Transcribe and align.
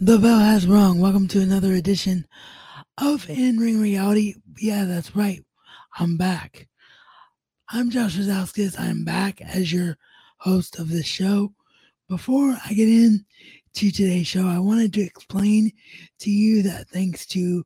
The 0.00 0.18
bell 0.18 0.40
has 0.40 0.66
rung. 0.66 0.98
Welcome 0.98 1.28
to 1.28 1.40
another 1.40 1.74
edition 1.74 2.26
of 2.98 3.30
In 3.30 3.58
Ring 3.58 3.80
Reality. 3.80 4.34
Yeah, 4.58 4.86
that's 4.86 5.14
right. 5.14 5.40
I'm 5.96 6.16
back. 6.16 6.66
I'm 7.68 7.90
Josh 7.90 8.16
Rosauskas. 8.18 8.78
I'm 8.78 9.04
back 9.04 9.40
as 9.40 9.72
your 9.72 9.96
host 10.38 10.80
of 10.80 10.88
this 10.88 11.06
show. 11.06 11.54
Before 12.08 12.56
I 12.66 12.72
get 12.72 12.88
in 12.88 13.24
to 13.74 13.92
today's 13.92 14.26
show, 14.26 14.48
I 14.48 14.58
wanted 14.58 14.92
to 14.94 15.00
explain 15.00 15.70
to 16.18 16.30
you 16.30 16.64
that 16.64 16.88
thanks 16.88 17.24
to 17.26 17.64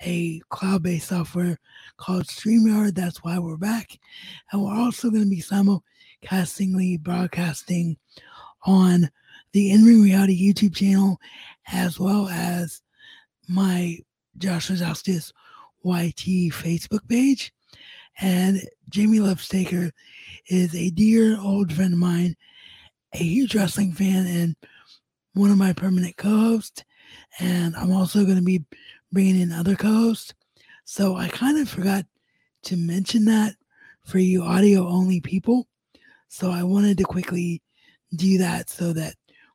a 0.00 0.40
cloud-based 0.50 1.08
software 1.08 1.58
called 1.96 2.26
StreamYard, 2.26 2.94
that's 2.94 3.24
why 3.24 3.40
we're 3.40 3.56
back. 3.56 3.98
And 4.52 4.62
we're 4.62 4.76
also 4.76 5.10
going 5.10 5.24
to 5.24 5.28
be 5.28 5.42
simulcastingly 5.42 7.00
broadcasting 7.00 7.96
on 8.62 9.10
the 9.52 9.70
In 9.70 9.84
Ring 9.84 10.02
Reality 10.02 10.36
YouTube 10.36 10.74
channel, 10.74 11.18
as 11.72 11.98
well 11.98 12.28
as 12.28 12.82
my 13.48 13.98
Josh 14.38 14.70
Rosauskas 14.70 15.32
YT 15.84 16.52
Facebook 16.52 17.06
page. 17.08 17.52
And 18.20 18.62
Jamie 18.88 19.18
Lovestaker 19.18 19.90
is 20.48 20.74
a 20.74 20.90
dear 20.90 21.38
old 21.40 21.72
friend 21.72 21.92
of 21.92 21.98
mine, 21.98 22.36
a 23.12 23.18
huge 23.18 23.54
wrestling 23.54 23.92
fan, 23.92 24.26
and 24.26 24.56
one 25.34 25.50
of 25.50 25.58
my 25.58 25.72
permanent 25.72 26.16
co 26.16 26.28
hosts. 26.28 26.84
And 27.40 27.74
I'm 27.76 27.92
also 27.92 28.24
going 28.24 28.36
to 28.36 28.42
be 28.42 28.64
bringing 29.12 29.40
in 29.40 29.52
other 29.52 29.74
co 29.74 29.92
hosts. 29.92 30.32
So 30.84 31.16
I 31.16 31.28
kind 31.28 31.58
of 31.58 31.68
forgot 31.68 32.04
to 32.64 32.76
mention 32.76 33.24
that 33.26 33.54
for 34.04 34.18
you 34.18 34.42
audio 34.42 34.86
only 34.86 35.20
people. 35.20 35.66
So 36.28 36.50
I 36.50 36.62
wanted 36.62 36.98
to 36.98 37.04
quickly 37.04 37.62
do 38.14 38.38
that 38.38 38.70
so 38.70 38.92
that 38.92 39.14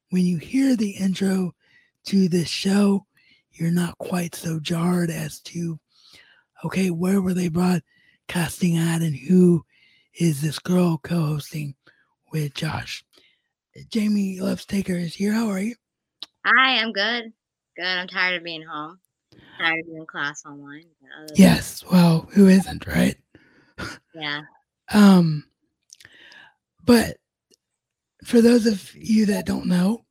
when 0.10 0.26
you 0.26 0.38
hear 0.38 0.76
the 0.76 0.92
intro 0.92 1.54
to 2.06 2.30
this 2.30 2.50
show, 2.50 3.06
you're 3.52 3.72
not 3.72 3.98
quite 3.98 4.36
so 4.36 4.60
jarred 4.60 5.10
as 5.10 5.40
to, 5.42 5.80
okay, 6.64 6.90
where 6.90 7.22
were 7.22 7.34
they 7.34 7.50
broadcasting 7.50 8.78
at 8.78 9.02
and 9.02 9.16
who 9.16 9.64
is 10.20 10.42
this 10.42 10.60
girl 10.60 10.98
co 10.98 11.26
hosting 11.26 11.76
with 12.32 12.54
Josh? 12.54 13.04
Jamie 13.90 14.40
Lovestaker 14.40 15.00
is 15.00 15.14
here. 15.14 15.34
How 15.34 15.50
are 15.50 15.60
you? 15.60 15.76
Hi, 16.46 16.82
I'm 16.82 16.92
good. 16.92 17.32
Good. 17.76 17.86
I'm 17.86 18.08
tired 18.08 18.38
of 18.38 18.44
being 18.44 18.64
home. 18.64 19.00
Tired 19.58 19.80
of 19.82 19.86
doing 19.86 20.06
class 20.06 20.44
online. 20.46 20.84
Yes. 21.36 21.84
Well, 21.92 22.28
who 22.32 22.48
isn't, 22.48 22.88
right? 22.88 23.16
Yeah. 24.14 24.42
um, 24.94 25.46
but 26.84 27.18
for 28.26 28.42
those 28.42 28.66
of 28.66 28.94
you 28.96 29.28
that 29.28 29.46
don't 29.46 29.68
know, 29.68 30.06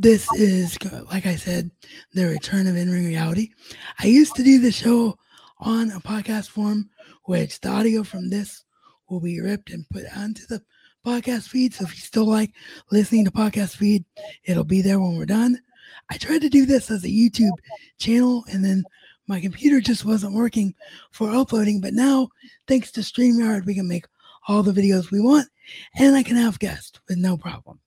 this 0.00 0.26
is, 0.32 0.78
like 1.12 1.26
I 1.26 1.36
said, 1.36 1.70
the 2.14 2.24
return 2.24 2.66
of 2.66 2.74
In 2.74 2.90
Ring 2.90 3.04
Reality. 3.04 3.50
I 3.98 4.06
used 4.06 4.34
to 4.36 4.42
do 4.42 4.58
the 4.58 4.72
show 4.72 5.18
on 5.58 5.90
a 5.90 6.00
podcast 6.00 6.48
form, 6.48 6.88
which 7.24 7.60
the 7.60 7.68
audio 7.68 8.02
from 8.02 8.30
this 8.30 8.64
will 9.10 9.20
be 9.20 9.42
ripped 9.42 9.68
and 9.68 9.86
put 9.90 10.04
onto 10.16 10.46
the 10.46 10.62
podcast 11.04 11.48
feed. 11.48 11.74
So 11.74 11.84
if 11.84 11.94
you 11.94 12.00
still 12.00 12.24
like 12.24 12.52
listening 12.90 13.26
to 13.26 13.30
podcast 13.30 13.76
feed, 13.76 14.06
it'll 14.44 14.64
be 14.64 14.80
there 14.80 14.98
when 14.98 15.18
we're 15.18 15.26
done. 15.26 15.60
I 16.08 16.16
tried 16.16 16.40
to 16.42 16.48
do 16.48 16.64
this 16.64 16.90
as 16.90 17.04
a 17.04 17.08
YouTube 17.08 17.58
channel 17.98 18.46
and 18.50 18.64
then 18.64 18.84
my 19.26 19.38
computer 19.38 19.82
just 19.82 20.06
wasn't 20.06 20.34
working 20.34 20.74
for 21.10 21.30
uploading. 21.30 21.82
But 21.82 21.92
now, 21.92 22.28
thanks 22.66 22.90
to 22.92 23.02
StreamYard, 23.02 23.66
we 23.66 23.74
can 23.74 23.86
make 23.86 24.06
all 24.48 24.62
the 24.62 24.72
videos 24.72 25.10
we 25.10 25.20
want 25.20 25.46
and 25.94 26.16
I 26.16 26.22
can 26.22 26.36
have 26.36 26.58
guests 26.58 26.98
with 27.06 27.18
no 27.18 27.36
problem. 27.36 27.80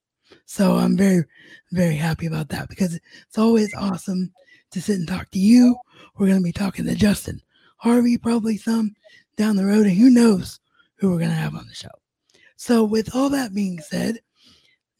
So 0.54 0.76
I'm 0.76 0.96
very, 0.96 1.24
very 1.72 1.96
happy 1.96 2.26
about 2.26 2.48
that 2.50 2.68
because 2.68 2.94
it's 2.94 3.38
always 3.38 3.74
awesome 3.74 4.32
to 4.70 4.80
sit 4.80 4.98
and 4.98 5.08
talk 5.08 5.28
to 5.32 5.38
you. 5.40 5.74
We're 6.16 6.28
going 6.28 6.38
to 6.38 6.44
be 6.44 6.52
talking 6.52 6.84
to 6.84 6.94
Justin 6.94 7.42
Harvey, 7.78 8.16
probably 8.16 8.56
some 8.56 8.94
down 9.36 9.56
the 9.56 9.66
road, 9.66 9.86
and 9.86 9.96
who 9.96 10.10
knows 10.10 10.60
who 10.94 11.10
we're 11.10 11.18
going 11.18 11.30
to 11.30 11.34
have 11.34 11.56
on 11.56 11.66
the 11.66 11.74
show. 11.74 11.88
So, 12.54 12.84
with 12.84 13.16
all 13.16 13.30
that 13.30 13.52
being 13.52 13.80
said, 13.80 14.20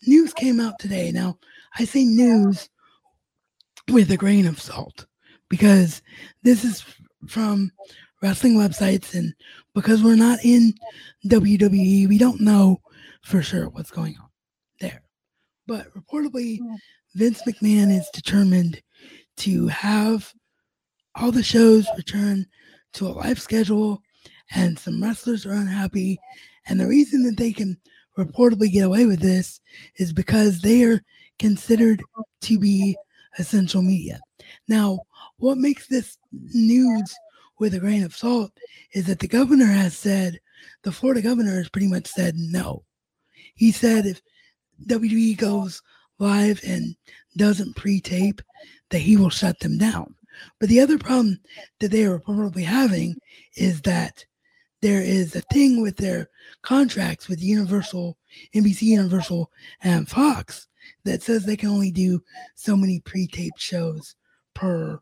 news 0.09 0.33
came 0.33 0.59
out 0.59 0.81
today. 0.81 1.13
Now, 1.13 1.39
I 1.79 1.85
say 1.85 2.05
news 2.05 2.69
with 3.89 4.11
a 4.11 4.17
grain 4.17 4.49
of 4.49 4.61
salt 4.61 5.07
because 5.49 6.03
this 6.43 6.65
is 6.65 6.85
from 7.29 7.71
wrestling 8.21 8.57
websites, 8.57 9.15
and 9.15 9.33
because 9.73 10.03
we're 10.03 10.17
not 10.17 10.41
in 10.43 10.75
WWE, 11.27 12.09
we 12.09 12.19
don't 12.19 12.41
know 12.41 12.81
for 13.23 13.41
sure 13.41 13.69
what's 13.69 13.93
going 13.93 14.17
on. 14.19 14.24
But 15.67 15.93
reportedly, 15.95 16.61
mm. 16.61 16.77
Vince 17.15 17.43
McMahon 17.43 17.97
is 17.97 18.09
determined 18.13 18.83
to 19.39 19.67
have 19.69 20.33
all 21.15 21.31
the 21.31 21.43
shows 21.43 21.87
return 21.97 22.47
to 22.95 23.07
a 23.07 23.09
live 23.09 23.41
schedule, 23.41 24.03
and 24.55 24.79
some 24.79 25.03
wrestlers 25.03 25.47
are 25.47 25.53
unhappy. 25.53 26.19
And 26.67 26.81
the 26.81 26.87
reason 26.87 27.23
that 27.25 27.37
they 27.37 27.53
can 27.53 27.79
reportedly 28.19 28.71
get 28.71 28.85
away 28.85 29.07
with 29.07 29.21
this 29.21 29.61
is 29.97 30.13
because 30.13 30.61
they 30.61 30.85
are 30.85 31.03
considered 31.39 32.03
to 32.43 32.59
be 32.59 32.97
essential 33.39 33.83
media. 33.83 34.21
Now, 34.69 35.01
what 35.39 35.59
makes 35.59 35.89
this 35.89 36.17
news 36.33 37.15
with 37.59 37.75
a 37.75 37.81
grain 37.81 38.05
of 38.05 38.17
salt 38.17 38.53
is 38.93 39.07
that 39.07 39.19
the 39.19 39.29
governor 39.29 39.67
has 39.67 39.97
said, 39.97 40.39
the 40.83 40.93
Florida 40.93 41.23
governor 41.23 41.57
has 41.57 41.69
pretty 41.69 41.89
much 41.89 42.07
said 42.07 42.35
no. 42.37 42.85
He 43.55 43.73
said 43.73 44.07
if 44.07 44.21
WWE 44.87 45.37
goes 45.37 45.83
live 46.19 46.61
and 46.67 46.95
doesn't 47.37 47.77
pre-tape, 47.77 48.41
that 48.91 48.99
he 48.99 49.17
will 49.17 49.31
shut 49.31 49.59
them 49.61 49.79
down. 49.79 50.15
But 50.61 50.69
the 50.69 50.81
other 50.81 50.99
problem 50.99 51.41
that 51.81 51.91
they 51.91 52.05
are 52.05 52.19
probably 52.19 52.63
having 52.63 53.17
is 53.57 53.81
that 53.83 54.25
there 54.83 55.01
is 55.01 55.35
a 55.35 55.41
thing 55.53 55.81
with 55.81 55.97
their 55.97 56.29
contracts 56.63 57.29
with 57.29 57.43
Universal, 57.43 58.19
NBC 58.55 58.83
Universal, 58.83 59.51
and 59.83 60.09
Fox 60.09 60.69
that 61.05 61.23
says 61.23 61.45
they 61.45 61.57
can 61.57 61.71
only 61.71 61.91
do 61.91 62.23
so 62.55 62.77
many 62.77 63.01
pre-taped 63.01 63.61
shows 63.61 64.15
per, 64.55 65.01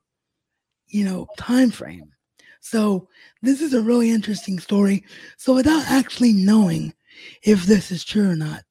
you 0.86 1.04
know, 1.04 1.26
time 1.36 1.70
frame. 1.70 2.12
So 2.60 3.08
this 3.42 3.60
is 3.60 3.74
a 3.74 3.82
really 3.82 4.10
interesting 4.10 4.60
story. 4.60 5.04
So 5.36 5.52
without 5.52 5.84
actually 5.88 6.32
knowing 6.32 6.94
if 7.42 7.64
this 7.64 7.90
is 7.90 8.04
true 8.04 8.30
or 8.30 8.36
not, 8.36 8.62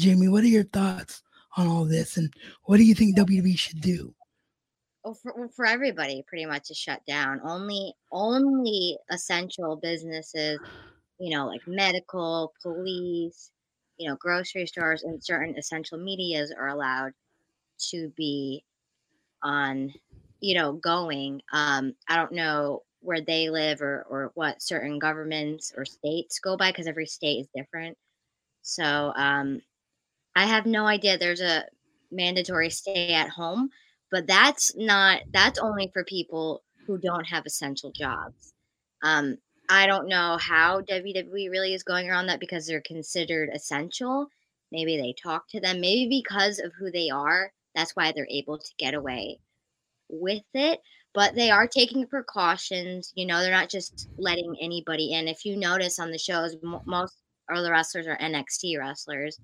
Jamie, 0.00 0.28
what 0.28 0.42
are 0.42 0.48
your 0.48 0.64
thoughts 0.64 1.22
on 1.58 1.66
all 1.66 1.84
this, 1.84 2.16
and 2.16 2.32
what 2.64 2.78
do 2.78 2.84
you 2.84 2.94
think 2.94 3.18
WWE 3.18 3.58
should 3.58 3.82
do? 3.82 4.14
Well, 5.04 5.12
for, 5.14 5.48
for 5.54 5.66
everybody, 5.66 6.24
pretty 6.26 6.46
much 6.46 6.70
is 6.70 6.78
shut 6.78 7.04
down. 7.06 7.40
Only 7.44 7.92
only 8.10 8.96
essential 9.10 9.76
businesses, 9.76 10.58
you 11.18 11.36
know, 11.36 11.46
like 11.46 11.60
medical, 11.66 12.54
police, 12.62 13.50
you 13.98 14.08
know, 14.08 14.16
grocery 14.16 14.66
stores, 14.66 15.02
and 15.02 15.22
certain 15.22 15.54
essential 15.58 15.98
medias 15.98 16.50
are 16.50 16.68
allowed 16.68 17.12
to 17.90 18.08
be 18.16 18.64
on, 19.42 19.92
you 20.40 20.54
know, 20.54 20.72
going. 20.72 21.42
Um, 21.52 21.94
I 22.08 22.16
don't 22.16 22.32
know 22.32 22.84
where 23.00 23.20
they 23.20 23.50
live 23.50 23.82
or 23.82 24.06
or 24.08 24.30
what 24.34 24.62
certain 24.62 24.98
governments 24.98 25.74
or 25.76 25.84
states 25.84 26.38
go 26.38 26.56
by 26.56 26.70
because 26.70 26.86
every 26.86 27.06
state 27.06 27.40
is 27.40 27.48
different. 27.54 27.98
So 28.62 29.12
um, 29.16 29.60
I 30.40 30.46
have 30.46 30.64
no 30.64 30.86
idea. 30.86 31.18
There's 31.18 31.42
a 31.42 31.64
mandatory 32.10 32.70
stay 32.70 33.12
at 33.12 33.28
home, 33.28 33.68
but 34.10 34.26
that's 34.26 34.74
not. 34.74 35.20
That's 35.32 35.58
only 35.58 35.90
for 35.92 36.02
people 36.02 36.62
who 36.86 36.96
don't 36.96 37.26
have 37.26 37.44
essential 37.44 37.92
jobs. 37.92 38.54
Um, 39.02 39.36
I 39.68 39.86
don't 39.86 40.08
know 40.08 40.38
how 40.40 40.80
WWE 40.80 41.50
really 41.50 41.74
is 41.74 41.82
going 41.82 42.08
around 42.08 42.26
that 42.28 42.40
because 42.40 42.66
they're 42.66 42.80
considered 42.80 43.50
essential. 43.54 44.28
Maybe 44.72 44.96
they 44.96 45.12
talk 45.12 45.46
to 45.50 45.60
them. 45.60 45.78
Maybe 45.78 46.08
because 46.08 46.58
of 46.58 46.72
who 46.78 46.90
they 46.90 47.10
are, 47.10 47.52
that's 47.74 47.94
why 47.94 48.10
they're 48.10 48.26
able 48.30 48.56
to 48.56 48.74
get 48.78 48.94
away 48.94 49.40
with 50.08 50.42
it 50.54 50.80
but 51.12 51.34
they 51.34 51.50
are 51.50 51.66
taking 51.66 52.06
precautions. 52.06 53.12
You 53.14 53.26
know, 53.26 53.40
they're 53.40 53.50
not 53.50 53.68
just 53.68 54.08
letting 54.16 54.56
anybody 54.60 55.12
in. 55.12 55.28
If 55.28 55.44
you 55.44 55.56
notice 55.56 55.98
on 55.98 56.10
the 56.10 56.18
shows, 56.18 56.56
m- 56.62 56.80
most 56.86 57.14
of 57.50 57.64
the 57.64 57.70
wrestlers 57.70 58.06
are 58.06 58.16
NXT 58.18 58.78
wrestlers. 58.78 59.38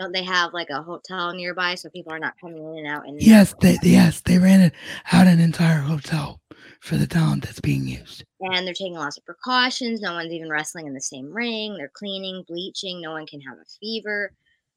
Don't 0.00 0.12
they 0.12 0.24
have 0.24 0.54
like 0.54 0.70
a 0.70 0.82
hotel 0.82 1.34
nearby 1.34 1.74
so 1.74 1.90
people 1.90 2.12
are 2.12 2.18
not 2.18 2.40
coming 2.40 2.56
in 2.56 2.78
and 2.78 2.86
out? 2.86 3.06
And 3.06 3.20
yes, 3.20 3.54
they 3.60 3.76
yes 3.82 4.22
they 4.22 4.38
rented 4.38 4.72
out 5.12 5.26
an 5.26 5.40
entire 5.40 5.80
hotel 5.80 6.40
for 6.80 6.96
the 6.96 7.06
talent 7.06 7.44
that's 7.44 7.60
being 7.60 7.86
used. 7.86 8.24
And 8.40 8.66
they're 8.66 8.72
taking 8.72 8.94
lots 8.94 9.18
of 9.18 9.26
precautions. 9.26 10.00
No 10.00 10.14
one's 10.14 10.32
even 10.32 10.48
wrestling 10.48 10.86
in 10.86 10.94
the 10.94 11.02
same 11.02 11.30
ring. 11.30 11.76
They're 11.76 11.92
cleaning, 11.92 12.44
bleaching. 12.48 13.02
No 13.02 13.12
one 13.12 13.26
can 13.26 13.42
have 13.42 13.58
a 13.58 13.68
fever. 13.78 14.32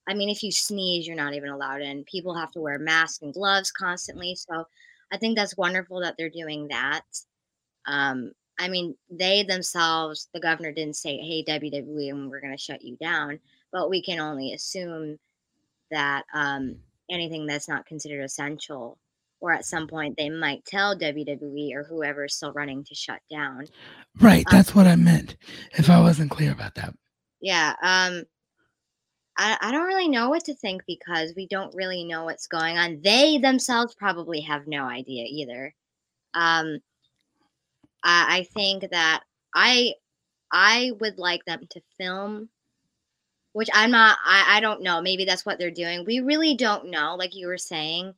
I 0.10 0.14
mean, 0.14 0.28
if 0.28 0.44
you 0.44 0.52
sneeze, 0.52 1.08
you're 1.08 1.16
not 1.16 1.34
even 1.34 1.50
allowed 1.50 1.82
in. 1.82 2.04
People 2.04 2.36
have 2.36 2.52
to 2.52 2.60
wear 2.60 2.78
masks 2.78 3.22
and 3.22 3.34
gloves 3.34 3.72
constantly. 3.72 4.36
So 4.36 4.68
I 5.14 5.18
think 5.18 5.38
that's 5.38 5.56
wonderful 5.56 6.02
that 6.02 6.16
they're 6.18 6.30
doing 6.30 6.68
that. 6.68 7.04
Um, 7.86 8.34
I 8.60 8.68
mean, 8.68 8.96
they 9.10 9.44
themselves, 9.44 10.28
the 10.34 10.42
governor 10.42 10.74
didn't 10.74 10.98
say, 10.98 11.18
"Hey, 11.18 11.44
WWE, 11.48 12.10
and 12.10 12.30
we're 12.30 12.42
going 12.42 12.56
to 12.56 12.62
shut 12.62 12.84
you 12.84 12.98
down," 12.98 13.40
but 13.74 13.90
we 13.90 14.02
can 14.02 14.20
only 14.20 14.54
assume 14.54 15.18
that 15.92 16.24
um, 16.34 16.78
anything 17.10 17.46
that's 17.46 17.68
not 17.68 17.86
considered 17.86 18.24
essential 18.24 18.98
or 19.42 19.52
at 19.52 19.66
some 19.66 19.88
point 19.88 20.16
they 20.16 20.30
might 20.30 20.64
tell 20.64 20.98
WWE 20.98 21.74
or 21.76 21.84
whoever 21.84 22.24
is 22.26 22.36
still 22.36 22.54
running 22.54 22.84
to 22.86 22.96
shut 22.96 23.20
down. 23.30 23.68
Right, 24.22 24.46
um, 24.48 24.52
that's 24.52 24.74
what 24.74 24.88
I 24.88 24.96
meant. 24.96 25.36
If 25.74 25.90
I 25.90 26.00
wasn't 26.00 26.32
clear 26.32 26.54
about 26.54 26.76
that. 26.76 26.94
Yeah, 27.42 27.74
um 27.82 28.24
I, 29.36 29.58
I 29.60 29.72
don't 29.72 29.88
really 29.88 30.08
know 30.08 30.30
what 30.30 30.46
to 30.46 30.56
think 30.56 30.84
because 30.86 31.34
we 31.36 31.48
don't 31.48 31.74
really 31.76 32.04
know 32.04 32.26
what's 32.26 32.46
going 32.46 32.78
on. 32.78 33.02
They 33.04 33.40
themselves 33.40 33.96
probably 33.96 34.42
have 34.42 34.68
no 34.68 34.86
idea 34.86 35.26
either. 35.28 35.74
Um 36.34 36.80
I, 38.04 38.38
I 38.40 38.48
think 38.54 38.90
that 38.92 39.24
I 39.54 39.96
I 40.52 40.92
would 41.02 41.18
like 41.18 41.44
them 41.46 41.68
to 41.72 41.82
film 41.98 42.50
which 43.54 43.70
I'm 43.74 43.92
not 43.92 44.18
I, 44.26 44.58
I 44.58 44.60
don't 44.60 44.82
know. 44.82 45.02
Maybe 45.02 45.26
that's 45.26 45.46
what 45.46 45.58
they're 45.58 45.72
doing. 45.72 46.04
We 46.06 46.20
really 46.20 46.56
don't 46.56 46.90
know, 46.92 47.16
like 47.16 47.36
you 47.36 47.48
were 47.48 47.58
saying 47.58 48.14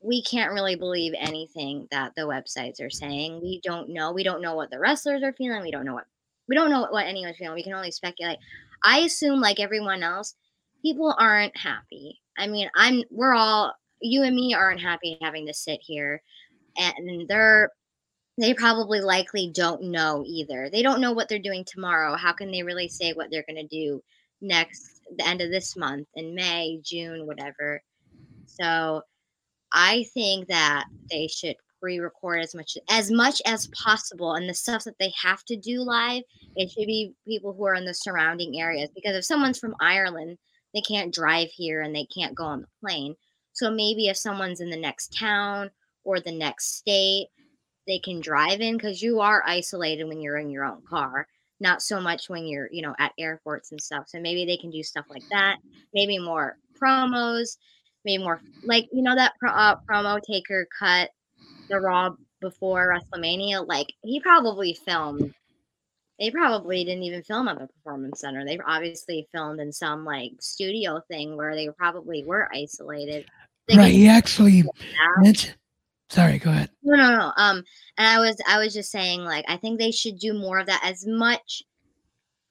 we 0.00 0.22
can't 0.22 0.52
really 0.52 0.76
believe 0.76 1.14
anything 1.18 1.88
that 1.90 2.14
the 2.14 2.22
websites 2.22 2.80
are 2.80 2.90
saying. 2.90 3.40
We 3.42 3.60
don't 3.62 3.88
know. 3.88 4.12
We 4.12 4.22
don't 4.22 4.42
know 4.42 4.54
what 4.54 4.70
the 4.70 4.78
wrestlers 4.78 5.22
are 5.22 5.32
feeling. 5.32 5.62
We 5.62 5.70
don't 5.70 5.84
know 5.84 5.94
what 5.94 6.06
we 6.48 6.54
don't 6.54 6.70
know 6.70 6.86
what 6.90 7.06
anyone's 7.06 7.36
feeling. 7.36 7.54
We 7.54 7.62
can 7.64 7.74
only 7.74 7.90
speculate. 7.90 8.38
I 8.84 9.00
assume, 9.00 9.40
like 9.40 9.58
everyone 9.58 10.02
else, 10.02 10.34
people 10.82 11.14
aren't 11.18 11.56
happy. 11.56 12.20
I 12.38 12.46
mean, 12.46 12.70
I'm 12.74 13.02
we're 13.10 13.34
all 13.34 13.74
you 14.00 14.22
and 14.22 14.36
me 14.36 14.54
aren't 14.54 14.80
happy 14.80 15.18
having 15.20 15.46
to 15.46 15.54
sit 15.54 15.80
here, 15.82 16.22
and 16.76 17.28
they're 17.28 17.70
they 18.38 18.54
probably 18.54 19.00
likely 19.00 19.50
don't 19.52 19.82
know 19.84 20.22
either. 20.26 20.68
They 20.70 20.82
don't 20.82 21.00
know 21.00 21.12
what 21.12 21.28
they're 21.28 21.38
doing 21.38 21.64
tomorrow. 21.64 22.16
How 22.16 22.32
can 22.32 22.50
they 22.50 22.62
really 22.62 22.88
say 22.88 23.12
what 23.12 23.30
they're 23.30 23.46
going 23.48 23.56
to 23.56 23.66
do 23.66 24.02
next 24.40 25.00
the 25.16 25.26
end 25.26 25.40
of 25.40 25.50
this 25.50 25.76
month 25.76 26.08
in 26.14 26.34
May, 26.34 26.80
June, 26.82 27.26
whatever? 27.26 27.82
So 28.46 29.02
I 29.72 30.04
think 30.14 30.48
that 30.48 30.86
they 31.10 31.28
should 31.28 31.56
pre-record 31.80 32.40
as 32.40 32.54
much 32.54 32.78
as 32.88 33.10
much 33.10 33.42
as 33.46 33.68
possible 33.68 34.34
and 34.34 34.48
the 34.48 34.54
stuff 34.54 34.84
that 34.84 34.98
they 34.98 35.12
have 35.22 35.44
to 35.44 35.56
do 35.56 35.80
live 35.80 36.22
it 36.56 36.70
should 36.70 36.86
be 36.86 37.12
people 37.26 37.52
who 37.52 37.64
are 37.64 37.74
in 37.74 37.84
the 37.84 37.94
surrounding 37.94 38.58
areas 38.58 38.88
because 38.94 39.14
if 39.14 39.24
someone's 39.24 39.58
from 39.58 39.74
ireland 39.80 40.38
they 40.74 40.80
can't 40.80 41.14
drive 41.14 41.48
here 41.50 41.82
and 41.82 41.94
they 41.94 42.06
can't 42.06 42.34
go 42.34 42.44
on 42.44 42.62
the 42.62 42.66
plane 42.80 43.14
so 43.52 43.70
maybe 43.70 44.08
if 44.08 44.16
someone's 44.16 44.60
in 44.60 44.70
the 44.70 44.76
next 44.76 45.16
town 45.18 45.70
or 46.04 46.18
the 46.18 46.32
next 46.32 46.76
state 46.76 47.28
they 47.86 47.98
can 47.98 48.20
drive 48.20 48.60
in 48.60 48.76
because 48.76 49.02
you 49.02 49.20
are 49.20 49.44
isolated 49.46 50.04
when 50.04 50.20
you're 50.20 50.38
in 50.38 50.50
your 50.50 50.64
own 50.64 50.82
car 50.88 51.28
not 51.60 51.82
so 51.82 52.00
much 52.00 52.28
when 52.28 52.46
you're 52.46 52.68
you 52.70 52.82
know 52.82 52.94
at 52.98 53.12
airports 53.18 53.72
and 53.72 53.80
stuff 53.80 54.04
so 54.06 54.20
maybe 54.20 54.44
they 54.44 54.56
can 54.56 54.70
do 54.70 54.82
stuff 54.82 55.06
like 55.08 55.22
that 55.30 55.56
maybe 55.94 56.18
more 56.18 56.58
promos 56.80 57.56
maybe 58.04 58.22
more 58.22 58.40
like 58.64 58.86
you 58.92 59.02
know 59.02 59.14
that 59.14 59.32
pro, 59.40 59.50
uh, 59.50 59.76
promo 59.88 60.20
taker 60.22 60.66
cut 60.78 61.10
the 61.68 61.80
Raw 61.80 62.10
before 62.40 62.94
WrestleMania. 62.94 63.66
Like 63.66 63.92
he 64.02 64.20
probably 64.20 64.74
filmed. 64.74 65.34
They 66.18 66.30
probably 66.30 66.82
didn't 66.84 67.02
even 67.02 67.22
film 67.22 67.46
at 67.48 67.58
the 67.58 67.66
performance 67.66 68.20
center. 68.20 68.44
They 68.44 68.58
obviously 68.66 69.28
filmed 69.34 69.60
in 69.60 69.70
some 69.70 70.04
like 70.04 70.32
studio 70.40 71.02
thing 71.10 71.36
where 71.36 71.54
they 71.54 71.68
probably 71.76 72.24
were 72.24 72.48
isolated. 72.54 73.26
They 73.68 73.76
right. 73.76 73.92
He 73.92 74.08
actually 74.08 74.64
mentioned. 75.18 75.56
Sorry, 76.08 76.38
go 76.38 76.50
ahead. 76.50 76.70
No, 76.82 76.96
no, 76.96 77.16
no. 77.16 77.32
Um, 77.36 77.64
and 77.98 78.06
I 78.06 78.18
was, 78.20 78.36
I 78.48 78.58
was 78.58 78.72
just 78.72 78.90
saying, 78.90 79.24
like, 79.24 79.44
I 79.48 79.56
think 79.56 79.78
they 79.78 79.90
should 79.90 80.18
do 80.18 80.34
more 80.34 80.58
of 80.60 80.66
that 80.66 80.82
as 80.84 81.04
much 81.06 81.62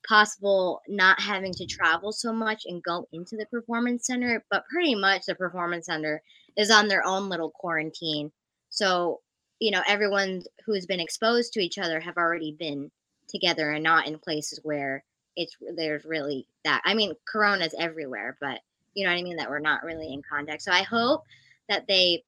possible 0.07 0.81
not 0.87 1.19
having 1.19 1.53
to 1.53 1.65
travel 1.65 2.11
so 2.11 2.31
much 2.31 2.63
and 2.65 2.83
go 2.83 3.07
into 3.11 3.35
the 3.35 3.45
performance 3.47 4.05
center 4.05 4.43
but 4.51 4.63
pretty 4.71 4.95
much 4.95 5.25
the 5.25 5.35
performance 5.35 5.87
center 5.87 6.21
is 6.57 6.71
on 6.71 6.87
their 6.87 7.05
own 7.05 7.29
little 7.29 7.49
quarantine 7.49 8.31
so 8.69 9.19
you 9.59 9.71
know 9.71 9.81
everyone 9.87 10.43
who's 10.65 10.85
been 10.85 10.99
exposed 10.99 11.53
to 11.53 11.59
each 11.59 11.77
other 11.77 11.99
have 11.99 12.17
already 12.17 12.55
been 12.59 12.91
together 13.27 13.71
and 13.71 13.83
not 13.83 14.07
in 14.07 14.19
places 14.19 14.59
where 14.63 15.03
it's 15.35 15.55
there's 15.75 16.05
really 16.05 16.47
that 16.63 16.81
i 16.85 16.93
mean 16.93 17.13
corona's 17.31 17.75
everywhere 17.79 18.37
but 18.39 18.59
you 18.93 19.03
know 19.03 19.11
what 19.11 19.19
i 19.19 19.23
mean 19.23 19.37
that 19.37 19.49
we're 19.49 19.59
not 19.59 19.83
really 19.83 20.13
in 20.13 20.21
contact 20.29 20.61
so 20.61 20.71
i 20.71 20.83
hope 20.83 21.23
that 21.67 21.87
they 21.87 22.23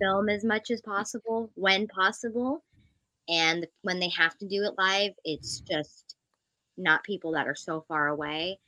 film 0.00 0.28
as 0.28 0.44
much 0.44 0.70
as 0.70 0.80
possible 0.80 1.50
when 1.54 1.86
possible 1.86 2.64
and 3.28 3.66
when 3.82 4.00
they 4.00 4.08
have 4.08 4.36
to 4.38 4.46
do 4.46 4.64
it 4.64 4.74
live 4.78 5.12
it's 5.24 5.60
just 5.60 6.16
not 6.78 7.04
people 7.04 7.32
that 7.32 7.46
are 7.46 7.56
so 7.56 7.84
far 7.88 8.08
away. 8.08 8.58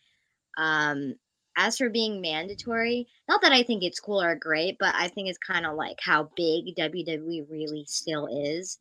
Um, 0.59 1.15
as 1.57 1.79
for 1.79 1.89
being 1.89 2.21
mandatory, 2.21 3.07
not 3.29 3.43
that 3.43 3.53
I 3.53 3.63
think 3.63 3.83
it's 3.83 4.01
cool 4.01 4.21
or 4.21 4.35
great, 4.35 4.77
but 4.79 4.95
I 4.95 5.09
think 5.09 5.29
it's 5.29 5.39
kind 5.39 5.67
of 5.67 5.77
like 5.77 5.99
how 6.01 6.31
big 6.37 6.77
WWE 6.77 7.51
really 7.51 7.85
still 7.87 8.27
is. 8.27 8.79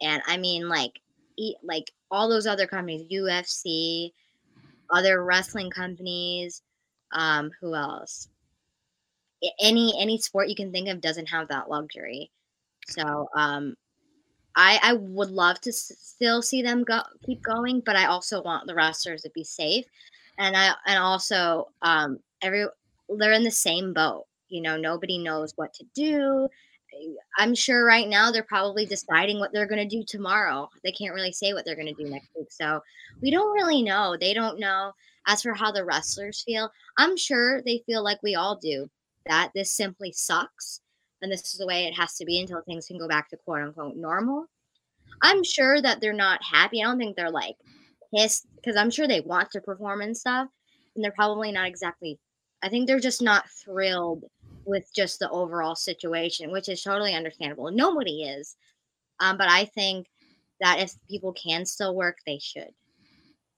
And 0.00 0.22
I 0.26 0.36
mean, 0.36 0.68
like, 0.68 1.00
like 1.62 1.90
all 2.10 2.28
those 2.28 2.46
other 2.46 2.66
companies, 2.66 3.08
UFC, 3.10 4.12
other 4.90 5.24
wrestling 5.24 5.70
companies, 5.70 6.62
um, 7.12 7.50
who 7.60 7.74
else? 7.74 8.28
Any 9.60 9.94
any 10.00 10.18
sport 10.18 10.48
you 10.48 10.54
can 10.54 10.72
think 10.72 10.88
of 10.88 11.00
doesn't 11.00 11.26
have 11.26 11.48
that 11.48 11.68
luxury. 11.70 12.30
So 12.88 13.28
um, 13.36 13.76
I 14.56 14.78
I 14.82 14.92
would 14.94 15.30
love 15.30 15.60
to 15.62 15.70
s- 15.70 15.92
still 15.98 16.42
see 16.42 16.62
them 16.62 16.84
go 16.84 17.02
keep 17.24 17.42
going, 17.42 17.80
but 17.80 17.96
I 17.96 18.06
also 18.06 18.42
want 18.42 18.66
the 18.66 18.74
wrestlers 18.74 19.22
to 19.22 19.30
be 19.34 19.44
safe, 19.44 19.86
and 20.38 20.56
I 20.56 20.74
and 20.86 20.98
also 20.98 21.68
um 21.82 22.20
every 22.42 22.66
they're 23.18 23.32
in 23.32 23.44
the 23.44 23.50
same 23.50 23.92
boat. 23.94 24.26
You 24.48 24.62
know, 24.62 24.76
nobody 24.76 25.18
knows 25.18 25.52
what 25.56 25.72
to 25.74 25.84
do. 25.94 26.48
I'm 27.38 27.54
sure 27.54 27.84
right 27.84 28.08
now 28.08 28.30
they're 28.30 28.42
probably 28.42 28.86
deciding 28.86 29.38
what 29.38 29.52
they're 29.52 29.66
going 29.66 29.86
to 29.88 29.96
do 29.96 30.04
tomorrow. 30.04 30.68
They 30.84 30.92
can't 30.92 31.14
really 31.14 31.32
say 31.32 31.52
what 31.52 31.64
they're 31.64 31.76
going 31.76 31.94
to 31.94 32.04
do 32.04 32.08
next 32.08 32.28
week. 32.36 32.50
So 32.52 32.80
we 33.22 33.30
don't 33.30 33.52
really 33.54 33.82
know. 33.82 34.16
They 34.18 34.34
don't 34.34 34.58
know. 34.58 34.92
As 35.26 35.42
for 35.42 35.54
how 35.54 35.70
the 35.72 35.84
wrestlers 35.84 36.42
feel, 36.42 36.70
I'm 36.98 37.16
sure 37.16 37.62
they 37.62 37.82
feel 37.86 38.02
like 38.02 38.22
we 38.22 38.34
all 38.34 38.56
do 38.56 38.90
that 39.26 39.50
this 39.54 39.72
simply 39.72 40.12
sucks 40.12 40.80
and 41.22 41.30
this 41.30 41.52
is 41.52 41.58
the 41.58 41.66
way 41.66 41.86
it 41.86 41.94
has 41.94 42.16
to 42.16 42.24
be 42.24 42.40
until 42.40 42.60
things 42.62 42.86
can 42.86 42.98
go 42.98 43.08
back 43.08 43.30
to 43.30 43.36
quote 43.36 43.62
unquote 43.62 43.96
normal. 43.96 44.46
I'm 45.22 45.44
sure 45.44 45.80
that 45.80 46.00
they're 46.00 46.12
not 46.12 46.42
happy. 46.42 46.82
I 46.82 46.86
don't 46.86 46.98
think 46.98 47.16
they're 47.16 47.30
like 47.30 47.56
pissed 48.14 48.46
because 48.56 48.76
I'm 48.76 48.90
sure 48.90 49.06
they 49.06 49.20
want 49.20 49.50
to 49.52 49.60
perform 49.60 50.02
and 50.02 50.16
stuff, 50.16 50.48
and 50.94 51.04
they're 51.04 51.12
probably 51.12 51.52
not 51.52 51.68
exactly. 51.68 52.18
I 52.62 52.68
think 52.68 52.86
they're 52.86 53.00
just 53.00 53.22
not 53.22 53.48
thrilled 53.50 54.24
with 54.64 54.88
just 54.94 55.18
the 55.18 55.30
overall 55.30 55.74
situation, 55.74 56.52
which 56.52 56.68
is 56.68 56.82
totally 56.82 57.14
understandable. 57.14 57.70
Nobody 57.70 58.22
is, 58.22 58.56
um, 59.20 59.36
but 59.36 59.48
I 59.48 59.64
think 59.64 60.06
that 60.60 60.78
if 60.80 60.92
people 61.08 61.32
can 61.32 61.64
still 61.66 61.94
work, 61.94 62.18
they 62.26 62.38
should, 62.40 62.70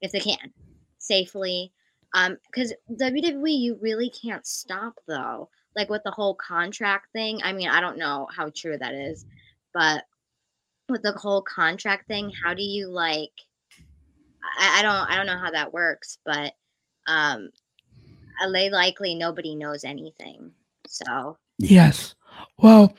if 0.00 0.12
they 0.12 0.20
can, 0.20 0.52
safely. 0.98 1.72
Because 2.14 2.72
um, 2.88 2.96
WWE, 2.96 3.58
you 3.58 3.78
really 3.80 4.08
can't 4.08 4.46
stop 4.46 4.94
though 5.06 5.48
like 5.76 5.90
with 5.90 6.02
the 6.04 6.10
whole 6.10 6.34
contract 6.34 7.08
thing. 7.12 7.40
I 7.42 7.52
mean, 7.52 7.68
I 7.68 7.80
don't 7.80 7.98
know 7.98 8.28
how 8.34 8.50
true 8.54 8.78
that 8.78 8.94
is, 8.94 9.26
but 9.72 10.04
with 10.88 11.02
the 11.02 11.12
whole 11.12 11.42
contract 11.42 12.06
thing, 12.06 12.30
how 12.42 12.54
do 12.54 12.62
you 12.62 12.88
like? 12.88 13.32
I, 14.58 14.80
I 14.80 14.82
don't 14.82 15.10
I 15.10 15.16
don't 15.16 15.26
know 15.26 15.38
how 15.38 15.50
that 15.50 15.72
works, 15.72 16.18
but 16.24 16.52
um, 17.06 17.50
they 18.52 18.70
likely 18.70 19.14
nobody 19.14 19.54
knows 19.54 19.84
anything. 19.84 20.52
So 20.86 21.38
yes, 21.58 22.14
well, 22.58 22.94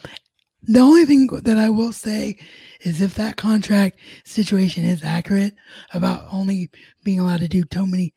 the 0.64 0.80
only 0.80 1.06
thing 1.06 1.28
that 1.28 1.58
I 1.58 1.70
will 1.70 1.94
say 1.94 2.38
is 2.82 3.02
if 3.02 3.16
that 3.16 3.38
contract 3.38 4.00
situation 4.26 4.84
is 4.84 5.04
accurate 5.04 5.54
about 5.94 6.26
only 6.32 6.70
being 7.04 7.20
allowed 7.20 7.40
to 7.40 7.48
do 7.48 7.64
so 7.72 7.86
many 7.86 8.14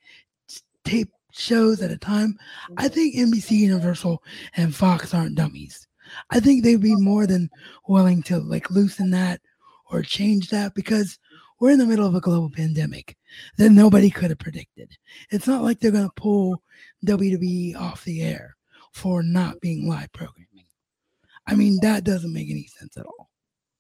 tape 0.88 1.10
shows 1.32 1.82
at 1.82 1.90
a 1.90 1.98
time, 1.98 2.38
I 2.76 2.88
mm-hmm. 2.88 2.94
think 2.94 3.14
NBC 3.16 3.50
Universal 3.52 4.22
and 4.56 4.74
Fox 4.74 5.14
aren't 5.14 5.34
dummies. 5.34 5.86
I 6.30 6.40
think 6.40 6.64
they'd 6.64 6.80
be 6.80 6.96
more 6.96 7.26
than 7.26 7.50
willing 7.86 8.22
to 8.24 8.38
like 8.38 8.70
loosen 8.70 9.10
that 9.10 9.40
or 9.90 10.02
change 10.02 10.48
that 10.50 10.74
because 10.74 11.18
we're 11.60 11.70
in 11.70 11.78
the 11.78 11.86
middle 11.86 12.06
of 12.06 12.14
a 12.14 12.20
global 12.20 12.50
pandemic 12.50 13.16
that 13.56 13.70
nobody 13.70 14.10
could 14.10 14.30
have 14.30 14.38
predicted. 14.38 14.90
It's 15.30 15.46
not 15.46 15.62
like 15.62 15.80
they're 15.80 15.90
going 15.90 16.08
to 16.08 16.12
pull 16.20 16.62
WWE 17.04 17.76
off 17.76 18.04
the 18.04 18.22
air 18.22 18.56
for 18.92 19.22
not 19.22 19.60
being 19.60 19.88
live 19.88 20.12
programming. 20.12 20.64
I 21.46 21.54
mean, 21.54 21.78
that 21.82 22.04
doesn't 22.04 22.32
make 22.32 22.50
any 22.50 22.68
sense 22.78 22.96
at 22.96 23.06
all. 23.06 23.30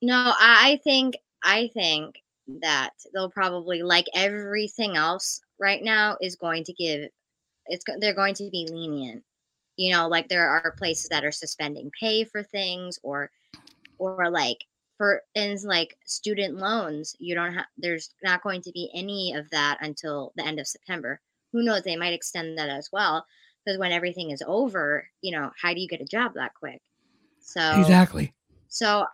No, 0.02 0.32
I 0.38 0.80
think 0.84 1.16
I 1.42 1.70
think 1.72 2.16
that 2.60 2.90
they'll 3.12 3.30
probably 3.30 3.82
like 3.82 4.06
everything 4.14 4.96
else 4.96 5.40
right 5.60 5.82
now 5.82 6.16
is 6.20 6.36
going 6.36 6.64
to 6.64 6.72
give 6.72 7.08
it's 7.66 7.84
they're 8.00 8.14
going 8.14 8.34
to 8.34 8.48
be 8.50 8.66
lenient. 8.70 9.22
You 9.76 9.92
know, 9.92 10.08
like 10.08 10.28
there 10.28 10.48
are 10.48 10.74
places 10.76 11.08
that 11.10 11.24
are 11.24 11.32
suspending 11.32 11.90
pay 12.00 12.24
for 12.24 12.42
things 12.42 12.98
or 13.02 13.30
or 13.98 14.30
like 14.30 14.58
for 14.96 15.22
things 15.34 15.64
like 15.64 15.96
student 16.04 16.56
loans, 16.56 17.14
you 17.18 17.34
don't 17.34 17.54
have 17.54 17.66
there's 17.76 18.10
not 18.22 18.42
going 18.42 18.62
to 18.62 18.72
be 18.72 18.90
any 18.94 19.34
of 19.34 19.48
that 19.50 19.78
until 19.80 20.32
the 20.36 20.44
end 20.44 20.58
of 20.58 20.66
September. 20.66 21.20
Who 21.52 21.62
knows, 21.62 21.82
they 21.82 21.96
might 21.96 22.12
extend 22.12 22.58
that 22.58 22.68
as 22.68 22.90
well 22.92 23.24
because 23.64 23.78
when 23.78 23.92
everything 23.92 24.30
is 24.30 24.42
over, 24.46 25.08
you 25.22 25.32
know, 25.32 25.50
how 25.60 25.72
do 25.72 25.80
you 25.80 25.88
get 25.88 26.00
a 26.00 26.06
job 26.06 26.32
that 26.34 26.54
quick? 26.54 26.80
So 27.40 27.80
Exactly. 27.80 28.34
So, 28.68 29.06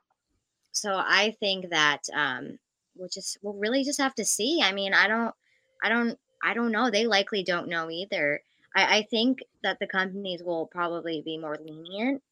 so 0.72 0.94
I 0.94 1.36
think 1.38 1.70
that 1.70 2.00
um, 2.12 2.58
we'll 2.96 3.08
just 3.08 3.38
we'll 3.42 3.54
really 3.54 3.84
just 3.84 4.00
have 4.00 4.14
to 4.16 4.24
see. 4.24 4.60
I 4.62 4.72
mean, 4.72 4.94
I 4.94 5.08
don't, 5.08 5.34
I 5.82 5.88
don't, 5.88 6.18
I 6.42 6.54
don't 6.54 6.72
know. 6.72 6.90
They 6.90 7.06
likely 7.06 7.42
don't 7.42 7.68
know 7.68 7.90
either. 7.90 8.40
I, 8.74 8.98
I 8.98 9.02
think 9.10 9.40
that 9.62 9.78
the 9.80 9.86
companies 9.86 10.42
will 10.42 10.66
probably 10.66 11.22
be 11.24 11.38
more 11.38 11.58
lenient, 11.64 12.22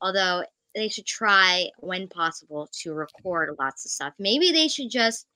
although 0.00 0.44
they 0.74 0.88
should 0.88 1.06
try 1.06 1.70
when 1.78 2.08
possible 2.08 2.68
to 2.82 2.94
record 2.94 3.56
lots 3.58 3.84
of 3.84 3.90
stuff. 3.90 4.14
Maybe 4.18 4.52
they 4.52 4.68
should 4.68 4.90
just 4.90 5.26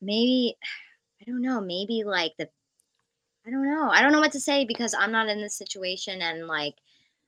maybe 0.00 0.56
I 1.20 1.30
don't 1.30 1.42
know, 1.42 1.60
maybe 1.60 2.04
like 2.04 2.32
the 2.38 2.48
I 3.46 3.50
don't 3.50 3.68
know. 3.70 3.90
I 3.90 4.02
don't 4.02 4.12
know 4.12 4.20
what 4.20 4.32
to 4.32 4.40
say 4.40 4.64
because 4.64 4.94
I'm 4.98 5.12
not 5.12 5.28
in 5.28 5.40
this 5.40 5.56
situation 5.56 6.22
and 6.22 6.46
like 6.46 6.74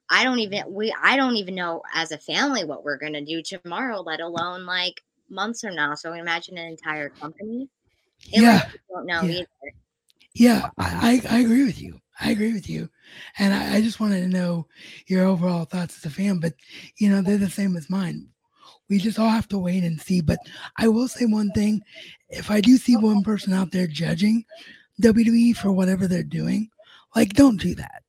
I 0.08 0.25
don't 0.25 0.38
even 0.38 0.62
we 0.68 0.94
I 1.02 1.16
don't 1.16 1.37
even 1.37 1.54
know 1.54 1.82
as 1.94 2.12
a 2.12 2.18
family 2.18 2.64
what 2.64 2.85
we're 2.85 2.99
gonna 2.99 3.25
do 3.25 3.42
tomorrow, 3.42 4.00
let 4.00 4.20
alone 4.20 4.64
like 4.66 5.02
months 5.30 5.61
from 5.61 5.75
now. 5.75 5.95
So 5.95 6.12
imagine 6.12 6.59
an 6.59 6.68
entire 6.68 7.09
company. 7.09 7.68
It 8.33 8.42
yeah. 8.42 8.68
Don't 8.90 9.06
know 9.06 9.23
yeah. 9.23 9.40
either. 9.40 9.75
Yeah, 10.35 10.68
I, 10.76 11.23
I, 11.30 11.37
I 11.37 11.38
agree 11.40 11.64
with 11.64 11.80
you. 11.80 11.99
I 12.21 12.30
agree 12.30 12.52
with 12.52 12.68
you. 12.68 12.88
And 13.38 13.54
I, 13.54 13.76
I, 13.76 13.80
just 13.80 14.00
wanted 14.00 14.21
to 14.21 14.28
know 14.28 14.66
your 15.06 15.25
overall 15.25 15.64
thoughts 15.64 15.97
as 15.97 16.04
a 16.04 16.14
fan, 16.14 16.38
but 16.40 16.54
you 16.99 17.09
know, 17.09 17.23
they're 17.23 17.38
the 17.38 17.50
same 17.50 17.76
as 17.76 17.90
mine. 17.90 18.28
We 18.88 18.99
just 18.99 19.18
all 19.18 19.28
have 19.28 19.49
to 19.49 19.59
wait 19.59 19.83
and 19.85 20.00
see. 20.00 20.21
But 20.21 20.38
I 20.78 20.88
will 20.88 21.09
say 21.09 21.25
one 21.25 21.50
thing 21.52 21.83
if 22.28 22.50
I 22.50 22.61
do 22.61 22.76
see 22.76 22.97
one 22.97 23.23
person 23.23 23.52
out 23.52 23.73
there 23.73 23.87
judging 23.87 24.45
WWE 25.02 25.56
for 25.56 25.73
whatever 25.73 26.06
they're 26.06 26.23
doing, 26.23 26.71
like 27.14 27.30
don't 27.30 27.61
do 27.61 27.75
that. 27.75 28.02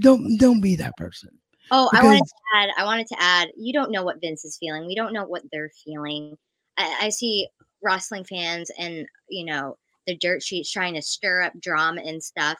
Don't 0.00 0.38
don't 0.38 0.60
be 0.60 0.76
that 0.76 0.96
person. 0.96 1.30
Oh, 1.70 1.88
because- 1.90 2.04
I 2.04 2.06
wanted 2.06 2.24
to 2.24 2.34
add. 2.56 2.70
I 2.78 2.84
wanted 2.84 3.06
to 3.08 3.16
add. 3.18 3.48
You 3.56 3.72
don't 3.72 3.90
know 3.90 4.02
what 4.02 4.20
Vince 4.20 4.44
is 4.44 4.56
feeling. 4.58 4.86
We 4.86 4.94
don't 4.94 5.12
know 5.12 5.24
what 5.24 5.42
they're 5.52 5.70
feeling. 5.84 6.36
I, 6.78 6.98
I 7.02 7.08
see 7.10 7.48
wrestling 7.82 8.24
fans 8.24 8.70
and 8.78 9.06
you 9.28 9.44
know 9.44 9.76
the 10.06 10.16
dirt 10.16 10.42
sheets 10.42 10.70
trying 10.72 10.94
to 10.94 11.02
stir 11.02 11.42
up 11.42 11.52
drama 11.60 12.00
and 12.02 12.22
stuff. 12.22 12.58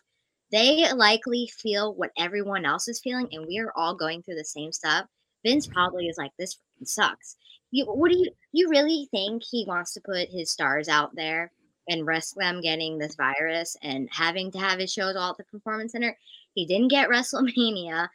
They 0.53 0.91
likely 0.93 1.51
feel 1.59 1.95
what 1.95 2.11
everyone 2.19 2.65
else 2.65 2.89
is 2.89 3.01
feeling, 3.01 3.29
and 3.33 3.47
we 3.47 3.59
are 3.59 3.73
all 3.77 3.95
going 3.95 4.23
through 4.23 4.37
the 4.37 4.45
same 4.45 4.73
stuff. 4.73 5.07
Vince 5.45 5.67
probably 5.67 6.09
is 6.09 6.19
like, 6.19 6.33
"This 6.39 6.59
sucks." 6.85 7.37
You, 7.71 7.85
what 7.87 8.11
do 8.11 8.19
you 8.19 8.31
you 8.53 8.69
really 8.69 9.09
think 9.11 9.43
he 9.43 9.65
wants 9.67 9.93
to 9.95 10.01
put 10.01 10.29
his 10.29 10.51
stars 10.51 10.89
out 10.89 11.15
there 11.15 11.53
and 11.89 12.07
risk 12.07 12.35
them 12.35 12.61
getting 12.61 12.99
this 12.99 13.15
virus 13.15 13.77
and 13.83 14.09
having 14.13 14.51
to 14.53 14.59
have 14.59 14.79
his 14.79 14.93
shows 14.93 15.17
all 15.17 15.31
at 15.31 15.37
the 15.39 15.45
performance 15.45 15.93
center? 15.93 16.17
He 16.55 16.67
didn't 16.67 16.89
get 16.89 17.09
WrestleMania. 17.09 18.09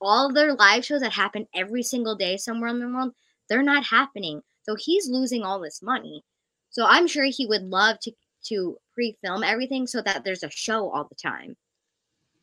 All 0.00 0.32
their 0.32 0.54
live 0.54 0.84
shows 0.84 1.00
that 1.00 1.12
happen 1.12 1.46
every 1.54 1.82
single 1.82 2.16
day 2.16 2.36
somewhere 2.36 2.70
in 2.70 2.78
the 2.80 2.88
world, 2.88 3.14
they're 3.48 3.62
not 3.62 3.84
happening. 3.84 4.42
So 4.64 4.74
he's 4.74 5.08
losing 5.08 5.42
all 5.42 5.60
this 5.60 5.82
money. 5.82 6.24
So 6.70 6.86
I'm 6.86 7.06
sure 7.06 7.24
he 7.24 7.46
would 7.46 7.62
love 7.62 7.98
to 8.00 8.12
to 8.44 8.76
pre-film 8.92 9.42
everything 9.42 9.86
so 9.86 10.02
that 10.02 10.22
there's 10.22 10.42
a 10.42 10.50
show 10.50 10.90
all 10.90 11.04
the 11.04 11.14
time. 11.14 11.56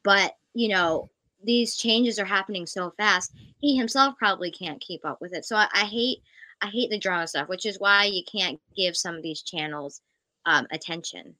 But, 0.03 0.35
you 0.53 0.69
know, 0.69 1.09
these 1.43 1.75
changes 1.75 2.19
are 2.19 2.25
happening 2.25 2.65
so 2.65 2.93
fast, 2.97 3.33
he 3.59 3.77
himself 3.77 4.15
probably 4.17 4.51
can't 4.51 4.81
keep 4.81 5.05
up 5.05 5.21
with 5.21 5.33
it. 5.33 5.45
So 5.45 5.55
I, 5.55 5.67
I 5.73 5.85
hate 5.85 6.19
I 6.63 6.67
hate 6.67 6.91
the 6.91 6.99
drama 6.99 7.27
stuff, 7.27 7.49
which 7.49 7.65
is 7.65 7.79
why 7.79 8.05
you 8.05 8.23
can't 8.31 8.59
give 8.75 8.95
some 8.95 9.15
of 9.15 9.23
these 9.23 9.41
channels 9.41 10.01
um, 10.45 10.67
attention. 10.71 11.35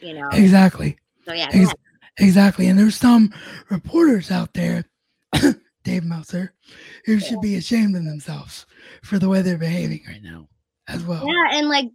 You 0.00 0.14
know 0.14 0.28
exactly. 0.32 0.96
So 1.24 1.32
yeah, 1.32 1.48
Ex- 1.52 1.74
exactly. 2.18 2.68
And 2.68 2.78
there's 2.78 2.96
some 2.96 3.32
reporters 3.70 4.30
out 4.30 4.54
there, 4.54 4.84
Dave 5.88 6.04
Meltzer, 6.04 6.52
who 7.06 7.18
should 7.18 7.40
be 7.40 7.56
ashamed 7.56 7.96
of 7.96 8.04
themselves 8.04 8.66
for 9.02 9.18
the 9.18 9.28
way 9.28 9.40
they're 9.40 9.56
behaving 9.56 10.02
right 10.06 10.22
now 10.22 10.46
as 10.86 11.02
well. 11.02 11.26
Yeah, 11.26 11.58
and 11.58 11.70
like 11.70 11.86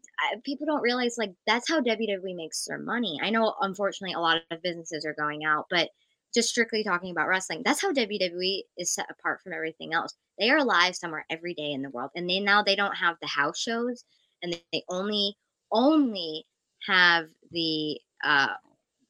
people 0.43 0.65
don't 0.65 0.81
realize 0.81 1.15
like 1.19 1.31
that's 1.45 1.69
how 1.69 1.79
WWE 1.79 2.35
makes 2.35 2.65
their 2.65 2.79
money. 2.79 3.19
I 3.21 3.29
know, 3.29 3.53
unfortunately, 3.61 4.15
a 4.15 4.19
lot 4.19 4.41
of 4.49 4.63
businesses 4.63 5.05
are 5.05 5.13
going 5.13 5.45
out, 5.45 5.67
but 5.69 5.89
just 6.33 6.49
strictly 6.49 6.83
talking 6.83 7.11
about 7.11 7.27
wrestling, 7.27 7.61
that's 7.63 7.83
how 7.83 7.93
WWE 7.93 8.61
is 8.79 8.95
set 8.95 9.05
apart 9.11 9.41
from 9.43 9.53
everything 9.53 9.93
else. 9.93 10.15
They 10.39 10.49
are 10.49 10.63
live 10.63 10.95
somewhere 10.95 11.27
every 11.29 11.53
day 11.53 11.71
in 11.71 11.83
the 11.83 11.91
world, 11.91 12.09
and 12.15 12.27
they 12.27 12.39
now 12.39 12.63
they 12.63 12.75
don't 12.75 12.95
have 12.95 13.17
the 13.21 13.27
house 13.27 13.59
shows, 13.59 14.05
and 14.41 14.59
they 14.71 14.83
only 14.89 15.37
only 15.71 16.47
have 16.87 17.27
the 17.51 17.99
uh, 18.23 18.55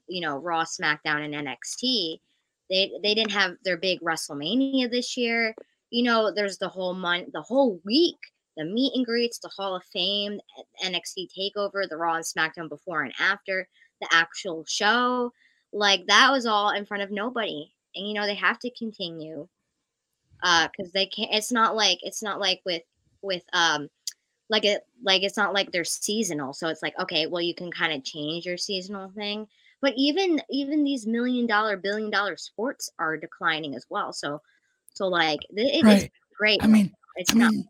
you 0.09 0.19
know 0.19 0.39
Raw, 0.39 0.65
SmackDown, 0.65 1.23
and 1.23 1.33
NXT. 1.33 2.19
They 2.73 2.91
they 3.03 3.13
didn't 3.13 3.33
have 3.33 3.55
their 3.63 3.77
big 3.77 4.01
WrestleMania 4.01 4.89
this 4.89 5.15
year. 5.15 5.53
You 5.91 6.03
know, 6.03 6.33
there's 6.33 6.57
the 6.57 6.69
whole 6.69 6.95
month, 6.95 7.31
the 7.31 7.43
whole 7.43 7.79
week, 7.85 8.17
the 8.57 8.65
meet 8.65 8.93
and 8.95 9.05
greets, 9.05 9.37
the 9.37 9.51
Hall 9.55 9.75
of 9.75 9.83
Fame, 9.93 10.39
NXT 10.83 11.27
Takeover, 11.37 11.87
the 11.87 11.97
Raw 11.97 12.15
and 12.15 12.25
SmackDown 12.25 12.69
before 12.69 13.03
and 13.03 13.13
after, 13.19 13.67
the 14.01 14.07
actual 14.11 14.65
show. 14.67 15.31
Like 15.71 16.07
that 16.07 16.31
was 16.31 16.47
all 16.47 16.71
in 16.71 16.87
front 16.87 17.03
of 17.03 17.11
nobody. 17.11 17.71
And 17.95 18.07
you 18.07 18.15
know 18.15 18.25
they 18.25 18.33
have 18.35 18.57
to 18.59 18.71
continue 18.71 19.47
uh 20.41 20.67
because 20.75 20.91
they 20.93 21.05
can't 21.05 21.29
it's 21.31 21.51
not 21.51 21.75
like 21.75 21.99
it's 22.01 22.23
not 22.23 22.39
like 22.39 22.61
with 22.65 22.81
with 23.21 23.43
um 23.53 23.87
like 24.49 24.65
it 24.65 24.81
like 25.03 25.21
it's 25.21 25.37
not 25.37 25.53
like 25.53 25.71
they're 25.71 25.83
seasonal. 25.83 26.53
So 26.53 26.69
it's 26.69 26.81
like 26.81 26.99
okay 26.99 27.27
well 27.27 27.41
you 27.41 27.53
can 27.53 27.71
kind 27.71 27.93
of 27.93 28.03
change 28.03 28.47
your 28.47 28.57
seasonal 28.57 29.11
thing 29.11 29.47
but 29.83 29.93
even 29.95 30.41
even 30.49 30.83
these 30.83 31.05
million 31.05 31.45
dollar 31.45 31.77
billion 31.77 32.09
dollar 32.09 32.35
sports 32.37 32.89
are 32.97 33.17
declining 33.17 33.75
as 33.75 33.85
well 33.89 34.11
so 34.11 34.41
so 34.93 35.07
like 35.07 35.39
it, 35.51 35.83
right. 35.83 36.03
it's 36.03 36.13
great 36.35 36.63
i 36.63 36.67
mean 36.67 36.91
it's 37.17 37.35
I 37.35 37.37
not 37.37 37.51
mean, 37.51 37.67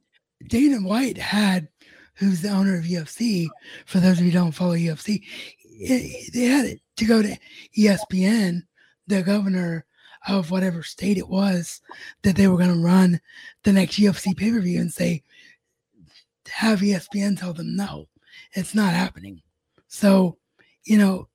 dana 0.48 0.78
white 0.78 1.18
had 1.18 1.68
who's 2.16 2.42
the 2.42 2.50
owner 2.50 2.78
of 2.78 2.86
ufc 2.86 3.48
for 3.86 4.00
those 4.00 4.20
of 4.20 4.26
you 4.26 4.32
who 4.32 4.38
don't 4.38 4.52
follow 4.54 4.76
ufc 4.76 5.22
eh, 5.90 6.08
they 6.34 6.46
had 6.46 6.66
it 6.66 6.80
to 6.98 7.06
go 7.06 7.22
to 7.22 7.38
ESPN, 7.78 8.64
the 9.08 9.24
governor 9.24 9.86
of 10.28 10.52
whatever 10.52 10.84
state 10.84 11.18
it 11.18 11.28
was 11.28 11.82
that 12.22 12.36
they 12.36 12.48
were 12.48 12.58
going 12.58 12.74
to 12.74 12.80
run 12.80 13.20
the 13.64 13.74
next 13.74 14.00
UFC 14.00 14.36
pay 14.36 14.52
per 14.52 14.60
view 14.60 14.80
and 14.80 14.94
say, 14.94 15.24
have 16.48 16.80
ESPN 16.80 17.40
tell 17.40 17.54
them 17.54 17.76
no, 17.76 18.08
it's 18.54 18.76
not 18.76 18.94
happening. 18.94 19.42
So, 19.88 20.38
you 20.86 20.98
know, 20.98 21.28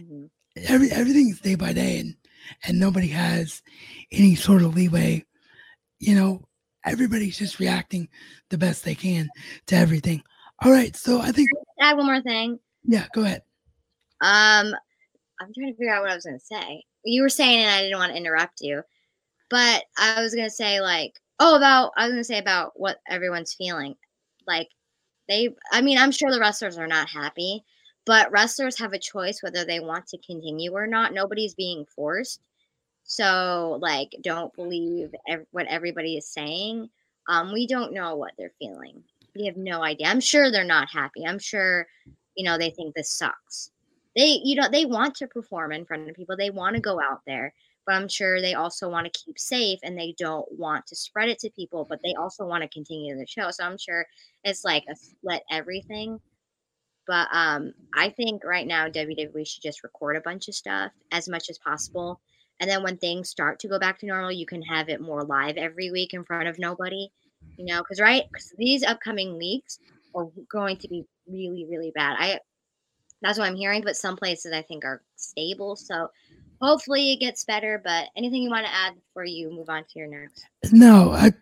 mm-hmm. 0.00 0.26
every 0.66 0.90
everything's 0.90 1.40
day 1.40 1.54
by 1.54 1.72
day, 1.72 2.00
and 2.00 2.16
and 2.64 2.78
nobody 2.78 3.08
has 3.08 3.62
any 4.12 4.34
sort 4.34 4.62
of 4.62 4.74
leeway. 4.74 5.24
You 5.98 6.14
know, 6.14 6.48
everybody's 6.84 7.38
just 7.38 7.58
reacting 7.58 8.08
the 8.48 8.58
best 8.58 8.84
they 8.84 8.94
can 8.94 9.28
to 9.66 9.76
everything. 9.76 10.22
All 10.62 10.72
right, 10.72 10.94
so 10.94 11.20
I 11.20 11.32
think 11.32 11.48
I 11.80 11.90
add 11.90 11.96
one 11.96 12.06
more 12.06 12.22
thing. 12.22 12.58
Yeah, 12.84 13.06
go 13.14 13.22
ahead. 13.22 13.42
Um, 14.20 14.74
I'm 15.40 15.52
trying 15.54 15.72
to 15.72 15.76
figure 15.76 15.94
out 15.94 16.02
what 16.02 16.10
I 16.10 16.14
was 16.14 16.24
going 16.24 16.38
to 16.38 16.44
say. 16.44 16.84
You 17.04 17.22
were 17.22 17.30
saying, 17.30 17.60
and 17.60 17.70
I 17.70 17.82
didn't 17.82 17.98
want 17.98 18.12
to 18.12 18.18
interrupt 18.18 18.60
you, 18.60 18.82
but 19.48 19.84
I 19.98 20.20
was 20.20 20.34
going 20.34 20.46
to 20.46 20.54
say, 20.54 20.80
like, 20.80 21.14
oh, 21.38 21.56
about, 21.56 21.92
I 21.96 22.04
was 22.04 22.12
going 22.12 22.20
to 22.20 22.24
say 22.24 22.38
about 22.38 22.72
what 22.74 22.98
everyone's 23.08 23.54
feeling. 23.54 23.94
Like, 24.46 24.68
they, 25.28 25.54
I 25.72 25.80
mean, 25.80 25.96
I'm 25.96 26.10
sure 26.10 26.30
the 26.30 26.40
wrestlers 26.40 26.76
are 26.76 26.86
not 26.86 27.08
happy, 27.08 27.64
but 28.10 28.32
wrestlers 28.32 28.76
have 28.76 28.92
a 28.92 28.98
choice 28.98 29.40
whether 29.40 29.64
they 29.64 29.78
want 29.78 30.04
to 30.08 30.18
continue 30.18 30.72
or 30.72 30.88
not. 30.88 31.14
Nobody's 31.14 31.54
being 31.54 31.86
forced. 31.86 32.40
So, 33.04 33.78
like, 33.80 34.16
don't 34.20 34.52
believe 34.56 35.14
ev- 35.28 35.46
what 35.52 35.68
everybody 35.68 36.16
is 36.16 36.26
saying. 36.26 36.90
Um, 37.28 37.52
we 37.52 37.68
don't 37.68 37.92
know 37.92 38.16
what 38.16 38.32
they're 38.36 38.50
feeling. 38.58 39.04
We 39.36 39.46
have 39.46 39.56
no 39.56 39.84
idea. 39.84 40.08
I'm 40.08 40.18
sure 40.18 40.50
they're 40.50 40.64
not 40.64 40.90
happy. 40.90 41.24
I'm 41.24 41.38
sure, 41.38 41.86
you 42.34 42.44
know, 42.44 42.58
they 42.58 42.70
think 42.70 42.96
this 42.96 43.12
sucks 43.12 43.70
they 44.16 44.40
you 44.42 44.56
know 44.56 44.68
they 44.68 44.84
want 44.84 45.14
to 45.14 45.26
perform 45.28 45.70
in 45.70 45.84
front 45.84 46.08
of 46.08 46.16
people 46.16 46.36
they 46.36 46.50
want 46.50 46.74
to 46.74 46.82
go 46.82 47.00
out 47.00 47.20
there 47.26 47.52
but 47.86 47.94
i'm 47.94 48.08
sure 48.08 48.40
they 48.40 48.54
also 48.54 48.88
want 48.88 49.04
to 49.04 49.24
keep 49.24 49.38
safe 49.38 49.78
and 49.82 49.96
they 49.96 50.14
don't 50.18 50.46
want 50.58 50.84
to 50.86 50.96
spread 50.96 51.28
it 51.28 51.38
to 51.38 51.50
people 51.50 51.86
but 51.88 52.00
they 52.02 52.14
also 52.14 52.44
want 52.44 52.62
to 52.62 52.68
continue 52.68 53.16
the 53.16 53.26
show 53.26 53.50
so 53.50 53.64
i'm 53.64 53.78
sure 53.78 54.04
it's 54.44 54.64
like 54.64 54.84
a 54.90 54.96
split 54.96 55.42
everything 55.50 56.20
but 57.10 57.28
um 57.32 57.72
i 57.94 58.08
think 58.08 58.44
right 58.44 58.66
now 58.66 58.88
wwe 58.88 59.46
should 59.46 59.62
just 59.62 59.82
record 59.82 60.16
a 60.16 60.20
bunch 60.20 60.46
of 60.48 60.54
stuff 60.54 60.92
as 61.10 61.28
much 61.28 61.50
as 61.50 61.58
possible 61.58 62.20
and 62.60 62.70
then 62.70 62.82
when 62.82 62.96
things 62.96 63.28
start 63.28 63.58
to 63.58 63.68
go 63.68 63.78
back 63.78 63.98
to 63.98 64.06
normal 64.06 64.30
you 64.30 64.46
can 64.46 64.62
have 64.62 64.88
it 64.88 65.00
more 65.00 65.24
live 65.24 65.56
every 65.56 65.90
week 65.90 66.14
in 66.14 66.24
front 66.24 66.48
of 66.48 66.58
nobody 66.58 67.10
you 67.56 67.64
know 67.64 67.82
because 67.82 68.00
right 68.00 68.24
because 68.30 68.52
these 68.58 68.84
upcoming 68.84 69.36
weeks 69.36 69.80
are 70.14 70.28
going 70.48 70.76
to 70.76 70.86
be 70.88 71.04
really 71.26 71.66
really 71.68 71.90
bad 71.94 72.16
i 72.18 72.38
that's 73.22 73.38
what 73.38 73.48
I'm 73.48 73.56
hearing. 73.56 73.82
But 73.82 73.96
some 73.96 74.16
places 74.16 74.52
I 74.52 74.62
think 74.62 74.84
are 74.84 75.02
stable. 75.16 75.76
So 75.76 76.10
hopefully 76.60 77.12
it 77.12 77.20
gets 77.20 77.44
better. 77.44 77.80
But 77.82 78.08
anything 78.16 78.42
you 78.42 78.50
want 78.50 78.66
to 78.66 78.72
add 78.72 78.94
before 78.94 79.24
you 79.24 79.50
move 79.50 79.68
on 79.68 79.84
to 79.84 79.98
your 79.98 80.08
next? 80.08 80.46
No, 80.72 81.12
I. 81.12 81.32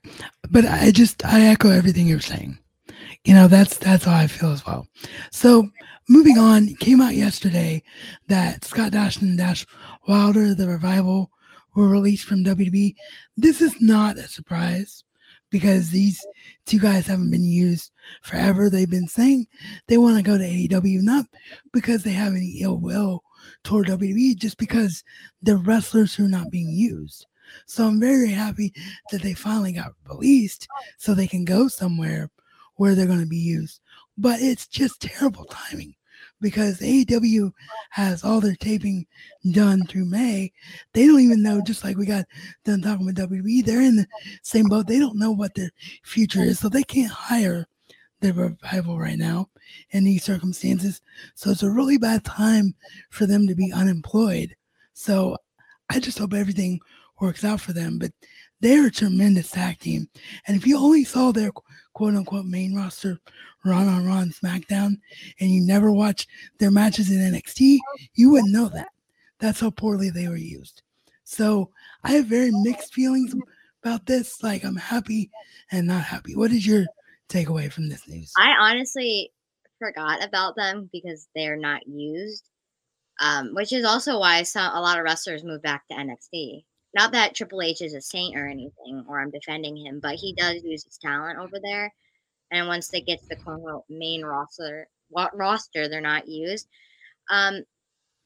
But 0.51 0.65
I 0.65 0.91
just 0.91 1.25
I 1.25 1.43
echo 1.47 1.71
everything 1.71 2.07
you're 2.07 2.21
saying. 2.21 2.59
You 3.25 3.35
know 3.35 3.49
that's 3.49 3.77
that's 3.79 4.05
how 4.05 4.17
I 4.17 4.27
feel 4.27 4.53
as 4.53 4.65
well. 4.67 4.87
So 5.31 5.71
moving 6.09 6.39
on, 6.39 6.75
came 6.77 7.01
out 7.01 7.15
yesterday 7.15 7.83
that 8.29 8.65
Scott 8.65 8.95
and 8.95 9.39
Dash 9.39 9.67
Wilder, 10.07 10.55
the 10.55 10.69
revival, 10.69 11.31
were 11.75 11.89
released 11.89 12.25
from 12.25 12.45
WWE. 12.45 12.95
This 13.37 13.61
is 13.61 13.81
not 13.81 14.19
a 14.19 14.27
surprise 14.29 15.05
because 15.51 15.91
these 15.91 16.25
two 16.67 16.79
guys 16.79 17.07
haven't 17.07 17.31
been 17.31 17.45
used 17.45 17.93
forever. 18.23 18.69
They've 18.69 18.91
been 18.91 19.09
saying 19.09 19.47
they 19.87 19.99
want 19.99 20.17
to 20.17 20.23
go 20.23 20.37
to 20.37 20.45
AEW, 20.45 21.03
not 21.03 21.27
because 21.73 22.03
they 22.03 22.11
have 22.11 22.35
any 22.35 22.59
ill 22.61 22.79
will 22.79 23.23
toward 23.65 23.87
WWE, 23.87 24.37
just 24.37 24.59
because 24.59 25.05
they're 25.43 25.57
wrestlers 25.57 26.15
who 26.15 26.27
are 26.27 26.29
not 26.29 26.51
being 26.51 26.71
used. 26.71 27.27
So 27.67 27.87
I'm 27.87 28.01
very 28.01 28.31
happy 28.31 28.75
that 29.11 29.23
they 29.23 29.35
finally 29.35 29.73
got 29.73 29.93
released 30.09 30.69
so 30.99 31.15
they 31.15 31.27
can 31.27 31.45
go 31.45 31.69
somewhere 31.69 32.31
where 32.79 32.95
they're 32.95 33.07
going 33.07 33.21
to 33.21 33.27
be 33.27 33.37
used. 33.37 33.81
But 34.17 34.41
it's 34.41 34.67
just 34.67 35.03
terrible 35.03 35.45
timing 35.45 35.95
because 36.41 36.81
AEW 36.81 37.53
has 37.91 38.25
all 38.25 38.41
their 38.41 38.55
taping 38.55 39.07
done 39.53 39.85
through 39.87 40.07
May. 40.07 40.53
They 40.93 41.07
don't 41.07 41.21
even 41.21 41.43
know, 41.43 41.61
just 41.61 41.85
like 41.85 41.97
we 41.97 42.07
got 42.07 42.25
done 42.65 42.81
talking 42.81 43.07
with 43.07 43.17
WWE, 43.17 43.65
they're 43.65 43.83
in 43.83 43.97
the 43.97 44.07
same 44.43 44.67
boat. 44.67 44.87
They 44.87 44.99
don't 44.99 45.19
know 45.19 45.33
what 45.33 45.55
their 45.55 45.71
future 46.05 46.43
is, 46.43 46.59
so 46.59 46.69
they 46.69 46.85
can't 46.85 47.13
hire 47.13 47.67
their 48.21 48.33
revival 48.33 48.99
right 48.99 49.19
now 49.19 49.49
in 49.91 50.05
these 50.05 50.25
circumstances. 50.25 51.01
So 51.35 51.51
it's 51.51 51.63
a 51.63 51.71
really 51.71 51.99
bad 51.99 52.25
time 52.25 52.75
for 53.11 53.27
them 53.27 53.47
to 53.47 53.55
be 53.55 53.73
unemployed. 53.73 54.55
So 54.95 55.37
I 55.91 56.01
just 56.01 56.19
hope 56.19 56.35
everything 56.35 56.81
works 57.21 57.45
out 57.45 57.61
for 57.61 57.73
them. 57.73 57.99
But 57.99 58.13
they're 58.61 58.87
a 58.87 58.91
tremendous 58.91 59.51
tag 59.51 59.79
team. 59.79 60.09
And 60.47 60.57
if 60.57 60.67
you 60.67 60.79
only 60.79 61.05
saw 61.05 61.33
their 61.33 61.53
quote 61.93 62.15
unquote 62.15 62.47
main 62.47 62.75
roster 62.75 63.19
run 63.65 63.89
on 63.89 64.07
Raw 64.07 64.19
and 64.19 64.35
SmackDown 64.35 64.99
and 65.41 65.51
you 65.51 65.61
never 65.61 65.91
watched 65.91 66.29
their 66.59 66.71
matches 66.71 67.11
in 67.11 67.19
NXT, 67.19 67.79
you 68.15 68.31
wouldn't 68.31 68.53
know 68.53 68.69
that. 68.69 68.89
That's 69.39 69.61
how 69.61 69.71
poorly 69.71 70.11
they 70.11 70.29
were 70.29 70.37
used. 70.37 70.83
So 71.25 71.71
I 72.05 72.13
have 72.13 72.27
very 72.27 72.51
mixed 72.51 72.95
feelings 72.95 73.35
about 73.83 74.07
this. 74.07 74.43
Like 74.43 74.65
I'm 74.65 74.77
happy 74.77 75.31
and 75.71 75.87
not 75.87 76.03
happy. 76.03 76.35
What 76.35 76.53
is 76.53 76.67
your 76.67 76.87
takeaway 77.29 77.71
from 77.71 77.89
this 77.89 78.09
news? 78.09 78.33
I 78.37 78.55
honestly 78.59 79.33
forgot 79.79 80.25
about 80.25 80.57
them 80.57 80.89
because 80.93 81.29
they're 81.35 81.57
not 81.57 81.87
used. 81.87 82.49
Um, 83.21 83.53
which 83.53 83.73
is 83.73 83.85
also 83.85 84.21
why 84.21 84.45
some 84.45 84.73
a 84.77 84.81
lot 84.81 84.97
of 84.97 85.05
wrestlers 85.05 85.43
move 85.43 85.61
back 85.61 85.89
to 85.89 85.97
NXT 85.97 86.63
not 86.95 87.13
that 87.13 87.35
Triple 87.35 87.63
H 87.63 87.83
is 87.83 87.95
a 87.95 88.01
saint 88.01 88.37
or 88.37 88.47
anything, 88.47 89.05
or 89.09 89.21
I'm 89.21 89.31
defending 89.31 89.77
him, 89.77 90.01
but 90.01 90.15
he 90.15 90.33
does 90.33 90.63
use 90.65 90.85
his 90.85 90.99
talent 90.99 91.39
over 91.39 91.59
there. 91.63 91.93
And 92.51 92.67
once 92.67 92.89
they 92.89 93.01
get 93.01 93.21
to 93.21 93.29
the 93.29 93.37
quote 93.37 93.85
main 93.89 94.25
roster, 94.25 94.89
what 95.11 95.37
roster, 95.37 95.89
they're 95.89 96.01
not 96.01 96.29
used. 96.29 96.69
Um, 97.31 97.63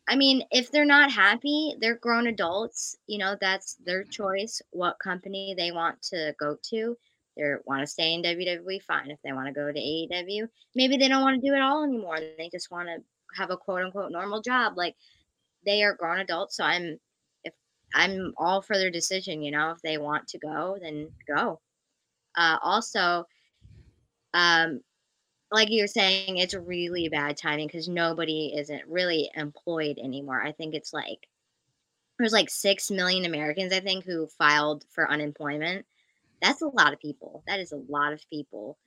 I 0.09 0.17
mean, 0.17 0.43
if 0.51 0.71
they're 0.71 0.85
not 0.85 1.11
happy, 1.11 1.75
they're 1.81 1.97
grown 1.97 2.27
adults. 2.27 2.97
You 3.07 3.19
know, 3.19 3.37
that's 3.41 3.75
their 3.85 4.05
choice. 4.05 4.61
What 4.71 4.99
company 5.03 5.55
they 5.57 5.73
want 5.73 6.01
to 6.03 6.35
go 6.39 6.57
to. 6.71 6.97
They 7.37 7.43
want 7.65 7.81
to 7.81 7.87
stay 7.87 8.13
in 8.13 8.23
WWE, 8.23 8.83
fine. 8.83 9.11
If 9.11 9.19
they 9.25 9.33
want 9.33 9.47
to 9.47 9.55
go 9.55 9.73
to 9.73 9.79
AEW, 9.79 10.49
maybe 10.75 10.97
they 10.97 11.09
don't 11.09 11.23
want 11.23 11.41
to 11.41 11.49
do 11.49 11.55
it 11.55 11.63
all 11.63 11.83
anymore. 11.83 12.19
They 12.21 12.51
just 12.53 12.71
want 12.71 12.89
to 12.89 13.03
have 13.41 13.51
a 13.51 13.57
quote 13.57 13.83
unquote 13.83 14.13
normal 14.13 14.43
job. 14.43 14.77
Like 14.77 14.97
they 15.65 15.83
are 15.83 15.95
grown 15.95 16.21
adults. 16.21 16.57
So 16.57 16.65
I'm 16.65 16.99
I'm 17.95 18.33
all 18.37 18.63
for 18.63 18.77
their 18.77 18.91
decision. 18.91 19.43
You 19.43 19.51
know, 19.51 19.71
if 19.71 19.83
they 19.83 19.99
want 19.99 20.29
to 20.29 20.39
go, 20.39 20.79
then 20.81 21.09
go. 21.27 21.61
Uh, 22.37 22.59
also, 22.63 23.27
um, 24.35 24.81
like 25.51 25.69
you're 25.71 25.87
saying, 25.87 26.39
it's 26.39 26.55
really 26.55 27.09
bad 27.09 27.37
timing 27.37 27.67
because 27.67 27.89
nobody 27.89 28.55
isn't 28.57 28.83
really 28.89 29.31
employed 29.37 29.99
anymore. 29.99 30.43
I 30.43 30.53
think 30.53 30.75
it's 30.75 30.93
like 30.93 31.29
there's 32.19 32.33
like 32.33 32.51
six 32.51 32.91
million 32.91 33.25
Americans, 33.25 33.73
I 33.73 33.81
think, 33.81 34.05
who 34.05 34.27
filed 34.27 34.85
for 34.91 35.11
unemployment. 35.11 35.85
That's 36.41 36.63
a 36.63 36.69
lot 36.69 36.93
of 36.93 37.01
people. 37.01 37.43
That 37.47 37.61
is 37.61 37.73
a 37.73 37.83
lot 37.89 38.13
of 38.13 38.29
people. 38.31 38.79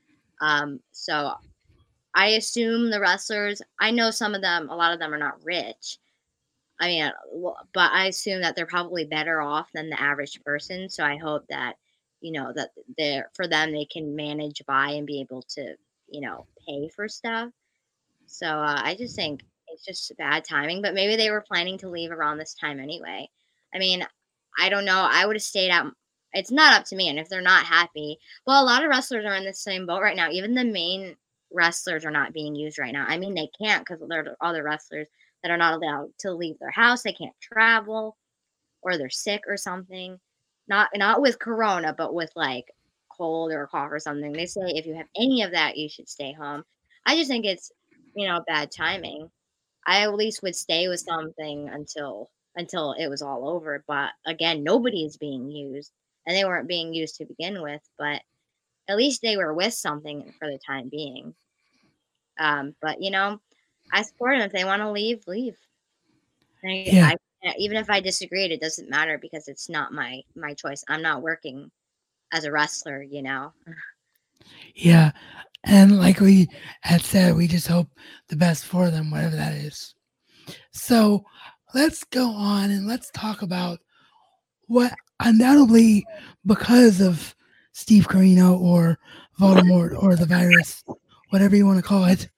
Um, 0.41 0.79
so 0.91 1.33
I 2.13 2.29
assume 2.29 2.89
the 2.89 2.99
wrestlers, 2.99 3.61
I 3.79 3.91
know 3.91 4.09
some 4.09 4.35
of 4.35 4.41
them, 4.41 4.69
a 4.69 4.75
lot 4.75 4.93
of 4.93 4.99
them 4.99 5.13
are 5.13 5.17
not 5.17 5.43
rich. 5.43 5.99
I 6.79 6.87
mean, 6.87 7.11
but 7.73 7.91
I 7.91 8.07
assume 8.07 8.41
that 8.41 8.55
they're 8.55 8.65
probably 8.65 9.05
better 9.05 9.41
off 9.41 9.69
than 9.73 9.89
the 9.89 10.01
average 10.01 10.41
person. 10.43 10.89
So 10.89 11.03
I 11.03 11.17
hope 11.17 11.45
that, 11.49 11.75
you 12.21 12.31
know, 12.33 12.51
that 12.55 12.71
they're 12.97 13.29
for 13.33 13.47
them 13.47 13.71
they 13.71 13.85
can 13.85 14.15
manage 14.15 14.61
by 14.67 14.91
and 14.91 15.07
be 15.07 15.21
able 15.21 15.41
to, 15.49 15.75
you 16.09 16.21
know, 16.21 16.45
pay 16.67 16.89
for 16.89 17.07
stuff. 17.07 17.49
So 18.25 18.47
uh, 18.47 18.81
I 18.83 18.95
just 18.95 19.15
think 19.15 19.43
it's 19.67 19.85
just 19.85 20.17
bad 20.17 20.43
timing. 20.43 20.81
But 20.81 20.93
maybe 20.93 21.15
they 21.15 21.31
were 21.31 21.41
planning 21.41 21.77
to 21.79 21.89
leave 21.89 22.11
around 22.11 22.37
this 22.37 22.53
time 22.53 22.79
anyway. 22.79 23.29
I 23.73 23.79
mean, 23.79 24.05
I 24.59 24.69
don't 24.69 24.85
know. 24.85 25.07
I 25.09 25.25
would 25.25 25.35
have 25.35 25.43
stayed 25.43 25.71
out. 25.71 25.93
It's 26.33 26.51
not 26.51 26.73
up 26.73 26.85
to 26.87 26.95
me. 26.97 27.07
And 27.07 27.19
if 27.19 27.29
they're 27.29 27.41
not 27.41 27.65
happy, 27.65 28.17
well, 28.45 28.61
a 28.61 28.65
lot 28.65 28.83
of 28.83 28.89
wrestlers 28.89 29.25
are 29.25 29.35
in 29.35 29.45
the 29.45 29.53
same 29.53 29.85
boat 29.85 30.01
right 30.01 30.15
now. 30.15 30.29
Even 30.29 30.53
the 30.53 30.65
main 30.65 31.15
wrestlers 31.51 32.03
are 32.03 32.11
not 32.11 32.33
being 32.33 32.55
used 32.55 32.77
right 32.79 32.91
now. 32.91 33.05
I 33.07 33.17
mean, 33.17 33.33
they 33.33 33.49
can't 33.61 33.85
because 33.85 34.01
they're 34.09 34.35
all 34.41 34.53
the 34.53 34.63
wrestlers 34.63 35.07
that 35.45 35.51
are 35.51 35.57
not 35.57 35.75
allowed 35.75 36.09
to 36.17 36.33
leave 36.33 36.57
their 36.59 36.71
house. 36.71 37.03
They 37.03 37.13
can't 37.13 37.35
travel 37.39 38.17
or 38.81 38.97
they're 38.97 39.11
sick 39.11 39.43
or 39.47 39.57
something. 39.57 40.19
Not 40.67 40.89
not 40.95 41.21
with 41.21 41.37
corona, 41.39 41.93
but 41.95 42.15
with 42.15 42.31
like 42.35 42.65
cold 43.15 43.51
or 43.51 43.67
cough 43.67 43.91
or 43.91 43.99
something. 43.99 44.33
They 44.33 44.47
say 44.47 44.61
if 44.65 44.87
you 44.87 44.95
have 44.95 45.07
any 45.15 45.43
of 45.43 45.51
that, 45.51 45.77
you 45.77 45.87
should 45.87 46.09
stay 46.09 46.33
home. 46.33 46.63
I 47.05 47.15
just 47.15 47.29
think 47.29 47.45
it's, 47.45 47.71
you 48.15 48.27
know, 48.27 48.41
bad 48.47 48.71
timing. 48.71 49.29
I 49.85 50.01
at 50.01 50.15
least 50.15 50.41
would 50.43 50.55
stay 50.55 50.87
with 50.87 51.01
something 51.01 51.69
until 51.69 52.31
until 52.55 52.93
it 52.93 53.07
was 53.07 53.21
all 53.21 53.47
over. 53.47 53.83
But 53.87 54.11
again, 54.25 54.63
nobody 54.63 55.05
is 55.05 55.17
being 55.17 55.51
used. 55.51 55.91
And 56.25 56.35
they 56.35 56.45
weren't 56.45 56.67
being 56.67 56.91
used 56.93 57.17
to 57.17 57.25
begin 57.25 57.61
with, 57.61 57.81
but 57.99 58.21
at 58.89 58.97
least 58.97 59.21
they 59.21 59.37
were 59.37 59.53
with 59.53 59.73
something 59.75 60.33
for 60.39 60.47
the 60.49 60.59
time 60.65 60.89
being. 60.89 61.35
Um, 62.39 62.75
but 62.81 63.01
you 63.01 63.11
know, 63.11 63.39
I 63.91 64.01
support 64.01 64.37
them. 64.37 64.45
If 64.45 64.51
they 64.51 64.65
want 64.65 64.81
to 64.81 64.91
leave, 64.91 65.23
leave. 65.27 65.55
I, 66.63 66.83
yeah. 66.87 67.11
I, 67.43 67.53
even 67.59 67.77
if 67.77 67.89
I 67.89 67.99
disagreed, 67.99 68.51
it 68.51 68.61
doesn't 68.61 68.89
matter 68.89 69.19
because 69.21 69.47
it's 69.47 69.69
not 69.69 69.93
my 69.93 70.21
my 70.35 70.53
choice. 70.53 70.83
I'm 70.87 71.01
not 71.01 71.21
working 71.21 71.69
as 72.31 72.43
a 72.43 72.51
wrestler, 72.51 73.03
you 73.03 73.21
know. 73.21 73.53
Yeah, 74.73 75.11
and 75.63 75.99
like 75.99 76.19
we 76.19 76.47
had 76.81 77.01
said, 77.01 77.35
we 77.35 77.47
just 77.47 77.67
hope 77.67 77.89
the 78.29 78.35
best 78.35 78.65
for 78.65 78.89
them, 78.89 79.11
whatever 79.11 79.35
that 79.35 79.53
is. 79.53 79.95
So 80.71 81.25
let's 81.73 82.03
go 82.03 82.29
on 82.29 82.71
and 82.71 82.87
let's 82.87 83.11
talk 83.11 83.41
about 83.41 83.79
what 84.67 84.93
undoubtedly 85.19 86.05
because 86.45 87.01
of 87.01 87.35
Steve 87.73 88.07
Corino 88.07 88.59
or 88.59 88.97
Voldemort 89.39 90.01
or 90.01 90.15
the 90.15 90.25
virus, 90.25 90.83
whatever 91.29 91.55
you 91.55 91.65
want 91.65 91.77
to 91.77 91.83
call 91.83 92.05
it, 92.05 92.29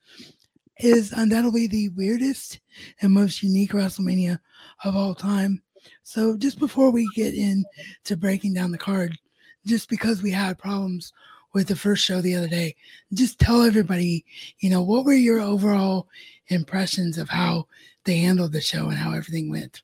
is 0.79 1.11
undoubtedly 1.11 1.67
the 1.67 1.89
weirdest 1.89 2.59
and 3.01 3.11
most 3.11 3.43
unique 3.43 3.71
WrestleMania 3.71 4.39
of 4.83 4.95
all 4.95 5.15
time. 5.15 5.61
So, 6.03 6.37
just 6.37 6.59
before 6.59 6.91
we 6.91 7.07
get 7.15 7.33
into 7.33 8.17
breaking 8.17 8.53
down 8.53 8.71
the 8.71 8.77
card, 8.77 9.17
just 9.65 9.89
because 9.89 10.21
we 10.21 10.31
had 10.31 10.57
problems 10.57 11.13
with 11.53 11.67
the 11.67 11.75
first 11.75 12.03
show 12.03 12.21
the 12.21 12.35
other 12.35 12.47
day, 12.47 12.75
just 13.13 13.39
tell 13.39 13.63
everybody, 13.63 14.25
you 14.59 14.69
know, 14.69 14.81
what 14.81 15.05
were 15.05 15.13
your 15.13 15.39
overall 15.39 16.07
impressions 16.47 17.17
of 17.17 17.29
how 17.29 17.67
they 18.03 18.17
handled 18.17 18.51
the 18.51 18.61
show 18.61 18.89
and 18.89 18.97
how 18.97 19.11
everything 19.11 19.49
went? 19.49 19.81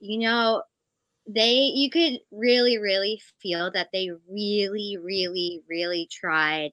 You 0.00 0.18
know, 0.18 0.62
they, 1.26 1.52
you 1.52 1.90
could 1.90 2.20
really, 2.30 2.78
really 2.78 3.22
feel 3.40 3.70
that 3.72 3.88
they 3.92 4.10
really, 4.28 4.98
really, 5.00 5.60
really 5.68 6.08
tried 6.10 6.72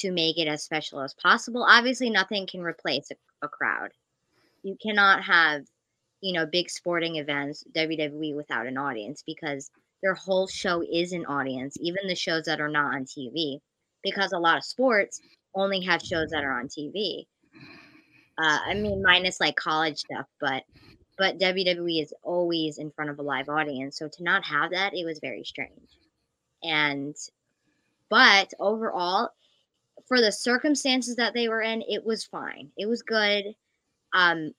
to 0.00 0.12
make 0.12 0.38
it 0.38 0.48
as 0.48 0.62
special 0.62 1.00
as 1.00 1.14
possible. 1.14 1.64
Obviously, 1.68 2.10
nothing 2.10 2.46
can 2.46 2.62
replace 2.62 3.10
a, 3.10 3.46
a 3.46 3.48
crowd. 3.48 3.90
You 4.62 4.76
cannot 4.80 5.22
have, 5.24 5.64
you 6.20 6.32
know, 6.32 6.46
big 6.46 6.70
sporting 6.70 7.16
events, 7.16 7.64
WWE, 7.74 8.34
without 8.34 8.66
an 8.66 8.78
audience 8.78 9.22
because 9.26 9.70
their 10.02 10.14
whole 10.14 10.46
show 10.46 10.82
is 10.82 11.12
an 11.12 11.26
audience, 11.26 11.76
even 11.80 12.06
the 12.06 12.14
shows 12.14 12.44
that 12.44 12.60
are 12.60 12.68
not 12.68 12.94
on 12.94 13.04
TV, 13.04 13.60
because 14.02 14.32
a 14.32 14.38
lot 14.38 14.58
of 14.58 14.64
sports 14.64 15.20
only 15.54 15.80
have 15.80 16.02
shows 16.02 16.30
that 16.30 16.44
are 16.44 16.58
on 16.58 16.68
TV. 16.68 17.26
Uh, 18.40 18.58
I 18.66 18.74
mean, 18.74 19.02
minus 19.02 19.40
like 19.40 19.56
college 19.56 19.98
stuff, 19.98 20.26
but 20.40 20.62
but 21.16 21.38
WWE 21.40 22.00
is 22.00 22.14
always 22.22 22.78
in 22.78 22.92
front 22.92 23.10
of 23.10 23.18
a 23.18 23.22
live 23.22 23.48
audience. 23.48 23.98
So 23.98 24.08
to 24.08 24.22
not 24.22 24.44
have 24.44 24.70
that, 24.70 24.94
it 24.94 25.04
was 25.04 25.18
very 25.18 25.42
strange. 25.42 25.98
And 26.62 27.16
but 28.08 28.54
overall, 28.60 29.30
for 30.06 30.20
the 30.20 30.32
circumstances 30.32 31.16
that 31.16 31.34
they 31.34 31.48
were 31.48 31.62
in, 31.62 31.82
it 31.82 32.04
was 32.04 32.24
fine. 32.24 32.70
It 32.76 32.86
was 32.86 33.02
good. 33.02 33.44
Um, 34.14 34.52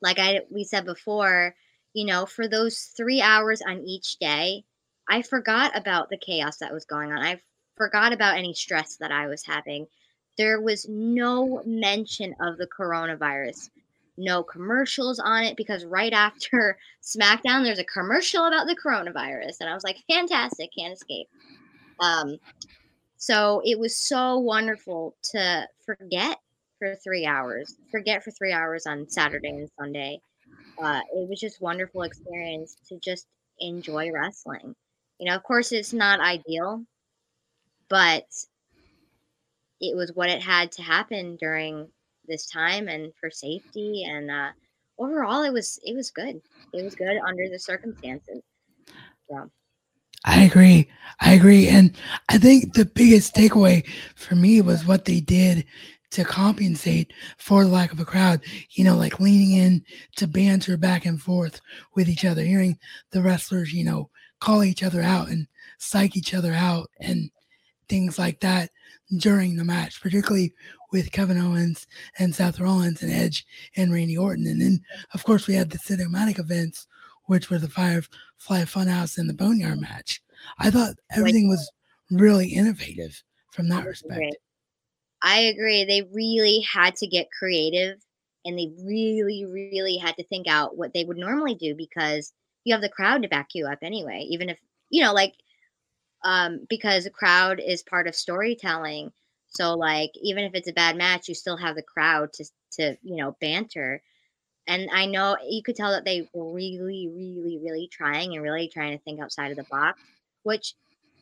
like 0.00 0.18
I 0.18 0.40
we 0.50 0.64
said 0.64 0.84
before, 0.84 1.54
you 1.94 2.06
know, 2.06 2.26
for 2.26 2.48
those 2.48 2.92
three 2.96 3.20
hours 3.20 3.62
on 3.62 3.82
each 3.82 4.18
day, 4.18 4.64
I 5.08 5.22
forgot 5.22 5.76
about 5.76 6.10
the 6.10 6.18
chaos 6.18 6.58
that 6.58 6.72
was 6.72 6.84
going 6.84 7.12
on. 7.12 7.18
I 7.18 7.40
forgot 7.76 8.12
about 8.12 8.36
any 8.36 8.54
stress 8.54 8.96
that 8.96 9.10
I 9.10 9.26
was 9.26 9.44
having. 9.44 9.86
There 10.36 10.60
was 10.60 10.86
no 10.88 11.62
mention 11.64 12.34
of 12.40 12.58
the 12.58 12.68
coronavirus, 12.68 13.70
no 14.16 14.42
commercials 14.42 15.18
on 15.18 15.44
it 15.44 15.56
because 15.56 15.84
right 15.84 16.12
after 16.12 16.78
SmackDown, 17.02 17.64
there's 17.64 17.78
a 17.78 17.84
commercial 17.84 18.46
about 18.46 18.66
the 18.66 18.76
coronavirus. 18.76 19.56
And 19.60 19.70
I 19.70 19.74
was 19.74 19.84
like, 19.84 19.98
fantastic, 20.08 20.70
can't 20.76 20.94
escape. 20.94 21.28
Um, 22.00 22.38
so 23.18 23.60
it 23.64 23.78
was 23.78 23.96
so 23.96 24.38
wonderful 24.38 25.16
to 25.32 25.66
forget 25.84 26.38
for 26.78 26.94
three 27.02 27.26
hours, 27.26 27.76
forget 27.90 28.22
for 28.22 28.30
three 28.30 28.52
hours 28.52 28.86
on 28.86 29.08
Saturday 29.08 29.48
and 29.48 29.68
Sunday. 29.78 30.20
Uh, 30.80 31.00
it 31.12 31.28
was 31.28 31.40
just 31.40 31.60
wonderful 31.60 32.02
experience 32.02 32.76
to 32.88 32.98
just 33.00 33.26
enjoy 33.58 34.10
wrestling. 34.12 34.74
You 35.18 35.28
know, 35.28 35.34
of 35.34 35.42
course, 35.42 35.72
it's 35.72 35.92
not 35.92 36.20
ideal, 36.20 36.84
but 37.90 38.24
it 39.80 39.96
was 39.96 40.12
what 40.14 40.30
it 40.30 40.40
had 40.40 40.70
to 40.72 40.82
happen 40.82 41.36
during 41.36 41.88
this 42.26 42.46
time 42.46 42.88
and 42.88 43.12
for 43.18 43.30
safety 43.30 44.04
and 44.06 44.30
uh, 44.30 44.50
overall 44.98 45.42
it 45.42 45.52
was 45.52 45.78
it 45.82 45.96
was 45.96 46.10
good 46.10 46.40
it 46.74 46.84
was 46.84 46.94
good 46.94 47.16
under 47.26 47.48
the 47.48 47.58
circumstances 47.58 48.42
so 49.30 49.50
I 50.24 50.42
agree. 50.42 50.88
I 51.20 51.32
agree. 51.34 51.68
And 51.68 51.96
I 52.28 52.38
think 52.38 52.74
the 52.74 52.84
biggest 52.84 53.34
takeaway 53.34 53.86
for 54.14 54.34
me 54.34 54.60
was 54.60 54.86
what 54.86 55.04
they 55.04 55.20
did 55.20 55.64
to 56.10 56.24
compensate 56.24 57.12
for 57.36 57.64
the 57.64 57.70
lack 57.70 57.92
of 57.92 58.00
a 58.00 58.04
crowd, 58.04 58.40
you 58.70 58.84
know, 58.84 58.96
like 58.96 59.20
leaning 59.20 59.52
in 59.52 59.84
to 60.16 60.26
banter 60.26 60.76
back 60.76 61.04
and 61.04 61.20
forth 61.20 61.60
with 61.94 62.08
each 62.08 62.24
other, 62.24 62.42
hearing 62.42 62.78
the 63.10 63.22
wrestlers, 63.22 63.72
you 63.72 63.84
know, 63.84 64.08
call 64.40 64.64
each 64.64 64.82
other 64.82 65.02
out 65.02 65.28
and 65.28 65.46
psych 65.78 66.16
each 66.16 66.34
other 66.34 66.52
out 66.52 66.90
and 67.00 67.30
things 67.88 68.18
like 68.18 68.40
that 68.40 68.70
during 69.18 69.56
the 69.56 69.64
match, 69.64 70.00
particularly 70.00 70.52
with 70.92 71.12
Kevin 71.12 71.38
Owens 71.38 71.86
and 72.18 72.34
Seth 72.34 72.60
Rollins 72.60 73.02
and 73.02 73.12
Edge 73.12 73.46
and 73.76 73.92
Randy 73.92 74.16
Orton. 74.16 74.46
And 74.46 74.60
then, 74.60 74.80
of 75.12 75.24
course, 75.24 75.46
we 75.46 75.54
had 75.54 75.70
the 75.70 75.78
cinematic 75.78 76.38
events, 76.38 76.86
which 77.28 77.50
were 77.50 77.58
the 77.58 77.68
Firefly 77.68 78.62
Funhouse 78.64 79.18
and 79.18 79.28
the 79.28 79.34
Boneyard 79.34 79.80
match. 79.80 80.20
I 80.58 80.70
thought 80.70 80.96
everything 81.14 81.48
was 81.48 81.70
really 82.10 82.48
innovative 82.48 83.22
from 83.52 83.68
that 83.68 83.86
respect. 83.86 84.36
I 85.22 85.40
agree. 85.40 85.84
They 85.84 86.08
really 86.12 86.60
had 86.60 86.96
to 86.96 87.06
get 87.06 87.28
creative 87.36 87.98
and 88.44 88.58
they 88.58 88.72
really, 88.82 89.44
really 89.44 89.98
had 89.98 90.16
to 90.16 90.24
think 90.24 90.46
out 90.48 90.78
what 90.78 90.94
they 90.94 91.04
would 91.04 91.18
normally 91.18 91.54
do 91.54 91.74
because 91.74 92.32
you 92.64 92.72
have 92.72 92.80
the 92.80 92.88
crowd 92.88 93.22
to 93.22 93.28
back 93.28 93.48
you 93.52 93.66
up 93.66 93.80
anyway. 93.82 94.26
Even 94.30 94.48
if, 94.48 94.58
you 94.88 95.02
know, 95.02 95.12
like, 95.12 95.34
um, 96.24 96.66
because 96.70 97.04
the 97.04 97.10
crowd 97.10 97.60
is 97.60 97.82
part 97.82 98.08
of 98.08 98.14
storytelling. 98.14 99.12
So, 99.48 99.74
like, 99.74 100.12
even 100.14 100.44
if 100.44 100.54
it's 100.54 100.68
a 100.68 100.72
bad 100.72 100.96
match, 100.96 101.28
you 101.28 101.34
still 101.34 101.58
have 101.58 101.76
the 101.76 101.82
crowd 101.82 102.32
to, 102.34 102.44
to 102.72 102.96
you 103.02 103.16
know, 103.16 103.36
banter. 103.38 104.02
And 104.68 104.90
I 104.92 105.06
know 105.06 105.36
you 105.48 105.62
could 105.62 105.76
tell 105.76 105.92
that 105.92 106.04
they 106.04 106.28
were 106.34 106.52
really, 106.52 107.08
really, 107.08 107.58
really 107.60 107.88
trying 107.90 108.34
and 108.34 108.42
really 108.42 108.68
trying 108.68 108.96
to 108.96 109.02
think 109.02 109.18
outside 109.18 109.50
of 109.50 109.56
the 109.56 109.64
box, 109.64 110.00
which, 110.42 110.74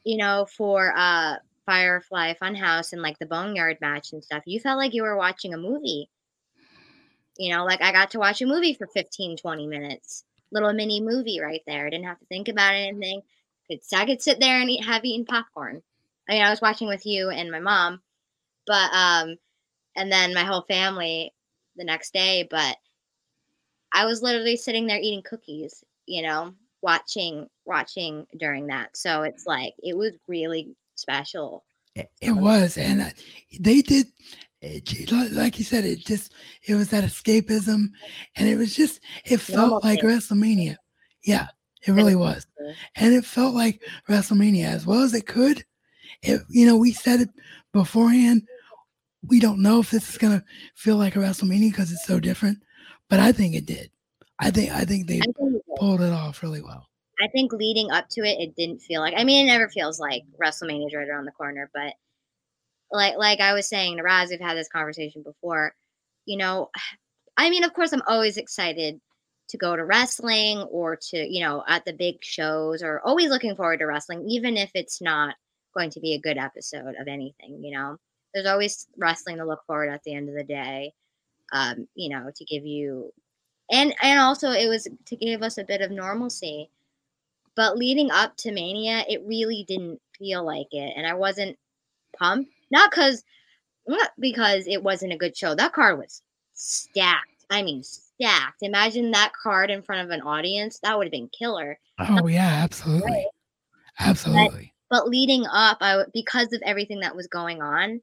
you 0.05 0.17
know, 0.17 0.47
for 0.57 0.93
uh, 0.97 1.37
Firefly 1.65 2.35
Funhouse 2.35 2.93
and 2.93 3.01
like 3.01 3.19
the 3.21 3.27
Boneyard 3.27 3.79
match 3.81 4.13
and 4.13 4.23
stuff, 4.23 4.43
you 4.47 4.59
felt 4.59 4.79
like 4.79 4.95
you 4.95 5.05
were 5.05 5.17
watching 5.17 5.55
a 5.55 5.59
movie. 5.59 6.11
You 7.39 7.55
know, 7.55 7.65
like 7.65 7.83
I 7.83 7.93
got 7.93 8.11
to 8.11 8.19
watch 8.19 8.43
a 8.43 8.47
movie 8.47 8.75
for 8.75 8.89
15, 8.89 9.37
20 9.37 9.67
minutes. 9.69 10.25
Little 10.51 10.73
mini 10.73 11.01
movie 11.01 11.41
right 11.41 11.63
there. 11.69 11.87
I 11.87 11.91
didn't 11.91 12.07
have 12.07 12.19
to 12.19 12.27
think 12.27 12.49
about 12.49 12.75
anything. 12.75 13.23
I 13.93 14.07
could 14.07 14.23
sit 14.23 14.41
there 14.41 14.61
and 14.61 14.71
eat, 14.71 14.85
have 14.85 15.05
eaten 15.05 15.25
popcorn. 15.25 15.83
I 16.29 16.33
mean, 16.33 16.43
I 16.43 16.51
was 16.51 16.61
watching 16.61 16.89
with 16.89 17.07
you 17.07 17.31
and 17.31 17.51
my 17.51 17.61
mom, 17.61 18.01
but 18.67 18.91
um, 18.93 19.37
and 19.95 20.11
then 20.11 20.35
my 20.35 20.45
whole 20.45 20.63
family 20.63 21.33
the 21.77 21.85
next 21.85 22.13
day. 22.13 22.47
But 22.49 22.77
I 23.97 24.05
was 24.05 24.21
literally 24.21 24.59
sitting 24.59 24.87
there 24.87 24.99
eating 24.99 25.23
cookies, 25.23 25.83
you 26.05 26.21
know, 26.21 26.53
watching 26.83 27.49
watching 27.65 28.27
during 28.37 28.67
that. 28.67 28.95
So 28.95 29.23
it's 29.23 29.47
like 29.47 29.73
it 29.79 29.97
was 29.97 30.13
really 30.29 30.77
special. 30.97 31.65
It, 32.21 32.33
was, 32.33 32.77
and 32.77 33.01
uh, 33.01 33.11
they 33.59 33.81
did. 33.81 34.09
It, 34.61 35.11
like 35.33 35.59
you 35.59 35.65
said, 35.65 35.87
it 35.87 36.01
just 36.01 36.35
it 36.63 36.75
was 36.75 36.91
that 36.91 37.05
escapism, 37.05 37.87
and 38.37 38.47
it 38.47 38.57
was 38.57 38.77
just 38.77 39.01
it 39.25 39.39
felt 39.39 39.83
like 39.83 40.01
WrestleMania. 40.01 40.77
Yeah, 41.25 41.47
it 41.87 41.93
really 41.93 42.17
was, 42.17 42.47
and 42.97 43.15
it 43.15 43.25
felt 43.25 43.55
like 43.55 43.83
WrestleMania 44.11 44.67
as 44.67 44.85
well 44.85 45.01
as 45.01 45.15
it 45.15 45.27
could. 45.27 45.65
It, 46.23 46.43
you 46.51 46.67
know, 46.67 46.77
we 46.77 46.93
said 46.93 47.21
it 47.21 47.31
beforehand. 47.73 48.43
We 49.27 49.41
don't 49.41 49.63
know 49.63 49.81
if 49.81 49.91
this 49.91 50.11
is 50.11 50.19
gonna 50.19 50.45
feel 50.75 50.97
like 50.97 51.17
a 51.17 51.21
WrestleMania 51.21 51.71
because 51.71 51.93
it's 51.93 52.05
so 52.05 52.21
different, 52.21 52.59
but 53.09 53.21
I 53.21 53.33
think 53.33 53.55
it 53.55 53.67
did. 53.67 53.91
I 54.39 54.51
think 54.51 54.73
I 54.73 54.85
think 54.85 55.07
they 55.07 55.19
I 55.19 55.33
think 55.39 55.63
pulled 55.79 56.03
it 56.03 56.13
off 56.13 56.43
really 56.43 56.63
well. 56.63 56.89
I 57.21 57.29
think 57.29 57.53
leading 57.53 57.91
up 57.91 58.09
to 58.11 58.21
it, 58.23 58.39
it 58.41 58.57
didn't 58.57 58.81
feel 58.81 59.01
like. 59.01 59.15
I 59.17 59.25
mean, 59.25 59.47
it 59.47 59.53
never 59.53 59.69
feels 59.69 59.99
like 59.99 60.23
WrestleMania 60.43 60.89
is 60.89 60.95
right 60.95 61.09
around 61.09 61.25
the 61.25 61.33
corner, 61.33 61.71
but 61.73 61.95
like 62.91 63.17
like 63.17 63.41
I 63.41 63.55
was 63.55 63.69
saying 63.69 63.97
to 63.97 64.03
Raz, 64.03 64.31
we've 64.31 64.41
had 64.41 64.57
this 64.57 64.69
conversation 64.69 65.23
before. 65.23 65.75
You 66.27 66.39
know, 66.39 66.71
I 67.37 67.51
mean, 67.51 67.65
of 67.65 67.75
course, 67.75 67.93
I'm 67.93 68.03
always 68.07 68.37
excited 68.37 69.01
to 69.49 69.57
go 69.59 69.77
to 69.77 69.85
wrestling 69.85 70.59
or 70.71 70.97
to 70.97 71.19
you 71.19 71.41
know 71.41 71.65
at 71.69 71.85
the 71.85 71.93
big 71.93 72.17
shows, 72.23 72.83
or 72.83 73.01
always 73.05 73.31
looking 73.31 73.57
forward 73.57 73.79
to 73.79 73.87
wrestling, 73.87 74.29
even 74.29 74.57
if 74.57 74.71
it's 74.75 75.01
not 75.01 75.37
going 75.75 75.91
to 75.91 76.01
be 76.01 76.15
a 76.15 76.21
good 76.21 76.39
episode 76.39 76.95
of 76.99 77.09
anything. 77.09 77.63
You 77.63 77.77
know, 77.77 77.97
there's 78.35 78.47
always 78.47 78.87
wrestling 78.99 79.39
to 79.39 79.47
look 79.47 79.61
forward 79.67 79.91
at 79.91 80.03
the 80.05 80.15
end 80.15 80.29
of 80.29 80.35
the 80.35 80.45
day. 80.45 80.93
Um, 81.53 81.87
you 81.95 82.09
know, 82.09 82.31
to 82.35 82.45
give 82.45 82.67
you 82.67 83.13
and 83.71 83.95
and 84.03 84.19
also 84.19 84.51
it 84.51 84.69
was 84.69 84.89
to 85.07 85.17
give 85.17 85.43
us 85.43 85.59
a 85.59 85.65
bit 85.65 85.81
of 85.81 85.91
normalcy 85.91 86.71
but 87.57 87.79
leading 87.79 88.11
up 88.11 88.37
to 88.39 88.53
Mania, 88.53 89.05
it 89.09 89.23
really 89.25 89.65
didn't 89.67 90.01
feel 90.17 90.45
like 90.45 90.69
it. 90.73 90.93
And 90.95 91.07
I 91.07 91.15
wasn't 91.15 91.59
pumped. 92.17 92.53
Not 92.71 92.91
because 92.91 93.25
not 93.89 94.11
because 94.19 94.67
it 94.67 94.83
wasn't 94.83 95.13
a 95.13 95.17
good 95.17 95.37
show. 95.37 95.55
That 95.55 95.73
card 95.73 95.99
was 95.99 96.23
stacked. 96.53 97.45
I 97.51 97.63
mean 97.63 97.83
stacked. 97.83 98.63
Imagine 98.63 99.11
that 99.13 99.33
card 99.33 99.71
in 99.71 99.83
front 99.83 100.05
of 100.05 100.11
an 100.11 100.21
audience. 100.21 100.79
That 100.81 100.97
would 100.99 101.07
have 101.07 101.13
been 101.13 101.31
killer. 101.37 101.79
Oh 101.99 102.27
yeah, 102.27 102.61
absolutely. 102.63 103.27
Absolutely. 103.99 104.75
But, 104.91 105.05
but 105.05 105.09
leading 105.09 105.47
up, 105.47 105.79
I 105.81 106.05
because 106.13 106.53
of 106.53 106.61
everything 106.63 107.01
that 107.01 107.17
was 107.17 107.27
going 107.27 107.63
on, 107.63 108.03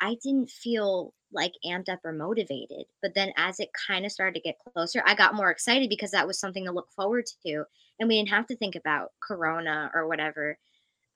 I 0.00 0.16
didn't 0.22 0.50
feel 0.50 1.12
like 1.32 1.52
amped 1.64 1.88
up 1.88 2.00
or 2.04 2.12
motivated. 2.12 2.84
But 3.02 3.14
then 3.14 3.32
as 3.36 3.60
it 3.60 3.70
kind 3.86 4.04
of 4.04 4.12
started 4.12 4.34
to 4.34 4.40
get 4.40 4.58
closer, 4.72 5.02
I 5.06 5.14
got 5.14 5.34
more 5.34 5.50
excited 5.50 5.88
because 5.88 6.10
that 6.12 6.26
was 6.26 6.38
something 6.38 6.64
to 6.64 6.72
look 6.72 6.90
forward 6.92 7.26
to 7.44 7.64
and 7.98 8.08
we 8.08 8.16
didn't 8.16 8.30
have 8.30 8.46
to 8.46 8.56
think 8.56 8.76
about 8.76 9.12
corona 9.20 9.90
or 9.94 10.06
whatever 10.06 10.58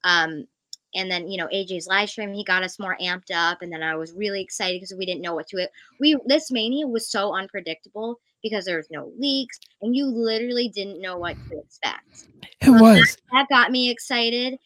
um 0.05 0.47
and 0.95 1.11
then 1.11 1.29
you 1.29 1.39
know 1.39 1.49
aj's 1.53 1.87
live 1.87 2.09
stream 2.09 2.33
he 2.33 2.45
got 2.45 2.63
us 2.63 2.79
more 2.79 2.97
amped 3.01 3.31
up 3.33 3.63
and 3.63 3.73
then 3.73 3.83
i 3.83 3.95
was 3.95 4.13
really 4.13 4.41
excited 4.41 4.81
because 4.81 4.95
we 4.97 5.07
didn't 5.07 5.23
know 5.23 5.35
what 5.35 5.47
to 5.47 5.59
it 5.59 5.71
we 6.01 6.17
this 6.27 6.51
mania 6.51 6.87
was 6.87 7.11
so 7.11 7.35
unpredictable 7.35 8.19
because 8.43 8.65
there 8.65 8.79
was 8.79 8.91
no 8.91 9.13
leaks 9.19 9.59
and 9.83 9.95
you 9.95 10.07
literally 10.07 10.69
didn't 10.69 11.01
know 11.01 11.19
what 11.19 11.37
to 11.49 11.59
expect 11.59 12.27
it 12.43 12.65
so 12.65 12.73
was 12.73 13.17
that, 13.17 13.17
that, 13.33 13.49
got 13.49 13.71
me 13.71 13.91
excited 13.91 14.59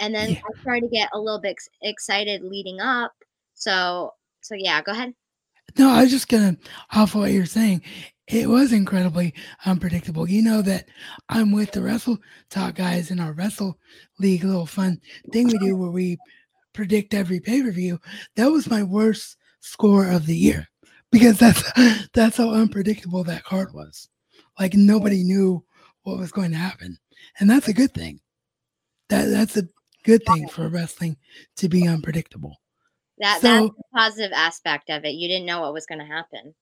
and 0.00 0.14
then 0.14 0.30
yeah. 0.30 0.40
i 0.48 0.60
started 0.60 0.82
to 0.82 0.88
get 0.88 1.08
a 1.12 1.18
little 1.18 1.40
bit 1.40 1.56
excited 1.82 2.42
leading 2.42 2.80
up 2.80 3.12
so 3.54 4.12
so 4.40 4.54
yeah 4.54 4.82
go 4.82 4.92
ahead 4.92 5.12
no 5.78 5.90
i 5.90 6.02
was 6.02 6.10
just 6.10 6.28
gonna 6.28 6.56
off 6.92 7.14
what 7.14 7.32
you're 7.32 7.46
saying 7.46 7.82
it 8.30 8.48
was 8.48 8.72
incredibly 8.72 9.34
unpredictable. 9.66 10.28
You 10.28 10.42
know 10.42 10.62
that 10.62 10.88
I'm 11.28 11.50
with 11.50 11.72
the 11.72 11.82
Wrestle 11.82 12.18
Talk 12.48 12.76
guys 12.76 13.10
in 13.10 13.18
our 13.18 13.32
Wrestle 13.32 13.76
League 14.20 14.44
little 14.44 14.66
fun 14.66 15.00
thing 15.32 15.48
we 15.48 15.58
do 15.58 15.74
uh-huh. 15.74 15.76
where 15.76 15.90
we 15.90 16.16
predict 16.72 17.12
every 17.12 17.40
pay 17.40 17.60
per 17.62 17.72
view. 17.72 17.98
That 18.36 18.52
was 18.52 18.70
my 18.70 18.84
worst 18.84 19.36
score 19.58 20.08
of 20.08 20.26
the 20.26 20.36
year 20.36 20.68
because 21.10 21.38
that's 21.38 21.62
that's 22.14 22.36
how 22.36 22.50
unpredictable 22.50 23.24
that 23.24 23.42
card 23.42 23.74
was. 23.74 24.08
Like 24.58 24.74
nobody 24.74 25.24
knew 25.24 25.64
what 26.02 26.18
was 26.18 26.30
going 26.30 26.52
to 26.52 26.56
happen, 26.56 26.98
and 27.40 27.50
that's 27.50 27.68
a 27.68 27.74
good 27.74 27.92
thing. 27.92 28.20
That 29.08 29.24
that's 29.24 29.56
a 29.56 29.68
good 30.04 30.22
thing 30.24 30.46
for 30.48 30.68
wrestling 30.68 31.16
to 31.56 31.68
be 31.68 31.88
unpredictable. 31.88 32.59
That 33.20 33.40
so, 33.40 33.48
that's 33.48 33.76
the 33.76 33.82
positive 33.94 34.32
aspect 34.32 34.90
of 34.90 35.04
it. 35.04 35.14
You 35.14 35.28
didn't 35.28 35.46
know 35.46 35.60
what 35.60 35.74
was 35.74 35.86
going 35.86 36.00
to 36.00 36.04
happen. 36.04 36.54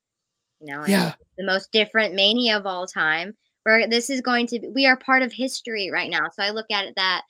You 0.61 0.75
know, 0.75 0.85
yeah, 0.87 1.15
the 1.37 1.45
most 1.45 1.71
different 1.73 2.15
mania 2.15 2.59
of 2.59 2.67
all 2.67 2.87
time. 2.87 3.35
Where 3.65 3.87
this 3.87 4.09
is 4.09 4.21
going 4.21 4.47
to 4.49 4.61
be, 4.61 4.69
we 4.69 4.87
are 4.87 4.97
part 4.97 5.23
of 5.23 5.33
history 5.33 5.91
right 5.93 6.11
now. 6.11 6.31
So 6.33 6.43
I 6.43 6.51
look 6.51 6.71
at 6.71 6.87
it 6.87 6.95
that 6.97 7.23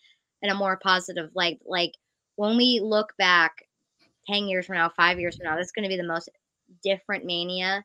in 0.43 0.51
a 0.51 0.55
more 0.55 0.79
positive 0.83 1.31
like 1.35 1.59
Like 1.67 1.93
when 2.37 2.57
we 2.57 2.81
look 2.83 3.13
back 3.19 3.53
10 4.29 4.47
years 4.47 4.67
from 4.67 4.77
now, 4.77 4.89
five 4.91 5.19
years 5.19 5.37
from 5.37 5.45
now, 5.45 5.57
this 5.57 5.67
is 5.67 5.73
going 5.73 5.83
to 5.83 5.89
be 5.89 6.01
the 6.01 6.07
most 6.07 6.29
different 6.83 7.25
mania. 7.25 7.85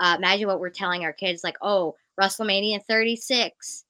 Uh, 0.00 0.16
imagine 0.18 0.46
what 0.46 0.60
we're 0.60 0.70
telling 0.70 1.04
our 1.04 1.12
kids, 1.12 1.44
like, 1.44 1.56
oh, 1.62 1.94
WrestleMania 2.20 2.80
36 2.88 3.84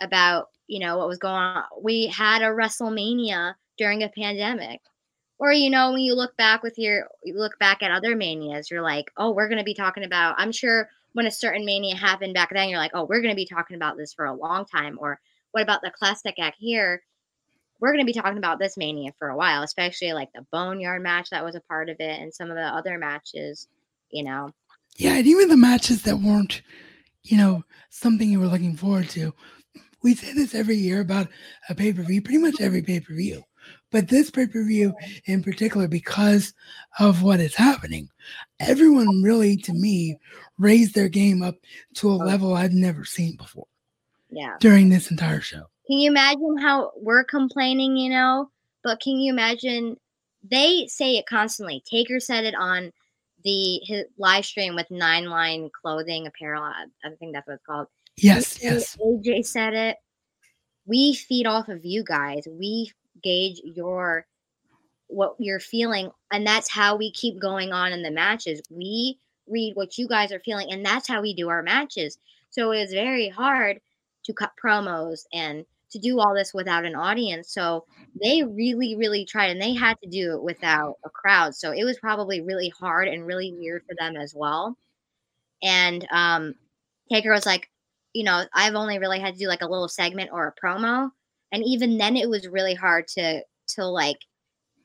about, 0.00 0.46
you 0.66 0.80
know, 0.80 0.98
what 0.98 1.08
was 1.08 1.18
going 1.18 1.34
on. 1.34 1.64
We 1.80 2.06
had 2.08 2.42
a 2.42 2.46
WrestleMania 2.46 3.54
during 3.78 4.02
a 4.02 4.08
pandemic 4.08 4.80
or 5.38 5.52
you 5.52 5.70
know 5.70 5.92
when 5.92 6.00
you 6.00 6.14
look 6.14 6.36
back 6.36 6.62
with 6.62 6.78
your 6.78 7.08
you 7.22 7.36
look 7.36 7.58
back 7.58 7.82
at 7.82 7.90
other 7.90 8.16
manias 8.16 8.70
you're 8.70 8.82
like 8.82 9.10
oh 9.16 9.30
we're 9.30 9.48
going 9.48 9.58
to 9.58 9.64
be 9.64 9.74
talking 9.74 10.04
about 10.04 10.34
i'm 10.38 10.52
sure 10.52 10.88
when 11.12 11.26
a 11.26 11.30
certain 11.30 11.64
mania 11.64 11.94
happened 11.94 12.34
back 12.34 12.50
then 12.52 12.68
you're 12.68 12.78
like 12.78 12.92
oh 12.94 13.04
we're 13.04 13.20
going 13.20 13.32
to 13.32 13.36
be 13.36 13.46
talking 13.46 13.76
about 13.76 13.96
this 13.96 14.12
for 14.12 14.26
a 14.26 14.34
long 14.34 14.64
time 14.64 14.98
or 15.00 15.20
what 15.52 15.62
about 15.62 15.82
the 15.82 15.90
classic 15.90 16.34
act 16.38 16.56
here 16.58 17.02
we're 17.80 17.92
going 17.92 18.04
to 18.04 18.12
be 18.12 18.18
talking 18.18 18.38
about 18.38 18.58
this 18.58 18.76
mania 18.76 19.12
for 19.18 19.28
a 19.28 19.36
while, 19.36 19.62
especially 19.62 20.12
like 20.12 20.32
the 20.32 20.44
Boneyard 20.50 21.02
match 21.02 21.30
that 21.30 21.44
was 21.44 21.54
a 21.54 21.60
part 21.60 21.88
of 21.88 21.96
it 22.00 22.20
and 22.20 22.32
some 22.32 22.50
of 22.50 22.56
the 22.56 22.62
other 22.62 22.98
matches, 22.98 23.68
you 24.10 24.24
know. 24.24 24.50
Yeah, 24.96 25.14
and 25.14 25.26
even 25.26 25.48
the 25.48 25.56
matches 25.56 26.02
that 26.02 26.18
weren't, 26.18 26.62
you 27.22 27.36
know, 27.36 27.64
something 27.90 28.28
you 28.28 28.40
were 28.40 28.46
looking 28.46 28.76
forward 28.76 29.08
to. 29.10 29.32
We 30.02 30.14
say 30.14 30.32
this 30.32 30.54
every 30.54 30.76
year 30.76 31.00
about 31.00 31.28
a 31.68 31.74
pay 31.74 31.92
per 31.92 32.02
view, 32.02 32.22
pretty 32.22 32.38
much 32.38 32.60
every 32.60 32.82
pay 32.82 33.00
per 33.00 33.14
view. 33.14 33.44
But 33.90 34.08
this 34.08 34.30
pay 34.30 34.46
per 34.46 34.62
view 34.64 34.94
in 35.24 35.42
particular, 35.42 35.88
because 35.88 36.54
of 36.98 37.22
what 37.22 37.40
is 37.40 37.54
happening, 37.54 38.08
everyone 38.60 39.22
really, 39.22 39.56
to 39.56 39.72
me, 39.72 40.18
raised 40.58 40.94
their 40.94 41.08
game 41.08 41.42
up 41.42 41.56
to 41.94 42.10
a 42.10 42.14
oh. 42.14 42.18
level 42.18 42.54
I've 42.54 42.72
never 42.72 43.04
seen 43.04 43.36
before. 43.36 43.66
Yeah. 44.30 44.56
During 44.60 44.90
this 44.90 45.10
entire 45.10 45.40
show. 45.40 45.64
Can 45.86 45.98
you 45.98 46.10
imagine 46.10 46.58
how 46.58 46.92
we're 46.96 47.24
complaining, 47.24 47.96
you 47.96 48.10
know? 48.10 48.50
But 48.84 49.00
can 49.00 49.16
you 49.16 49.32
imagine 49.32 49.96
they 50.42 50.86
say 50.86 51.16
it 51.16 51.26
constantly. 51.26 51.82
Taker 51.90 52.20
said 52.20 52.44
it 52.44 52.54
on 52.54 52.92
the 53.44 53.80
his 53.84 54.04
live 54.18 54.44
stream 54.44 54.74
with 54.74 54.90
nine 54.90 55.26
line 55.26 55.70
clothing 55.80 56.26
apparel. 56.26 56.62
I, 56.62 56.84
I 57.04 57.10
think 57.18 57.34
that's 57.34 57.46
what 57.46 57.54
it's 57.54 57.64
called. 57.64 57.86
Yes, 58.16 58.62
yes. 58.62 58.96
AJ 58.96 59.46
said 59.46 59.74
it. 59.74 59.96
We 60.86 61.14
feed 61.14 61.46
off 61.46 61.68
of 61.68 61.84
you 61.84 62.02
guys. 62.02 62.46
We 62.50 62.90
gauge 63.22 63.60
your 63.64 64.26
what 65.08 65.34
you're 65.38 65.60
feeling, 65.60 66.10
and 66.32 66.46
that's 66.46 66.70
how 66.70 66.96
we 66.96 67.10
keep 67.12 67.40
going 67.40 67.72
on 67.72 67.92
in 67.92 68.02
the 68.02 68.10
matches. 68.10 68.60
We 68.70 69.18
read 69.46 69.74
what 69.74 69.96
you 69.96 70.06
guys 70.06 70.32
are 70.32 70.40
feeling, 70.40 70.70
and 70.70 70.84
that's 70.84 71.08
how 71.08 71.22
we 71.22 71.34
do 71.34 71.48
our 71.48 71.62
matches. 71.62 72.18
So 72.50 72.72
it's 72.72 72.92
very 72.92 73.28
hard 73.28 73.80
to 74.24 74.32
cut 74.32 74.52
promos 74.62 75.20
and 75.32 75.64
to 75.90 75.98
do 75.98 76.20
all 76.20 76.34
this 76.34 76.52
without 76.52 76.84
an 76.84 76.94
audience. 76.94 77.52
So 77.52 77.86
they 78.22 78.42
really, 78.42 78.94
really 78.96 79.24
tried, 79.24 79.50
and 79.50 79.60
they 79.60 79.74
had 79.74 79.96
to 80.02 80.08
do 80.08 80.34
it 80.34 80.42
without 80.42 80.96
a 81.04 81.10
crowd. 81.10 81.54
So 81.54 81.72
it 81.72 81.84
was 81.84 81.98
probably 81.98 82.42
really 82.42 82.68
hard 82.78 83.08
and 83.08 83.26
really 83.26 83.54
weird 83.56 83.84
for 83.88 83.94
them 83.98 84.16
as 84.16 84.34
well. 84.34 84.76
And 85.62 86.06
um, 86.12 86.54
Taker 87.10 87.32
was 87.32 87.46
like, 87.46 87.70
you 88.12 88.24
know, 88.24 88.44
I've 88.54 88.74
only 88.74 88.98
really 88.98 89.20
had 89.20 89.34
to 89.34 89.40
do 89.40 89.48
like 89.48 89.62
a 89.62 89.68
little 89.68 89.88
segment 89.88 90.30
or 90.32 90.46
a 90.46 90.66
promo, 90.66 91.10
and 91.52 91.64
even 91.64 91.98
then, 91.98 92.16
it 92.16 92.28
was 92.28 92.46
really 92.48 92.74
hard 92.74 93.08
to 93.08 93.42
to 93.74 93.84
like 93.86 94.18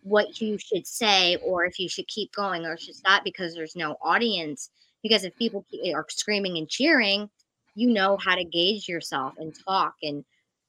what 0.01 0.41
you 0.41 0.57
should 0.57 0.85
say 0.85 1.37
or 1.37 1.65
if 1.65 1.79
you 1.79 1.87
should 1.87 2.07
keep 2.07 2.31
going 2.33 2.65
or 2.65 2.77
should 2.77 2.95
stop 2.95 3.23
because 3.23 3.53
there's 3.53 3.75
no 3.75 3.95
audience. 4.01 4.69
Because 5.01 5.23
if 5.23 5.35
people 5.37 5.65
eh, 5.83 5.93
are 5.93 6.05
screaming 6.09 6.57
and 6.57 6.69
cheering, 6.69 7.29
you 7.75 7.89
know 7.89 8.17
how 8.17 8.35
to 8.35 8.43
gauge 8.43 8.87
yourself 8.87 9.33
and 9.37 9.53
talk 9.65 9.95
and 10.03 10.23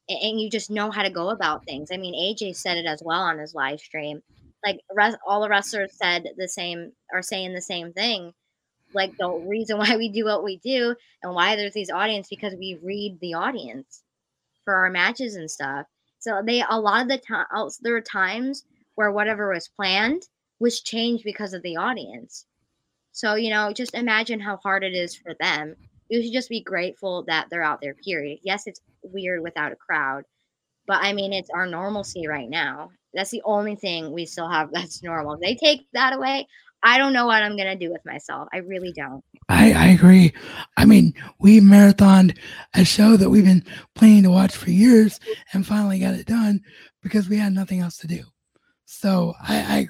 and 0.09 0.41
you 0.41 0.51
just 0.51 0.71
know 0.71 0.91
how 0.91 1.03
to 1.03 1.11
go 1.11 1.31
about 1.31 1.65
things. 1.65 1.91
I 1.91 1.97
mean, 1.97 2.15
AJ 2.15 2.57
said 2.57 2.77
it 2.77 2.85
as 2.85 3.03
well 3.03 3.23
on 3.23 3.39
his 3.39 3.55
live 3.55 3.81
stream. 3.81 4.23
Like 4.65 4.81
all 5.27 5.41
the 5.41 5.49
wrestlers 5.49 5.93
said 5.95 6.29
the 6.37 6.49
same, 6.49 6.93
are 7.13 7.23
saying 7.23 7.55
the 7.55 7.63
same 7.63 7.93
thing. 7.93 8.33
Like 8.93 9.17
the 9.17 9.31
reason 9.31 9.79
why 9.79 9.97
we 9.97 10.11
do 10.11 10.27
what 10.27 10.45
we 10.45 10.59
do 10.59 10.95
and 11.23 11.35
why 11.35 11.57
there's 11.57 11.73
these 11.73 11.91
audience 11.91 12.29
because 12.29 12.55
we 12.55 12.79
read 12.83 13.19
the 13.21 13.35
audience 13.35 14.04
for 14.65 14.75
our 14.75 14.91
matches 14.91 15.37
and 15.37 15.51
stuff. 15.51 15.87
So 16.19 16.43
they 16.45 16.63
a 16.69 16.81
lot 16.81 17.03
of 17.03 17.09
the 17.09 17.19
time 17.19 17.47
oh, 17.55 17.71
there 17.83 17.93
were 17.93 18.01
times 18.01 18.65
where 18.95 19.13
whatever 19.13 19.53
was 19.53 19.69
planned 19.69 20.23
was 20.61 20.81
changed 20.81 21.25
because 21.25 21.53
of 21.53 21.63
the 21.63 21.77
audience. 21.77 22.47
So 23.13 23.35
you 23.35 23.51
know, 23.51 23.73
just 23.73 23.95
imagine 23.95 24.41
how 24.41 24.57
hard 24.59 24.85
it 24.85 24.95
is 24.95 25.15
for 25.15 25.35
them. 25.41 25.77
You 26.09 26.23
should 26.23 26.33
just 26.33 26.49
be 26.49 26.63
grateful 26.63 27.25
that 27.25 27.49
they're 27.51 27.63
out 27.63 27.81
there. 27.81 27.95
Period. 27.95 28.41
Yes, 28.43 28.67
it's 28.67 28.81
weird 29.03 29.43
without 29.43 29.73
a 29.73 29.77
crowd. 29.77 30.25
But 30.87 30.99
I 31.03 31.13
mean, 31.13 31.33
it's 31.33 31.51
our 31.51 31.67
normalcy 31.67 32.27
right 32.27 32.49
now. 32.49 32.91
That's 33.15 33.31
the 33.31 33.43
only 33.45 33.77
thing 33.77 34.13
we 34.13 34.27
still 34.27 34.49
have 34.49 34.71
that's 34.73 35.03
normal. 35.03 35.35
If 35.35 35.41
they 35.41 35.55
take 35.55 35.87
that 35.93 36.13
away, 36.13 36.47
I 36.85 36.99
don't 36.99 37.15
know 37.15 37.27
what 37.27 37.43
I'm 37.43 37.57
gonna 37.57 37.77
do 37.77 37.91
with 37.91 38.05
myself. 38.05 38.47
I 38.53 38.59
really 38.59 38.93
don't. 38.93 39.25
I, 39.49 39.73
I 39.73 39.87
agree. 39.87 40.35
I 40.77 40.85
mean, 40.85 41.15
we 41.41 41.61
marathoned 41.61 42.39
a 42.75 42.85
show 42.85 43.17
that 43.17 43.31
we've 43.31 43.45
been 43.45 43.65
planning 43.95 44.23
to 44.25 44.31
watch 44.31 44.55
for 44.55 44.71
years 44.71 45.19
and 45.53 45.67
finally 45.67 45.99
got 45.99 46.15
it 46.15 46.27
done 46.27 46.61
because 47.03 47.29
we 47.29 47.39
had 47.39 47.55
nothing 47.55 47.81
else 47.81 47.97
to 47.99 48.07
do. 48.07 48.23
So 48.85 49.35
I 49.41 49.89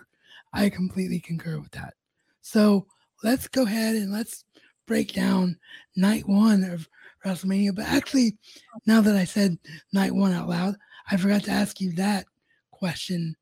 I, 0.55 0.67
I 0.67 0.71
completely 0.71 1.19
concur 1.19 1.59
with 1.59 1.73
that. 1.73 1.95
So 2.43 2.87
let's 3.25 3.49
go 3.49 3.65
ahead 3.65 3.97
and 3.97 4.13
let's 4.13 4.45
break 4.87 5.13
down 5.15 5.59
night 5.97 6.29
one 6.29 6.63
of 6.63 6.89
WrestleMania. 7.27 7.75
But 7.75 7.87
actually, 7.87 8.37
now 8.87 9.01
that 9.01 9.17
I 9.17 9.25
said 9.25 9.59
night 9.93 10.15
one 10.15 10.33
out 10.33 10.49
loud, 10.49 10.77
I 11.11 11.17
forgot 11.17 11.43
to 11.45 11.51
ask 11.51 11.81
you 11.81 11.93
that 11.95 12.27
question. 12.71 13.35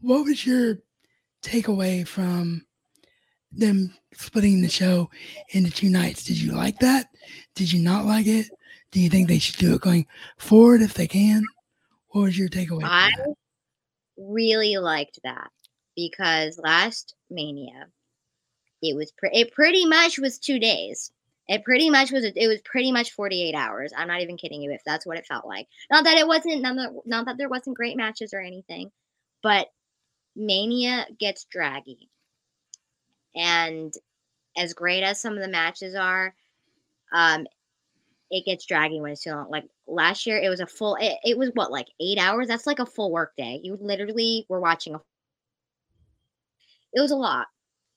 What 0.00 0.24
was 0.24 0.44
your 0.44 0.78
takeaway 1.42 2.06
from 2.06 2.64
them 3.52 3.94
splitting 4.12 4.60
the 4.60 4.68
show 4.68 5.10
into 5.50 5.70
two 5.70 5.88
nights? 5.88 6.24
Did 6.24 6.40
you 6.40 6.52
like 6.52 6.78
that? 6.80 7.08
Did 7.54 7.72
you 7.72 7.82
not 7.82 8.04
like 8.04 8.26
it? 8.26 8.48
Do 8.90 9.00
you 9.00 9.10
think 9.10 9.28
they 9.28 9.38
should 9.38 9.56
do 9.56 9.74
it 9.74 9.80
going 9.80 10.06
forward 10.38 10.82
if 10.82 10.94
they 10.94 11.06
can? 11.06 11.44
What 12.08 12.22
was 12.22 12.38
your 12.38 12.48
takeaway? 12.48 12.84
I 12.84 13.10
really 14.16 14.76
liked 14.76 15.18
that 15.24 15.50
because 15.94 16.58
last 16.62 17.14
Mania, 17.30 17.88
it 18.82 18.96
was 18.96 19.12
pre- 19.12 19.30
it 19.32 19.52
pretty 19.52 19.84
much 19.84 20.18
was 20.18 20.38
two 20.38 20.58
days. 20.58 21.12
It 21.48 21.64
pretty 21.64 21.88
much 21.90 22.12
was. 22.12 22.24
It 22.24 22.48
was 22.48 22.60
pretty 22.62 22.92
much 22.92 23.12
forty 23.12 23.42
eight 23.42 23.54
hours. 23.54 23.92
I'm 23.96 24.08
not 24.08 24.20
even 24.20 24.36
kidding 24.36 24.62
you. 24.62 24.70
If 24.70 24.82
that's 24.84 25.06
what 25.06 25.16
it 25.18 25.26
felt 25.26 25.46
like. 25.46 25.66
Not 25.90 26.04
that 26.04 26.18
it 26.18 26.26
wasn't. 26.26 26.60
Not 26.62 26.76
that, 26.76 26.92
not 27.06 27.26
that 27.26 27.38
there 27.38 27.48
wasn't 27.48 27.76
great 27.76 27.96
matches 27.96 28.34
or 28.34 28.40
anything, 28.40 28.90
but 29.42 29.68
Mania 30.38 31.06
gets 31.18 31.44
draggy, 31.44 32.08
and 33.36 33.92
as 34.56 34.72
great 34.72 35.02
as 35.02 35.20
some 35.20 35.34
of 35.34 35.40
the 35.40 35.48
matches 35.48 35.94
are, 35.94 36.34
um, 37.12 37.46
it 38.30 38.44
gets 38.44 38.66
draggy 38.66 39.00
when 39.00 39.12
it's 39.12 39.22
too 39.22 39.30
long. 39.30 39.50
Like 39.50 39.64
last 39.86 40.26
year, 40.26 40.38
it 40.38 40.48
was 40.48 40.60
a 40.60 40.66
full. 40.66 40.96
It, 40.96 41.18
it 41.24 41.38
was 41.38 41.50
what 41.54 41.72
like 41.72 41.88
eight 42.00 42.18
hours. 42.18 42.48
That's 42.48 42.66
like 42.66 42.78
a 42.78 42.86
full 42.86 43.10
work 43.10 43.32
day. 43.36 43.60
You 43.62 43.76
literally 43.80 44.46
were 44.48 44.60
watching 44.60 44.94
a. 44.94 45.00
It 46.94 47.00
was 47.00 47.10
a 47.10 47.16
lot. 47.16 47.46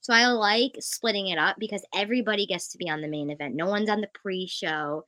So 0.00 0.12
I 0.12 0.26
like 0.26 0.72
splitting 0.80 1.28
it 1.28 1.38
up 1.38 1.56
because 1.60 1.84
everybody 1.94 2.44
gets 2.44 2.68
to 2.68 2.78
be 2.78 2.90
on 2.90 3.00
the 3.00 3.08
main 3.08 3.30
event. 3.30 3.54
No 3.54 3.66
one's 3.66 3.88
on 3.88 4.00
the 4.00 4.10
pre-show. 4.14 5.06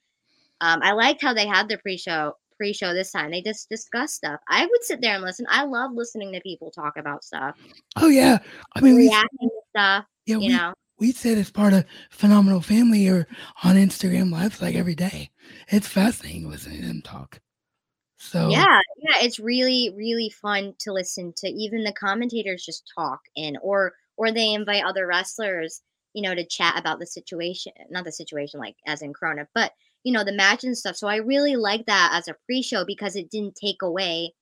Um, 0.60 0.80
I 0.82 0.92
liked 0.92 1.20
how 1.20 1.34
they 1.34 1.48
had 1.48 1.68
the 1.68 1.78
pre-show 1.78 2.36
pre-show 2.64 2.94
this 2.94 3.12
time. 3.12 3.30
They 3.30 3.42
just 3.42 3.68
discuss 3.68 4.14
stuff. 4.14 4.40
I 4.48 4.64
would 4.64 4.82
sit 4.82 5.02
there 5.02 5.14
and 5.14 5.22
listen. 5.22 5.44
I 5.50 5.64
love 5.64 5.90
listening 5.92 6.32
to 6.32 6.40
people 6.40 6.70
talk 6.70 6.96
about 6.96 7.22
stuff. 7.22 7.58
Oh 7.96 8.08
yeah, 8.08 8.38
I 8.74 8.80
mean 8.80 8.96
reacting 8.96 9.28
we, 9.42 9.48
to 9.48 9.60
stuff. 9.68 10.04
Yeah, 10.24 10.36
you 10.36 10.40
we, 10.40 10.48
know. 10.48 10.72
We 10.98 11.12
said 11.12 11.36
it's 11.36 11.50
part 11.50 11.74
of 11.74 11.84
Phenomenal 12.10 12.62
Family 12.62 13.06
or 13.06 13.26
on 13.64 13.76
Instagram 13.76 14.32
Lives 14.32 14.62
like 14.62 14.76
every 14.76 14.94
day. 14.94 15.30
It's 15.68 15.86
fascinating 15.86 16.48
listening 16.48 16.80
to 16.80 16.86
them 16.86 17.02
talk. 17.02 17.38
So 18.16 18.48
yeah, 18.48 18.80
yeah, 18.96 19.18
it's 19.20 19.38
really 19.38 19.92
really 19.94 20.30
fun 20.30 20.72
to 20.78 20.92
listen 20.92 21.34
to. 21.36 21.48
Even 21.48 21.84
the 21.84 21.92
commentators 21.92 22.64
just 22.64 22.90
talk 22.96 23.20
and 23.36 23.58
or 23.60 23.92
or 24.16 24.32
they 24.32 24.54
invite 24.54 24.84
other 24.84 25.06
wrestlers, 25.06 25.82
you 26.14 26.22
know, 26.22 26.34
to 26.34 26.46
chat 26.46 26.78
about 26.78 26.98
the 26.98 27.06
situation, 27.06 27.72
not 27.90 28.06
the 28.06 28.12
situation 28.12 28.58
like 28.58 28.76
as 28.86 29.02
in 29.02 29.12
Corona, 29.12 29.46
but 29.54 29.72
you 30.04 30.12
know, 30.12 30.24
the 30.24 30.32
match 30.32 30.64
and 30.64 30.76
stuff. 30.76 30.96
So 30.96 31.08
I 31.08 31.16
really 31.16 31.56
like 31.56 31.86
that 31.86 32.10
as 32.12 32.28
a 32.28 32.36
pre-show 32.46 32.84
because 32.84 33.16
it 33.16 33.30
didn't 33.30 33.56
take 33.56 33.82
away 33.82 34.32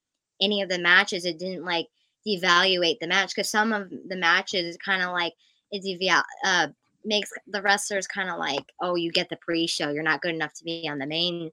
any 0.41 0.61
of 0.63 0.69
the 0.69 0.79
matches. 0.79 1.25
It 1.25 1.39
didn't 1.39 1.65
like 1.65 1.87
devaluate 2.27 2.99
the 3.01 3.07
match 3.07 3.35
because 3.35 3.51
some 3.51 3.73
of 3.73 3.91
the 4.09 4.17
matches 4.17 4.65
is 4.65 4.77
kind 4.77 5.03
of 5.03 5.13
like 5.13 5.33
it 5.71 5.83
deval- 5.83 6.25
uh, 6.45 6.69
makes 7.05 7.31
the 7.47 7.63
wrestlers 7.63 8.07
kind 8.07 8.29
of 8.29 8.39
like, 8.39 8.65
oh, 8.81 8.97
you 8.97 9.11
get 9.11 9.29
the 9.29 9.37
pre-show. 9.37 9.91
You're 9.91 10.03
not 10.03 10.21
good 10.21 10.35
enough 10.35 10.53
to 10.55 10.65
be 10.65 10.89
on 10.89 10.99
the 10.99 11.07
main 11.07 11.51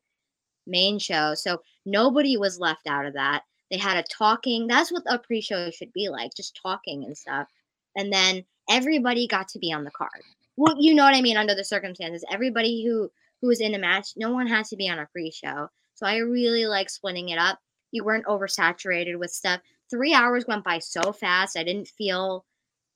main 0.68 1.00
show. 1.00 1.34
So 1.36 1.62
nobody 1.86 2.38
was 2.38 2.60
left 2.60 2.88
out 2.88 3.06
of 3.06 3.14
that. 3.14 3.44
They 3.72 3.78
had 3.78 3.98
a 3.98 4.04
talking. 4.04 4.68
That's 4.68 4.92
what 4.92 5.04
a 5.08 5.18
pre-show 5.18 5.72
should 5.72 5.94
be 5.94 6.10
like, 6.10 6.34
just 6.36 6.60
talking 6.62 7.06
and 7.06 7.18
stuff 7.18 7.48
and 7.96 8.12
then 8.12 8.44
everybody 8.70 9.28
got 9.28 9.48
to 9.50 9.60
be 9.60 9.72
on 9.72 9.84
the 9.84 9.92
card. 9.92 10.24
Well, 10.58 10.76
you 10.80 10.94
know 10.94 11.04
what 11.04 11.16
I 11.16 11.22
mean. 11.22 11.38
Under 11.38 11.56
the 11.56 11.64
circumstances, 11.64 12.24
everybody 12.32 12.86
who 12.86 13.12
who 13.42 13.48
was 13.48 13.62
in 13.62 13.72
the 13.72 13.80
match, 13.80 14.10
no 14.18 14.32
one 14.32 14.48
had 14.48 14.66
to 14.66 14.76
be 14.76 14.90
on 14.90 15.00
a 15.00 15.08
pre-show. 15.12 15.68
So 15.96 16.06
I 16.06 16.18
really 16.18 16.66
like 16.66 16.90
splitting 16.90 17.30
it 17.30 17.38
up. 17.38 17.60
You 17.92 18.04
weren't 18.04 18.26
oversaturated 18.26 19.18
with 19.18 19.32
stuff. 19.32 19.62
Three 19.90 20.14
hours 20.14 20.46
went 20.48 20.64
by 20.64 20.80
so 20.80 21.12
fast. 21.12 21.58
I 21.58 21.64
didn't 21.64 21.88
feel 21.98 22.46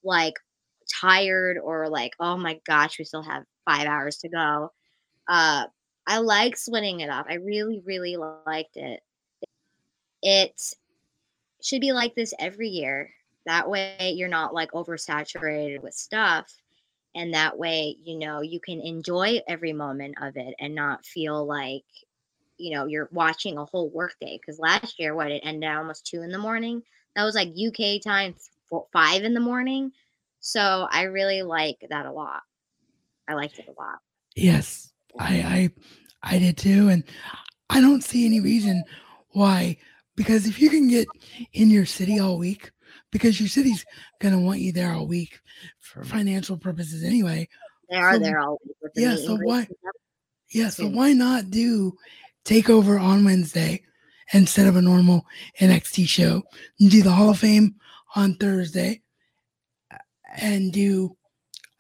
like 0.04 0.36
tired 1.02 1.58
or 1.58 1.90
like, 1.90 2.14
oh 2.20 2.38
my 2.38 2.60
gosh, 2.68 3.00
we 3.00 3.06
still 3.06 3.24
have 3.24 3.44
five 3.66 3.88
hours 3.88 4.18
to 4.18 4.30
go. 4.30 4.72
Uh, 5.28 5.66
I 6.06 6.18
like 6.20 6.58
splitting 6.58 7.00
it 7.00 7.10
up. 7.10 7.26
I 7.30 7.36
really, 7.36 7.82
really 7.86 8.18
liked 8.18 8.76
it. 8.78 9.00
It 10.22 10.62
should 11.62 11.82
be 11.82 11.94
like 11.94 12.16
this 12.16 12.34
every 12.40 12.68
year. 12.70 13.10
That 13.46 13.70
way, 13.70 14.14
you're 14.16 14.30
not 14.30 14.54
like 14.54 14.72
oversaturated 14.72 15.82
with 15.82 15.94
stuff. 15.94 16.54
And 17.16 17.34
that 17.34 17.58
way, 17.58 17.98
you 18.04 18.18
know, 18.18 18.42
you 18.42 18.60
can 18.60 18.80
enjoy 18.82 19.40
every 19.48 19.74
moment 19.74 20.16
of 20.22 20.36
it 20.36 20.56
and 20.60 20.74
not 20.74 21.06
feel 21.06 21.46
like 21.46 21.84
you 22.58 22.76
know 22.76 22.86
you're 22.86 23.10
watching 23.12 23.58
a 23.58 23.66
whole 23.66 23.90
workday 23.90 24.40
because 24.40 24.60
last 24.60 25.00
year 25.00 25.16
what 25.16 25.32
it 25.32 25.42
ended 25.44 25.68
at 25.70 25.78
almost 25.78 26.06
two 26.06 26.22
in 26.22 26.32
the 26.32 26.38
morning? 26.38 26.84
That 27.16 27.24
was 27.24 27.36
like 27.36 27.50
uk 27.50 28.02
time 28.04 28.36
four, 28.70 28.88
five 28.94 29.24
in 29.24 29.34
the 29.34 29.40
morning. 29.40 29.92
So 30.40 30.88
i 30.92 31.04
really 31.04 31.42
like 31.42 31.78
that 31.90 32.06
a 32.06 32.12
lot. 32.12 32.42
I 33.28 33.34
liked 33.34 33.60
it 33.60 33.68
a 33.68 33.82
lot. 33.82 34.00
Yes 34.36 34.94
i 35.20 35.70
i 36.24 36.34
i 36.36 36.40
did 36.40 36.58
too 36.58 36.90
and 36.90 37.04
i 37.70 37.80
don't 37.80 38.04
see 38.04 38.26
any 38.26 38.40
reason 38.40 38.84
why 39.30 39.78
because 40.16 40.48
if 40.48 40.60
you 40.60 40.70
can 40.70 40.88
get 40.88 41.08
in 41.54 41.70
your 41.70 41.86
city 41.86 42.20
all 42.20 42.38
week 42.38 42.72
because 43.14 43.40
your 43.40 43.48
city's 43.48 43.86
going 44.20 44.34
to 44.34 44.40
want 44.40 44.60
you 44.60 44.74
there 44.74 44.92
all 44.92 45.08
week 45.08 45.40
for 45.80 46.04
financial 46.04 46.58
purposes 46.58 47.04
anyway 47.04 47.48
they 47.90 47.96
are 47.96 48.16
so, 48.16 48.20
there 48.20 48.40
all 48.40 48.60
week 48.66 48.92
yeah 48.96 49.16
so 49.16 49.38
why 49.38 49.66
yeah 50.50 50.68
so 50.68 50.86
why 50.88 51.14
not 51.14 51.50
do 51.50 51.96
takeover 52.46 53.02
on 53.02 53.24
Wednesday 53.24 53.82
instead 54.34 54.68
of 54.68 54.76
a 54.76 54.82
normal 54.82 55.26
NXT 55.60 56.08
show. 56.08 56.44
And 56.80 56.92
do 56.92 57.04
the 57.04 57.12
Hall 57.12 57.30
of 57.30 57.40
Fame 57.40 57.76
on 58.16 58.36
Thursday 58.36 59.02
and 60.36 60.72
do 60.72 61.16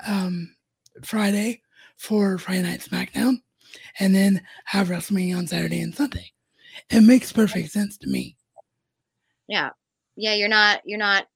um, 0.05 0.55
Friday 1.03 1.61
for 1.97 2.37
Friday 2.37 2.63
Night 2.63 2.81
SmackDown 2.81 3.37
and 3.99 4.13
then 4.13 4.41
have 4.65 4.89
WrestleMania 4.89 5.37
on 5.37 5.47
Saturday 5.47 5.81
and 5.81 5.95
Sunday. 5.95 6.31
It 6.89 7.01
makes 7.01 7.31
perfect 7.31 7.71
sense 7.71 7.97
to 7.99 8.07
me. 8.07 8.35
Yeah. 9.47 9.69
Yeah, 10.15 10.33
you're 10.33 10.49
not 10.49 10.81
you're 10.85 10.99
not 10.99 11.27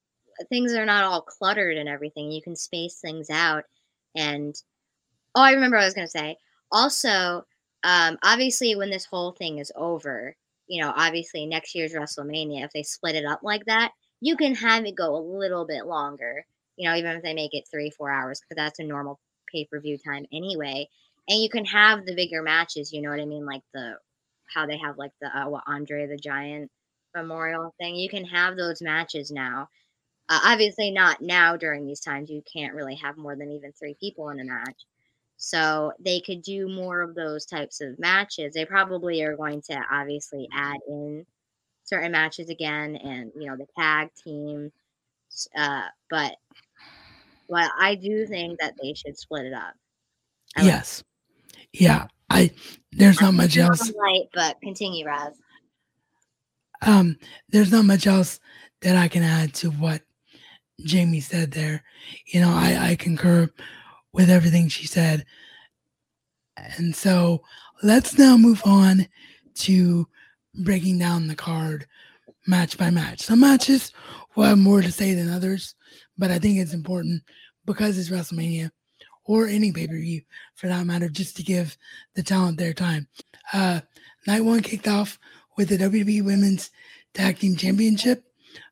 things 0.50 0.74
are 0.74 0.86
not 0.86 1.04
all 1.04 1.22
cluttered 1.22 1.78
and 1.78 1.90
everything. 1.90 2.32
You 2.32 2.42
can 2.42 2.56
space 2.56 3.00
things 3.00 3.30
out 3.30 3.64
and 4.16 4.56
oh, 5.36 5.42
I 5.42 5.52
remember 5.52 5.78
what 5.78 5.84
I 5.84 5.88
was 5.88 5.94
going 5.94 6.08
to 6.08 6.12
say. 6.12 6.38
Also, 6.72 7.46
um, 7.84 8.18
obviously, 8.24 8.76
when 8.76 8.90
this 8.90 9.06
whole 9.06 9.32
thing 9.34 9.60
is 9.60 9.72
over, 9.76 10.36
you 10.68 10.82
know, 10.82 10.94
obviously 10.96 11.46
next 11.46 11.76
year's 11.76 11.94
WrestleMania, 11.94 12.66
if 12.66 12.72
they 12.74 12.84
split 12.84 13.16
it 13.16 13.26
up 13.26 13.42
like 13.44 13.66
that, 13.66 13.92
you 14.20 14.36
can 14.36 14.56
have 14.56 14.86
it 14.86 14.96
go 14.96 15.16
a 15.16 15.28
little 15.38 15.66
bit 15.66 15.86
longer. 15.86 16.46
You 16.76 16.90
know, 16.90 16.96
even 16.96 17.16
if 17.16 17.24
they 17.24 17.34
make 17.34 17.54
it 17.54 17.66
three, 17.72 17.90
four 17.92 18.12
hours, 18.12 18.42
because 18.42 18.62
that's 18.62 18.80
a 18.80 18.84
normal 18.84 19.20
pay 19.52 19.66
per 19.66 19.80
view 19.80 19.98
time 19.98 20.26
anyway. 20.34 20.88
And 21.30 21.42
you 21.42 21.50
can 21.50 21.66
have 21.66 22.06
the 22.06 22.16
bigger 22.16 22.42
matches. 22.42 22.92
You 22.92 23.02
know 23.02 23.10
what 23.10 23.20
I 23.20 23.26
mean? 23.26 23.46
Like 23.46 23.64
the 23.74 23.96
how 24.54 24.66
they 24.66 24.78
have 24.78 24.98
like 24.98 25.12
the 25.22 25.28
uh, 25.28 25.50
what 25.50 25.64
Andre 25.68 26.08
the 26.08 26.18
Giant 26.18 26.72
memorial 27.16 27.74
thing. 27.80 27.96
You 27.96 28.10
can 28.10 28.26
have 28.26 28.58
those 28.58 28.82
matches 28.82 29.32
now. 29.32 29.70
Uh, 30.30 30.40
obviously, 30.44 30.92
not 30.92 31.22
now 31.22 31.56
during 31.56 31.86
these 31.86 32.02
times. 32.02 32.30
You 32.30 32.44
can't 32.52 32.74
really 32.74 32.96
have 32.96 33.18
more 33.18 33.36
than 33.36 33.52
even 33.52 33.72
three 33.72 33.96
people 34.00 34.30
in 34.30 34.40
a 34.40 34.44
match. 34.44 34.86
So 35.38 35.94
they 36.00 36.20
could 36.20 36.42
do 36.42 36.68
more 36.68 37.02
of 37.02 37.16
those 37.16 37.46
types 37.46 37.80
of 37.80 38.00
matches. 38.00 38.54
They 38.54 38.66
probably 38.66 39.22
are 39.22 39.38
going 39.38 39.62
to 39.70 39.80
obviously 39.92 40.50
add 40.52 40.80
in 40.88 41.26
certain 41.84 42.12
matches 42.12 42.50
again 42.50 42.96
and, 42.96 43.32
you 43.40 43.48
know, 43.48 43.56
the 43.56 43.68
tag 43.78 44.10
team. 44.24 44.72
Uh, 45.56 45.84
but 46.10 46.36
but 47.50 47.72
I 47.80 47.96
do 47.96 48.26
think 48.26 48.60
that 48.60 48.74
they 48.82 48.94
should 48.94 49.18
split 49.18 49.46
it 49.46 49.54
up. 49.54 49.76
I 50.56 50.64
yes. 50.64 51.04
Like 51.54 51.68
yeah. 51.74 52.08
I 52.30 52.52
there's 52.92 53.22
not 53.22 53.36
much 53.36 53.58
else. 53.58 53.92
Light, 53.94 54.28
but 54.34 54.60
continue, 54.62 55.06
Raz. 55.06 55.38
Um, 56.82 57.18
there's 57.50 57.72
not 57.72 57.86
much 57.86 58.08
else 58.08 58.40
that 58.82 58.96
I 58.96 59.08
can 59.08 59.24
add 59.24 59.54
to 59.56 59.72
what 59.72 60.02
Jamie 60.86 61.22
said 61.22 61.52
there. 61.52 61.84
You 62.28 62.42
know, 62.42 62.52
I, 62.52 62.90
I 62.92 62.96
concur 62.96 63.50
with 64.14 64.30
everything 64.30 64.68
she 64.68 64.88
said. 64.88 65.26
And 66.78 66.96
so 66.96 67.44
let's 67.84 68.18
now 68.18 68.38
move 68.38 68.62
on 68.66 69.08
to 69.56 70.08
breaking 70.54 71.00
down 71.00 71.28
the 71.28 71.36
card 71.36 71.88
match 72.48 72.78
by 72.78 72.90
match. 72.90 73.22
Some 73.22 73.42
matches 73.42 73.92
will 74.36 74.46
have 74.46 74.58
more 74.58 74.82
to 74.82 74.92
say 74.92 75.14
than 75.14 75.30
others, 75.30 75.76
but 76.18 76.32
I 76.32 76.40
think 76.40 76.58
it's 76.58 76.74
important 76.74 77.24
because 77.66 77.98
it's 77.98 78.10
WrestleMania 78.10 78.72
or 79.26 79.48
any 79.48 79.72
pay 79.72 79.88
per 79.88 80.00
view 80.00 80.22
for 80.56 80.68
that 80.68 80.86
matter, 80.86 81.10
just 81.10 81.36
to 81.38 81.44
give 81.44 81.78
the 82.16 82.24
talent 82.24 82.58
their 82.58 82.74
time. 82.74 83.08
Uh, 83.54 83.82
night 84.26 84.42
one 84.42 84.62
kicked 84.62 84.88
off 84.88 85.20
with 85.58 85.70
the 85.70 85.78
WWE 85.78 86.24
Women's 86.24 86.72
Tag 87.14 87.40
Team 87.40 87.56
Championship 87.56 88.24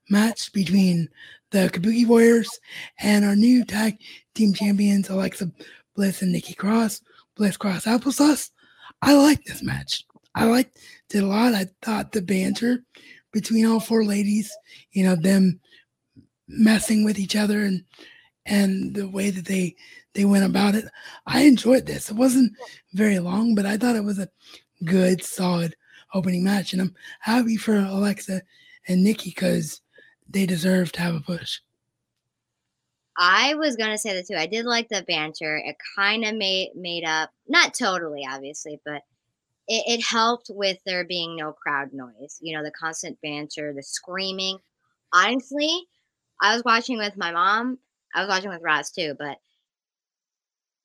match 0.09 0.53
between 0.53 1.09
the 1.51 1.69
Kabuki 1.69 2.07
Warriors 2.07 2.59
and 2.99 3.25
our 3.25 3.35
new 3.35 3.65
tag 3.65 3.97
team 4.33 4.53
champions, 4.53 5.09
Alexa 5.09 5.51
Bliss 5.95 6.21
and 6.21 6.31
Nikki 6.31 6.53
Cross, 6.53 7.01
Bliss 7.35 7.57
Cross 7.57 7.85
Applesauce. 7.85 8.51
I 9.01 9.15
like 9.15 9.43
this 9.43 9.63
match. 9.63 10.05
I 10.35 10.45
liked 10.45 10.77
it 11.13 11.23
a 11.23 11.25
lot. 11.25 11.53
I 11.53 11.67
thought 11.81 12.11
the 12.11 12.21
banter 12.21 12.83
between 13.31 13.65
all 13.65 13.79
four 13.79 14.03
ladies, 14.03 14.51
you 14.91 15.03
know, 15.03 15.15
them 15.15 15.59
messing 16.47 17.03
with 17.03 17.17
each 17.17 17.35
other 17.35 17.63
and 17.63 17.83
and 18.45 18.93
the 18.93 19.07
way 19.07 19.31
that 19.31 19.45
they 19.45 19.75
they 20.13 20.25
went 20.25 20.45
about 20.45 20.75
it. 20.75 20.85
I 21.25 21.41
enjoyed 21.41 21.85
this. 21.85 22.09
It 22.09 22.15
wasn't 22.15 22.53
very 22.93 23.19
long, 23.19 23.55
but 23.55 23.65
I 23.65 23.77
thought 23.77 23.95
it 23.95 24.03
was 24.03 24.19
a 24.19 24.29
good, 24.83 25.23
solid 25.23 25.75
opening 26.15 26.43
match. 26.43 26.73
And 26.73 26.81
I'm 26.81 26.95
happy 27.19 27.57
for 27.57 27.75
Alexa 27.75 28.41
and 28.87 29.03
Nikki 29.03 29.29
because 29.29 29.81
they 30.27 30.45
deserve 30.45 30.91
to 30.93 31.01
have 31.01 31.15
a 31.15 31.19
push. 31.19 31.59
I 33.17 33.53
was 33.55 33.75
gonna 33.75 33.97
say 33.97 34.13
that 34.13 34.27
too. 34.27 34.35
I 34.35 34.47
did 34.47 34.65
like 34.65 34.89
the 34.89 35.05
banter. 35.07 35.57
It 35.57 35.77
kind 35.95 36.25
of 36.25 36.35
made 36.35 36.71
made 36.75 37.05
up, 37.05 37.29
not 37.47 37.73
totally, 37.73 38.23
obviously, 38.29 38.81
but 38.85 39.03
it, 39.67 39.99
it 39.99 40.05
helped 40.05 40.47
with 40.49 40.77
there 40.85 41.05
being 41.05 41.35
no 41.35 41.53
crowd 41.53 41.93
noise. 41.93 42.37
You 42.41 42.57
know, 42.57 42.63
the 42.63 42.71
constant 42.71 43.17
banter, 43.21 43.73
the 43.73 43.83
screaming. 43.83 44.57
Honestly, 45.13 45.83
I 46.41 46.53
was 46.53 46.63
watching 46.65 46.97
with 46.97 47.15
my 47.15 47.31
mom. 47.31 47.79
I 48.13 48.21
was 48.21 48.29
watching 48.29 48.49
with 48.49 48.61
Ross 48.61 48.91
too, 48.91 49.15
but 49.17 49.37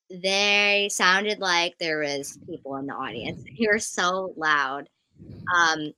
they 0.09 0.89
sounded 0.91 1.39
like 1.39 1.77
there 1.77 1.99
was 1.99 2.37
people 2.49 2.75
in 2.77 2.85
the 2.85 2.93
audience. 2.93 3.43
They 3.43 3.67
were 3.67 3.79
so 3.79 4.33
loud. 4.37 4.89
Um, 5.55 5.93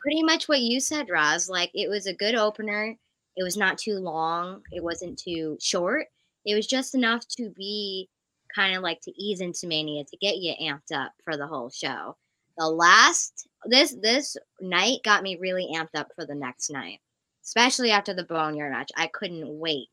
pretty 0.00 0.22
much 0.22 0.48
what 0.48 0.60
you 0.60 0.80
said, 0.80 1.08
Roz. 1.10 1.48
Like 1.48 1.70
it 1.74 1.88
was 1.88 2.06
a 2.06 2.14
good 2.14 2.34
opener. 2.34 2.96
It 3.36 3.42
was 3.42 3.56
not 3.56 3.78
too 3.78 3.98
long. 3.98 4.62
It 4.72 4.82
wasn't 4.82 5.18
too 5.18 5.58
short. 5.60 6.06
It 6.44 6.54
was 6.54 6.66
just 6.66 6.94
enough 6.94 7.26
to 7.36 7.50
be 7.50 8.08
kind 8.54 8.74
of 8.74 8.82
like 8.82 9.00
to 9.02 9.12
ease 9.20 9.40
into 9.40 9.66
mania 9.66 10.04
to 10.04 10.16
get 10.16 10.38
you 10.38 10.54
amped 10.62 10.92
up 10.94 11.12
for 11.22 11.36
the 11.36 11.46
whole 11.46 11.68
show. 11.68 12.16
The 12.56 12.66
last 12.66 13.46
this 13.66 13.94
this 14.00 14.36
night 14.60 15.00
got 15.04 15.22
me 15.22 15.36
really 15.36 15.68
amped 15.74 15.94
up 15.94 16.08
for 16.14 16.24
the 16.24 16.34
next 16.34 16.70
night, 16.70 17.00
especially 17.44 17.90
after 17.90 18.14
the 18.14 18.24
Boneyard 18.24 18.72
match. 18.72 18.90
I 18.96 19.08
couldn't 19.08 19.58
wait. 19.58 19.88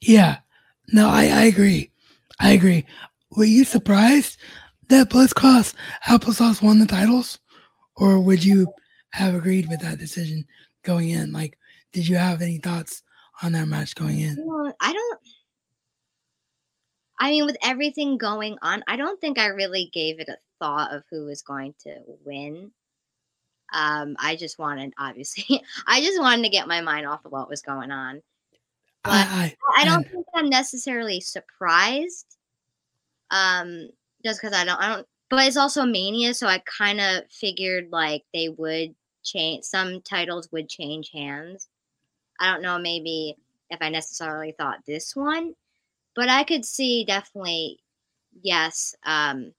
Yeah, 0.00 0.38
no, 0.92 1.08
I 1.08 1.28
I 1.28 1.42
agree. 1.44 1.90
I 2.38 2.50
agree. 2.50 2.84
Were 3.30 3.44
you 3.44 3.64
surprised 3.64 4.36
that 4.92 5.10
Bliss 5.10 5.32
Cross 5.32 5.74
Applesauce 6.06 6.62
won 6.62 6.78
the 6.78 6.86
titles? 6.86 7.38
or 7.96 8.20
would 8.20 8.44
you 8.44 8.72
have 9.10 9.34
agreed 9.34 9.68
with 9.68 9.80
that 9.80 9.98
decision 9.98 10.46
going 10.82 11.10
in? 11.10 11.32
Like, 11.32 11.58
did 11.92 12.06
you 12.08 12.16
have 12.16 12.42
any 12.42 12.58
thoughts 12.58 13.02
on 13.42 13.52
that 13.52 13.68
match 13.68 13.94
going 13.94 14.20
in? 14.20 14.38
I 14.80 14.92
don't. 14.92 15.18
I 17.18 17.30
mean, 17.30 17.46
with 17.46 17.56
everything 17.62 18.18
going 18.18 18.58
on, 18.62 18.82
I 18.88 18.96
don't 18.96 19.20
think 19.20 19.38
I 19.38 19.46
really 19.46 19.90
gave 19.92 20.18
it 20.18 20.28
a 20.28 20.38
thought 20.58 20.92
of 20.92 21.04
who 21.10 21.26
was 21.26 21.42
going 21.42 21.74
to 21.84 21.98
win. 22.24 22.72
Um, 23.72 24.16
I 24.18 24.34
just 24.36 24.58
wanted, 24.58 24.92
obviously, 24.98 25.62
I 25.86 26.00
just 26.00 26.20
wanted 26.20 26.42
to 26.42 26.50
get 26.50 26.66
my 26.66 26.80
mind 26.80 27.06
off 27.06 27.24
of 27.24 27.32
what 27.32 27.48
was 27.48 27.62
going 27.62 27.90
on. 27.92 28.22
But 29.04 29.12
I, 29.12 29.56
I, 29.76 29.82
I 29.82 29.84
don't 29.84 30.08
think 30.08 30.26
I'm 30.34 30.48
necessarily 30.48 31.20
surprised. 31.20 32.26
Um, 33.30 33.88
just 34.24 34.40
because 34.40 34.56
I 34.56 34.64
don't, 34.64 34.80
I 34.80 34.94
don't 34.94 35.06
but 35.30 35.46
it's 35.46 35.56
also 35.56 35.86
Mania, 35.86 36.34
so 36.34 36.46
I 36.46 36.58
kind 36.66 37.00
of 37.00 37.22
figured 37.30 37.88
like 37.90 38.22
they 38.34 38.50
would 38.50 38.94
change 39.22 39.64
some 39.64 40.02
titles 40.02 40.52
would 40.52 40.68
change 40.68 41.10
hands. 41.10 41.68
I 42.38 42.52
don't 42.52 42.60
know, 42.60 42.78
maybe 42.78 43.36
if 43.70 43.78
I 43.80 43.88
necessarily 43.88 44.52
thought 44.52 44.84
this 44.86 45.16
one, 45.16 45.54
but 46.14 46.28
I 46.28 46.44
could 46.44 46.66
see 46.66 47.04
definitely 47.06 47.78
yes, 48.42 48.94
um, 49.04 49.52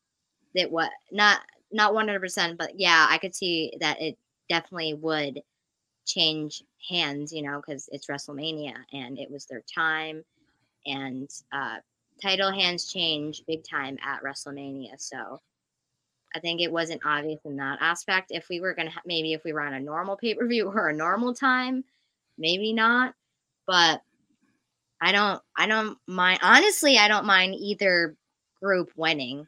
that 0.53 0.72
what 0.72 0.91
not 1.11 1.39
not 1.72 1.95
one 1.95 2.07
hundred 2.07 2.20
percent, 2.20 2.59
but 2.59 2.80
yeah, 2.80 3.07
I 3.09 3.18
could 3.18 3.34
see 3.34 3.74
that 3.80 3.99
it 3.99 4.16
definitely 4.49 4.93
would 4.93 5.41
change 6.05 6.64
hands, 6.88 7.34
you 7.34 7.41
know, 7.41 7.61
because 7.66 7.89
it's 7.91 8.05
WrestleMania 8.05 8.76
and 8.91 9.18
it 9.18 9.32
was 9.32 9.47
their 9.47 9.64
time, 9.74 10.24
and 10.86 11.30
uh, 11.51 11.78
title 12.24 12.51
hands 12.51 12.91
change 12.91 13.43
big 13.47 13.63
time 13.69 13.97
at 14.03 14.24
WrestleMania, 14.24 14.93
so 14.97 15.41
I 16.36 16.39
think 16.39 16.61
it 16.61 16.71
wasn't 16.71 17.05
obvious 17.05 17.41
in 17.45 17.57
that 17.57 17.80
aspect. 17.82 18.32
If 18.32 18.47
we 18.49 18.59
were 18.59 18.74
going 18.74 18.89
to, 18.89 18.93
maybe 19.05 19.34
if 19.34 19.43
we 19.43 19.53
were 19.53 19.61
on 19.61 19.74
a 19.74 19.80
normal 19.80 20.17
pay 20.17 20.34
per 20.34 20.47
view 20.47 20.67
or 20.76 20.89
a 20.89 20.95
normal 20.95 21.34
time, 21.34 21.84
maybe 22.38 22.74
not. 22.74 23.13
But 23.67 24.01
I 25.01 25.11
don't, 25.11 25.41
I 25.57 25.67
don't 25.67 25.97
mind. 26.07 26.39
Honestly, 26.41 26.97
I 26.97 27.07
don't 27.07 27.26
mind 27.26 27.55
either 27.55 28.15
group 28.61 28.91
winning. 28.95 29.45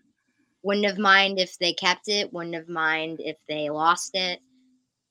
wouldn't 0.63 0.86
have 0.86 0.97
mind 0.97 1.39
if 1.39 1.57
they 1.57 1.73
kept 1.73 2.07
it. 2.07 2.32
Wouldn't 2.34 2.55
have 2.55 2.69
mind 2.69 3.19
if 3.19 3.38
they 3.47 3.69
lost 3.69 4.11
it. 4.13 4.39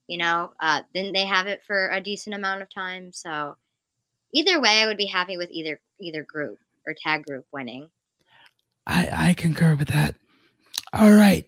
You 0.07 0.19
know, 0.19 0.51
uh, 0.59 0.83
didn't 0.93 1.13
they 1.13 1.25
have 1.25 1.47
it 1.47 1.63
for 1.65 1.89
a 1.89 2.01
decent 2.01 2.35
amount 2.35 2.61
of 2.61 2.73
time? 2.73 3.11
So 3.11 3.55
either 4.33 4.61
way, 4.61 4.81
I 4.81 4.85
would 4.85 4.97
be 4.97 5.07
happy 5.07 5.35
with 5.37 5.49
either 5.51 5.79
either 5.99 6.23
group 6.23 6.59
or 6.85 6.95
tag 7.03 7.25
group 7.25 7.45
winning. 7.51 7.89
I 8.87 9.29
I 9.29 9.33
concur 9.33 9.75
with 9.75 9.89
that. 9.89 10.15
All 10.93 11.11
right. 11.11 11.45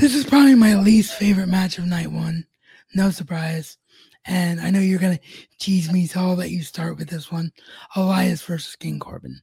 This 0.00 0.14
is 0.14 0.24
probably 0.24 0.54
my 0.54 0.74
least 0.74 1.14
favorite 1.14 1.48
match 1.48 1.78
of 1.78 1.86
night 1.86 2.10
one. 2.10 2.46
No 2.94 3.10
surprise. 3.10 3.78
And 4.26 4.60
I 4.60 4.70
know 4.70 4.80
you're 4.80 4.98
going 4.98 5.18
to 5.18 5.24
tease 5.58 5.92
me, 5.92 6.06
so 6.06 6.20
I'll 6.20 6.34
let 6.34 6.50
you 6.50 6.62
start 6.62 6.96
with 6.96 7.08
this 7.08 7.30
one 7.30 7.52
Elias 7.94 8.42
versus 8.42 8.74
King 8.76 8.98
Corbin. 8.98 9.40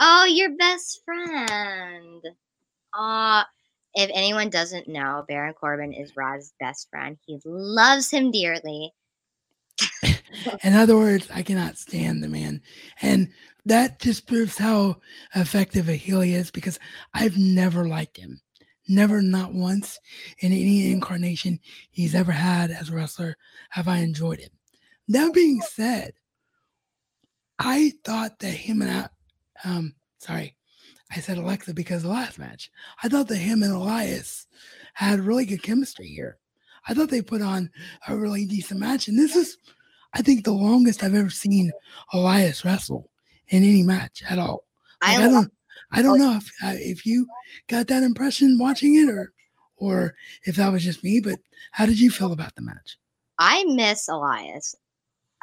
Oh, 0.00 0.24
your 0.24 0.54
best 0.56 1.00
friend. 1.04 2.22
Uh, 2.92 3.44
if 3.94 4.10
anyone 4.12 4.50
doesn't 4.50 4.88
know, 4.88 5.24
Baron 5.28 5.54
Corbin 5.54 5.92
is 5.92 6.16
Rod's 6.16 6.52
best 6.60 6.88
friend. 6.90 7.16
He 7.24 7.38
loves 7.44 8.10
him 8.10 8.30
dearly. 8.30 8.92
In 10.62 10.74
other 10.74 10.96
words, 10.96 11.28
I 11.32 11.42
cannot 11.42 11.78
stand 11.78 12.22
the 12.22 12.28
man. 12.28 12.60
And 13.00 13.32
that 13.66 13.98
just 13.98 14.28
proves 14.28 14.56
how 14.56 14.96
effective 15.34 15.88
a 15.88 15.94
heel 15.94 16.20
he 16.20 16.34
is 16.34 16.52
because 16.52 16.78
I've 17.12 17.36
never 17.36 17.86
liked 17.86 18.16
him. 18.16 18.40
Never, 18.88 19.20
not 19.20 19.52
once 19.52 19.98
in 20.38 20.52
any 20.52 20.92
incarnation 20.92 21.58
he's 21.90 22.14
ever 22.14 22.30
had 22.30 22.70
as 22.70 22.88
a 22.88 22.94
wrestler 22.94 23.36
have 23.70 23.88
I 23.88 23.98
enjoyed 23.98 24.38
him. 24.38 24.50
That 25.08 25.34
being 25.34 25.60
said, 25.60 26.12
I 27.58 27.94
thought 28.04 28.38
that 28.38 28.50
him 28.50 28.82
and 28.82 29.08
um, 29.64 29.94
sorry, 30.20 30.54
I 31.10 31.18
said 31.18 31.36
Alexa 31.36 31.74
because 31.74 32.04
the 32.04 32.08
last 32.08 32.38
match. 32.38 32.70
I 33.02 33.08
thought 33.08 33.26
that 33.28 33.36
him 33.36 33.64
and 33.64 33.72
Elias 33.72 34.46
had 34.94 35.18
really 35.18 35.44
good 35.44 35.62
chemistry 35.64 36.06
here. 36.06 36.38
I 36.86 36.94
thought 36.94 37.10
they 37.10 37.22
put 37.22 37.42
on 37.42 37.70
a 38.06 38.16
really 38.16 38.46
decent 38.46 38.78
match, 38.78 39.08
and 39.08 39.18
this 39.18 39.34
is, 39.34 39.58
I 40.14 40.22
think, 40.22 40.44
the 40.44 40.52
longest 40.52 41.02
I've 41.02 41.14
ever 41.14 41.30
seen 41.30 41.72
Elias 42.12 42.64
wrestle 42.64 43.10
in 43.48 43.62
any 43.62 43.82
match 43.82 44.22
at 44.28 44.38
all. 44.38 44.64
Like, 45.02 45.18
I, 45.18 45.24
I 45.24 45.28
don't, 45.28 45.52
I 45.92 46.02
don't 46.02 46.18
know 46.18 46.36
if 46.36 46.50
uh, 46.64 46.76
if 46.78 47.06
you 47.06 47.26
got 47.68 47.86
that 47.88 48.02
impression 48.02 48.58
watching 48.58 48.96
it, 48.96 49.08
or 49.08 49.32
or 49.76 50.14
if 50.44 50.56
that 50.56 50.72
was 50.72 50.84
just 50.84 51.04
me. 51.04 51.20
But 51.20 51.38
how 51.72 51.86
did 51.86 52.00
you 52.00 52.10
feel 52.10 52.32
about 52.32 52.54
the 52.54 52.62
match? 52.62 52.98
I 53.38 53.64
miss 53.64 54.08
Elias, 54.08 54.74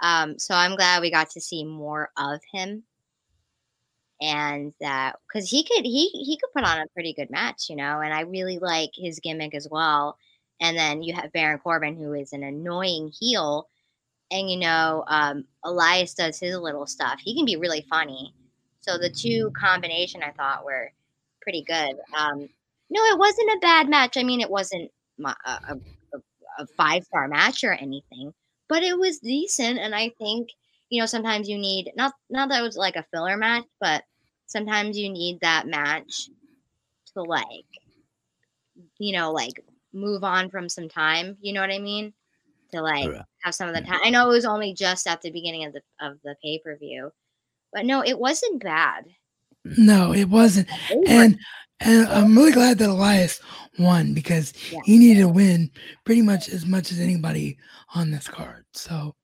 um, 0.01 0.37
so 0.39 0.55
I'm 0.55 0.75
glad 0.75 1.01
we 1.01 1.11
got 1.11 1.29
to 1.31 1.41
see 1.41 1.63
more 1.63 2.09
of 2.17 2.41
him, 2.51 2.83
and 4.21 4.73
that 4.81 5.17
because 5.27 5.49
he 5.49 5.63
could 5.63 5.85
he 5.85 6.09
he 6.09 6.37
could 6.37 6.51
put 6.53 6.67
on 6.67 6.79
a 6.79 6.87
pretty 6.93 7.13
good 7.13 7.29
match, 7.29 7.69
you 7.69 7.75
know. 7.75 8.01
And 8.01 8.13
I 8.13 8.21
really 8.21 8.59
like 8.59 8.91
his 8.95 9.19
gimmick 9.19 9.53
as 9.53 9.67
well. 9.69 10.17
And 10.61 10.77
then 10.77 11.03
you 11.03 11.13
have 11.13 11.33
Baron 11.33 11.59
Corbin, 11.59 11.95
who 11.97 12.13
is 12.13 12.31
an 12.31 12.43
annoying 12.43 13.11
heel, 13.19 13.67
and 14.33 14.51
you 14.51 14.57
know 14.59 15.05
um, 15.07 15.45
Elias 15.63 16.15
does 16.15 16.39
his 16.41 16.57
little 16.57 16.87
stuff. 16.87 17.21
He 17.23 17.35
can 17.35 17.45
be 17.45 17.55
really 17.55 17.85
funny 17.89 18.33
so 18.83 18.97
the 18.97 19.09
two 19.09 19.51
combination 19.57 20.21
I 20.23 20.31
thought 20.31 20.65
were 20.65 20.91
pretty 21.41 21.63
good. 21.63 21.95
Um, 22.17 22.49
no, 22.89 23.01
it 23.05 23.17
wasn't 23.17 23.51
a 23.51 23.59
bad 23.61 23.87
match. 23.89 24.17
I 24.17 24.23
mean, 24.23 24.41
it 24.41 24.49
wasn't 24.49 24.91
my, 25.17 25.33
a, 25.45 25.77
a, 26.13 26.19
a 26.59 26.67
five 26.77 27.05
star 27.05 27.29
match 27.29 27.63
or 27.63 27.71
anything, 27.71 28.33
but 28.67 28.83
it 28.83 28.99
was 28.99 29.19
decent. 29.19 29.79
And 29.79 29.95
I 29.95 30.09
think 30.19 30.49
you 30.89 30.99
know 30.99 31.05
sometimes 31.05 31.47
you 31.47 31.57
need 31.57 31.91
not 31.95 32.13
not 32.29 32.49
that 32.49 32.59
it 32.59 32.65
was 32.65 32.75
like 32.75 32.97
a 32.97 33.05
filler 33.13 33.37
match, 33.37 33.63
but 33.79 34.03
sometimes 34.47 34.97
you 34.97 35.09
need 35.09 35.39
that 35.41 35.65
match 35.65 36.29
to 37.13 37.23
like 37.23 37.65
you 38.99 39.13
know 39.13 39.31
like 39.31 39.63
move 39.93 40.25
on 40.25 40.49
from 40.49 40.67
some 40.67 40.89
time. 40.89 41.37
You 41.41 41.53
know 41.53 41.61
what 41.61 41.71
I 41.71 41.79
mean? 41.79 42.13
To 42.73 42.81
like 42.81 43.09
have 43.43 43.55
some 43.55 43.69
of 43.69 43.75
the 43.75 43.81
mm-hmm. 43.81 43.91
time. 43.91 44.01
I 44.03 44.09
know 44.09 44.29
it 44.29 44.33
was 44.33 44.45
only 44.45 44.73
just 44.73 45.07
at 45.07 45.21
the 45.21 45.31
beginning 45.31 45.65
of 45.65 45.73
the 45.73 45.81
of 46.01 46.17
the 46.23 46.35
pay 46.43 46.59
per 46.59 46.75
view 46.77 47.11
but 47.73 47.85
no, 47.85 48.03
it 48.03 48.17
wasn't 48.17 48.63
bad. 48.63 49.05
No, 49.65 50.13
it 50.13 50.29
wasn't. 50.29 50.69
And 51.07 51.37
and 51.79 52.07
I'm 52.07 52.37
really 52.37 52.51
glad 52.51 52.77
that 52.77 52.89
Elias 52.89 53.41
won 53.79 54.13
because 54.13 54.53
yeah. 54.71 54.79
he 54.85 54.97
needed 54.97 55.21
to 55.21 55.27
win 55.27 55.71
pretty 56.05 56.21
much 56.21 56.47
as 56.47 56.65
much 56.65 56.91
as 56.91 56.99
anybody 56.99 57.57
on 57.95 58.11
this 58.11 58.27
card. 58.27 58.65
So 58.73 59.15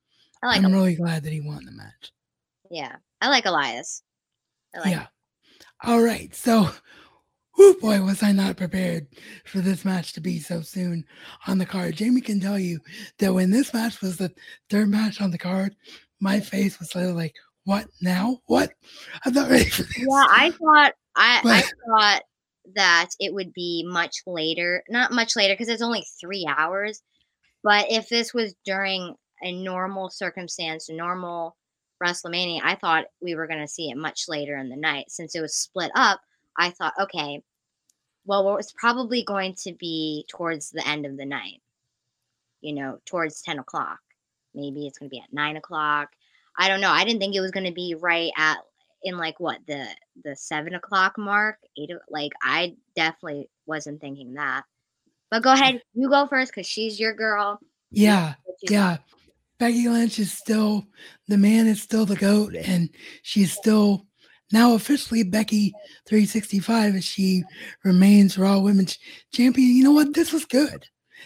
I 0.43 0.57
am 0.57 0.73
really 0.73 0.95
glad 0.95 1.23
that 1.23 1.31
he 1.31 1.41
won 1.41 1.63
the 1.65 1.71
match. 1.71 2.11
Yeah, 2.69 2.95
I 3.21 3.29
like 3.29 3.45
Elias. 3.45 4.03
I 4.75 4.79
like 4.79 4.91
yeah. 4.91 4.99
Him. 5.01 5.07
All 5.83 6.01
right. 6.01 6.33
So, 6.35 6.69
oh 7.59 7.75
boy, 7.81 8.01
was 8.01 8.23
I 8.23 8.31
not 8.31 8.57
prepared 8.57 9.07
for 9.45 9.59
this 9.59 9.83
match 9.85 10.13
to 10.13 10.21
be 10.21 10.39
so 10.39 10.61
soon 10.61 11.05
on 11.47 11.57
the 11.57 11.65
card. 11.65 11.95
Jamie 11.95 12.21
can 12.21 12.39
tell 12.39 12.57
you 12.57 12.79
that 13.19 13.33
when 13.33 13.51
this 13.51 13.73
match 13.73 14.01
was 14.01 14.17
the 14.17 14.33
third 14.69 14.89
match 14.89 15.21
on 15.21 15.31
the 15.31 15.37
card, 15.37 15.75
my 16.19 16.39
face 16.39 16.79
was 16.79 16.95
literally 16.95 17.15
like, 17.15 17.35
what 17.65 17.87
now? 18.01 18.39
What? 18.47 18.71
I'm 19.25 19.33
not 19.33 19.49
ready 19.49 19.69
for 19.69 19.83
this. 19.83 19.97
Yeah, 19.99 20.25
I 20.27 20.51
thought 20.51 20.93
I, 21.15 21.41
I 21.43 21.63
thought 21.87 22.23
that 22.75 23.09
it 23.19 23.33
would 23.33 23.53
be 23.53 23.85
much 23.87 24.15
later. 24.25 24.83
Not 24.89 25.11
much 25.11 25.35
later 25.35 25.53
because 25.53 25.69
it's 25.69 25.81
only 25.81 26.05
three 26.19 26.47
hours. 26.47 27.01
But 27.63 27.87
if 27.89 28.07
this 28.07 28.33
was 28.33 28.55
during 28.65 29.15
a 29.43 29.51
normal 29.51 30.09
circumstance, 30.09 30.89
normal 30.89 31.57
WrestleMania, 32.03 32.61
I 32.63 32.75
thought 32.75 33.05
we 33.21 33.35
were 33.35 33.47
going 33.47 33.59
to 33.59 33.67
see 33.67 33.89
it 33.89 33.97
much 33.97 34.25
later 34.29 34.57
in 34.57 34.69
the 34.69 34.77
night. 34.77 35.05
Since 35.09 35.35
it 35.35 35.41
was 35.41 35.55
split 35.55 35.91
up, 35.95 36.21
I 36.59 36.69
thought, 36.71 36.93
okay, 36.99 37.41
well, 38.25 38.57
it's 38.57 38.73
probably 38.73 39.23
going 39.23 39.55
to 39.63 39.73
be 39.73 40.25
towards 40.29 40.69
the 40.69 40.87
end 40.87 41.05
of 41.05 41.17
the 41.17 41.25
night, 41.25 41.61
you 42.61 42.73
know, 42.73 42.99
towards 43.05 43.41
10 43.41 43.57
o'clock. 43.59 43.99
Maybe 44.53 44.85
it's 44.85 44.99
going 44.99 45.09
to 45.09 45.15
be 45.15 45.21
at 45.21 45.33
9 45.33 45.57
o'clock. 45.57 46.09
I 46.57 46.67
don't 46.67 46.81
know. 46.81 46.91
I 46.91 47.05
didn't 47.05 47.21
think 47.21 47.35
it 47.35 47.41
was 47.41 47.51
going 47.51 47.65
to 47.65 47.71
be 47.71 47.95
right 47.97 48.31
at 48.37 48.57
in 49.03 49.17
like 49.17 49.39
what 49.39 49.59
the 49.65 49.87
the 50.23 50.35
seven 50.35 50.75
o'clock 50.75 51.17
mark. 51.17 51.57
Eight 51.77 51.91
like 52.09 52.33
I 52.43 52.75
definitely 52.95 53.49
wasn't 53.65 54.01
thinking 54.01 54.33
that. 54.33 54.63
But 55.31 55.43
go 55.43 55.53
ahead, 55.53 55.81
you 55.93 56.09
go 56.09 56.27
first 56.27 56.51
because 56.51 56.67
she's 56.67 56.99
your 56.99 57.13
girl. 57.13 57.59
Yeah, 57.91 58.33
yeah. 58.69 58.97
Becky 59.57 59.87
Lynch 59.87 60.19
is 60.19 60.31
still 60.31 60.85
the 61.27 61.37
man 61.37 61.67
is 61.67 61.81
still 61.81 62.05
the 62.05 62.15
goat, 62.15 62.55
and 62.55 62.89
she's 63.21 63.53
still 63.53 64.05
now 64.51 64.73
officially 64.73 65.23
Becky 65.23 65.73
365 66.07 66.95
as 66.95 67.05
she 67.05 67.43
remains 67.83 68.37
Raw 68.37 68.59
Women's 68.59 68.97
Champion. 69.31 69.75
You 69.75 69.83
know 69.83 69.91
what? 69.91 70.13
This 70.13 70.33
was 70.33 70.45
good. 70.45 70.85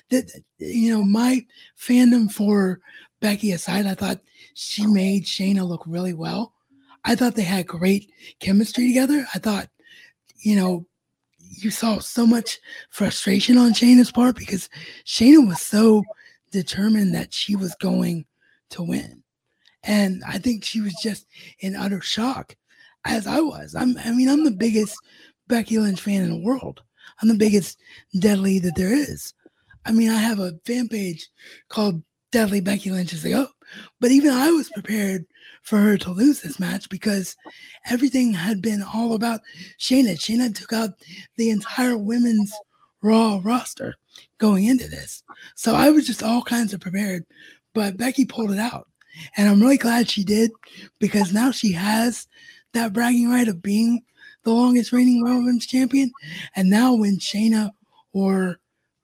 That 0.09 0.25
you 0.57 0.91
know 0.91 1.03
my 1.03 1.45
fandom 1.79 2.31
for 2.31 2.79
Becky 3.21 3.51
aside, 3.51 3.85
I 3.85 3.93
thought 3.93 4.19
she 4.53 4.85
made 4.85 5.25
Shayna 5.25 5.67
look 5.67 5.83
really 5.85 6.13
well. 6.13 6.53
I 7.05 7.15
thought 7.15 7.35
they 7.35 7.43
had 7.43 7.67
great 7.67 8.11
chemistry 8.39 8.87
together. 8.87 9.25
I 9.33 9.39
thought, 9.39 9.69
you 10.41 10.55
know, 10.55 10.85
you 11.39 11.71
saw 11.71 11.99
so 11.99 12.25
much 12.25 12.59
frustration 12.89 13.57
on 13.57 13.73
Shayna's 13.73 14.11
part 14.11 14.35
because 14.35 14.69
Shayna 15.05 15.47
was 15.47 15.61
so 15.61 16.03
determined 16.51 17.13
that 17.15 17.33
she 17.33 17.55
was 17.55 17.75
going 17.75 18.25
to 18.71 18.83
win. 18.83 19.23
And 19.83 20.23
I 20.27 20.37
think 20.37 20.63
she 20.63 20.81
was 20.81 20.95
just 21.01 21.25
in 21.59 21.75
utter 21.75 22.01
shock, 22.01 22.55
as 23.05 23.27
I 23.27 23.39
was. 23.39 23.75
I'm, 23.75 23.97
I 23.97 24.11
mean, 24.11 24.29
I'm 24.29 24.43
the 24.43 24.51
biggest 24.51 24.97
Becky 25.47 25.77
Lynch 25.77 26.01
fan 26.01 26.23
in 26.23 26.29
the 26.29 26.45
world. 26.45 26.81
I'm 27.21 27.27
the 27.27 27.35
biggest 27.35 27.77
deadly 28.19 28.59
that 28.59 28.75
there 28.75 28.93
is. 28.93 29.33
I 29.85 29.91
mean, 29.91 30.09
I 30.09 30.17
have 30.17 30.39
a 30.39 30.53
fan 30.65 30.87
page 30.87 31.27
called 31.69 32.01
Deadly 32.31 32.61
Becky 32.61 32.89
Lynch 32.89 33.13
is 33.13 33.23
like, 33.23 33.35
oh, 33.35 33.49
but 33.99 34.11
even 34.11 34.31
I 34.31 34.49
was 34.49 34.69
prepared 34.69 35.25
for 35.61 35.77
her 35.77 35.97
to 35.97 36.11
lose 36.11 36.41
this 36.41 36.59
match 36.59 36.89
because 36.89 37.35
everything 37.85 38.33
had 38.33 38.61
been 38.61 38.81
all 38.81 39.13
about 39.13 39.41
Shayna. 39.79 40.15
Shayna 40.15 40.53
took 40.53 40.73
out 40.73 40.91
the 41.37 41.49
entire 41.49 41.97
women's 41.97 42.51
Raw 43.03 43.41
roster 43.43 43.95
going 44.37 44.65
into 44.65 44.87
this. 44.87 45.23
So 45.55 45.75
I 45.75 45.89
was 45.89 46.07
just 46.07 46.23
all 46.23 46.41
kinds 46.41 46.73
of 46.73 46.79
prepared, 46.79 47.25
but 47.73 47.97
Becky 47.97 48.25
pulled 48.25 48.51
it 48.51 48.59
out. 48.59 48.87
And 49.37 49.47
I'm 49.47 49.61
really 49.61 49.77
glad 49.77 50.09
she 50.09 50.23
did 50.23 50.51
because 50.99 51.33
now 51.33 51.51
she 51.51 51.73
has 51.73 52.27
that 52.73 52.93
bragging 52.93 53.29
right 53.29 53.47
of 53.47 53.61
being 53.61 54.03
the 54.43 54.51
longest 54.51 54.91
reigning 54.91 55.23
Raw 55.23 55.37
Women's 55.37 55.65
Champion. 55.65 56.11
And 56.55 56.69
now 56.69 56.93
when 56.93 57.17
Shayna 57.17 57.71
or 58.11 58.59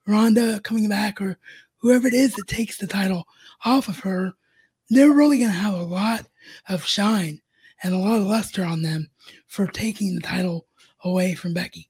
Ronda 0.06 0.60
coming 0.60 0.88
back 0.88 1.20
or 1.20 1.38
whoever 1.78 2.06
it 2.06 2.14
is 2.14 2.34
that 2.34 2.46
takes 2.46 2.76
the 2.76 2.86
title 2.86 3.26
off 3.64 3.88
of 3.88 4.00
her, 4.00 4.32
they're 4.90 5.12
really 5.12 5.38
going 5.38 5.50
to 5.50 5.56
have 5.56 5.74
a 5.74 5.82
lot 5.82 6.26
of 6.68 6.84
shine 6.84 7.40
and 7.82 7.94
a 7.94 7.98
lot 7.98 8.20
of 8.20 8.26
luster 8.26 8.64
on 8.64 8.82
them 8.82 9.08
for 9.46 9.66
taking 9.66 10.14
the 10.14 10.20
title 10.20 10.66
away 11.04 11.34
from 11.34 11.54
Becky. 11.54 11.88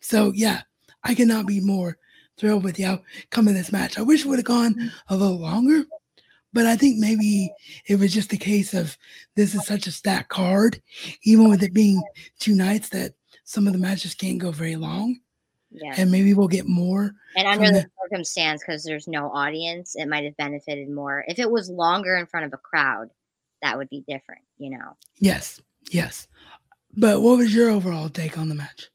So, 0.00 0.32
yeah, 0.34 0.62
I 1.02 1.14
cannot 1.14 1.46
be 1.46 1.60
more 1.60 1.98
thrilled 2.36 2.64
with 2.64 2.76
the 2.76 2.84
outcome 2.84 3.48
of 3.48 3.54
this 3.54 3.72
match. 3.72 3.98
I 3.98 4.02
wish 4.02 4.24
it 4.24 4.28
would 4.28 4.38
have 4.38 4.44
gone 4.44 4.92
a 5.08 5.16
little 5.16 5.38
longer, 5.38 5.84
but 6.52 6.66
I 6.66 6.76
think 6.76 6.98
maybe 6.98 7.52
it 7.86 7.98
was 7.98 8.12
just 8.12 8.32
a 8.32 8.36
case 8.36 8.74
of 8.74 8.96
this 9.36 9.54
is 9.54 9.66
such 9.66 9.86
a 9.86 9.92
stacked 9.92 10.28
card, 10.28 10.80
even 11.24 11.48
with 11.48 11.62
it 11.62 11.72
being 11.72 12.02
two 12.38 12.54
nights, 12.54 12.88
that 12.90 13.14
some 13.44 13.66
of 13.66 13.72
the 13.72 13.78
matches 13.78 14.14
can't 14.14 14.38
go 14.38 14.50
very 14.50 14.76
long, 14.76 15.18
Yeah. 15.70 15.94
and 15.96 16.10
maybe 16.10 16.34
we'll 16.34 16.48
get 16.48 16.66
more. 16.66 17.14
And 17.36 17.46
under 17.48 17.66
the 17.68 17.80
the- 17.80 17.90
circumstance, 18.02 18.62
because 18.66 18.84
there's 18.84 19.08
no 19.08 19.30
audience, 19.30 19.94
it 19.96 20.06
might 20.06 20.24
have 20.24 20.36
benefited 20.36 20.90
more. 20.90 21.24
If 21.28 21.38
it 21.38 21.50
was 21.50 21.68
longer 21.70 22.16
in 22.16 22.26
front 22.26 22.46
of 22.46 22.52
a 22.52 22.58
crowd, 22.58 23.08
that 23.62 23.78
would 23.78 23.88
be 23.88 24.04
different, 24.08 24.42
you 24.58 24.70
know. 24.70 24.96
Yes, 25.18 25.60
yes. 25.90 26.28
But 26.96 27.22
what 27.22 27.38
was 27.38 27.54
your 27.54 27.70
overall 27.70 28.08
take 28.10 28.36
on 28.36 28.48
the 28.48 28.54
match? 28.54 28.90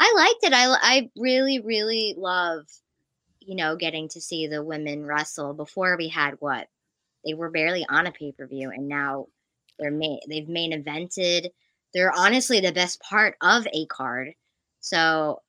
I 0.00 0.12
liked 0.16 0.44
it. 0.44 0.52
I, 0.52 0.76
I 0.80 1.10
really, 1.16 1.60
really 1.60 2.14
love, 2.16 2.66
you 3.46 3.56
know, 3.56 3.76
getting 3.76 4.08
to 4.10 4.20
see 4.20 4.46
the 4.46 4.62
women 4.62 5.04
wrestle. 5.06 5.54
Before 5.54 5.96
we 5.96 6.08
had 6.08 6.34
what? 6.40 6.68
They 7.24 7.34
were 7.34 7.50
barely 7.50 7.86
on 7.88 8.06
a 8.06 8.12
pay 8.12 8.32
per 8.32 8.46
view, 8.46 8.70
and 8.70 8.88
now 8.88 9.26
they're 9.78 9.90
main. 9.90 10.20
They've 10.28 10.48
main 10.48 10.72
evented. 10.72 11.48
They're 11.92 12.12
honestly 12.16 12.60
the 12.60 12.72
best 12.72 13.00
part 13.00 13.36
of 13.40 13.66
a 13.72 13.86
card. 13.86 14.32
So 14.80 15.40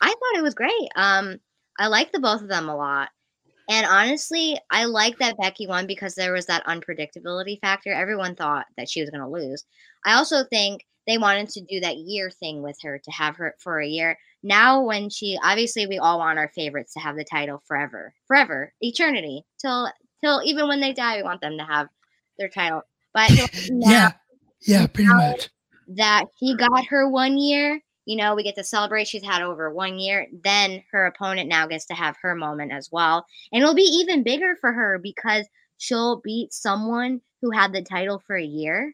I 0.00 0.08
thought 0.08 0.38
it 0.38 0.42
was 0.42 0.54
great. 0.54 0.88
Um, 0.96 1.38
I 1.78 1.88
like 1.88 2.12
the 2.12 2.20
both 2.20 2.42
of 2.42 2.48
them 2.48 2.68
a 2.68 2.76
lot. 2.76 3.10
And 3.68 3.86
honestly, 3.86 4.58
I 4.70 4.84
like 4.84 5.18
that 5.18 5.36
Becky 5.40 5.66
won 5.66 5.86
because 5.86 6.14
there 6.14 6.32
was 6.32 6.46
that 6.46 6.66
unpredictability 6.66 7.60
factor. 7.60 7.92
Everyone 7.92 8.34
thought 8.34 8.66
that 8.76 8.88
she 8.88 9.00
was 9.00 9.10
going 9.10 9.22
to 9.22 9.28
lose. 9.28 9.64
I 10.04 10.14
also 10.14 10.44
think 10.44 10.84
they 11.06 11.18
wanted 11.18 11.48
to 11.50 11.62
do 11.62 11.80
that 11.80 11.96
year 11.96 12.30
thing 12.30 12.62
with 12.62 12.76
her 12.82 13.00
to 13.02 13.10
have 13.10 13.36
her 13.36 13.54
for 13.58 13.80
a 13.80 13.86
year. 13.86 14.18
Now, 14.42 14.82
when 14.82 15.08
she 15.08 15.38
obviously, 15.42 15.86
we 15.86 15.98
all 15.98 16.18
want 16.18 16.38
our 16.38 16.50
favorites 16.54 16.94
to 16.94 17.00
have 17.00 17.16
the 17.16 17.24
title 17.24 17.62
forever, 17.66 18.12
forever, 18.26 18.72
eternity, 18.80 19.44
till 19.60 19.90
till 20.22 20.42
even 20.44 20.68
when 20.68 20.80
they 20.80 20.92
die, 20.92 21.16
we 21.16 21.22
want 21.22 21.40
them 21.40 21.58
to 21.58 21.64
have 21.64 21.88
their 22.38 22.48
title. 22.48 22.82
But 23.14 23.30
now 23.70 23.90
Yeah, 23.90 24.12
yeah, 24.66 24.86
pretty 24.86 25.12
much. 25.12 25.48
that 25.88 26.24
she 26.38 26.56
got 26.56 26.86
her 26.86 27.08
one 27.08 27.38
year. 27.38 27.80
You 28.04 28.16
know, 28.16 28.34
we 28.34 28.42
get 28.42 28.56
to 28.56 28.64
celebrate 28.64 29.06
she's 29.06 29.22
had 29.22 29.42
over 29.42 29.72
one 29.72 29.98
year. 29.98 30.26
Then 30.42 30.82
her 30.90 31.06
opponent 31.06 31.48
now 31.48 31.68
gets 31.68 31.86
to 31.86 31.94
have 31.94 32.16
her 32.22 32.34
moment 32.34 32.72
as 32.72 32.88
well. 32.90 33.24
And 33.52 33.62
it'll 33.62 33.76
be 33.76 33.82
even 33.82 34.24
bigger 34.24 34.56
for 34.60 34.72
her 34.72 34.98
because 35.00 35.46
she'll 35.78 36.20
beat 36.20 36.52
someone 36.52 37.20
who 37.42 37.52
had 37.52 37.72
the 37.72 37.82
title 37.82 38.20
for 38.26 38.36
a 38.36 38.44
year. 38.44 38.92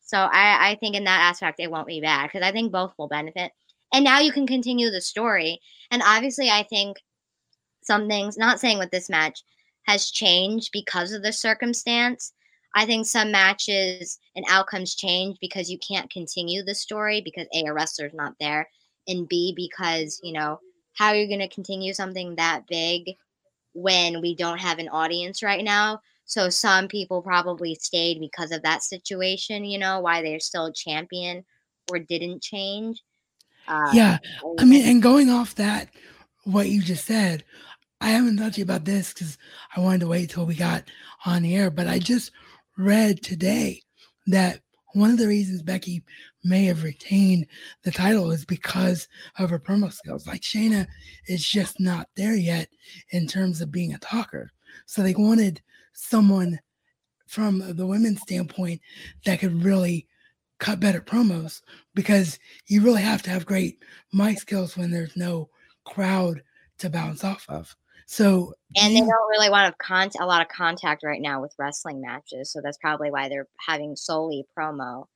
So 0.00 0.16
I, 0.16 0.70
I 0.70 0.76
think 0.76 0.96
in 0.96 1.04
that 1.04 1.20
aspect, 1.20 1.60
it 1.60 1.70
won't 1.70 1.88
be 1.88 2.00
bad 2.00 2.28
because 2.28 2.46
I 2.46 2.52
think 2.52 2.72
both 2.72 2.94
will 2.96 3.08
benefit. 3.08 3.52
And 3.92 4.04
now 4.04 4.20
you 4.20 4.32
can 4.32 4.46
continue 4.46 4.90
the 4.90 5.00
story. 5.00 5.60
And 5.90 6.02
obviously, 6.04 6.50
I 6.50 6.64
think 6.64 6.98
some 7.82 8.08
things, 8.08 8.36
not 8.36 8.60
saying 8.60 8.78
with 8.78 8.90
this 8.90 9.08
match, 9.08 9.42
has 9.86 10.10
changed 10.10 10.70
because 10.72 11.12
of 11.12 11.22
the 11.22 11.32
circumstance. 11.32 12.32
I 12.74 12.84
think 12.84 13.06
some 13.06 13.30
matches 13.30 14.18
and 14.34 14.44
outcomes 14.50 14.94
change 14.94 15.38
because 15.40 15.70
you 15.70 15.78
can't 15.78 16.10
continue 16.10 16.62
the 16.62 16.74
story 16.74 17.22
because 17.24 17.46
A, 17.54 17.64
a 17.66 17.72
wrestler's 17.72 18.12
not 18.12 18.34
there, 18.40 18.68
and 19.08 19.28
B, 19.28 19.54
because, 19.56 20.20
you 20.22 20.32
know, 20.32 20.60
how 20.94 21.08
are 21.08 21.16
you 21.16 21.28
going 21.28 21.46
to 21.46 21.54
continue 21.54 21.94
something 21.94 22.34
that 22.36 22.66
big 22.68 23.14
when 23.72 24.20
we 24.20 24.34
don't 24.34 24.58
have 24.58 24.78
an 24.78 24.88
audience 24.88 25.42
right 25.42 25.64
now? 25.64 26.00
So 26.24 26.50
some 26.50 26.88
people 26.88 27.22
probably 27.22 27.76
stayed 27.76 28.18
because 28.18 28.50
of 28.50 28.62
that 28.62 28.82
situation, 28.82 29.64
you 29.64 29.78
know, 29.78 30.00
why 30.00 30.22
they're 30.22 30.40
still 30.40 30.72
champion 30.72 31.44
or 31.90 32.00
didn't 32.00 32.42
change. 32.42 33.02
Uh, 33.68 33.90
Yeah, 33.92 34.18
I 34.58 34.64
mean, 34.64 34.86
and 34.86 35.02
going 35.02 35.30
off 35.30 35.54
that, 35.56 35.88
what 36.44 36.68
you 36.68 36.82
just 36.82 37.06
said, 37.06 37.44
I 38.00 38.10
haven't 38.10 38.36
talked 38.36 38.54
to 38.54 38.60
you 38.60 38.64
about 38.64 38.84
this 38.84 39.12
because 39.12 39.38
I 39.76 39.80
wanted 39.80 40.00
to 40.00 40.06
wait 40.08 40.30
till 40.30 40.46
we 40.46 40.54
got 40.54 40.84
on 41.24 41.42
the 41.42 41.56
air, 41.56 41.70
but 41.70 41.88
I 41.88 41.98
just 41.98 42.30
read 42.76 43.22
today 43.22 43.82
that 44.26 44.60
one 44.92 45.10
of 45.10 45.18
the 45.18 45.26
reasons 45.28 45.62
Becky 45.62 46.02
may 46.44 46.64
have 46.66 46.82
retained 46.82 47.46
the 47.82 47.90
title 47.90 48.30
is 48.30 48.44
because 48.44 49.08
of 49.38 49.50
her 49.50 49.58
promo 49.58 49.92
skills. 49.92 50.26
Like 50.26 50.42
Shayna 50.42 50.86
is 51.26 51.44
just 51.46 51.80
not 51.80 52.08
there 52.16 52.34
yet 52.36 52.68
in 53.10 53.26
terms 53.26 53.60
of 53.60 53.72
being 53.72 53.94
a 53.94 53.98
talker. 53.98 54.50
So 54.86 55.02
they 55.02 55.14
wanted 55.14 55.60
someone 55.92 56.58
from 57.26 57.76
the 57.76 57.86
women's 57.86 58.22
standpoint 58.22 58.80
that 59.24 59.40
could 59.40 59.64
really 59.64 60.06
cut 60.58 60.80
better 60.80 61.00
promos 61.00 61.62
because 61.94 62.38
you 62.66 62.80
really 62.82 63.02
have 63.02 63.22
to 63.22 63.30
have 63.30 63.46
great 63.46 63.82
mic 64.12 64.38
skills 64.38 64.76
when 64.76 64.90
there's 64.90 65.16
no 65.16 65.48
crowd 65.84 66.42
to 66.78 66.90
bounce 66.90 67.24
off 67.24 67.44
of. 67.48 67.74
So 68.06 68.54
and 68.76 68.94
they 68.94 69.00
don't 69.00 69.30
really 69.30 69.50
want 69.50 69.72
to 69.72 69.84
con- 69.84 70.10
a 70.20 70.26
lot 70.26 70.42
of 70.42 70.48
contact 70.48 71.02
right 71.02 71.20
now 71.20 71.40
with 71.40 71.54
wrestling 71.58 72.00
matches. 72.00 72.52
So 72.52 72.60
that's 72.62 72.78
probably 72.78 73.10
why 73.10 73.28
they're 73.28 73.48
having 73.58 73.96
solely 73.96 74.44
promo. 74.56 75.06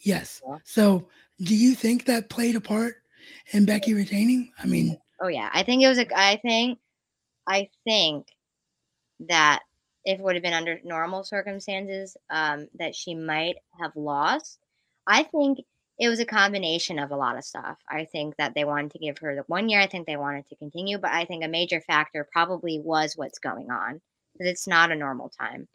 yes. 0.00 0.42
Yeah. 0.46 0.58
So 0.64 1.08
do 1.40 1.54
you 1.54 1.74
think 1.74 2.06
that 2.06 2.28
played 2.30 2.56
a 2.56 2.60
part 2.60 2.96
in 3.52 3.64
Becky 3.64 3.94
retaining? 3.94 4.52
I 4.58 4.66
mean, 4.66 4.98
Oh 5.20 5.28
yeah, 5.28 5.48
I 5.52 5.62
think 5.62 5.82
it 5.82 5.88
was 5.88 5.98
a. 5.98 6.06
I 6.18 6.36
think, 6.36 6.78
I 7.46 7.68
think 7.84 8.26
that 9.20 9.60
if 10.04 10.18
it 10.18 10.22
would 10.22 10.36
have 10.36 10.42
been 10.42 10.52
under 10.52 10.80
normal 10.84 11.24
circumstances, 11.24 12.16
um, 12.30 12.68
that 12.78 12.94
she 12.94 13.14
might 13.14 13.56
have 13.80 13.92
lost. 13.96 14.58
I 15.06 15.22
think 15.22 15.58
it 15.98 16.08
was 16.08 16.20
a 16.20 16.26
combination 16.26 16.98
of 16.98 17.10
a 17.10 17.16
lot 17.16 17.38
of 17.38 17.44
stuff. 17.44 17.78
I 17.88 18.04
think 18.04 18.36
that 18.36 18.54
they 18.54 18.64
wanted 18.64 18.92
to 18.92 18.98
give 18.98 19.18
her 19.18 19.34
the 19.34 19.42
one 19.46 19.68
year. 19.68 19.80
I 19.80 19.86
think 19.86 20.06
they 20.06 20.16
wanted 20.16 20.46
to 20.48 20.56
continue, 20.56 20.98
but 20.98 21.10
I 21.10 21.24
think 21.24 21.44
a 21.44 21.48
major 21.48 21.80
factor 21.80 22.28
probably 22.30 22.78
was 22.78 23.16
what's 23.16 23.38
going 23.38 23.70
on 23.70 24.00
because 24.32 24.50
it's 24.50 24.66
not 24.66 24.92
a 24.92 24.96
normal 24.96 25.30
time. 25.30 25.68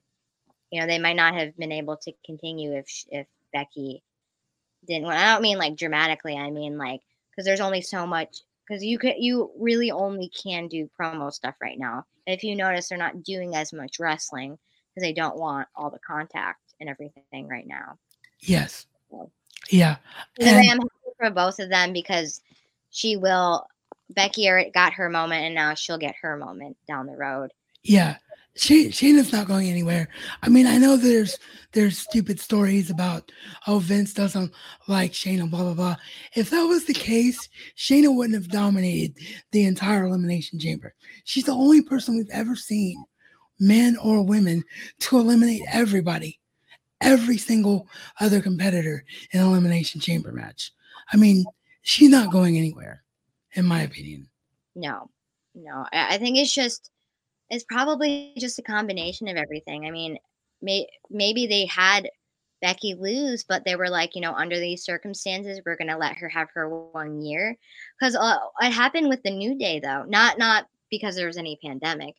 You 0.70 0.82
know, 0.82 0.88
they 0.88 1.00
might 1.00 1.16
not 1.16 1.34
have 1.34 1.58
been 1.58 1.72
able 1.72 1.98
to 1.98 2.14
continue 2.26 2.74
if 2.74 2.88
if 3.10 3.28
Becky 3.52 4.04
didn't. 4.88 5.06
want 5.06 5.18
I 5.18 5.34
don't 5.34 5.42
mean 5.42 5.58
like 5.58 5.76
dramatically. 5.76 6.38
I 6.38 6.52
mean 6.52 6.78
like 6.78 7.02
because 7.32 7.46
there's 7.46 7.60
only 7.60 7.82
so 7.82 8.06
much 8.06 8.38
because 8.68 8.84
you 8.84 9.00
could 9.00 9.16
you 9.18 9.52
really 9.58 9.92
only 9.92 10.30
can 10.30 10.68
do 10.68 10.90
promo 11.00 11.34
stuff 11.34 11.56
right 11.62 11.80
now. 11.80 12.06
If 12.28 12.44
you 12.44 12.56
notice, 12.56 12.90
they're 12.90 12.98
not 12.98 13.24
doing 13.24 13.56
as 13.56 13.74
much 13.74 14.00
wrestling 14.00 14.60
because 14.94 15.08
they 15.08 15.14
don't 15.14 15.38
want 15.38 15.68
all 15.76 15.90
the 15.90 16.00
contact 16.00 16.62
and 16.80 16.90
everything 16.90 17.48
right 17.48 17.68
now. 17.68 17.98
yes. 18.40 18.86
Well. 19.12 19.32
Yeah. 19.70 19.98
Anyway, 20.40 20.68
And- 20.68 20.72
I'm 20.72 20.80
happy 20.80 21.16
for 21.20 21.30
both 21.30 21.60
of 21.60 21.70
them 21.70 21.94
because 21.94 22.42
she 22.90 23.18
will. 23.18 23.68
Becky 24.10 24.50
got 24.74 24.92
her 24.94 25.10
moment, 25.10 25.46
and 25.46 25.56
now 25.56 25.74
she'll 25.74 25.98
get 25.98 26.16
her 26.22 26.36
moment 26.36 26.76
down 26.86 27.06
the 27.06 27.16
road. 27.16 27.52
Yeah. 27.84 28.18
She, 28.58 28.90
Shayna's 28.90 29.32
not 29.32 29.48
going 29.48 29.70
anywhere. 29.70 30.10
I 30.44 30.50
mean, 30.50 30.68
I 30.68 30.78
know 30.78 30.98
there's 30.98 31.38
there's 31.72 31.98
stupid 31.98 32.38
stories 32.38 32.90
about 32.90 33.32
oh 33.66 33.80
Vince 33.80 34.14
doesn't 34.14 34.52
like 34.90 35.14
Shayna, 35.14 35.50
blah 35.50 35.64
blah 35.64 35.74
blah. 35.74 35.96
If 36.36 36.50
that 36.50 36.64
was 36.64 36.84
the 36.84 36.94
case, 36.94 37.48
Shayna 37.78 38.14
wouldn't 38.14 38.36
have 38.36 38.52
dominated 38.52 39.16
the 39.54 39.64
entire 39.64 40.04
elimination 40.04 40.60
chamber. 40.60 40.94
She's 41.24 41.46
the 41.46 41.54
only 41.54 41.82
person 41.82 42.18
we've 42.18 42.28
ever 42.34 42.58
seen, 42.58 43.02
men 43.58 43.96
or 43.96 44.22
women, 44.22 44.66
to 45.00 45.18
eliminate 45.18 45.62
everybody, 45.72 46.41
every 47.02 47.38
single 47.38 47.88
other 48.20 48.42
competitor 48.42 49.04
in 49.32 49.42
elimination 49.42 50.00
chamber 50.02 50.32
match. 50.32 50.72
I 51.12 51.18
mean, 51.18 51.46
she's 51.82 52.10
not 52.10 52.32
going 52.32 52.58
anywhere, 52.58 53.04
in 53.54 53.66
my 53.66 53.82
opinion. 53.82 54.28
No, 54.76 55.10
no. 55.56 55.86
I, 55.92 56.16
I 56.16 56.18
think 56.18 56.38
it's 56.38 56.54
just 56.54 56.92
it's 57.50 57.66
probably 57.66 58.34
just 58.38 58.60
a 58.60 58.64
combination 58.64 59.28
of 59.28 59.36
everything. 59.36 59.86
I 59.86 59.92
mean, 59.92 60.18
may, 60.62 60.88
maybe 61.10 61.48
they 61.48 61.66
had 61.66 62.10
Becky 62.62 62.94
lose, 62.94 63.44
but 63.44 63.66
they 63.66 63.76
were 63.76 63.90
like, 63.90 64.16
you 64.16 64.22
know, 64.22 64.34
under 64.34 64.60
these 64.60 64.86
circumstances, 64.86 65.60
we're 65.66 65.76
gonna 65.76 65.98
let 65.98 66.16
her 66.16 66.30
have 66.30 66.48
her 66.54 66.70
one 66.70 67.22
year 67.22 67.58
because 68.00 68.16
uh, 68.16 68.38
it 68.62 68.72
happened 68.72 69.10
with 69.10 69.22
the 69.24 69.32
New 69.32 69.58
Day 69.58 69.80
though, 69.80 70.04
not 70.08 70.38
not 70.38 70.68
because 70.90 71.16
there 71.16 71.28
was 71.28 71.38
any 71.38 71.58
pandemic, 71.64 72.16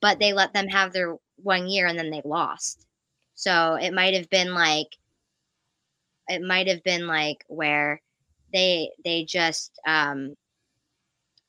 but 0.00 0.18
they 0.18 0.32
let 0.32 0.52
them 0.52 0.68
have 0.68 0.92
their 0.92 1.16
one 1.36 1.66
year 1.66 1.86
and 1.86 1.98
then 1.98 2.10
they 2.10 2.22
lost. 2.24 2.86
So 3.38 3.74
it 3.74 3.94
might 3.94 4.14
have 4.14 4.28
been 4.30 4.52
like 4.52 4.88
it 6.26 6.42
might 6.42 6.66
have 6.66 6.82
been 6.82 7.06
like 7.06 7.44
where 7.46 8.02
they 8.52 8.90
they 9.04 9.22
just 9.22 9.78
um 9.86 10.34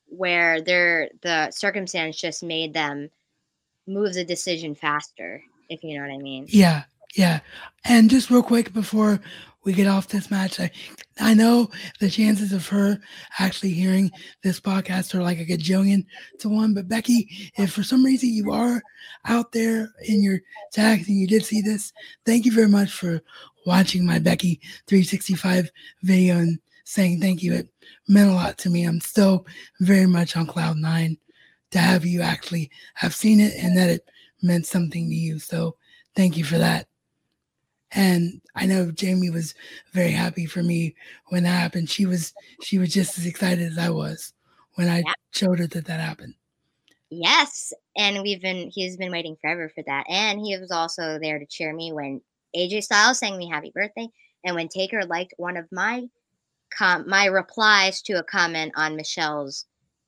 where 0.06 0.62
their 0.62 1.08
the 1.22 1.50
circumstance 1.50 2.16
just 2.16 2.44
made 2.44 2.72
them 2.74 3.10
move 3.88 4.14
the 4.14 4.24
decision 4.24 4.76
faster 4.76 5.42
if 5.68 5.82
you 5.82 5.96
know 5.96 6.06
what 6.06 6.14
i 6.14 6.18
mean 6.18 6.46
Yeah, 6.48 6.84
yeah. 7.16 7.40
And 7.84 8.08
just 8.08 8.30
real 8.30 8.44
quick 8.44 8.72
before 8.72 9.18
we 9.64 9.72
get 9.72 9.86
off 9.86 10.08
this 10.08 10.30
match, 10.30 10.58
I 10.58 10.70
I 11.20 11.34
know 11.34 11.70
the 12.00 12.08
chances 12.08 12.52
of 12.52 12.66
her 12.68 12.98
actually 13.38 13.72
hearing 13.72 14.10
this 14.42 14.58
podcast 14.58 15.14
are 15.14 15.22
like 15.22 15.38
a 15.38 15.44
gajillion 15.44 16.06
to 16.38 16.48
one. 16.48 16.72
But 16.72 16.88
Becky, 16.88 17.28
if 17.56 17.72
for 17.72 17.82
some 17.82 18.04
reason 18.04 18.30
you 18.30 18.52
are 18.52 18.82
out 19.26 19.52
there 19.52 19.92
in 20.06 20.22
your 20.22 20.40
tags 20.72 21.08
and 21.08 21.18
you 21.18 21.26
did 21.26 21.44
see 21.44 21.60
this, 21.60 21.92
thank 22.24 22.46
you 22.46 22.52
very 22.52 22.68
much 22.68 22.90
for 22.92 23.20
watching 23.66 24.06
my 24.06 24.18
Becky 24.18 24.60
365 24.86 25.70
video 26.02 26.38
and 26.38 26.58
saying 26.84 27.20
thank 27.20 27.42
you. 27.42 27.52
It 27.52 27.68
meant 28.08 28.30
a 28.30 28.34
lot 28.34 28.56
to 28.58 28.70
me. 28.70 28.84
I'm 28.84 29.00
still 29.00 29.46
very 29.80 30.06
much 30.06 30.36
on 30.36 30.46
cloud 30.46 30.78
nine 30.78 31.18
to 31.72 31.78
have 31.78 32.04
you 32.04 32.22
actually 32.22 32.70
have 32.94 33.14
seen 33.14 33.40
it 33.40 33.54
and 33.56 33.76
that 33.76 33.90
it 33.90 34.10
meant 34.42 34.66
something 34.66 35.08
to 35.08 35.14
you. 35.14 35.38
So 35.38 35.76
thank 36.16 36.36
you 36.36 36.44
for 36.44 36.58
that. 36.58 36.89
And 37.92 38.40
I 38.54 38.66
know 38.66 38.90
Jamie 38.90 39.30
was 39.30 39.54
very 39.92 40.12
happy 40.12 40.46
for 40.46 40.62
me 40.62 40.94
when 41.28 41.42
that 41.42 41.50
happened. 41.60 41.90
She 41.90 42.06
was 42.06 42.32
she 42.62 42.78
was 42.78 42.92
just 42.92 43.18
as 43.18 43.26
excited 43.26 43.72
as 43.72 43.78
I 43.78 43.90
was 43.90 44.32
when 44.74 44.88
I 44.88 44.98
Yeah. 44.98 45.12
showed 45.32 45.58
her 45.58 45.66
that 45.68 45.86
that 45.86 46.00
happened. 46.00 46.34
Yes, 47.10 47.72
and 47.96 48.22
we've 48.22 48.40
been 48.40 48.70
he's 48.72 48.96
been 48.96 49.10
waiting 49.10 49.36
forever 49.40 49.68
for 49.74 49.82
that. 49.86 50.06
And 50.08 50.40
he 50.40 50.56
was 50.56 50.70
also 50.70 51.18
there 51.18 51.38
to 51.40 51.46
cheer 51.46 51.74
me 51.74 51.92
when 51.92 52.20
AJ 52.54 52.82
Styles 52.84 53.18
sang 53.18 53.36
me 53.36 53.48
happy 53.48 53.72
birthday 53.74 54.08
and 54.44 54.54
when 54.54 54.68
Taker 54.68 55.04
liked 55.04 55.34
one 55.36 55.56
of 55.56 55.66
my 55.72 56.08
com- 56.76 57.08
my 57.08 57.26
replies 57.26 58.02
to 58.02 58.14
a 58.14 58.22
comment 58.22 58.72
on 58.76 58.96
Michelle's 58.96 59.66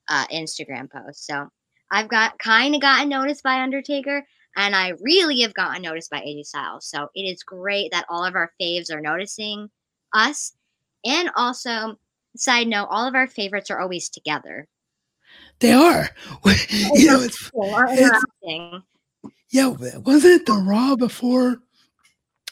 uh, 0.08 0.26
Instagram 0.28 0.90
post. 0.90 1.26
So 1.26 1.48
I've 1.90 2.08
got 2.08 2.38
kind 2.38 2.74
of 2.74 2.80
gotten 2.80 3.08
noticed 3.08 3.42
by 3.42 3.60
Undertaker 3.60 4.24
and 4.56 4.76
I 4.76 4.92
really 5.00 5.40
have 5.40 5.54
gotten 5.54 5.82
noticed 5.82 6.10
by 6.10 6.20
AJ 6.20 6.46
Styles. 6.46 6.86
So 6.86 7.08
it 7.14 7.22
is 7.22 7.42
great 7.42 7.90
that 7.92 8.06
all 8.08 8.24
of 8.24 8.34
our 8.34 8.52
faves 8.60 8.92
are 8.92 9.00
noticing 9.00 9.70
us. 10.12 10.52
And 11.04 11.30
also, 11.36 11.98
side 12.36 12.68
note, 12.68 12.88
all 12.90 13.08
of 13.08 13.14
our 13.14 13.26
favorites 13.26 13.70
are 13.70 13.80
always 13.80 14.08
together. 14.08 14.68
They 15.60 15.72
are. 15.72 16.08
you 16.94 17.06
know, 17.06 17.20
it's 17.20 17.50
It's- 17.54 18.22
yeah, 19.50 19.66
wasn't 19.68 20.40
it 20.40 20.46
the 20.46 20.54
Raw 20.54 20.96
before 20.96 21.58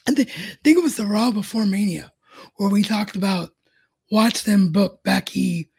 I 0.07 0.13
think 0.13 0.29
it 0.65 0.83
was 0.83 0.97
the 0.97 1.07
Raw 1.07 1.31
before 1.31 1.67
Mania 1.67 2.13
where 2.57 2.69
we 2.69 2.83
talked 2.83 3.17
about 3.17 3.51
watch 4.11 4.45
them 4.45 4.73
book 4.73 5.01
Becky 5.05 5.71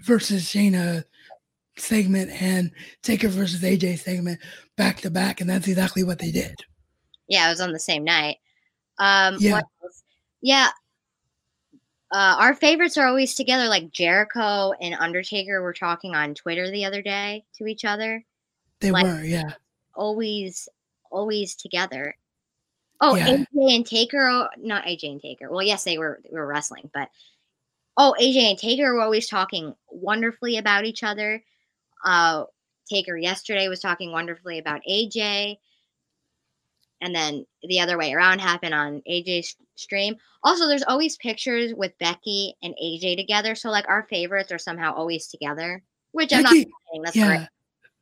versus 0.00 0.44
Shayna 0.44 1.04
segment 1.76 2.30
and 2.42 2.70
Taker 3.02 3.28
versus 3.28 3.62
AJ 3.62 3.98
segment 4.00 4.40
back 4.76 5.00
to 5.00 5.10
back, 5.10 5.40
and 5.40 5.48
that's 5.48 5.68
exactly 5.68 6.04
what 6.04 6.18
they 6.18 6.30
did. 6.30 6.54
Yeah, 7.28 7.46
it 7.46 7.50
was 7.50 7.60
on 7.60 7.72
the 7.72 7.78
same 7.78 8.04
night. 8.04 8.38
Um, 8.98 9.36
Yeah. 9.40 9.60
Yeah. 10.40 10.68
Uh, 12.10 12.36
our 12.38 12.54
favorites 12.54 12.98
are 12.98 13.06
always 13.06 13.34
together. 13.34 13.68
Like 13.68 13.90
Jericho 13.90 14.72
and 14.80 14.94
Undertaker 14.94 15.62
were 15.62 15.72
talking 15.72 16.14
on 16.14 16.34
Twitter 16.34 16.70
the 16.70 16.84
other 16.84 17.00
day 17.00 17.44
to 17.56 17.66
each 17.66 17.84
other. 17.86 18.22
They 18.80 18.90
Like- 18.90 19.06
were, 19.06 19.22
yeah. 19.24 19.54
Always, 19.94 20.68
always 21.10 21.54
together. 21.54 22.16
Oh, 23.00 23.14
Yeah. 23.16 23.28
AJ 23.54 23.74
and 23.76 23.86
Taker. 23.86 24.26
oh, 24.28 24.48
Not 24.58 24.84
AJ 24.84 25.10
and 25.12 25.20
Taker. 25.22 25.50
Well, 25.50 25.62
yes, 25.62 25.84
they 25.84 25.96
were. 25.98 26.20
They 26.24 26.30
were 26.36 26.46
wrestling, 26.46 26.90
but 26.94 27.08
oh, 27.96 28.14
AJ 28.20 28.50
and 28.50 28.58
Taker 28.58 28.94
were 28.94 29.00
always 29.00 29.26
talking 29.26 29.74
wonderfully 29.90 30.56
about 30.58 30.84
each 30.84 31.02
other. 31.02 31.42
Uh, 32.04 32.44
Taker 32.88 33.16
yesterday 33.16 33.68
was 33.68 33.80
talking 33.80 34.12
wonderfully 34.12 34.58
about 34.58 34.82
AJ. 34.88 35.56
and 37.00 37.14
then 37.14 37.44
the 37.62 37.80
other 37.80 37.98
way 37.98 38.12
around 38.12 38.40
happened 38.40 38.74
on 38.74 39.02
AJ's 39.10 39.56
stream. 39.74 40.14
Also, 40.44 40.66
there's 40.66 40.84
always 40.84 41.16
pictures 41.16 41.72
with 41.74 41.96
Becky 41.98 42.54
and 42.62 42.74
AJ 42.82 43.16
together, 43.16 43.54
so 43.54 43.70
like 43.70 43.88
our 43.88 44.06
favorites 44.08 44.52
are 44.52 44.58
somehow 44.58 44.94
always 44.94 45.28
together, 45.28 45.82
which 46.12 46.32
I'm 46.32 46.42
not 46.42 46.52
saying 46.52 47.02
that's 47.02 47.16
yeah. 47.16 47.26
great. 47.26 47.48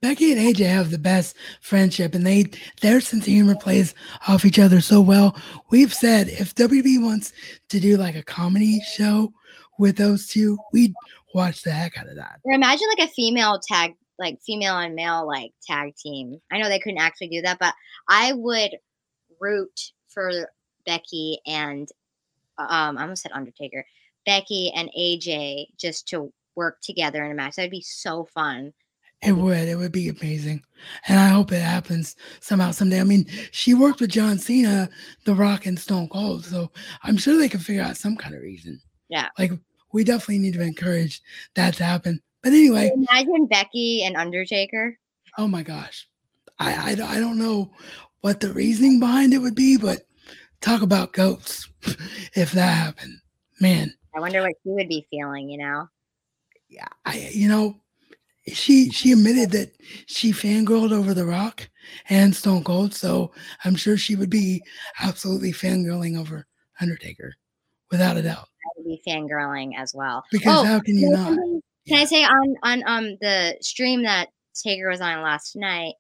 Becky 0.03 0.33
and 0.33 0.41
AJ 0.41 0.67
have 0.67 0.91
the 0.91 0.99
best 0.99 1.37
friendship, 1.61 2.15
and 2.15 2.27
they 2.27 2.47
their 2.81 3.01
sense 3.03 3.27
of 3.27 3.33
humor 3.33 3.55
plays 3.55 3.95
off 4.29 4.47
each 4.47 4.59
other 4.59 4.81
so 4.81 5.01
well. 5.01 5.37
We've 5.71 5.93
said 5.93 6.29
if 6.29 6.55
WB 6.55 7.03
wants 7.03 7.33
to 7.69 7.81
do 7.81 7.99
like 7.99 8.17
a 8.17 8.23
comedy 8.23 8.81
show 8.81 9.33
with 9.81 9.97
those 9.97 10.27
two, 10.27 10.59
we'd 10.73 10.95
watch 11.35 11.63
the 11.63 11.73
heck 11.73 11.99
out 11.99 12.09
of 12.09 12.17
that. 12.17 12.39
Or 12.45 12.53
imagine 12.53 12.87
like 12.97 13.09
a 13.09 13.13
female 13.13 13.59
tag, 13.59 13.95
like 14.19 14.41
female 14.43 14.77
and 14.79 14.95
male 14.95 15.27
like 15.27 15.53
tag 15.67 15.97
team. 15.97 16.41
I 16.53 16.59
know 16.59 16.69
they 16.69 16.79
couldn't 16.79 17.01
actually 17.01 17.29
do 17.29 17.43
that, 17.43 17.59
but 17.59 17.75
I 18.09 18.35
would 18.35 18.77
root 19.41 19.93
for 20.09 20.51
Becky 20.85 21.41
and 21.47 21.89
um, 22.59 22.99
I 22.99 23.03
almost 23.03 23.23
said 23.23 23.33
Undertaker, 23.33 23.87
Becky 24.27 24.71
and 24.77 24.91
AJ 24.97 25.69
just 25.79 26.07
to 26.09 26.31
work 26.55 26.81
together 26.83 27.25
in 27.25 27.33
a 27.33 27.35
match. 27.35 27.57
That'd 27.57 27.71
be 27.71 27.81
so 27.81 28.27
fun. 28.27 28.75
It 29.23 29.33
would. 29.33 29.69
It 29.69 29.77
would 29.77 29.93
be 29.93 30.09
amazing. 30.09 30.63
And 31.09 31.19
I 31.19 31.29
hope 31.29 31.53
it 31.53 31.61
happens 31.61 32.17
somehow 32.41 32.71
someday. 32.71 33.01
I 33.01 33.05
mean, 33.05 33.27
she 33.51 33.75
worked 33.75 34.01
with 34.01 34.11
John 34.11 34.39
Cena, 34.39 34.89
The 35.25 35.35
Rock, 35.35 35.67
and 35.67 35.79
Stone 35.79 36.09
Cold. 36.09 36.45
So 36.45 36.71
I'm 37.03 37.17
sure 37.17 37.37
they 37.37 37.49
can 37.49 37.61
figure 37.61 37.83
out 37.83 37.99
some 37.99 38.17
kind 38.17 38.35
of 38.35 38.43
reason. 38.43 38.81
Yeah. 39.09 39.29
Like, 39.39 39.53
we 39.93 40.05
definitely 40.05 40.39
need 40.39 40.55
to 40.55 40.63
encourage 40.63 41.21
that 41.55 41.75
to 41.75 41.85
happen. 41.85 42.21
But 42.43 42.53
anyway, 42.53 42.91
Imagine 42.95 43.47
Becky 43.47 44.03
and 44.05 44.17
Undertaker. 44.17 44.99
oh 45.39 45.49
my 45.49 45.63
gosh. 45.63 46.07
I, 46.59 46.93
I, 46.93 46.95
don't- 46.95 47.11
I 47.11 47.19
don't 47.21 47.39
know 47.39 47.73
what 48.21 48.41
the 48.41 48.53
reasoning 48.53 49.01
behind 49.01 49.33
it 49.33 49.39
would 49.39 49.55
be, 49.55 49.77
but 49.79 50.03
talk 50.61 50.83
about 50.83 51.13
goats 51.15 51.69
if 52.35 52.53
that 52.53 52.67
happened. 52.75 53.15
Man, 53.61 53.95
I 54.15 54.21
wonder 54.21 54.43
what 54.43 54.53
she 54.63 54.71
would 54.71 54.89
be 54.89 55.07
feeling, 55.11 55.49
you 55.49 55.59
know? 55.59 55.89
yeah, 56.69 56.87
I 57.05 57.31
you 57.33 57.49
know, 57.49 57.81
she 58.47 58.91
she 58.91 59.13
admitted 59.13 59.51
that 59.53 59.73
she 60.07 60.33
fangirled 60.33 60.93
over 60.93 61.15
The 61.15 61.27
Rock 61.27 61.69
and 62.09 62.35
Stone 62.35 62.65
Cold, 62.65 62.95
so 62.95 63.33
I'm 63.65 63.75
sure 63.75 63.97
she 63.97 64.17
would 64.17 64.31
be 64.31 64.63
absolutely 65.03 65.53
fangirling 65.53 66.19
over 66.19 66.47
Undertaker, 66.81 67.35
without 67.91 68.17
a 68.17 68.23
doubt. 68.23 68.49
I 68.65 68.69
would 68.77 68.87
be 68.87 69.03
fangirling 69.07 69.73
as 69.77 69.95
well. 69.95 70.25
Because 70.31 70.61
Oh, 70.61 70.65
how 70.65 70.81
can 70.81 70.97
you 70.97 71.11
Can 71.11 71.13
not? 71.13 71.63
Can 71.89 71.99
I 71.99 72.05
say 72.05 72.25
on 72.25 72.55
on 72.63 72.83
um 72.87 73.17
the 73.21 73.57
stream 73.61 74.03
that 74.03 74.29
Taker 74.55 74.89
was 74.89 75.01
on 75.01 75.23
last 75.23 75.57
night, 75.57 75.95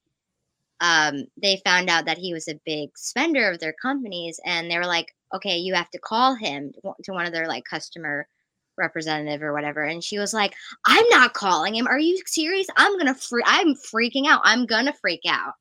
um, 0.80 1.24
they 1.40 1.60
found 1.64 1.88
out 1.90 2.06
that 2.06 2.18
he 2.18 2.32
was 2.32 2.48
a 2.48 2.60
big 2.64 2.90
spender 2.96 3.50
of 3.50 3.60
their 3.60 3.74
companies, 3.80 4.40
and 4.44 4.70
they 4.70 4.76
were 4.78 4.86
like, 4.86 5.14
"Okay, 5.34 5.56
you 5.58 5.74
have 5.74 5.90
to 5.90 5.98
call 5.98 6.34
him 6.34 6.72
to 7.04 7.12
one- 7.12 7.26
of 7.26 7.32
their 7.32 7.46
like 7.48 7.64
customer 7.64 8.28
representative 8.76 9.42
or 9.42 9.52
whatever." 9.52 9.82
And 9.84 10.02
she 10.04 10.18
was 10.18 10.32
like, 10.34 10.54
"I'm 10.86 11.08
not 11.08 11.34
calling 11.34 11.74
him. 11.74 11.86
Are 11.86 11.98
you 11.98 12.20
serious? 12.26 12.66
I'm 12.76 12.96
gonna 12.98 13.14
free. 13.14 13.42
I'm 13.46 13.74
freaking 13.74 14.26
out. 14.26 14.40
I'm 14.44 14.66
gonna 14.66 14.94
freak 15.00 15.22
out." 15.26 15.54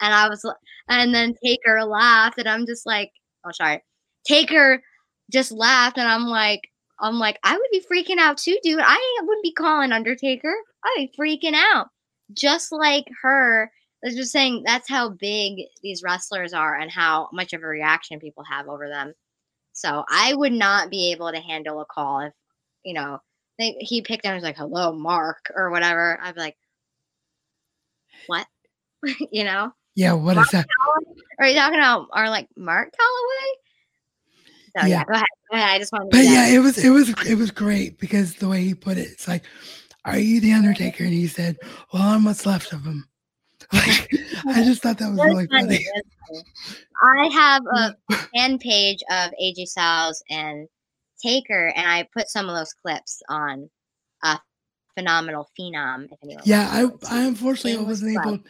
And 0.00 0.12
I 0.14 0.28
was, 0.28 0.44
and 0.88 1.14
then 1.14 1.34
Taker 1.44 1.84
laughed, 1.84 2.38
and 2.38 2.48
I'm 2.48 2.66
just 2.66 2.86
like, 2.86 3.12
"Oh, 3.44 3.50
sorry." 3.52 3.82
Taker 4.26 4.82
just 5.30 5.52
laughed, 5.52 5.98
and 5.98 6.08
I'm 6.08 6.26
like, 6.26 6.70
I'm 7.00 7.18
like, 7.18 7.38
I 7.42 7.56
would 7.56 7.68
be 7.70 7.84
freaking 7.90 8.18
out 8.18 8.38
too, 8.38 8.58
dude. 8.62 8.80
I 8.82 9.18
wouldn't 9.22 9.42
be 9.42 9.52
calling 9.52 9.92
Undertaker. 9.92 10.54
I'd 10.84 11.08
be 11.12 11.12
freaking 11.18 11.54
out. 11.54 11.88
Just 12.32 12.72
like 12.72 13.06
her. 13.22 13.70
I 14.04 14.08
was 14.08 14.16
just 14.16 14.32
saying 14.32 14.62
that's 14.64 14.88
how 14.88 15.10
big 15.10 15.66
these 15.82 16.02
wrestlers 16.02 16.52
are 16.52 16.76
and 16.76 16.90
how 16.90 17.28
much 17.32 17.52
of 17.52 17.62
a 17.62 17.66
reaction 17.66 18.20
people 18.20 18.44
have 18.44 18.68
over 18.68 18.88
them. 18.88 19.14
So 19.72 20.04
I 20.08 20.34
would 20.34 20.52
not 20.52 20.90
be 20.90 21.12
able 21.12 21.30
to 21.32 21.40
handle 21.40 21.80
a 21.80 21.84
call 21.84 22.20
if, 22.20 22.32
you 22.84 22.94
know, 22.94 23.20
they, 23.58 23.76
he 23.80 24.02
picked 24.02 24.24
up 24.24 24.30
and 24.30 24.36
was 24.36 24.44
like, 24.44 24.56
hello, 24.56 24.92
Mark, 24.92 25.50
or 25.54 25.70
whatever. 25.70 26.18
I'd 26.22 26.34
be 26.34 26.40
like, 26.40 26.56
what? 28.26 28.46
you 29.30 29.44
know? 29.44 29.72
Yeah, 29.94 30.12
what 30.12 30.36
is 30.36 30.48
that? 30.52 30.66
Are 31.38 31.48
you 31.48 31.54
talking 31.54 31.78
about, 31.78 32.08
or 32.14 32.28
like 32.28 32.48
Mark 32.56 32.88
Calaway? 32.88 33.65
So 34.76 34.86
yeah, 34.86 34.98
Yeah. 34.98 35.04
go 35.04 35.12
ahead. 35.14 35.26
Go 35.50 35.56
ahead. 35.56 35.70
I 35.70 35.78
just 35.78 35.92
wanted 35.92 36.10
to 36.10 36.16
But 36.18 36.26
yeah, 36.26 36.48
it 36.48 36.58
was 36.58 36.78
it 36.78 36.90
was 36.90 37.10
it 37.26 37.36
was 37.36 37.50
great 37.50 37.98
because 37.98 38.34
the 38.36 38.48
way 38.48 38.62
he 38.62 38.74
put 38.74 38.98
it, 38.98 39.08
it's 39.08 39.28
like, 39.28 39.44
"Are 40.04 40.18
you 40.18 40.40
the 40.40 40.52
Undertaker?" 40.52 41.04
And 41.04 41.12
he 41.12 41.26
said, 41.28 41.56
"Well, 41.92 42.02
I'm 42.02 42.24
what's 42.24 42.46
left 42.46 42.72
of 42.72 42.84
him." 42.84 43.08
Like, 43.72 44.10
I 44.46 44.62
just 44.64 44.82
thought 44.82 44.98
that 44.98 45.08
was 45.10 45.18
That's 45.18 45.28
really 45.28 45.46
funny, 45.46 45.84
funny. 46.28 46.44
I 47.02 47.28
have 47.32 47.62
a 47.66 47.96
fan 48.34 48.58
page 48.58 49.00
of 49.10 49.32
AJ 49.42 49.66
Styles 49.66 50.22
and 50.30 50.68
Taker, 51.20 51.72
and 51.74 51.86
I 51.90 52.06
put 52.14 52.28
some 52.28 52.48
of 52.48 52.54
those 52.54 52.72
clips 52.74 53.22
on 53.28 53.68
uh, 54.22 54.36
Phenomenal 54.94 55.48
Phenom. 55.58 56.04
If 56.12 56.18
anyone 56.22 56.42
Yeah, 56.44 56.68
I 56.70 56.84
I 57.10 57.24
unfortunately 57.24 57.84
wasn't 57.84 58.12
plug. 58.14 58.26
able. 58.26 58.44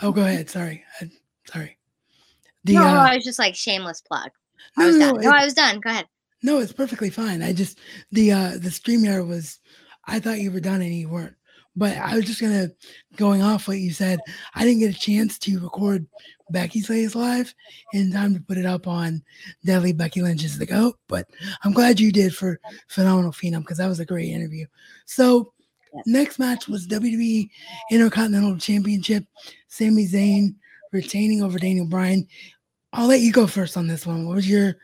Oh, 0.00 0.12
go 0.12 0.22
ahead. 0.22 0.48
Sorry, 0.48 0.82
I, 1.00 1.10
sorry. 1.46 1.76
The 2.64 2.74
no, 2.74 2.80
no, 2.80 3.00
uh, 3.00 3.08
I 3.10 3.14
was 3.16 3.24
just 3.24 3.38
like 3.38 3.54
shameless 3.54 4.00
plug. 4.00 4.30
I 4.76 4.82
no, 4.82 4.86
was 4.88 4.96
no, 4.96 5.06
done. 5.12 5.20
no, 5.22 5.30
it- 5.30 5.34
I 5.34 5.44
was 5.44 5.54
done. 5.54 5.80
Go 5.80 5.90
ahead. 5.90 6.06
no, 6.42 6.58
it's 6.58 6.72
perfectly 6.72 7.10
fine. 7.10 7.42
I 7.42 7.52
just 7.52 7.78
the 8.12 8.32
uh 8.32 8.50
the 8.52 8.70
StreamYard 8.70 9.26
was. 9.26 9.58
I 10.06 10.20
thought 10.20 10.38
you 10.40 10.50
were 10.50 10.60
done 10.60 10.80
and 10.80 10.94
you 10.94 11.08
weren't. 11.08 11.34
But 11.76 11.96
I 11.98 12.16
was 12.16 12.24
just 12.24 12.40
gonna 12.40 12.70
going 13.16 13.42
off 13.42 13.68
what 13.68 13.78
you 13.78 13.92
said. 13.92 14.18
I 14.54 14.64
didn't 14.64 14.80
get 14.80 14.94
a 14.94 14.98
chance 14.98 15.38
to 15.40 15.60
record 15.60 16.06
Becky's 16.50 16.88
Lays 16.90 17.14
live 17.14 17.54
in 17.92 18.10
time 18.10 18.34
to 18.34 18.40
put 18.40 18.56
it 18.58 18.64
up 18.66 18.86
on 18.88 19.22
Deadly 19.64 19.92
Becky 19.92 20.22
Lynch's 20.22 20.58
The 20.58 20.66
Goat. 20.66 20.96
But 21.08 21.28
I'm 21.62 21.72
glad 21.72 22.00
you 22.00 22.10
did 22.10 22.34
for 22.34 22.58
Phenomenal 22.88 23.32
Phenom 23.32 23.60
because 23.60 23.78
that 23.78 23.86
was 23.86 24.00
a 24.00 24.06
great 24.06 24.30
interview. 24.30 24.66
So 25.04 25.52
next 26.06 26.38
match 26.38 26.66
was 26.68 26.88
WWE 26.88 27.48
Intercontinental 27.90 28.56
Championship. 28.58 29.24
Sami 29.68 30.06
Zayn 30.06 30.54
retaining 30.92 31.42
over 31.42 31.58
Daniel 31.58 31.86
Bryan. 31.86 32.26
I'll 32.92 33.06
let 33.06 33.20
you 33.20 33.32
go 33.32 33.46
first 33.46 33.76
on 33.76 33.86
this 33.86 34.06
one. 34.06 34.26
What 34.26 34.36
was 34.36 34.48
your 34.48 34.76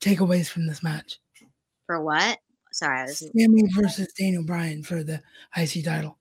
takeaways 0.00 0.48
from 0.48 0.66
this 0.66 0.82
match? 0.82 1.18
For 1.86 2.02
what? 2.02 2.38
Sorry, 2.72 3.00
I 3.00 3.04
was. 3.04 3.18
Sami 3.18 3.62
versus 3.74 4.12
Daniel 4.18 4.42
Bryan 4.44 4.82
for 4.82 5.04
the 5.04 5.22
IC 5.56 5.84
title. 5.84 6.18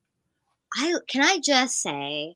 I 0.75 0.93
can 1.07 1.23
I 1.23 1.39
just 1.39 1.81
say 1.81 2.36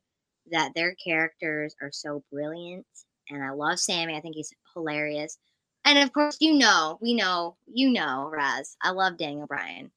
that 0.50 0.72
their 0.74 0.94
characters 0.96 1.74
are 1.80 1.92
so 1.92 2.24
brilliant, 2.32 2.86
and 3.30 3.42
I 3.44 3.50
love 3.50 3.78
Sami. 3.78 4.16
I 4.16 4.20
think 4.20 4.34
he's 4.34 4.52
hilarious. 4.74 5.38
And 5.84 5.98
of 5.98 6.12
course, 6.12 6.36
you 6.40 6.54
know, 6.54 6.98
we 7.00 7.14
know, 7.14 7.56
you 7.66 7.90
know, 7.90 8.28
Raz. 8.32 8.76
I 8.82 8.90
love 8.90 9.16
Daniel 9.16 9.46
Bryan. 9.46 9.90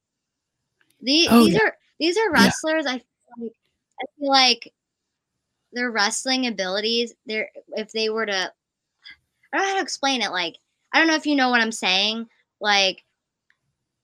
The, 1.01 1.27
Oh, 1.29 1.45
these 1.45 1.55
yeah. 1.55 1.61
are 1.61 1.77
these 1.99 2.17
are 2.17 2.25
Yeah. 2.25 2.31
wrestlers. 2.31 2.85
I 2.85 2.99
feel 2.99 3.03
like 3.39 3.53
I 3.99 4.05
feel 4.19 4.29
like 4.29 4.73
their 5.73 5.91
wrestling 5.91 6.45
abilities. 6.47 7.13
They're 7.25 7.49
if 7.75 7.91
they 7.91 8.09
were 8.09 8.25
to, 8.27 8.53
I 9.53 9.57
don't 9.57 9.65
know 9.65 9.71
how 9.71 9.77
to 9.77 9.83
explain 9.83 10.21
it. 10.21 10.31
Like 10.31 10.57
I 10.93 10.99
don't 10.99 11.07
know 11.07 11.15
if 11.15 11.25
you 11.25 11.35
know 11.35 11.49
what 11.49 11.61
I'm 11.61 11.71
saying. 11.71 12.27
Like 12.59 13.03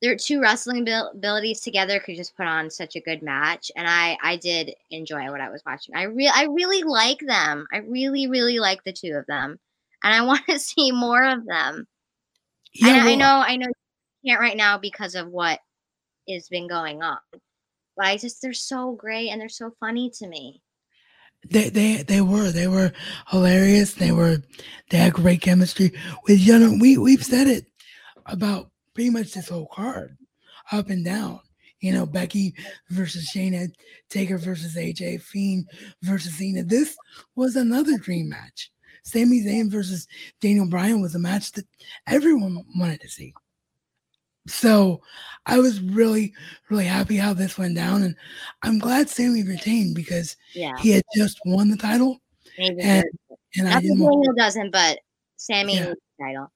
their 0.01 0.15
two 0.15 0.39
wrestling 0.39 0.87
abilities 0.87 1.61
together 1.61 1.99
could 1.99 2.15
just 2.15 2.37
put 2.37 2.45
on 2.45 2.69
such 2.69 2.95
a 2.95 3.01
good 3.01 3.21
match, 3.21 3.71
and 3.75 3.87
I 3.87 4.17
I 4.21 4.37
did 4.37 4.73
enjoy 4.91 5.29
what 5.31 5.41
I 5.41 5.49
was 5.49 5.63
watching. 5.65 5.95
I 5.95 6.03
real 6.03 6.31
I 6.33 6.45
really 6.45 6.83
like 6.83 7.19
them. 7.19 7.67
I 7.71 7.77
really 7.77 8.27
really 8.27 8.59
like 8.59 8.83
the 8.83 8.93
two 8.93 9.13
of 9.13 9.25
them, 9.27 9.59
and 10.03 10.13
I 10.13 10.21
want 10.25 10.45
to 10.47 10.59
see 10.59 10.91
more 10.91 11.23
of 11.23 11.45
them. 11.45 11.87
Yeah, 12.73 12.89
and 12.89 13.01
I 13.01 13.05
well, 13.05 13.17
know 13.17 13.45
I 13.47 13.55
know 13.57 13.67
you 14.21 14.31
can't 14.31 14.41
right 14.41 14.57
now 14.57 14.77
because 14.77 15.15
of 15.15 15.29
what 15.29 15.59
has 16.29 16.49
been 16.49 16.67
going 16.67 17.01
on. 17.01 17.19
But 17.95 18.05
I 18.05 18.17
just 18.17 18.41
they're 18.41 18.53
so 18.53 18.91
great 18.91 19.29
and 19.29 19.41
they're 19.41 19.49
so 19.49 19.73
funny 19.79 20.11
to 20.19 20.27
me. 20.27 20.61
They 21.49 21.69
they 21.69 22.03
they 22.03 22.21
were 22.21 22.51
they 22.51 22.67
were 22.67 22.91
hilarious. 23.27 23.93
They 23.93 24.11
were 24.11 24.41
they 24.89 24.97
had 24.97 25.13
great 25.13 25.41
chemistry 25.41 25.91
with 26.27 26.39
you 26.39 26.57
know 26.57 26.77
we 26.79 26.97
we've 26.97 27.23
said 27.23 27.47
it 27.47 27.65
about 28.25 28.71
pretty 28.93 29.09
much 29.09 29.33
this 29.33 29.49
whole 29.49 29.67
card, 29.67 30.17
up 30.71 30.89
and 30.89 31.03
down. 31.05 31.39
You 31.79 31.93
know 31.93 32.05
Becky 32.05 32.55
versus 32.89 33.29
Shayna, 33.33 33.69
Taker 34.09 34.37
versus 34.37 34.75
AJ, 34.75 35.21
Fiend 35.21 35.67
versus 36.01 36.33
Cena. 36.37 36.63
This 36.63 36.97
was 37.35 37.55
another 37.55 37.97
dream 37.97 38.29
match. 38.29 38.71
Sami 39.03 39.41
Zayn 39.43 39.71
versus 39.71 40.07
Daniel 40.41 40.67
Bryan 40.67 41.01
was 41.01 41.15
a 41.15 41.19
match 41.19 41.53
that 41.53 41.65
everyone 42.07 42.65
wanted 42.75 42.99
to 43.01 43.07
see. 43.07 43.33
So 44.47 45.01
I 45.45 45.59
was 45.59 45.81
really, 45.81 46.33
really 46.69 46.85
happy 46.85 47.17
how 47.17 47.33
this 47.33 47.57
went 47.57 47.75
down. 47.75 48.03
And 48.03 48.15
I'm 48.63 48.79
glad 48.79 49.09
Sami 49.09 49.43
retained 49.43 49.95
because 49.95 50.35
Yeah. 50.55 50.71
he 50.81 50.91
had 50.91 51.03
just 51.15 51.39
won 51.45 51.69
the 51.69 51.77
title 51.77 52.19
Maybe 52.57 52.81
and 52.81 53.03
and 53.55 53.67
I 53.67 53.71
Not 53.71 53.75
that 53.75 53.81
didn't 53.81 53.99
Daniel 53.99 54.33
doesn't, 54.35 54.71
but 54.71 54.99
Sami 55.37 55.75
Yeah. 55.75 55.85
the 55.85 55.95
title. 56.21 56.51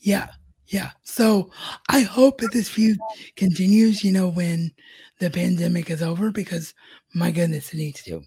yeah, 0.00 0.28
yeah. 0.68 0.90
So 1.02 1.50
I 1.88 2.00
hope 2.00 2.40
that 2.40 2.52
this 2.52 2.68
feud 2.68 2.98
continues, 3.36 4.02
you 4.02 4.12
know, 4.12 4.28
when 4.28 4.72
the 5.20 5.30
pandemic 5.30 5.90
is 5.90 6.02
over 6.02 6.30
because 6.30 6.74
my 7.14 7.30
goodness, 7.30 7.72
it 7.72 7.76
needs 7.76 8.02
to. 8.04 8.22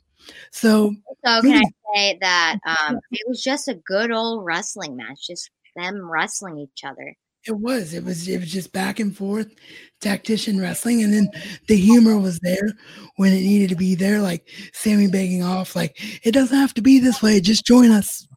So 0.51 0.95
So 1.25 1.41
can 1.41 1.63
I 1.63 1.95
say 1.95 2.17
that 2.21 2.57
um, 2.65 2.99
it 3.11 3.27
was 3.27 3.41
just 3.43 3.67
a 3.67 3.75
good 3.75 4.11
old 4.11 4.45
wrestling 4.45 4.95
match, 4.95 5.27
just 5.27 5.49
them 5.75 6.09
wrestling 6.09 6.57
each 6.59 6.83
other. 6.83 7.15
It 7.47 7.57
was, 7.59 7.93
it 7.93 8.03
was 8.03 8.27
it 8.27 8.39
was 8.39 8.51
just 8.51 8.73
back 8.73 8.99
and 8.99 9.15
forth 9.15 9.53
tactician 10.01 10.59
wrestling 10.59 11.03
and 11.03 11.13
then 11.13 11.29
the 11.67 11.75
humor 11.77 12.17
was 12.17 12.39
there 12.39 12.73
when 13.17 13.33
it 13.33 13.41
needed 13.41 13.69
to 13.69 13.75
be 13.75 13.93
there, 13.95 14.19
like 14.21 14.47
Sami 14.73 15.07
begging 15.07 15.43
off, 15.43 15.75
like 15.75 15.95
it 16.25 16.31
doesn't 16.31 16.57
have 16.57 16.73
to 16.75 16.81
be 16.81 16.99
this 16.99 17.21
way, 17.21 17.39
just 17.39 17.65
join 17.65 17.91
us. 17.91 18.27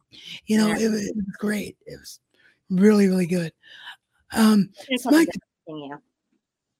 You 0.45 0.57
know, 0.57 0.69
it, 0.71 0.89
was- 0.89 1.07
it 1.07 1.15
was 1.15 1.25
great. 1.39 1.75
It 1.87 1.99
was 1.99 2.19
really, 2.69 3.07
really 3.07 3.27
good. 3.27 3.51
Um 4.33 4.69
Smack. 4.97 5.27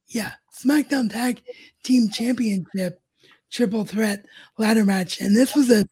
Yeah, 0.07 0.32
SmackDown 0.63 1.11
Tag 1.11 1.41
Team 1.84 2.09
Championship 2.09 3.01
triple 3.51 3.86
threat 3.86 4.25
ladder 4.57 4.86
match. 4.86 5.21
And 5.21 5.36
this 5.36 5.55
was 5.55 5.69
a 5.71 5.88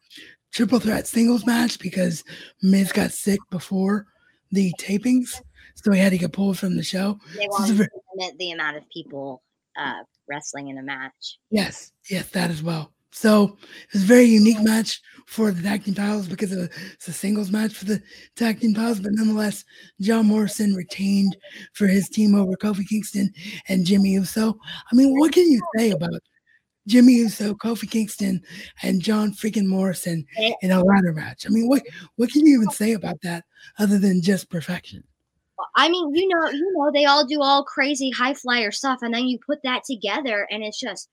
triple 0.54 0.80
threat 0.80 1.08
singles 1.08 1.46
match 1.46 1.80
because 1.80 2.24
Miz 2.62 2.92
got 2.92 3.12
sick 3.12 3.40
before 3.50 4.06
the 4.52 4.74
tapings. 4.80 5.42
So 5.84 5.92
he 5.92 6.00
had 6.00 6.12
to 6.12 6.18
get 6.18 6.34
pulled 6.34 6.58
from 6.58 6.76
the 6.76 6.84
show. 6.84 7.20
They 7.36 7.48
wanted 7.48 7.76
ver- 7.76 7.86
to 7.86 8.00
limit 8.16 8.38
the 8.38 8.52
amount 8.52 8.78
of 8.78 8.84
people 8.90 9.44
uh, 9.78 10.04
wrestling 10.28 10.70
in 10.70 10.78
a 10.78 10.84
match. 10.84 11.38
yes, 11.50 11.92
yes, 12.10 12.30
that 12.32 12.50
as 12.50 12.64
well. 12.64 12.92
So 13.12 13.46
it 13.46 13.94
was 13.94 14.04
a 14.04 14.06
very 14.06 14.26
unique 14.26 14.62
match 14.62 15.02
for 15.28 15.52
the 15.52 15.62
tag 15.62 15.86
team 15.86 15.96
titles 15.96 16.28
because 16.28 16.52
it 16.52 16.58
was 16.58 16.70
it's 16.94 17.08
a 17.08 17.14
singles 17.14 17.52
match 17.52 17.74
for 17.74 17.86
the 17.86 18.02
tag 18.36 18.60
team 18.60 18.74
titles, 18.74 19.00
but 19.00 19.14
nonetheless, 19.14 19.64
John 20.02 20.26
Morrison 20.28 20.74
retained 20.76 21.36
for 21.74 21.88
his 21.88 22.10
team 22.10 22.36
over 22.36 22.52
Kofi 22.54 22.88
Kingston 22.88 23.34
and 23.70 23.86
Jimmy 23.86 24.10
Uso. 24.12 24.60
I 24.92 24.96
mean, 24.96 25.18
what 25.18 25.32
can 25.32 25.50
you 25.50 25.62
say 25.78 25.92
about 25.92 26.22
Jimmy 26.88 27.14
Uso, 27.14 27.54
Kofi 27.54 27.90
Kingston, 27.90 28.42
and 28.84 29.02
John 29.02 29.32
freaking 29.32 29.68
Morrison 29.68 30.26
in 30.62 30.72
a 30.72 30.84
ladder 30.84 31.14
match? 31.14 31.46
I 31.48 31.50
mean, 31.50 31.68
what 31.68 31.84
what 32.18 32.30
can 32.30 32.46
you 32.46 32.56
even 32.56 32.72
say 32.72 32.94
about 32.94 33.22
that 33.24 33.46
other 33.80 33.98
than 33.98 34.22
just 34.22 34.50
perfection? 34.50 35.04
I 35.78 35.90
mean, 35.90 36.14
you 36.16 36.28
know, 36.28 36.50
you 36.50 36.74
know, 36.76 36.92
they 36.92 37.06
all 37.06 37.24
do 37.26 37.40
all 37.42 37.64
crazy 37.64 38.10
high 38.10 38.34
flyer 38.34 38.72
stuff, 38.72 39.00
and 39.04 39.14
then 39.14 39.28
you 39.28 39.38
put 39.46 39.60
that 39.64 39.84
together, 39.86 40.48
and 40.52 40.64
it's 40.64 40.80
just 40.80 41.10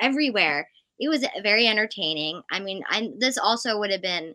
everywhere. 0.00 0.68
It 1.00 1.08
was 1.08 1.26
very 1.42 1.66
entertaining. 1.66 2.42
I 2.52 2.60
mean, 2.60 2.84
I, 2.88 3.10
this 3.18 3.36
also 3.36 3.78
would 3.78 3.90
have 3.90 4.02
been 4.02 4.34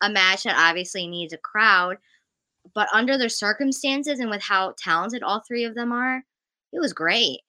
a 0.00 0.08
match 0.08 0.44
that 0.44 0.56
obviously 0.56 1.06
needs 1.06 1.34
a 1.34 1.38
crowd, 1.38 1.98
but 2.74 2.88
under 2.94 3.18
the 3.18 3.28
circumstances 3.28 4.20
and 4.20 4.30
with 4.30 4.42
how 4.42 4.74
talented 4.78 5.22
all 5.22 5.42
three 5.46 5.64
of 5.64 5.74
them 5.74 5.92
are, 5.92 6.24
it 6.72 6.80
was 6.80 6.92
great. 6.94 7.40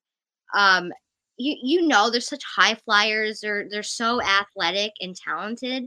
Um, 0.56 0.92
you 1.38 1.56
you 1.62 1.88
know, 1.88 2.10
they're 2.10 2.20
such 2.22 2.44
high 2.44 2.76
flyers. 2.76 3.40
They're 3.40 3.68
they're 3.70 3.84
so 3.84 4.22
athletic 4.22 4.92
and 5.00 5.16
talented. 5.16 5.86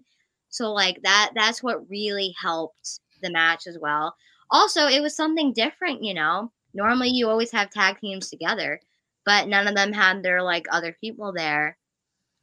So 0.48 0.72
like 0.72 0.98
that 1.02 1.32
that's 1.34 1.62
what 1.62 1.88
really 1.90 2.34
helped 2.40 3.00
the 3.22 3.30
match 3.30 3.66
as 3.66 3.78
well. 3.78 4.14
Also, 4.52 4.86
it 4.86 5.00
was 5.00 5.16
something 5.16 5.52
different, 5.52 6.04
you 6.04 6.14
know. 6.14 6.52
Normally 6.74 7.08
you 7.08 7.28
always 7.28 7.50
have 7.52 7.70
tag 7.70 7.98
teams 8.00 8.30
together, 8.30 8.80
but 9.26 9.48
none 9.48 9.66
of 9.66 9.74
them 9.74 9.92
had 9.92 10.22
their 10.22 10.42
like 10.42 10.66
other 10.70 10.96
people 11.00 11.32
there. 11.32 11.76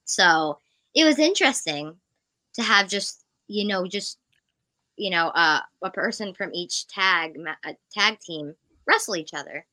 So 0.05 0.59
it 0.95 1.05
was 1.05 1.19
interesting 1.19 1.95
to 2.55 2.63
have 2.63 2.89
just 2.89 3.23
you 3.47 3.67
know 3.67 3.87
just 3.87 4.17
you 4.97 5.11
know 5.11 5.27
uh, 5.29 5.61
a 5.83 5.91
person 5.91 6.33
from 6.33 6.53
each 6.53 6.87
tag 6.87 7.35
ma- 7.37 7.55
uh, 7.65 7.73
tag 7.93 8.19
team 8.19 8.55
wrestle 8.87 9.15
each 9.15 9.33
other. 9.33 9.65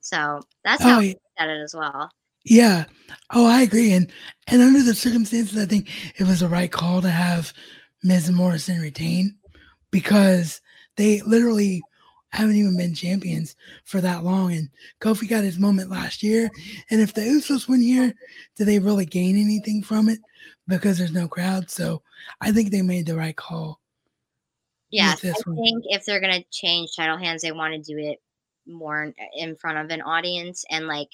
So 0.00 0.40
that's 0.64 0.84
how 0.84 0.98
Oh 0.98 1.00
yeah. 1.00 1.08
looked 1.14 1.20
at 1.38 1.48
it 1.48 1.60
as 1.60 1.74
well. 1.74 2.10
Yeah. 2.44 2.84
Oh, 3.32 3.46
I 3.46 3.62
agree. 3.62 3.92
And 3.92 4.10
and 4.46 4.62
under 4.62 4.82
the 4.82 4.94
circumstances, 4.94 5.58
I 5.58 5.66
think 5.66 5.88
it 6.18 6.24
was 6.26 6.40
the 6.40 6.48
right 6.48 6.70
call 6.70 7.02
to 7.02 7.10
have 7.10 7.52
Miz 8.04 8.28
and 8.28 8.36
Morrison 8.36 8.80
retain 8.80 9.36
because 9.90 10.60
they 10.96 11.20
literally 11.22 11.82
haven't 12.30 12.56
even 12.56 12.76
been 12.76 12.94
champions 12.94 13.56
for 13.84 14.00
that 14.00 14.24
long. 14.24 14.52
And 14.52 14.68
Kofi 15.00 15.28
got 15.28 15.44
his 15.44 15.58
moment 15.58 15.90
last 15.90 16.22
year. 16.22 16.50
And 16.90 17.00
if 17.00 17.14
the 17.14 17.22
Usos 17.22 17.68
win 17.68 17.80
here, 17.80 18.14
do 18.56 18.64
they 18.64 18.78
really 18.78 19.06
gain 19.06 19.36
anything 19.36 19.82
from 19.82 20.08
it? 20.08 20.20
Because 20.68 20.98
there's 20.98 21.12
no 21.12 21.28
crowd. 21.28 21.70
So 21.70 22.02
I 22.40 22.52
think 22.52 22.70
they 22.70 22.82
made 22.82 23.06
the 23.06 23.16
right 23.16 23.36
call. 23.36 23.80
Yes, 24.90 25.20
this 25.20 25.36
I 25.36 25.50
one. 25.50 25.56
think 25.56 25.84
if 25.86 26.04
they're 26.04 26.20
gonna 26.20 26.44
change 26.50 26.94
title 26.94 27.16
hands, 27.16 27.42
they 27.42 27.52
want 27.52 27.74
to 27.74 27.80
do 27.80 27.98
it 27.98 28.20
more 28.66 29.02
in, 29.02 29.14
in 29.34 29.56
front 29.56 29.78
of 29.78 29.90
an 29.90 30.02
audience 30.02 30.64
and 30.70 30.86
like, 30.86 31.08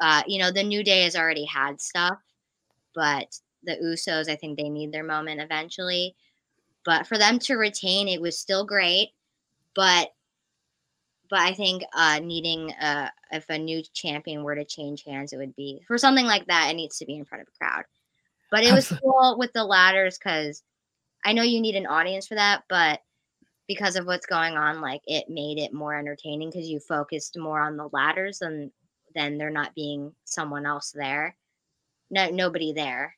uh, 0.00 0.22
you 0.26 0.38
know, 0.38 0.50
the 0.50 0.62
New 0.62 0.84
Day 0.84 1.02
has 1.02 1.16
already 1.16 1.44
had 1.44 1.80
stuff, 1.80 2.18
but 2.94 3.36
the 3.64 3.76
Usos, 3.82 4.30
I 4.30 4.36
think 4.36 4.56
they 4.56 4.68
need 4.68 4.92
their 4.92 5.04
moment 5.04 5.40
eventually. 5.40 6.14
But 6.88 7.06
for 7.06 7.18
them 7.18 7.38
to 7.40 7.56
retain, 7.56 8.08
it 8.08 8.18
was 8.18 8.38
still 8.38 8.64
great. 8.64 9.10
But, 9.74 10.08
but 11.28 11.40
I 11.40 11.52
think 11.52 11.82
uh, 11.94 12.18
needing 12.20 12.72
uh, 12.80 13.10
if 13.30 13.44
a 13.50 13.58
new 13.58 13.82
champion 13.92 14.42
were 14.42 14.54
to 14.54 14.64
change 14.64 15.04
hands, 15.04 15.34
it 15.34 15.36
would 15.36 15.54
be 15.54 15.82
for 15.86 15.98
something 15.98 16.24
like 16.24 16.46
that. 16.46 16.70
It 16.70 16.76
needs 16.76 16.96
to 16.96 17.04
be 17.04 17.16
in 17.16 17.26
front 17.26 17.42
of 17.42 17.48
a 17.48 17.58
crowd. 17.58 17.84
But 18.50 18.64
it 18.64 18.72
was 18.72 18.88
cool 19.02 19.36
with 19.38 19.52
the 19.52 19.64
ladders 19.64 20.16
because 20.16 20.62
I 21.26 21.34
know 21.34 21.42
you 21.42 21.60
need 21.60 21.74
an 21.74 21.84
audience 21.84 22.26
for 22.26 22.36
that, 22.36 22.62
but 22.70 23.02
because 23.66 23.96
of 23.96 24.06
what's 24.06 24.24
going 24.24 24.54
on, 24.54 24.80
like 24.80 25.02
it 25.06 25.28
made 25.28 25.58
it 25.58 25.74
more 25.74 25.94
entertaining 25.94 26.48
because 26.48 26.70
you 26.70 26.80
focused 26.80 27.36
more 27.36 27.60
on 27.60 27.76
the 27.76 27.90
ladders 27.92 28.38
than 28.38 28.72
than 29.14 29.36
there 29.36 29.50
not 29.50 29.74
being 29.74 30.14
someone 30.24 30.64
else 30.64 30.92
there. 30.92 31.36
No, 32.10 32.30
nobody 32.30 32.72
there. 32.72 33.14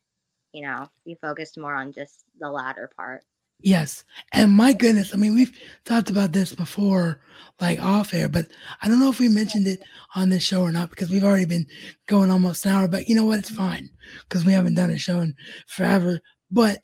You 0.52 0.62
know, 0.62 0.88
you 1.04 1.14
focused 1.22 1.56
more 1.56 1.76
on 1.76 1.92
just 1.92 2.24
the 2.40 2.50
ladder 2.50 2.90
part. 2.96 3.22
Yes. 3.62 4.04
And 4.32 4.52
my 4.52 4.72
goodness, 4.72 5.12
I 5.12 5.16
mean, 5.16 5.34
we've 5.34 5.56
talked 5.84 6.10
about 6.10 6.32
this 6.32 6.54
before, 6.54 7.20
like 7.60 7.80
off 7.82 8.14
air, 8.14 8.28
but 8.28 8.46
I 8.80 8.88
don't 8.88 9.00
know 9.00 9.10
if 9.10 9.20
we 9.20 9.28
mentioned 9.28 9.66
it 9.66 9.82
on 10.14 10.30
this 10.30 10.42
show 10.42 10.62
or 10.62 10.72
not 10.72 10.90
because 10.90 11.10
we've 11.10 11.24
already 11.24 11.44
been 11.44 11.66
going 12.06 12.30
almost 12.30 12.64
an 12.64 12.72
hour. 12.72 12.88
But 12.88 13.08
you 13.08 13.14
know 13.14 13.24
what? 13.24 13.40
It's 13.40 13.50
fine 13.50 13.90
because 14.28 14.44
we 14.44 14.52
haven't 14.52 14.76
done 14.76 14.90
a 14.90 14.98
show 14.98 15.20
in 15.20 15.34
forever. 15.66 16.20
But 16.50 16.80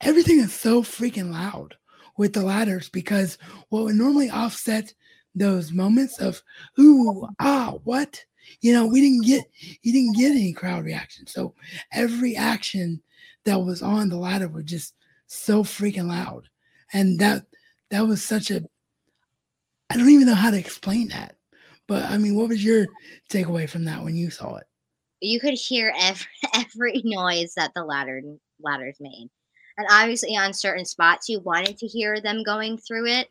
everything 0.00 0.38
is 0.38 0.52
so 0.52 0.82
freaking 0.82 1.32
loud 1.32 1.74
with 2.16 2.32
the 2.32 2.42
ladders 2.42 2.88
because 2.88 3.38
what 3.70 3.84
would 3.84 3.96
normally 3.96 4.30
offset 4.30 4.92
those 5.34 5.72
moments 5.72 6.20
of 6.20 6.42
ooh 6.78 7.26
ah 7.40 7.72
what 7.84 8.22
you 8.60 8.70
know 8.70 8.86
we 8.86 9.00
didn't 9.00 9.24
get 9.24 9.44
you 9.80 9.92
didn't 9.92 10.16
get 10.16 10.32
any 10.32 10.52
crowd 10.52 10.84
reaction 10.84 11.26
so 11.26 11.54
every 11.90 12.36
action 12.36 13.02
that 13.44 13.58
was 13.58 13.80
on 13.80 14.10
the 14.10 14.16
ladder 14.16 14.46
was 14.48 14.64
just 14.64 14.94
so 15.32 15.62
freaking 15.62 16.08
loud 16.08 16.48
and 16.92 17.18
that 17.18 17.44
that 17.90 18.06
was 18.06 18.22
such 18.22 18.50
a 18.50 18.62
I 19.90 19.96
don't 19.96 20.08
even 20.08 20.26
know 20.26 20.34
how 20.34 20.50
to 20.50 20.58
explain 20.58 21.08
that. 21.08 21.36
But 21.86 22.04
I 22.04 22.16
mean, 22.16 22.34
what 22.34 22.48
was 22.48 22.64
your 22.64 22.86
takeaway 23.30 23.68
from 23.68 23.84
that 23.84 24.02
when 24.02 24.16
you 24.16 24.30
saw 24.30 24.56
it? 24.56 24.64
You 25.20 25.38
could 25.38 25.54
hear 25.54 25.92
every 26.00 26.26
every 26.54 27.02
noise 27.04 27.54
that 27.54 27.72
the 27.74 27.84
ladder 27.84 28.22
ladders 28.60 28.96
made. 29.00 29.28
And 29.76 29.86
obviously 29.90 30.36
on 30.36 30.52
certain 30.52 30.84
spots 30.84 31.28
you 31.28 31.40
wanted 31.40 31.78
to 31.78 31.86
hear 31.86 32.20
them 32.20 32.42
going 32.42 32.78
through 32.78 33.06
it. 33.08 33.28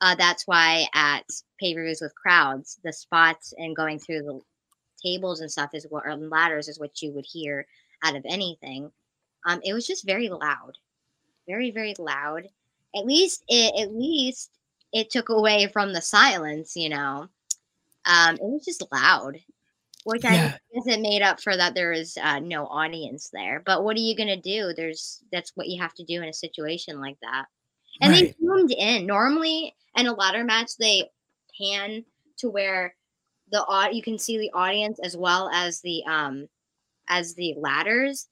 Uh, 0.00 0.16
that's 0.16 0.44
why 0.46 0.86
at 0.94 1.24
pay-per-views 1.60 2.00
with 2.00 2.14
crowds, 2.14 2.80
the 2.82 2.92
spots 2.92 3.54
and 3.56 3.76
going 3.76 4.00
through 4.00 4.22
the 4.22 4.40
tables 5.04 5.40
and 5.40 5.50
stuff 5.50 5.70
is 5.74 5.86
what 5.90 6.04
or 6.04 6.16
ladders 6.16 6.68
is 6.68 6.80
what 6.80 7.00
you 7.00 7.12
would 7.12 7.26
hear 7.26 7.66
out 8.04 8.16
of 8.16 8.24
anything. 8.28 8.90
Um, 9.46 9.60
it 9.64 9.72
was 9.72 9.86
just 9.86 10.06
very 10.06 10.28
loud, 10.28 10.72
very 11.46 11.70
very 11.70 11.94
loud. 11.98 12.48
At 12.94 13.06
least 13.06 13.44
it 13.48 13.80
at 13.80 13.94
least 13.94 14.50
it 14.92 15.10
took 15.10 15.28
away 15.28 15.66
from 15.66 15.92
the 15.92 16.02
silence, 16.02 16.76
you 16.76 16.88
know. 16.88 17.28
Um, 18.04 18.34
it 18.34 18.42
was 18.42 18.64
just 18.64 18.84
loud, 18.92 19.38
which 20.04 20.24
yeah. 20.24 20.30
I 20.30 20.74
guess 20.74 20.86
it 20.86 21.00
made 21.00 21.22
up 21.22 21.40
for 21.40 21.56
that 21.56 21.74
there 21.74 21.92
is 21.92 22.18
uh, 22.20 22.40
no 22.40 22.66
audience 22.66 23.30
there. 23.32 23.62
But 23.64 23.84
what 23.84 23.96
are 23.96 24.00
you 24.00 24.16
gonna 24.16 24.40
do? 24.40 24.72
There's 24.76 25.22
that's 25.32 25.52
what 25.54 25.68
you 25.68 25.80
have 25.80 25.94
to 25.94 26.04
do 26.04 26.22
in 26.22 26.28
a 26.28 26.34
situation 26.34 27.00
like 27.00 27.18
that. 27.22 27.46
And 28.00 28.12
right. 28.12 28.34
they 28.38 28.46
zoomed 28.46 28.72
in. 28.72 29.06
Normally, 29.06 29.74
in 29.96 30.06
a 30.06 30.14
ladder 30.14 30.44
match, 30.44 30.70
they 30.78 31.10
pan 31.58 32.04
to 32.38 32.50
where 32.50 32.94
the 33.50 33.90
you 33.92 34.02
can 34.02 34.18
see 34.18 34.38
the 34.38 34.50
audience 34.52 34.98
as 35.02 35.16
well 35.16 35.48
as 35.52 35.80
the 35.80 36.02
um 36.06 36.48
as 37.08 37.34
the 37.34 37.54
ladders 37.58 38.28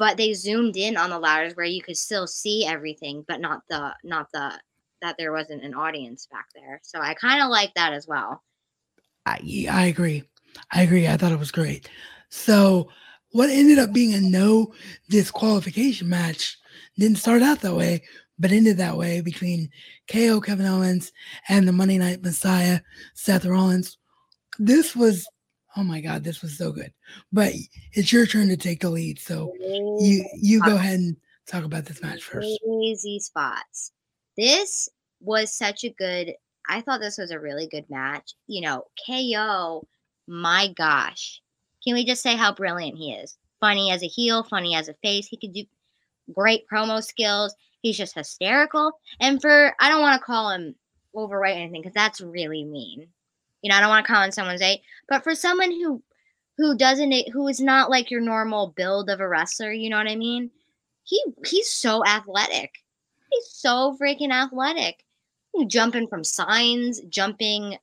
but 0.00 0.16
they 0.16 0.32
zoomed 0.32 0.78
in 0.78 0.96
on 0.96 1.10
the 1.10 1.18
ladders 1.18 1.54
where 1.54 1.66
you 1.66 1.82
could 1.82 1.96
still 1.96 2.26
see 2.26 2.64
everything 2.66 3.22
but 3.28 3.38
not 3.38 3.60
the 3.68 3.94
not 4.02 4.26
the 4.32 4.58
that 5.02 5.14
there 5.18 5.30
wasn't 5.30 5.62
an 5.62 5.74
audience 5.74 6.26
back 6.30 6.46
there. 6.54 6.80
So 6.82 7.00
i 7.00 7.14
kind 7.14 7.42
of 7.42 7.48
like 7.48 7.72
that 7.74 7.92
as 7.92 8.06
well. 8.06 8.42
I, 9.24 9.66
I 9.70 9.86
agree. 9.86 10.24
I 10.72 10.82
agree. 10.82 11.06
I 11.06 11.16
thought 11.16 11.32
it 11.32 11.38
was 11.38 11.52
great. 11.52 11.88
So 12.30 12.88
what 13.32 13.50
ended 13.50 13.78
up 13.78 13.92
being 13.92 14.14
a 14.14 14.20
no 14.20 14.72
disqualification 15.10 16.08
match 16.08 16.58
didn't 16.98 17.18
start 17.18 17.42
out 17.42 17.60
that 17.60 17.76
way 17.76 18.02
but 18.38 18.52
ended 18.52 18.78
that 18.78 18.96
way 18.96 19.20
between 19.20 19.68
KO 20.10 20.40
Kevin 20.40 20.64
Owens 20.64 21.12
and 21.50 21.68
the 21.68 21.72
Monday 21.72 21.98
Night 21.98 22.22
Messiah 22.22 22.80
Seth 23.12 23.44
Rollins. 23.44 23.98
This 24.58 24.96
was 24.96 25.28
oh 25.76 25.82
my 25.82 26.00
god, 26.00 26.24
this 26.24 26.42
was 26.42 26.56
so 26.56 26.72
good. 26.72 26.92
But 27.32 27.52
it's 27.92 28.12
your 28.12 28.26
turn 28.26 28.48
to 28.48 28.56
take 28.56 28.80
the 28.80 28.90
lead. 28.90 29.18
So 29.18 29.52
you 29.58 30.24
you 30.36 30.60
go 30.62 30.76
ahead 30.76 30.98
and 30.98 31.16
talk 31.46 31.64
about 31.64 31.86
this 31.86 32.02
match 32.02 32.22
first. 32.22 32.60
Crazy 32.64 33.18
spots. 33.20 33.92
This 34.36 34.88
was 35.20 35.54
such 35.56 35.84
a 35.84 35.90
good 35.90 36.34
I 36.68 36.80
thought 36.80 37.00
this 37.00 37.18
was 37.18 37.30
a 37.30 37.40
really 37.40 37.66
good 37.66 37.86
match. 37.90 38.34
You 38.46 38.62
know, 38.62 38.84
KO, 39.06 39.86
my 40.28 40.72
gosh. 40.76 41.40
Can 41.84 41.94
we 41.94 42.04
just 42.04 42.22
say 42.22 42.36
how 42.36 42.54
brilliant 42.54 42.96
he 42.96 43.12
is? 43.12 43.36
Funny 43.60 43.90
as 43.90 44.02
a 44.02 44.06
heel, 44.06 44.42
funny 44.44 44.74
as 44.74 44.88
a 44.88 44.94
face. 45.02 45.26
He 45.26 45.36
could 45.36 45.52
do 45.52 45.64
great 46.32 46.64
promo 46.72 47.02
skills. 47.02 47.54
He's 47.82 47.96
just 47.96 48.14
hysterical. 48.14 48.92
And 49.20 49.40
for 49.40 49.74
I 49.80 49.88
don't 49.88 50.02
want 50.02 50.20
to 50.20 50.24
call 50.24 50.50
him 50.50 50.74
overweight 51.14 51.56
or 51.56 51.60
anything 51.60 51.82
because 51.82 51.94
that's 51.94 52.20
really 52.20 52.64
mean. 52.64 53.08
You 53.62 53.70
know, 53.70 53.76
I 53.76 53.80
don't 53.80 53.90
want 53.90 54.04
to 54.04 54.12
comment 54.12 54.28
on 54.28 54.32
someone's 54.32 54.62
age, 54.62 54.80
but 55.08 55.22
for 55.22 55.34
someone 55.34 55.70
who 55.70 56.02
who 56.56 56.76
doesn't 56.76 57.12
who 57.30 57.48
is 57.48 57.60
not 57.60 57.90
like 57.90 58.10
your 58.10 58.20
normal 58.20 58.68
build 58.76 59.10
of 59.10 59.20
a 59.20 59.28
wrestler, 59.28 59.72
you 59.72 59.90
know 59.90 59.96
what 59.96 60.08
I 60.08 60.16
mean? 60.16 60.50
He 61.04 61.22
he's 61.46 61.70
so 61.70 62.04
athletic. 62.04 62.74
He's 63.30 63.48
so 63.48 63.96
freaking 64.00 64.30
athletic. 64.30 65.04
Jumping 65.66 66.06
from 66.06 66.22
signs, 66.22 67.00
jumping, 67.08 67.76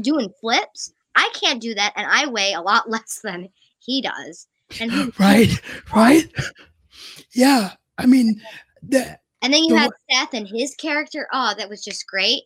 doing 0.00 0.32
flips. 0.40 0.92
I 1.14 1.30
can't 1.34 1.60
do 1.60 1.74
that, 1.74 1.92
and 1.96 2.06
I 2.06 2.26
weigh 2.26 2.52
a 2.52 2.60
lot 2.60 2.90
less 2.90 3.20
than 3.22 3.48
he 3.78 4.02
does. 4.02 4.46
And 4.80 5.12
right, 5.18 5.60
right, 5.94 6.26
yeah. 7.32 7.72
I 7.98 8.06
mean, 8.06 8.40
that. 8.84 9.20
and 9.42 9.52
then 9.52 9.64
you 9.64 9.74
the, 9.74 9.78
had 9.78 9.90
Seth 10.10 10.34
and 10.34 10.48
his 10.48 10.74
character. 10.74 11.28
Oh, 11.32 11.54
that 11.56 11.68
was 11.68 11.84
just 11.84 12.06
great. 12.06 12.44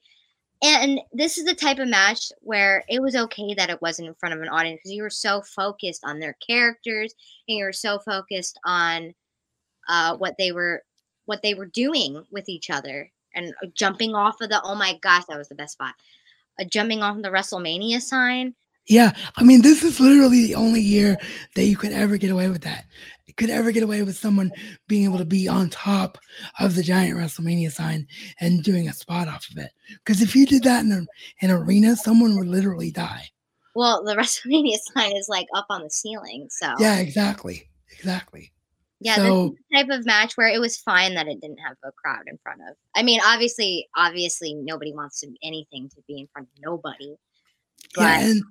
And 0.64 0.98
this 1.12 1.36
is 1.36 1.44
the 1.44 1.54
type 1.54 1.78
of 1.78 1.88
match 1.88 2.32
where 2.40 2.84
it 2.88 3.02
was 3.02 3.14
okay 3.14 3.52
that 3.52 3.68
it 3.68 3.82
wasn't 3.82 4.08
in 4.08 4.14
front 4.14 4.34
of 4.34 4.40
an 4.40 4.48
audience 4.48 4.80
because 4.80 4.96
you 4.96 5.02
were 5.02 5.10
so 5.10 5.42
focused 5.42 6.02
on 6.06 6.18
their 6.18 6.38
characters 6.46 7.14
and 7.46 7.58
you 7.58 7.64
were 7.64 7.72
so 7.72 7.98
focused 7.98 8.58
on 8.64 9.12
uh, 9.88 10.16
what 10.16 10.36
they 10.38 10.52
were 10.52 10.82
what 11.26 11.42
they 11.42 11.52
were 11.52 11.66
doing 11.66 12.24
with 12.30 12.48
each 12.48 12.70
other 12.70 13.10
and 13.34 13.52
jumping 13.74 14.14
off 14.14 14.40
of 14.40 14.48
the 14.48 14.62
oh 14.64 14.74
my 14.74 14.98
gosh 15.02 15.24
that 15.28 15.36
was 15.36 15.50
the 15.50 15.54
best 15.54 15.74
spot. 15.74 15.94
Uh, 16.58 16.64
jumping 16.64 17.02
off 17.02 17.20
the 17.20 17.28
WrestleMania 17.28 18.00
sign 18.00 18.54
yeah, 18.87 19.12
I 19.37 19.45
mean, 19.45 19.62
this 19.62 19.82
is 19.82 20.01
literally 20.01 20.47
the 20.47 20.55
only 20.55 20.80
year 20.80 21.16
that 21.55 21.64
you 21.64 21.76
could 21.76 21.93
ever 21.93 22.16
get 22.16 22.30
away 22.30 22.49
with 22.49 22.62
that. 22.62 22.85
You 23.26 23.35
could 23.35 23.51
ever 23.51 23.72
get 23.72 23.82
away 23.82 24.03
with 24.03 24.16
someone 24.16 24.53
being 24.87 25.05
able 25.05 25.18
to 25.18 25.24
be 25.24 25.49
on 25.49 25.70
top 25.70 26.18
of 26.61 26.74
the 26.74 26.82
giant 26.82 27.18
WrestleMania 27.18 27.72
sign 27.72 28.07
and 28.41 28.62
doing 28.62 28.89
a 28.89 28.93
spot 28.93 29.28
off 29.28 29.49
of 29.51 29.59
it. 29.59 29.70
Because 30.05 30.20
if 30.20 30.37
you 30.37 30.47
did 30.47 30.64
that 30.64 30.85
in 30.85 31.07
an 31.41 31.51
arena, 31.51 31.97
someone 31.97 32.37
would 32.37 32.47
literally 32.47 32.91
die. 32.91 33.28
Well, 33.74 34.05
the 34.05 34.14
WrestleMania 34.16 34.76
sign 34.95 35.16
is 35.16 35.28
like 35.28 35.47
up 35.55 35.66
on 35.70 35.82
the 35.82 35.91
ceiling, 35.91 36.49
so 36.51 36.74
yeah, 36.78 36.99
exactly, 36.99 37.68
exactly. 37.91 38.53
Yeah, 39.01 39.16
so, 39.16 39.49
this 39.51 39.82
type 39.82 39.99
of 39.99 40.07
match 40.07 40.37
where 40.37 40.49
it 40.49 40.61
was 40.61 40.78
fine 40.78 41.14
that 41.14 41.26
it 41.26 41.41
didn't 41.41 41.59
have 41.59 41.76
a 41.85 41.93
crowd 41.93 42.22
in 42.26 42.39
front 42.43 42.61
of. 42.68 42.76
I 42.95 43.03
mean, 43.03 43.20
obviously, 43.24 43.89
obviously, 43.97 44.55
nobody 44.55 44.95
wants 44.95 45.20
to, 45.20 45.35
anything 45.43 45.91
to 45.91 46.03
be 46.07 46.20
in 46.20 46.28
front 46.32 46.49
of 46.49 46.62
nobody. 46.62 47.16
But 47.95 48.03
yeah, 48.03 48.20
and, 48.20 48.43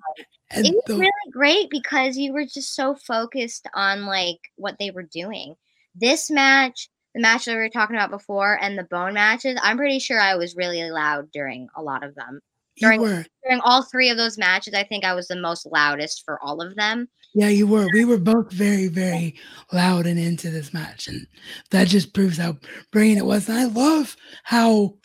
and 0.50 0.66
it 0.66 0.74
was 0.74 0.82
the, 0.86 0.96
really 0.96 1.10
great 1.32 1.70
because 1.70 2.16
you 2.16 2.32
were 2.32 2.44
just 2.44 2.74
so 2.74 2.94
focused 2.94 3.66
on 3.74 4.06
like 4.06 4.38
what 4.56 4.76
they 4.78 4.90
were 4.90 5.02
doing. 5.02 5.54
This 5.94 6.30
match, 6.30 6.88
the 7.14 7.20
match 7.20 7.44
that 7.44 7.52
we 7.52 7.58
were 7.58 7.68
talking 7.68 7.96
about 7.96 8.10
before, 8.10 8.58
and 8.60 8.78
the 8.78 8.84
bone 8.84 9.14
matches, 9.14 9.58
I'm 9.62 9.76
pretty 9.76 9.98
sure 9.98 10.20
I 10.20 10.36
was 10.36 10.56
really 10.56 10.82
loud 10.90 11.30
during 11.32 11.68
a 11.76 11.82
lot 11.82 12.02
of 12.02 12.14
them. 12.14 12.40
During 12.76 13.00
during 13.00 13.60
all 13.62 13.84
three 13.84 14.10
of 14.10 14.16
those 14.16 14.36
matches, 14.36 14.74
I 14.74 14.82
think 14.82 15.04
I 15.04 15.14
was 15.14 15.28
the 15.28 15.36
most 15.36 15.66
loudest 15.66 16.24
for 16.24 16.40
all 16.42 16.60
of 16.60 16.74
them. 16.74 17.08
Yeah, 17.34 17.48
you 17.48 17.66
were. 17.66 17.86
We 17.92 18.04
were 18.04 18.18
both 18.18 18.52
very, 18.52 18.88
very 18.88 19.36
loud 19.72 20.06
and 20.06 20.18
into 20.18 20.50
this 20.50 20.72
match, 20.72 21.06
and 21.06 21.26
that 21.70 21.88
just 21.88 22.14
proves 22.14 22.38
how 22.38 22.58
brilliant 22.90 23.18
it 23.18 23.26
was. 23.26 23.48
And 23.48 23.58
I 23.58 23.64
love 23.66 24.16
how 24.42 24.96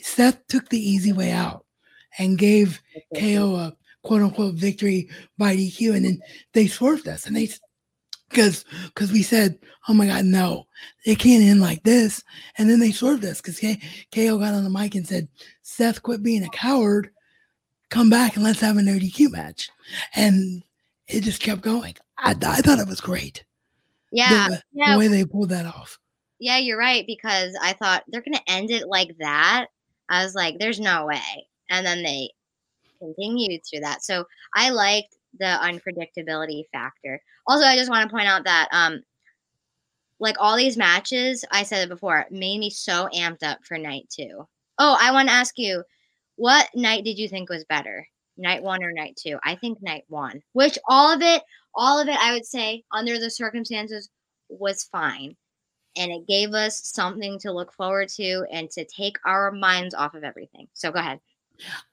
Seth 0.00 0.46
took 0.48 0.68
the 0.68 0.78
easy 0.78 1.12
way 1.12 1.30
out 1.30 1.65
and 2.18 2.38
gave 2.38 2.80
KO 3.18 3.54
a 3.56 3.76
quote 4.06 4.22
unquote 4.22 4.54
victory 4.54 5.08
by 5.36 5.56
DQ, 5.56 5.96
and 5.96 6.04
then 6.04 6.20
they 6.52 6.66
swerved 6.66 7.08
us, 7.08 7.26
and 7.26 7.36
they 7.36 7.48
because 8.30 8.64
because 8.86 9.12
we 9.12 9.22
said, 9.22 9.58
oh 9.88 9.94
my 9.94 10.06
god, 10.06 10.24
no, 10.24 10.66
it 11.04 11.18
can't 11.18 11.42
end 11.42 11.60
like 11.60 11.82
this, 11.82 12.22
and 12.58 12.70
then 12.70 12.80
they 12.80 12.92
swerved 12.92 13.24
us 13.24 13.40
because 13.40 13.60
KO 14.14 14.38
got 14.38 14.54
on 14.54 14.64
the 14.64 14.70
mic 14.70 14.94
and 14.94 15.06
said, 15.06 15.28
Seth, 15.62 16.02
quit 16.02 16.22
being 16.22 16.44
a 16.44 16.50
coward, 16.50 17.10
come 17.90 18.08
back 18.08 18.36
and 18.36 18.44
let's 18.44 18.60
have 18.60 18.76
a 18.76 18.82
no 18.82 18.92
DQ 18.92 19.32
match, 19.32 19.68
and 20.14 20.62
it 21.08 21.22
just 21.22 21.42
kept 21.42 21.62
going. 21.62 21.94
I, 22.18 22.30
I 22.30 22.60
thought 22.62 22.78
it 22.78 22.88
was 22.88 23.00
great. 23.00 23.44
Yeah, 24.12 24.48
the, 24.48 24.62
yeah. 24.72 24.92
the 24.92 24.98
way 24.98 25.08
they 25.08 25.24
pulled 25.24 25.50
that 25.50 25.66
off. 25.66 25.98
Yeah, 26.38 26.58
you're 26.58 26.78
right 26.78 27.04
because 27.06 27.56
I 27.60 27.72
thought 27.72 28.04
they're 28.08 28.22
gonna 28.22 28.40
end 28.46 28.70
it 28.70 28.88
like 28.88 29.16
that. 29.18 29.66
I 30.08 30.22
was 30.22 30.34
like, 30.34 30.58
there's 30.58 30.78
no 30.78 31.06
way 31.06 31.48
and 31.70 31.86
then 31.86 32.02
they 32.02 32.30
continued 32.98 33.62
through 33.64 33.80
that. 33.80 34.02
So 34.02 34.24
I 34.54 34.70
liked 34.70 35.16
the 35.38 35.58
unpredictability 35.62 36.64
factor. 36.72 37.20
Also, 37.46 37.64
I 37.64 37.76
just 37.76 37.90
want 37.90 38.08
to 38.08 38.14
point 38.14 38.28
out 38.28 38.44
that 38.44 38.68
um 38.72 39.02
like 40.18 40.36
all 40.38 40.56
these 40.56 40.76
matches, 40.76 41.44
I 41.50 41.62
said 41.62 41.82
it 41.82 41.90
before, 41.90 42.26
made 42.30 42.58
me 42.58 42.70
so 42.70 43.08
amped 43.14 43.42
up 43.42 43.58
for 43.64 43.78
night 43.78 44.08
two. 44.10 44.46
Oh, 44.78 44.96
I 45.00 45.12
want 45.12 45.28
to 45.28 45.34
ask 45.34 45.58
you, 45.58 45.82
what 46.36 46.68
night 46.74 47.04
did 47.04 47.18
you 47.18 47.28
think 47.28 47.48
was 47.48 47.64
better? 47.64 48.06
Night 48.38 48.62
one 48.62 48.82
or 48.82 48.92
night 48.92 49.18
two? 49.22 49.38
I 49.44 49.56
think 49.56 49.78
night 49.82 50.04
one. 50.08 50.40
Which 50.52 50.78
all 50.88 51.12
of 51.12 51.22
it, 51.22 51.42
all 51.74 52.00
of 52.00 52.08
it, 52.08 52.18
I 52.18 52.32
would 52.32 52.46
say, 52.46 52.84
under 52.92 53.18
the 53.18 53.30
circumstances, 53.30 54.08
was 54.48 54.84
fine. 54.84 55.36
And 55.96 56.12
it 56.12 56.26
gave 56.26 56.52
us 56.52 56.90
something 56.92 57.38
to 57.40 57.52
look 57.52 57.72
forward 57.72 58.08
to 58.16 58.44
and 58.52 58.70
to 58.72 58.84
take 58.84 59.16
our 59.24 59.50
minds 59.50 59.94
off 59.94 60.14
of 60.14 60.24
everything. 60.24 60.68
So 60.74 60.92
go 60.92 60.98
ahead. 60.98 61.20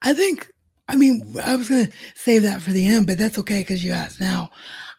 I 0.02 0.14
think, 0.14 0.52
I 0.88 0.96
mean, 0.96 1.36
I 1.44 1.56
was 1.56 1.70
going 1.70 1.88
to 1.88 1.94
save 2.16 2.44
that 2.44 2.62
for 2.62 2.72
the 2.72 2.88
end, 2.88 3.08
but 3.08 3.18
that's 3.18 3.40
okay 3.40 3.60
because 3.60 3.84
you 3.84 3.92
asked 3.92 4.20
now. 4.20 4.50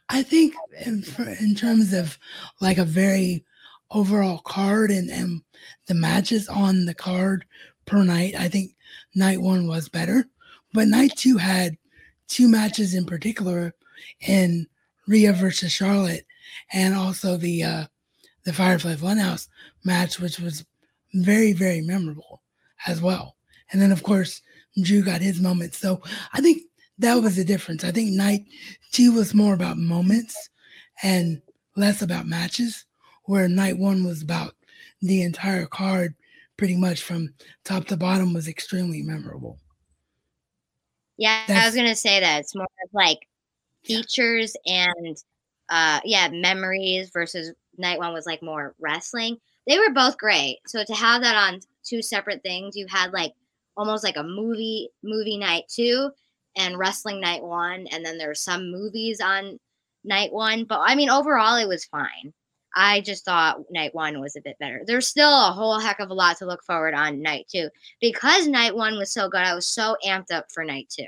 I 0.08 0.22
think 0.22 0.54
in, 0.84 1.04
in 1.40 1.54
terms 1.54 1.92
of 1.92 2.18
like 2.60 2.78
a 2.78 2.84
very 2.84 3.44
overall 3.90 4.38
card 4.38 4.90
and, 4.90 5.10
and 5.10 5.42
the 5.86 5.94
matches 5.94 6.48
on 6.48 6.84
the 6.84 6.94
card 6.94 7.44
per 7.86 8.02
night, 8.02 8.34
I 8.38 8.48
think 8.48 8.72
night 9.14 9.40
one 9.40 9.66
was 9.66 9.88
better. 9.88 10.26
But 10.72 10.88
night 10.88 11.12
two 11.16 11.36
had 11.36 11.76
two 12.28 12.48
matches 12.48 12.94
in 12.94 13.06
particular 13.06 13.74
in 14.20 14.66
Rhea 15.06 15.32
versus 15.32 15.72
Charlotte 15.72 16.24
and 16.72 16.94
also 16.94 17.36
the 17.36 17.62
uh, 17.62 17.84
the 18.44 18.52
Firefly 18.52 18.94
Funhouse 18.96 19.48
match, 19.84 20.20
which 20.20 20.38
was 20.38 20.64
very, 21.14 21.52
very 21.52 21.80
memorable. 21.80 22.42
as 22.86 23.00
well. 23.00 23.36
And 23.72 23.80
then, 23.80 23.92
of 23.92 24.02
course, 24.02 24.42
Drew 24.82 25.02
got 25.02 25.20
his 25.20 25.40
moments. 25.40 25.78
So 25.78 26.02
I 26.32 26.40
think 26.40 26.62
that 26.98 27.14
was 27.14 27.36
the 27.36 27.44
difference. 27.44 27.84
I 27.84 27.90
think 27.90 28.12
night 28.12 28.44
two 28.92 29.12
was 29.12 29.34
more 29.34 29.54
about 29.54 29.76
moments 29.76 30.50
and 31.02 31.40
less 31.76 32.02
about 32.02 32.26
matches, 32.26 32.84
where 33.24 33.48
night 33.48 33.78
one 33.78 34.04
was 34.04 34.22
about 34.22 34.54
the 35.02 35.22
entire 35.22 35.66
card, 35.66 36.14
pretty 36.56 36.76
much 36.76 37.02
from 37.02 37.34
top 37.64 37.86
to 37.86 37.96
bottom, 37.96 38.32
was 38.32 38.48
extremely 38.48 39.02
memorable. 39.02 39.58
Yeah, 41.16 41.44
That's, 41.46 41.60
I 41.60 41.66
was 41.66 41.76
gonna 41.76 41.94
say 41.94 42.20
that 42.20 42.40
it's 42.40 42.54
more 42.54 42.66
of 42.84 42.90
like 42.92 43.18
features 43.84 44.56
and 44.66 45.16
uh 45.68 46.00
yeah, 46.04 46.28
memories 46.28 47.10
versus 47.12 47.52
night 47.76 47.98
one 47.98 48.12
was 48.12 48.26
like 48.26 48.42
more 48.42 48.74
wrestling. 48.80 49.38
They 49.66 49.78
were 49.78 49.90
both 49.90 50.18
great. 50.18 50.58
So 50.66 50.84
to 50.84 50.94
have 50.94 51.22
that 51.22 51.36
on 51.36 51.60
two 51.84 52.02
separate 52.02 52.42
things, 52.42 52.76
you 52.76 52.86
had 52.88 53.12
like 53.12 53.32
almost 53.76 54.04
like 54.04 54.16
a 54.16 54.22
movie 54.22 54.90
movie 55.02 55.38
night 55.38 55.64
two 55.68 56.10
and 56.56 56.78
wrestling 56.78 57.20
night 57.20 57.42
one, 57.42 57.86
and 57.90 58.04
then 58.04 58.18
there's 58.18 58.40
some 58.40 58.70
movies 58.70 59.20
on 59.20 59.58
night 60.04 60.32
one. 60.32 60.64
But 60.64 60.80
I 60.80 60.94
mean, 60.94 61.10
overall, 61.10 61.56
it 61.56 61.68
was 61.68 61.84
fine. 61.84 62.32
I 62.76 63.00
just 63.02 63.24
thought 63.24 63.60
night 63.70 63.94
one 63.94 64.20
was 64.20 64.36
a 64.36 64.40
bit 64.40 64.58
better. 64.58 64.82
There's 64.84 65.06
still 65.06 65.30
a 65.30 65.52
whole 65.52 65.78
heck 65.78 66.00
of 66.00 66.10
a 66.10 66.14
lot 66.14 66.38
to 66.38 66.46
look 66.46 66.64
forward 66.64 66.94
on 66.94 67.22
night 67.22 67.46
two 67.50 67.68
because 68.00 68.48
night 68.48 68.74
one 68.74 68.96
was 68.98 69.12
so 69.12 69.28
good. 69.28 69.42
I 69.42 69.54
was 69.54 69.68
so 69.68 69.96
amped 70.04 70.32
up 70.32 70.46
for 70.52 70.64
night 70.64 70.88
two. 70.90 71.06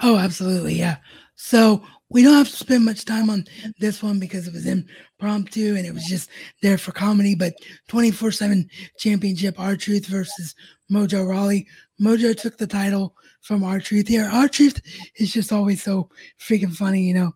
Oh, 0.00 0.16
absolutely, 0.16 0.74
yeah. 0.74 0.96
So 1.36 1.82
we 2.12 2.22
don't 2.22 2.34
have 2.34 2.50
to 2.50 2.56
spend 2.56 2.84
much 2.84 3.04
time 3.04 3.30
on 3.30 3.46
this 3.78 4.02
one 4.02 4.20
because 4.20 4.46
it 4.46 4.52
was 4.52 4.66
impromptu 4.66 5.74
and 5.76 5.86
it 5.86 5.94
was 5.94 6.04
just 6.04 6.28
there 6.60 6.76
for 6.76 6.92
comedy. 6.92 7.34
But 7.34 7.54
24 7.88 8.32
7 8.32 8.68
championship, 8.98 9.58
R-Truth 9.58 10.06
versus 10.06 10.54
Mojo 10.90 11.26
Rawley. 11.26 11.66
Mojo 12.00 12.38
took 12.38 12.58
the 12.58 12.66
title 12.66 13.14
from 13.40 13.64
R-Truth 13.64 14.08
here. 14.08 14.28
R-Truth 14.30 14.80
is 15.16 15.32
just 15.32 15.52
always 15.52 15.82
so 15.82 16.10
freaking 16.38 16.74
funny, 16.74 17.02
you 17.02 17.14
know. 17.14 17.32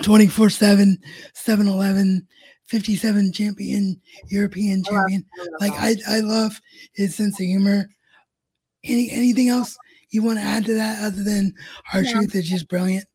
24 0.00 0.48
7, 0.48 0.96
7 1.34 1.66
11, 1.66 2.26
57 2.64 3.32
champion, 3.32 4.00
European 4.28 4.84
champion. 4.84 5.24
Like, 5.60 5.74
I, 5.74 5.96
I 6.08 6.20
love 6.20 6.58
his 6.94 7.14
sense 7.14 7.38
of 7.40 7.46
humor. 7.46 7.88
Any 8.84 9.10
Anything 9.10 9.48
else 9.48 9.76
you 10.10 10.22
want 10.22 10.38
to 10.38 10.44
add 10.44 10.64
to 10.66 10.74
that 10.74 11.02
other 11.02 11.22
than 11.22 11.52
R-Truth 11.92 12.34
is 12.34 12.48
just 12.48 12.68
brilliant? 12.68 13.06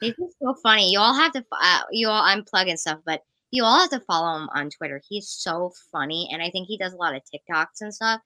He's 0.00 0.14
just 0.16 0.36
so 0.40 0.54
funny. 0.62 0.90
You 0.90 0.98
all 0.98 1.14
have 1.14 1.32
to, 1.32 1.44
uh, 1.52 1.80
you 1.90 2.08
all, 2.08 2.22
I'm 2.22 2.44
plugging 2.44 2.76
stuff, 2.76 3.00
but 3.04 3.22
you 3.50 3.64
all 3.64 3.80
have 3.80 3.90
to 3.90 4.00
follow 4.00 4.36
him 4.36 4.48
on 4.54 4.70
Twitter. 4.70 5.00
He's 5.08 5.28
so 5.28 5.72
funny. 5.92 6.28
And 6.32 6.42
I 6.42 6.50
think 6.50 6.66
he 6.66 6.78
does 6.78 6.92
a 6.92 6.96
lot 6.96 7.14
of 7.14 7.22
TikToks 7.22 7.80
and 7.80 7.94
stuff 7.94 8.20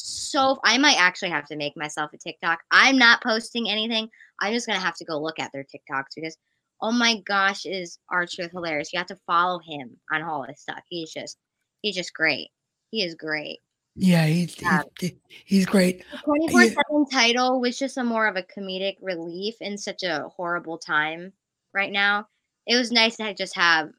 so 0.00 0.60
I 0.64 0.78
might 0.78 0.98
actually 0.98 1.30
have 1.30 1.46
to 1.46 1.56
make 1.56 1.76
myself 1.76 2.12
a 2.12 2.18
TikTok. 2.18 2.60
I'm 2.70 2.98
not 2.98 3.22
posting 3.22 3.68
anything. 3.68 4.08
I'm 4.40 4.52
just 4.52 4.66
gonna 4.66 4.78
have 4.78 4.96
to 4.96 5.04
go 5.04 5.18
look 5.18 5.38
at 5.38 5.50
their 5.52 5.64
TikToks 5.64 6.14
because 6.14 6.36
oh 6.80 6.92
my 6.92 7.20
gosh, 7.26 7.66
is 7.66 7.98
R-Truth 8.10 8.52
hilarious. 8.52 8.92
You 8.92 8.98
have 8.98 9.08
to 9.08 9.18
follow 9.26 9.58
him 9.58 9.96
on 10.12 10.22
all 10.22 10.46
this 10.46 10.60
stuff. 10.60 10.80
He's 10.88 11.12
just 11.12 11.36
he's 11.82 11.96
just 11.96 12.14
great. 12.14 12.48
He 12.90 13.02
is 13.02 13.14
great. 13.14 13.58
Yeah, 13.98 14.26
he's 14.26 14.54
he's, 14.54 15.12
he's 15.44 15.66
great. 15.66 16.04
Twenty 16.24 16.48
four 16.48 16.62
seven 16.62 17.06
title 17.10 17.60
was 17.60 17.78
just 17.78 17.98
a 17.98 18.04
more 18.04 18.26
of 18.26 18.36
a 18.36 18.42
comedic 18.42 18.96
relief 19.02 19.56
in 19.60 19.76
such 19.76 20.02
a 20.02 20.28
horrible 20.28 20.78
time 20.78 21.32
right 21.74 21.90
now. 21.90 22.28
It 22.66 22.76
was 22.76 22.92
nice 22.92 23.16
to 23.16 23.34
just 23.34 23.56
have 23.56 23.90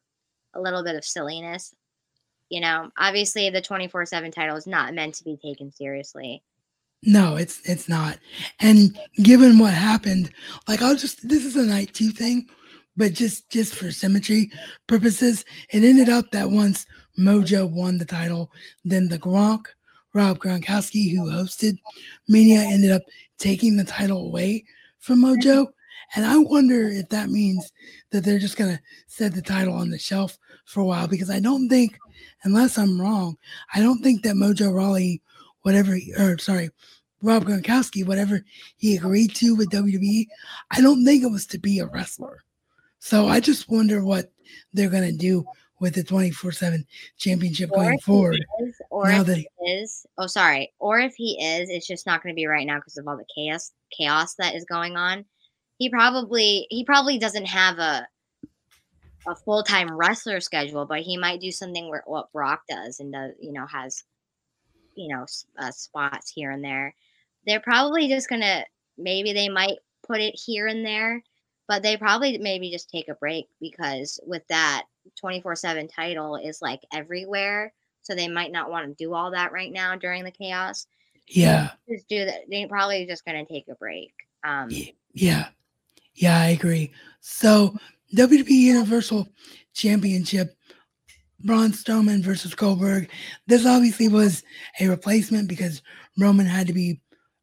a 0.54 0.62
little 0.62 0.84
bit 0.84 0.96
of 0.96 1.06
silliness 1.06 1.74
you 2.50 2.60
know, 2.60 2.90
obviously 2.98 3.50
the 3.50 3.62
24/7 3.62 4.34
title 4.34 4.58
is 4.58 4.68
not 4.68 4.94
meant 4.94 5.16
to 5.16 5.24
be 5.24 5.38
taken 5.38 5.72
seriously. 5.72 6.44
No, 7.04 7.38
it's 7.38 7.62
it's 7.64 7.88
not. 7.88 8.20
And 8.60 9.00
given 9.24 9.60
what 9.60 9.74
happened, 9.74 10.32
like 10.68 10.82
I'll 10.82 10.96
just 10.96 11.28
this 11.28 11.46
is 11.46 11.56
a 11.56 11.64
night 11.64 11.94
two 11.94 12.10
thing, 12.10 12.50
but 12.98 13.14
just 13.14 13.50
just 13.50 13.76
for 13.76 13.92
symmetry 13.92 14.52
purposes, 14.88 15.46
it 15.72 15.84
ended 15.84 16.10
up 16.10 16.32
that 16.32 16.50
once 16.50 16.86
Mojo 17.18 17.70
won 17.70 17.98
the 17.98 18.06
title, 18.06 18.52
then 18.84 19.08
the 19.08 19.20
Gronk, 19.20 19.68
Rob 20.14 20.40
Gronkowski, 20.40 21.12
who 21.12 21.30
hosted 21.30 21.78
Mania, 22.28 22.62
ended 22.62 22.92
up 22.92 23.04
taking 23.38 23.78
the 23.78 23.84
title 23.84 24.26
away 24.26 24.64
from 25.00 25.22
Mojo. 25.22 25.68
And 26.16 26.26
I 26.26 26.38
wonder 26.38 26.88
if 26.90 27.10
that 27.10 27.30
means 27.30 27.72
that 28.12 28.24
they're 28.24 28.40
just 28.40 28.58
gonna 28.58 28.82
set 29.08 29.34
the 29.34 29.42
title 29.42 29.76
on 29.76 29.90
the 29.90 30.00
shelf 30.00 30.38
for 30.66 30.82
a 30.82 30.86
while 30.86 31.08
because 31.08 31.30
I 31.30 31.40
don't 31.40 31.70
think 31.70 31.98
unless 32.44 32.78
I'm 32.78 33.00
wrong, 33.00 33.38
I 33.74 33.82
don't 33.82 34.02
think 34.02 34.24
that 34.24 34.36
Mojo 34.36 34.74
Rawley, 34.74 35.22
whatever, 35.62 35.98
or 36.18 36.38
sorry, 36.38 36.70
Rob 37.22 37.46
Gronkowski, 37.46 38.06
whatever 38.06 38.44
he 38.78 38.96
agreed 38.96 39.36
to 39.36 39.56
with 39.56 39.70
WWE, 39.70 40.28
I 40.72 40.82
don't 40.82 41.06
think 41.06 41.24
it 41.24 41.32
was 41.32 41.46
to 41.48 41.60
be 41.60 41.80
a 41.80 41.88
wrestler. 41.88 42.44
So 43.00 43.28
I 43.28 43.40
just 43.40 43.70
wonder 43.70 44.04
what 44.04 44.32
they're 44.74 44.90
going 44.90 45.10
to 45.10 45.18
do 45.18 45.46
with 45.80 45.96
the 45.96 46.04
24 46.04 46.52
7 46.52 46.86
championship 47.18 47.72
or 47.72 47.84
going 47.84 48.00
forward. 48.00 48.46
Is, 48.62 48.82
or 48.90 49.08
now 49.08 49.22
if 49.22 49.28
that, 49.28 49.38
he 49.38 49.48
is, 49.66 50.06
oh, 50.18 50.28
sorry. 50.28 50.74
Or 50.80 51.00
if 51.00 51.16
he 51.16 51.42
is, 51.44 51.70
it's 51.70 51.88
just 51.88 52.06
not 52.06 52.22
going 52.22 52.34
to 52.34 52.36
be 52.36 52.46
right 52.46 52.68
now 52.68 52.78
because 52.78 52.98
of 52.98 53.08
all 53.08 53.18
the 53.18 53.26
chaos 53.34 53.72
chaos 53.98 54.36
that 54.36 54.56
is 54.56 54.66
going 54.66 54.98
on. 54.98 55.26
He 55.78 55.90
probably 55.90 56.68
he 56.70 56.84
probably 56.84 57.18
doesn't 57.18 57.46
have 57.46 57.80
a 57.80 58.08
a 59.28 59.36
full 59.36 59.64
time 59.64 59.96
wrestler 59.96 60.40
schedule, 60.40 60.86
but 60.86 61.02
he 61.02 61.18
might 61.18 61.42
do 61.42 61.52
something 61.52 61.90
where 61.90 62.04
what 62.06 62.32
Brock 62.34 62.64
does 62.70 63.00
and 63.00 63.14
does 63.14 63.34
you 63.40 63.54
know 63.54 63.66
has 63.68 64.04
you 64.96 65.08
know 65.08 65.26
uh, 65.58 65.72
spots 65.72 66.30
here 66.30 66.52
and 66.52 66.64
there. 66.64 66.94
They're 67.46 67.62
probably 67.62 68.08
just 68.08 68.30
gonna 68.30 68.66
maybe 68.98 69.34
they 69.34 69.50
might 69.50 69.78
put 70.06 70.20
it 70.20 70.36
here 70.36 70.68
and 70.68 70.86
there, 70.86 71.24
but 71.70 71.84
they 71.84 71.96
probably 71.96 72.40
maybe 72.40 72.72
just 72.72 72.90
take 72.90 73.08
a 73.10 73.16
break 73.16 73.46
because 73.62 74.20
with 74.26 74.42
that 74.50 74.86
24 75.20 75.56
7 75.56 75.88
title 75.88 76.36
is 76.36 76.64
like 76.64 76.82
everywhere. 76.92 77.72
So 78.02 78.16
they 78.16 78.28
might 78.28 78.52
not 78.52 78.72
want 78.72 78.88
to 78.88 79.04
do 79.04 79.14
all 79.14 79.30
that 79.32 79.52
right 79.52 79.72
now 79.72 79.96
during 79.96 80.24
the 80.24 80.32
chaos. 80.32 80.88
Yeah. 81.28 81.70
Just 81.88 82.10
do 82.10 82.26
that. 82.26 82.42
They're 82.50 82.68
probably 82.68 83.06
just 83.06 83.24
going 83.24 83.46
to 83.46 83.54
take 83.54 83.68
a 83.70 83.76
break. 83.76 84.12
Um, 84.44 84.70
yeah. 85.14 85.50
Yeah, 86.16 86.40
I 86.42 86.48
agree. 86.48 86.92
So 87.22 87.76
WWE 88.16 88.50
Universal 88.50 89.28
Championship, 89.76 90.56
Braun 91.42 91.72
Strowman 91.72 92.24
versus 92.24 92.56
Goldberg. 92.56 93.12
This 93.46 93.68
obviously 93.68 94.08
was 94.08 94.42
a 94.80 94.88
replacement 94.88 95.48
because 95.48 95.84
Roman 96.18 96.48
had 96.48 96.66
to 96.66 96.74
be, 96.74 97.00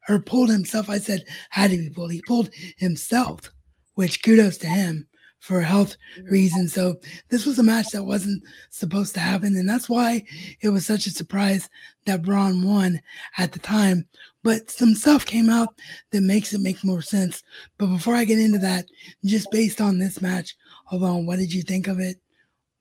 or 0.08 0.18
pulled 0.18 0.50
himself. 0.50 0.90
I 0.90 0.98
said 0.98 1.24
had 1.50 1.70
to 1.70 1.76
be 1.76 1.90
pulled. 1.90 2.10
He 2.10 2.22
pulled 2.22 2.50
himself, 2.76 3.52
which 3.96 4.22
kudos 4.22 4.56
to 4.58 4.68
him 4.68 5.08
for 5.40 5.60
health 5.60 5.96
mm. 6.18 6.30
reasons. 6.30 6.72
So 6.72 6.96
this 7.28 7.46
was 7.46 7.58
a 7.58 7.62
match 7.62 7.90
that 7.90 8.04
wasn't 8.04 8.42
supposed 8.70 9.14
to 9.14 9.20
happen, 9.20 9.56
and 9.56 9.68
that's 9.68 9.88
why 9.88 10.24
it 10.60 10.70
was 10.70 10.86
such 10.86 11.06
a 11.06 11.10
surprise 11.10 11.68
that 12.06 12.22
Braun 12.22 12.62
won 12.62 13.00
at 13.38 13.52
the 13.52 13.58
time. 13.58 14.06
But 14.42 14.70
some 14.70 14.94
stuff 14.94 15.26
came 15.26 15.50
out 15.50 15.74
that 16.12 16.22
makes 16.22 16.52
it 16.52 16.60
make 16.60 16.82
more 16.84 17.02
sense. 17.02 17.42
But 17.78 17.88
before 17.88 18.14
I 18.14 18.24
get 18.24 18.38
into 18.38 18.58
that, 18.60 18.86
just 19.24 19.50
based 19.50 19.80
on 19.80 19.98
this 19.98 20.22
match 20.22 20.56
alone, 20.90 21.26
what 21.26 21.38
did 21.38 21.52
you 21.52 21.62
think 21.62 21.88
of 21.88 22.00
it? 22.00 22.16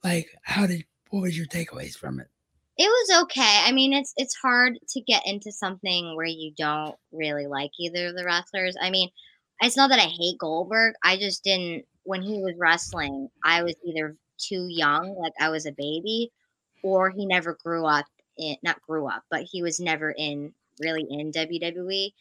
Like, 0.04 0.28
how 0.44 0.68
did 0.68 0.86
what 1.10 1.22
was 1.22 1.38
your 1.38 1.48
takeaways 1.48 1.98
from 1.98 2.20
it? 2.20 2.28
It 2.78 2.88
was 2.88 3.24
okay. 3.24 3.62
I 3.64 3.72
mean, 3.72 3.94
it's 3.94 4.14
it's 4.18 4.36
hard 4.36 4.78
to 4.90 5.02
get 5.02 5.26
into 5.26 5.52
something 5.52 6.16
where 6.16 6.26
you 6.26 6.52
don't 6.58 6.96
really 7.12 7.48
like 7.48 7.72
either 7.80 8.08
of 8.08 8.16
the 8.16 8.26
wrestlers. 8.26 8.76
I 8.82 8.90
mean, 8.90 9.10
it's 9.62 9.78
not 9.78 9.90
that 9.90 10.00
I 10.00 10.08
hate 10.08 10.38
Goldberg. 10.40 10.96
I 11.04 11.18
just 11.18 11.44
didn't 11.44 11.86
when 12.04 12.22
he 12.22 12.42
was 12.42 12.56
wrestling. 12.58 13.30
I 13.44 13.64
was 13.64 13.76
either 13.84 14.16
too 14.38 14.68
young, 14.70 15.16
like 15.16 15.34
I 15.40 15.50
was 15.50 15.66
a 15.66 15.72
baby, 15.72 16.32
or 16.84 17.10
he 17.10 17.26
never 17.26 17.58
grew 17.64 17.86
up 17.86 18.06
in 18.38 18.58
not 18.64 18.82
grew 18.82 19.08
up, 19.08 19.24
but 19.30 19.44
he 19.44 19.62
was 19.62 19.80
never 19.80 20.12
in 20.12 20.54
really 20.80 21.06
in 21.10 21.32
WWE. 21.32 22.12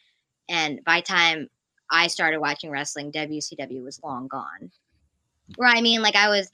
And 0.49 0.83
by 0.85 1.01
the 1.01 1.07
time 1.07 1.49
I 1.91 2.07
started 2.07 2.39
watching 2.39 2.71
wrestling, 2.71 3.11
WCW 3.11 3.83
was 3.83 4.01
long 4.03 4.27
gone. 4.27 4.71
Where 5.57 5.69
I 5.69 5.81
mean, 5.81 6.01
like 6.01 6.15
I 6.15 6.29
was 6.29 6.49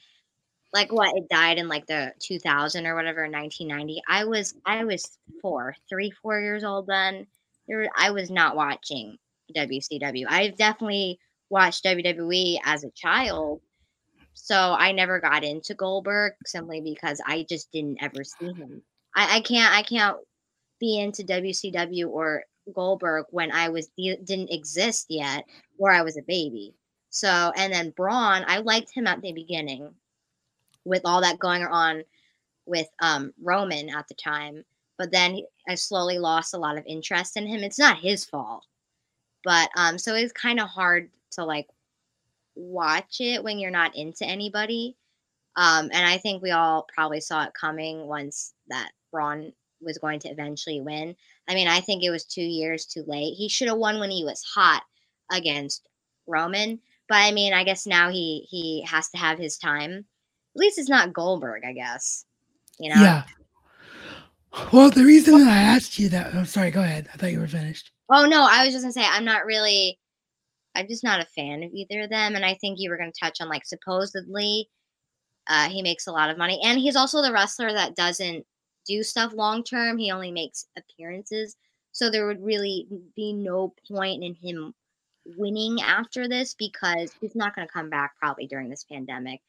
like 0.73 0.91
what 0.91 1.15
it 1.15 1.27
died 1.29 1.57
in 1.57 1.67
like 1.67 1.85
the 1.85 2.13
2000 2.19 2.85
or 2.85 2.95
whatever 2.95 3.21
1990 3.23 4.01
i 4.07 4.23
was 4.23 4.53
i 4.65 4.83
was 4.83 5.17
four 5.41 5.75
three 5.89 6.11
four 6.21 6.39
years 6.39 6.63
old 6.63 6.87
then 6.87 7.27
there, 7.67 7.87
i 7.97 8.09
was 8.11 8.29
not 8.29 8.55
watching 8.55 9.17
wcw 9.53 10.25
i've 10.29 10.55
definitely 10.57 11.19
watched 11.49 11.83
wwe 11.85 12.57
as 12.65 12.83
a 12.83 12.91
child 12.91 13.61
so 14.33 14.75
i 14.77 14.91
never 14.91 15.19
got 15.19 15.43
into 15.43 15.73
goldberg 15.73 16.33
simply 16.45 16.81
because 16.81 17.21
i 17.25 17.45
just 17.47 17.71
didn't 17.71 18.01
ever 18.01 18.23
see 18.23 18.53
him 18.53 18.81
i, 19.15 19.37
I 19.37 19.41
can't 19.41 19.73
i 19.73 19.83
can't 19.83 20.17
be 20.81 20.99
into 20.99 21.23
WCW 21.23 22.09
or 22.09 22.43
Goldberg 22.73 23.27
when 23.29 23.51
I 23.51 23.69
was 23.69 23.89
didn't 23.97 24.51
exist 24.51 25.05
yet, 25.09 25.45
or 25.77 25.91
I 25.91 26.01
was 26.01 26.17
a 26.17 26.23
baby. 26.23 26.73
So, 27.09 27.53
and 27.55 27.71
then 27.71 27.91
Braun, 27.91 28.43
I 28.47 28.57
liked 28.59 28.91
him 28.93 29.07
at 29.07 29.21
the 29.21 29.31
beginning 29.31 29.93
with 30.83 31.03
all 31.05 31.21
that 31.21 31.39
going 31.39 31.63
on 31.63 32.03
with 32.65 32.87
um, 33.01 33.33
Roman 33.41 33.89
at 33.89 34.07
the 34.07 34.15
time. 34.15 34.63
but 34.97 35.11
then 35.11 35.41
I 35.67 35.75
slowly 35.75 36.19
lost 36.19 36.53
a 36.53 36.57
lot 36.59 36.77
of 36.77 36.85
interest 36.85 37.37
in 37.37 37.47
him. 37.47 37.61
It's 37.63 37.79
not 37.79 37.97
his 37.99 38.25
fault, 38.25 38.65
but 39.43 39.69
um, 39.75 39.97
so 39.97 40.15
it's 40.15 40.33
kind 40.33 40.59
of 40.59 40.67
hard 40.67 41.09
to 41.31 41.45
like 41.45 41.67
watch 42.55 43.17
it 43.19 43.43
when 43.43 43.59
you're 43.59 43.71
not 43.71 43.95
into 43.95 44.25
anybody. 44.25 44.95
Um, 45.55 45.89
and 45.91 46.07
I 46.07 46.17
think 46.17 46.41
we 46.41 46.51
all 46.51 46.87
probably 46.93 47.21
saw 47.21 47.43
it 47.43 47.53
coming 47.53 48.07
once 48.07 48.53
that 48.69 48.91
Braun 49.11 49.51
was 49.81 49.97
going 49.97 50.19
to 50.19 50.29
eventually 50.29 50.79
win. 50.79 51.15
I 51.49 51.55
mean, 51.55 51.67
I 51.67 51.81
think 51.81 52.03
it 52.03 52.11
was 52.11 52.23
two 52.23 52.41
years 52.41 52.85
too 52.85 53.03
late. 53.07 53.33
He 53.33 53.49
should 53.49 53.67
have 53.67 53.77
won 53.77 53.99
when 53.99 54.11
he 54.11 54.23
was 54.23 54.43
hot 54.43 54.83
against 55.31 55.87
Roman. 56.27 56.79
But 57.09 57.15
I 57.15 57.31
mean, 57.31 57.53
I 57.53 57.63
guess 57.63 57.85
now 57.85 58.09
he 58.09 58.47
he 58.49 58.85
has 58.87 59.09
to 59.09 59.17
have 59.17 59.37
his 59.37 59.57
time. 59.57 60.05
At 60.55 60.59
least 60.59 60.79
it's 60.79 60.89
not 60.89 61.13
Goldberg, 61.13 61.63
I 61.65 61.73
guess. 61.73 62.25
You 62.79 62.93
know? 62.93 63.01
Yeah. 63.01 63.23
Well, 64.71 64.89
the 64.89 65.05
reason 65.05 65.37
that 65.39 65.47
I 65.47 65.57
asked 65.57 65.97
you 65.97 66.09
that, 66.09 66.33
I'm 66.33 66.39
oh, 66.39 66.43
sorry, 66.43 66.71
go 66.71 66.81
ahead. 66.81 67.07
I 67.13 67.17
thought 67.17 67.31
you 67.31 67.39
were 67.39 67.47
finished. 67.47 67.91
Oh 68.11 68.25
no, 68.25 68.45
I 68.49 68.65
was 68.65 68.73
just 68.73 68.83
gonna 68.83 68.93
say 68.93 69.05
I'm 69.05 69.25
not 69.25 69.45
really. 69.45 69.99
I'm 70.75 70.87
just 70.87 71.03
not 71.03 71.21
a 71.21 71.25
fan 71.25 71.63
of 71.63 71.73
either 71.73 72.03
of 72.03 72.09
them, 72.09 72.35
and 72.35 72.45
I 72.45 72.55
think 72.55 72.79
you 72.79 72.89
were 72.89 72.97
gonna 72.97 73.11
touch 73.19 73.41
on 73.41 73.49
like 73.49 73.65
supposedly, 73.65 74.69
uh, 75.49 75.69
he 75.69 75.81
makes 75.81 76.07
a 76.07 76.11
lot 76.11 76.29
of 76.29 76.37
money, 76.37 76.59
and 76.63 76.79
he's 76.79 76.95
also 76.95 77.21
the 77.21 77.33
wrestler 77.33 77.73
that 77.73 77.95
doesn't 77.95 78.45
do 78.87 79.03
stuff 79.03 79.33
long 79.33 79.63
term. 79.63 79.97
He 79.97 80.11
only 80.11 80.31
makes 80.31 80.67
appearances, 80.77 81.55
so 81.91 82.09
there 82.09 82.27
would 82.27 82.43
really 82.43 82.87
be 83.15 83.33
no 83.33 83.73
point 83.87 84.23
in 84.23 84.35
him 84.35 84.73
winning 85.37 85.81
after 85.81 86.27
this 86.27 86.55
because 86.55 87.13
he's 87.21 87.35
not 87.35 87.55
going 87.55 87.67
to 87.67 87.73
come 87.73 87.89
back 87.89 88.17
probably 88.17 88.47
during 88.47 88.69
this 88.69 88.85
pandemic. 88.85 89.41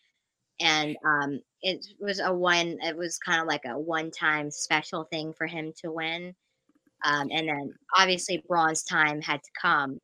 And 0.61 0.97
um, 1.05 1.41
it 1.63 1.87
was 1.99 2.21
a 2.21 2.33
one. 2.33 2.79
It 2.83 2.97
was 2.97 3.19
kind 3.19 3.41
of 3.41 3.47
like 3.49 3.65
a 3.65 3.79
one-time 3.79 4.51
special 4.51 5.05
thing 5.05 5.33
for 5.33 5.47
him 5.47 5.73
to 5.83 5.91
win. 5.91 6.35
Um, 7.05 7.29
and 7.31 7.49
then 7.49 7.75
obviously 7.99 8.43
Braun's 8.49 8.83
time 8.83 9.21
had 9.21 9.43
to 9.43 9.51
come. 9.61 9.99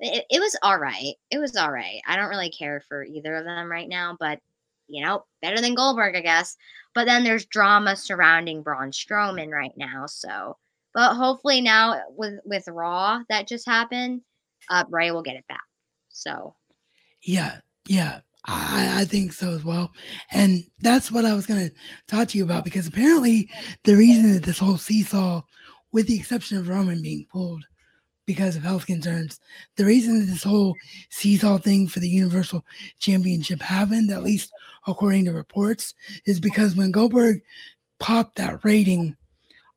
It, 0.00 0.24
it 0.30 0.40
was 0.40 0.56
all 0.62 0.78
right. 0.78 1.14
It 1.30 1.38
was 1.38 1.56
all 1.56 1.72
right. 1.72 2.00
I 2.06 2.16
don't 2.16 2.28
really 2.28 2.50
care 2.50 2.82
for 2.88 3.04
either 3.04 3.34
of 3.34 3.44
them 3.44 3.70
right 3.70 3.88
now, 3.88 4.16
but 4.18 4.38
you 4.88 5.04
know, 5.04 5.24
better 5.42 5.60
than 5.60 5.74
Goldberg, 5.74 6.16
I 6.16 6.20
guess. 6.20 6.56
But 6.94 7.04
then 7.04 7.22
there's 7.22 7.46
drama 7.46 7.94
surrounding 7.94 8.62
Braun 8.62 8.90
Strowman 8.90 9.50
right 9.50 9.72
now. 9.76 10.06
So, 10.06 10.56
but 10.94 11.14
hopefully 11.14 11.60
now 11.60 12.00
with 12.16 12.40
with 12.44 12.66
Raw 12.68 13.20
that 13.28 13.46
just 13.46 13.66
happened, 13.66 14.22
uh, 14.70 14.84
Bray 14.84 15.10
will 15.10 15.22
get 15.22 15.36
it 15.36 15.46
back. 15.48 15.64
So, 16.08 16.54
yeah, 17.22 17.60
yeah, 17.86 18.20
I, 18.44 19.02
I 19.02 19.04
think 19.04 19.32
so 19.32 19.52
as 19.52 19.64
well. 19.64 19.92
And 20.32 20.64
that's 20.80 21.12
what 21.12 21.24
I 21.24 21.34
was 21.34 21.46
going 21.46 21.68
to 21.68 21.74
talk 22.08 22.28
to 22.28 22.38
you 22.38 22.44
about 22.44 22.64
because 22.64 22.86
apparently 22.86 23.50
the 23.84 23.94
reason 23.94 24.32
that 24.32 24.42
this 24.42 24.58
whole 24.58 24.78
seesaw, 24.78 25.42
with 25.92 26.06
the 26.06 26.18
exception 26.18 26.58
of 26.58 26.68
Roman 26.68 27.02
being 27.02 27.26
pulled 27.30 27.64
because 28.26 28.56
of 28.56 28.62
health 28.62 28.86
concerns, 28.86 29.40
the 29.76 29.84
reason 29.84 30.26
this 30.26 30.42
whole 30.42 30.74
seesaw 31.08 31.58
thing 31.58 31.88
for 31.88 32.00
the 32.00 32.08
Universal 32.08 32.64
Championship 32.98 33.62
happened, 33.62 34.10
at 34.10 34.22
least 34.22 34.52
according 34.86 35.24
to 35.24 35.32
reports, 35.32 35.94
is 36.26 36.38
because 36.38 36.76
when 36.76 36.90
Goldberg 36.90 37.40
popped 37.98 38.36
that 38.36 38.64
rating 38.64 39.16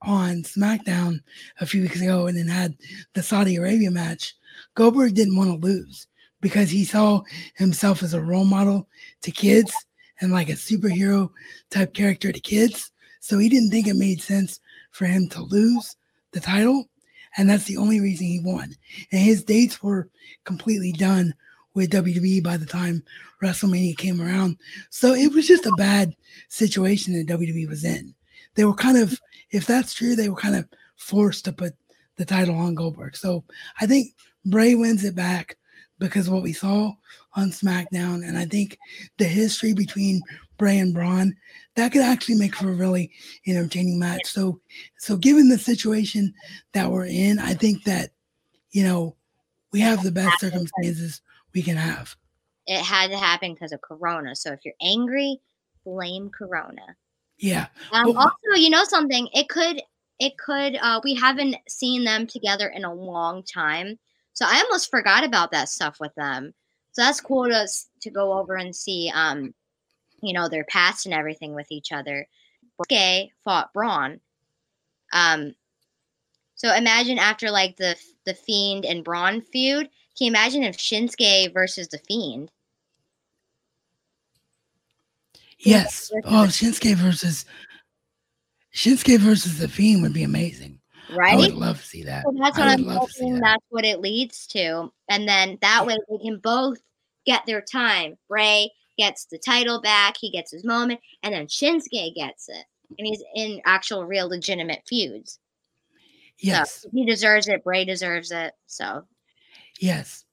on 0.02 0.44
SmackDown 0.44 1.22
a 1.60 1.66
few 1.66 1.84
weeks 1.84 2.02
ago 2.02 2.28
and 2.28 2.38
then 2.38 2.48
had 2.48 2.76
the 3.14 3.24
Saudi 3.24 3.56
Arabia 3.56 3.90
match, 3.90 4.36
Goldberg 4.76 5.14
didn't 5.14 5.38
want 5.38 5.50
to 5.50 5.66
lose 5.66 6.08
because 6.42 6.70
he 6.70 6.84
saw 6.84 7.22
himself 7.56 8.04
as 8.04 8.14
a 8.14 8.22
role 8.22 8.46
model 8.46 8.88
to 9.22 9.32
kids 9.32 9.74
and 10.20 10.32
like 10.32 10.50
a 10.50 10.54
superhero 10.54 11.30
type 11.70 11.94
character 11.94 12.32
to 12.32 12.40
kids. 12.40 12.92
So 13.20 13.38
he 13.38 13.48
didn't 13.48 13.70
think 13.70 13.88
it 13.88 13.96
made 13.96 14.22
sense 14.22 14.60
for 14.92 15.06
him 15.06 15.30
to 15.30 15.42
lose 15.44 15.96
the 16.32 16.40
title. 16.40 16.90
And 17.38 17.50
that's 17.50 17.66
the 17.66 17.78
only 17.78 18.00
reason 18.00 18.28
he 18.28 18.42
won. 18.44 18.76
And 19.12 19.22
his 19.22 19.44
dates 19.44 19.82
were 19.82 20.10
completely 20.44 20.92
done 20.92 21.34
with 21.74 21.92
WWE 21.92 22.44
by 22.44 22.58
the 22.58 22.66
time 22.66 23.04
WrestleMania 23.42 23.98
came 23.98 24.22
around. 24.22 24.58
So 24.90 25.14
it 25.14 25.34
was 25.34 25.48
just 25.48 25.66
a 25.66 25.74
bad 25.78 26.14
situation 26.50 27.14
that 27.14 27.28
WWE 27.28 27.70
was 27.70 27.86
in. 27.86 28.14
They 28.56 28.66
were 28.66 28.74
kind 28.74 28.98
of, 28.98 29.18
if 29.52 29.66
that's 29.66 29.94
true, 29.94 30.16
they 30.16 30.28
were 30.28 30.36
kind 30.36 30.56
of 30.56 30.68
forced 30.98 31.46
to 31.46 31.54
put 31.54 31.74
the 32.18 32.26
title 32.26 32.56
on 32.56 32.76
Goldberg. 32.76 33.16
So 33.16 33.46
I 33.80 33.86
think 33.86 34.14
Bray 34.46 34.76
wins 34.76 35.06
it 35.06 35.16
back 35.16 35.58
because 36.00 36.30
what 36.30 36.44
we 36.44 36.52
saw 36.52 36.92
on 37.36 37.52
SmackDown. 37.52 38.28
And 38.28 38.38
I 38.38 38.46
think 38.46 38.78
the 39.18 39.26
history 39.26 39.74
between 39.74 40.22
Bray 40.62 40.80
and 40.80 40.94
Braun, 40.94 41.36
that 41.76 41.92
could 41.92 42.02
actually 42.02 42.36
make 42.36 42.56
for 42.56 42.70
a 42.70 42.74
really 42.74 43.12
entertaining 43.48 44.00
match. 44.00 44.22
So 44.26 44.62
so 44.98 45.18
given 45.18 45.50
the 45.50 45.58
situation 45.58 46.34
that 46.74 46.90
we're 46.90 47.08
in, 47.08 47.40
I 47.40 47.54
think 47.54 47.84
that, 47.86 48.12
you 48.70 48.84
know, 48.84 49.16
we 49.74 49.80
have 49.80 50.04
the 50.04 50.12
best 50.12 50.40
circumstances 50.40 51.22
we 51.54 51.64
can 51.64 51.78
have. 51.78 52.16
It 52.68 52.82
had 52.82 53.10
to 53.10 53.18
happen 53.18 53.54
because 53.54 53.72
of 53.72 53.82
Corona. 53.82 54.36
So 54.36 54.52
if 54.52 54.60
you're 54.64 54.76
angry, 54.82 55.40
blame 55.84 56.30
Corona. 56.30 56.96
Yeah. 57.40 57.68
Um, 57.92 58.14
well, 58.14 58.18
also, 58.20 58.62
you 58.62 58.70
know 58.70 58.84
something, 58.84 59.28
it 59.34 59.50
could 59.50 59.82
it 60.20 60.38
could 60.38 60.76
uh 60.76 61.02
we 61.04 61.16
haven't 61.16 61.56
seen 61.68 62.04
them 62.04 62.28
together 62.28 62.68
in 62.68 62.86
a 62.86 62.94
long 62.94 63.44
time 63.44 63.98
so 64.34 64.46
I 64.48 64.62
almost 64.62 64.90
forgot 64.90 65.24
about 65.24 65.52
that 65.52 65.70
stuff 65.70 65.98
with 66.00 66.14
them. 66.16 66.54
So 66.94 67.04
that's 67.04 67.22
cool 67.22 67.46
to 67.46 67.68
to 68.02 68.10
go 68.10 68.34
over 68.34 68.56
and 68.56 68.76
see, 68.76 69.12
um, 69.14 69.54
you 70.22 70.34
know, 70.34 70.48
their 70.48 70.66
past 70.66 71.06
and 71.06 71.14
everything 71.14 71.54
with 71.54 71.68
each 71.72 71.92
other. 71.92 72.28
Shinsuke 72.82 73.32
fought 73.44 73.74
Braun. 73.74 74.20
Um, 75.14 75.56
so 76.56 76.74
imagine 76.74 77.20
after 77.20 77.52
like 77.52 77.78
the 77.78 77.96
the 78.26 78.34
Fiend 78.34 78.86
and 78.86 79.04
Braun 79.04 79.42
feud. 79.42 79.90
Can 80.18 80.26
you 80.26 80.32
imagine 80.32 80.64
if 80.64 80.78
Shinsuke 80.78 81.54
versus 81.54 81.88
the 81.88 81.98
Fiend? 82.00 82.52
Yes. 85.60 86.12
Oh, 86.26 86.46
Shinsuke 86.48 86.96
versus 86.96 87.46
Shinsuke 88.74 89.20
versus 89.20 89.58
the 89.58 89.68
Fiend 89.68 90.02
would 90.02 90.14
be 90.14 90.24
amazing. 90.24 90.80
Right? 91.14 91.34
I 91.34 91.38
would 91.38 91.54
love 91.54 91.80
to 91.80 91.86
see 91.86 92.04
that. 92.04 92.24
So 92.24 92.34
that's 92.40 92.58
what 92.58 92.68
I'm 92.68 92.86
hoping 92.86 93.36
that. 93.36 93.42
that's 93.42 93.66
what 93.70 93.86
it 93.86 94.00
leads 94.00 94.48
to. 94.48 94.92
And 95.10 95.28
then 95.28 95.58
that 95.62 95.86
way 95.86 95.98
they 96.10 96.24
can 96.24 96.40
both 96.40 96.78
get 97.26 97.46
their 97.46 97.62
time. 97.62 98.18
Bray 98.30 98.72
gets 98.98 99.26
the 99.26 99.38
title 99.38 99.82
back, 99.82 100.16
he 100.20 100.32
gets 100.32 100.52
his 100.52 100.64
moment, 100.64 101.00
and 101.24 101.34
then 101.34 101.48
Shinsuke 101.48 102.16
gets 102.16 102.50
it. 102.50 102.66
And 102.98 103.08
he's 103.08 103.24
in 103.36 103.62
actual 103.66 104.06
real 104.06 104.28
legitimate 104.28 104.84
feuds. 104.88 105.40
Yes. 106.40 106.82
So 106.82 106.90
he 106.92 107.06
deserves 107.06 107.48
it. 107.48 107.64
Bray 107.64 107.86
deserves 107.86 108.32
it. 108.32 108.54
So 108.68 109.04
Yes. 109.80 110.26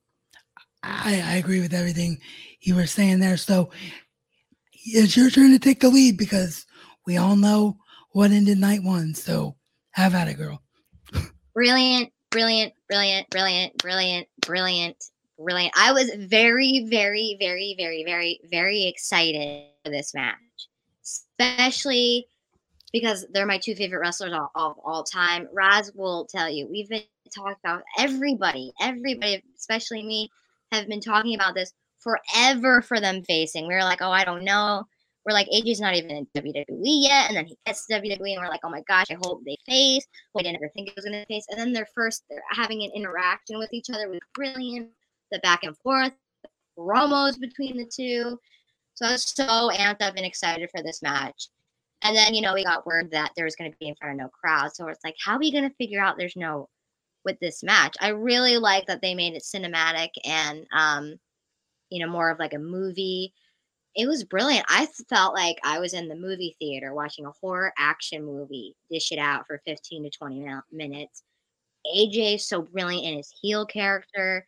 I, 0.82 1.22
I 1.24 1.34
agree 1.36 1.60
with 1.60 1.74
everything 1.74 2.18
you 2.60 2.74
were 2.74 2.86
saying 2.86 3.20
there. 3.20 3.36
So 3.36 3.70
it's 4.72 5.16
your 5.16 5.30
turn 5.30 5.52
to 5.52 5.58
take 5.58 5.80
the 5.80 5.88
lead 5.88 6.16
because 6.16 6.66
we 7.06 7.16
all 7.16 7.36
know 7.36 7.78
what 8.12 8.30
ended 8.30 8.58
night 8.58 8.82
one. 8.82 9.14
So 9.14 9.56
have 9.92 10.14
at 10.14 10.28
it, 10.28 10.34
girl 10.34 10.62
brilliant, 11.58 12.12
brilliant, 12.30 12.72
brilliant, 12.88 13.28
brilliant, 13.30 13.76
brilliant, 13.78 14.28
brilliant, 14.46 15.04
brilliant. 15.38 15.72
I 15.76 15.92
was 15.92 16.10
very, 16.16 16.86
very, 16.88 17.36
very, 17.38 17.74
very, 17.78 18.04
very, 18.04 18.40
very 18.50 18.84
excited 18.84 19.66
for 19.84 19.90
this 19.90 20.14
match, 20.14 20.36
especially 21.04 22.26
because 22.92 23.26
they're 23.32 23.46
my 23.46 23.58
two 23.58 23.74
favorite 23.74 24.00
wrestlers 24.00 24.32
of 24.32 24.48
all, 24.54 24.80
all 24.84 25.04
time. 25.04 25.48
Raz 25.52 25.92
will 25.94 26.26
tell 26.26 26.48
you, 26.48 26.66
we've 26.68 26.88
been 26.88 27.02
talking 27.34 27.56
about 27.64 27.82
everybody, 27.98 28.72
everybody, 28.80 29.42
especially 29.56 30.02
me, 30.02 30.30
have 30.72 30.88
been 30.88 31.00
talking 31.00 31.34
about 31.34 31.54
this 31.54 31.72
forever 32.00 32.82
for 32.82 33.00
them 33.00 33.22
facing. 33.24 33.66
We 33.66 33.74
were 33.74 33.82
like, 33.82 34.02
oh, 34.02 34.10
I 34.10 34.24
don't 34.24 34.44
know 34.44 34.84
we're 35.28 35.34
like, 35.34 35.48
AJ's 35.48 35.80
not 35.80 35.94
even 35.94 36.10
in 36.10 36.26
WWE 36.34 37.02
yet. 37.02 37.28
And 37.28 37.36
then 37.36 37.44
he 37.44 37.58
gets 37.66 37.86
to 37.86 38.00
WWE 38.00 38.32
and 38.32 38.40
we're 38.40 38.48
like, 38.48 38.62
oh 38.64 38.70
my 38.70 38.82
gosh, 38.88 39.06
I 39.10 39.16
hope 39.22 39.42
they 39.44 39.56
face. 39.66 40.06
We 40.34 40.42
didn't 40.42 40.56
ever 40.56 40.70
think 40.74 40.88
it 40.88 40.96
was 40.96 41.04
going 41.04 41.20
to 41.20 41.26
face. 41.26 41.44
And 41.50 41.60
then 41.60 41.72
they're 41.72 41.88
first, 41.94 42.24
they're 42.30 42.42
having 42.50 42.82
an 42.82 42.90
interaction 42.94 43.58
with 43.58 43.70
each 43.72 43.90
other 43.92 44.08
was 44.08 44.20
brilliant. 44.34 44.88
The 45.30 45.38
back 45.40 45.64
and 45.64 45.76
forth, 45.78 46.12
promos 46.78 47.38
between 47.38 47.76
the 47.76 47.84
two. 47.84 48.38
So 48.94 49.06
I 49.06 49.12
was 49.12 49.24
so 49.24 49.70
amped 49.72 50.02
up 50.02 50.14
and 50.16 50.26
excited 50.26 50.68
for 50.70 50.82
this 50.82 51.02
match. 51.02 51.48
And 52.02 52.16
then, 52.16 52.34
you 52.34 52.42
know, 52.42 52.54
we 52.54 52.64
got 52.64 52.86
word 52.86 53.10
that 53.10 53.32
there 53.36 53.44
was 53.44 53.56
going 53.56 53.70
to 53.70 53.78
be 53.78 53.88
in 53.88 53.94
front 53.96 54.14
of 54.14 54.18
no 54.18 54.28
crowd. 54.28 54.74
So 54.74 54.86
it's 54.88 55.04
like, 55.04 55.16
how 55.24 55.34
are 55.34 55.38
we 55.38 55.52
going 55.52 55.68
to 55.68 55.76
figure 55.76 56.00
out 56.00 56.16
there's 56.16 56.36
no 56.36 56.68
with 57.24 57.38
this 57.40 57.62
match? 57.62 57.96
I 58.00 58.08
really 58.08 58.56
like 58.56 58.86
that 58.86 59.02
they 59.02 59.14
made 59.14 59.34
it 59.34 59.42
cinematic 59.42 60.10
and, 60.24 60.66
um, 60.72 61.18
you 61.90 62.04
know, 62.04 62.10
more 62.10 62.30
of 62.30 62.38
like 62.38 62.54
a 62.54 62.58
movie 62.58 63.32
it 63.98 64.06
was 64.06 64.22
brilliant. 64.22 64.64
I 64.68 64.86
felt 65.08 65.34
like 65.34 65.58
I 65.64 65.80
was 65.80 65.92
in 65.92 66.06
the 66.06 66.14
movie 66.14 66.54
theater 66.60 66.94
watching 66.94 67.26
a 67.26 67.32
horror 67.40 67.72
action 67.76 68.24
movie, 68.24 68.76
dish 68.88 69.10
it 69.10 69.18
out 69.18 69.44
for 69.48 69.60
15 69.66 70.04
to 70.04 70.10
20 70.10 70.46
minutes. 70.70 71.24
AJ 71.84 72.40
so 72.40 72.62
brilliant 72.62 73.04
in 73.04 73.16
his 73.16 73.34
heel 73.42 73.66
character. 73.66 74.46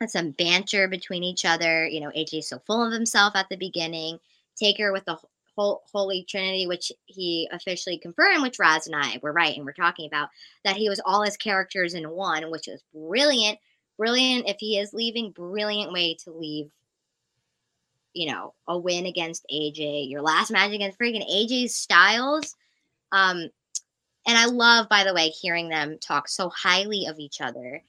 And 0.00 0.10
some 0.10 0.32
banter 0.32 0.88
between 0.88 1.24
each 1.24 1.44
other. 1.44 1.86
You 1.86 2.00
know, 2.00 2.10
AJ 2.10 2.44
so 2.44 2.58
full 2.66 2.84
of 2.84 2.92
himself 2.92 3.34
at 3.34 3.48
the 3.48 3.56
beginning. 3.56 4.18
Taker 4.56 4.92
with 4.92 5.04
the 5.04 5.18
Hol- 5.56 5.82
Holy 5.90 6.24
Trinity, 6.24 6.66
which 6.66 6.92
he 7.06 7.48
officially 7.50 7.98
confirmed, 7.98 8.42
which 8.42 8.58
Raz 8.58 8.86
and 8.86 8.96
I 8.96 9.18
were 9.22 9.32
right 9.32 9.56
and 9.56 9.64
we're 9.64 9.72
talking 9.72 10.06
about, 10.06 10.28
that 10.64 10.76
he 10.76 10.88
was 10.88 11.00
all 11.04 11.22
his 11.22 11.36
characters 11.36 11.94
in 11.94 12.08
one, 12.10 12.50
which 12.50 12.66
was 12.66 12.82
brilliant. 12.94 13.58
Brilliant 13.96 14.48
if 14.48 14.58
he 14.60 14.78
is 14.78 14.92
leaving, 14.92 15.30
brilliant 15.30 15.92
way 15.92 16.14
to 16.24 16.30
leave, 16.30 16.70
you 18.12 18.30
know, 18.30 18.52
a 18.68 18.76
win 18.76 19.06
against 19.06 19.46
AJ, 19.50 20.10
your 20.10 20.20
last 20.20 20.50
match 20.50 20.72
against 20.72 20.98
freaking 20.98 21.26
AJ 21.26 21.70
Styles. 21.70 22.54
Um, 23.12 23.48
and 24.26 24.36
I 24.36 24.46
love, 24.46 24.88
by 24.90 25.04
the 25.04 25.14
way, 25.14 25.28
hearing 25.28 25.68
them 25.68 25.98
talk 25.98 26.28
so 26.28 26.50
highly 26.50 27.06
of 27.06 27.18
each 27.18 27.40
other. 27.40 27.82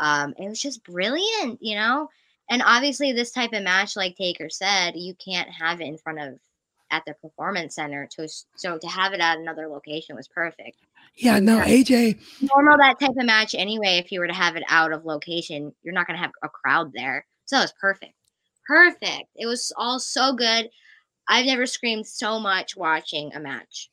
Um, 0.00 0.34
it 0.38 0.48
was 0.48 0.60
just 0.60 0.82
brilliant, 0.82 1.62
you 1.62 1.76
know? 1.76 2.08
And 2.48 2.62
obviously, 2.64 3.12
this 3.12 3.30
type 3.30 3.52
of 3.52 3.62
match, 3.62 3.94
like 3.94 4.16
Taker 4.16 4.50
said, 4.50 4.96
you 4.96 5.14
can't 5.14 5.48
have 5.48 5.80
it 5.80 5.86
in 5.86 5.98
front 5.98 6.18
of 6.20 6.40
at 6.90 7.04
the 7.06 7.14
performance 7.14 7.76
center. 7.76 8.08
To 8.16 8.28
so 8.56 8.78
to 8.78 8.88
have 8.88 9.12
it 9.12 9.20
at 9.20 9.38
another 9.38 9.68
location 9.68 10.16
was 10.16 10.26
perfect. 10.26 10.78
Yeah, 11.14 11.38
no, 11.38 11.58
AJ. 11.58 12.18
Normal 12.40 12.78
that 12.78 12.98
type 12.98 13.10
of 13.10 13.26
match 13.26 13.54
anyway. 13.54 13.98
If 13.98 14.10
you 14.10 14.20
were 14.20 14.26
to 14.26 14.32
have 14.32 14.56
it 14.56 14.64
out 14.68 14.92
of 14.92 15.04
location, 15.04 15.72
you're 15.82 15.94
not 15.94 16.06
going 16.06 16.16
to 16.16 16.22
have 16.22 16.32
a 16.42 16.48
crowd 16.48 16.92
there. 16.92 17.26
So 17.44 17.58
it 17.58 17.62
was 17.62 17.74
perfect, 17.80 18.14
perfect. 18.66 19.28
It 19.36 19.46
was 19.46 19.72
all 19.76 20.00
so 20.00 20.32
good. 20.32 20.70
I've 21.28 21.46
never 21.46 21.66
screamed 21.66 22.06
so 22.06 22.40
much 22.40 22.76
watching 22.76 23.32
a 23.34 23.40
match. 23.40 23.90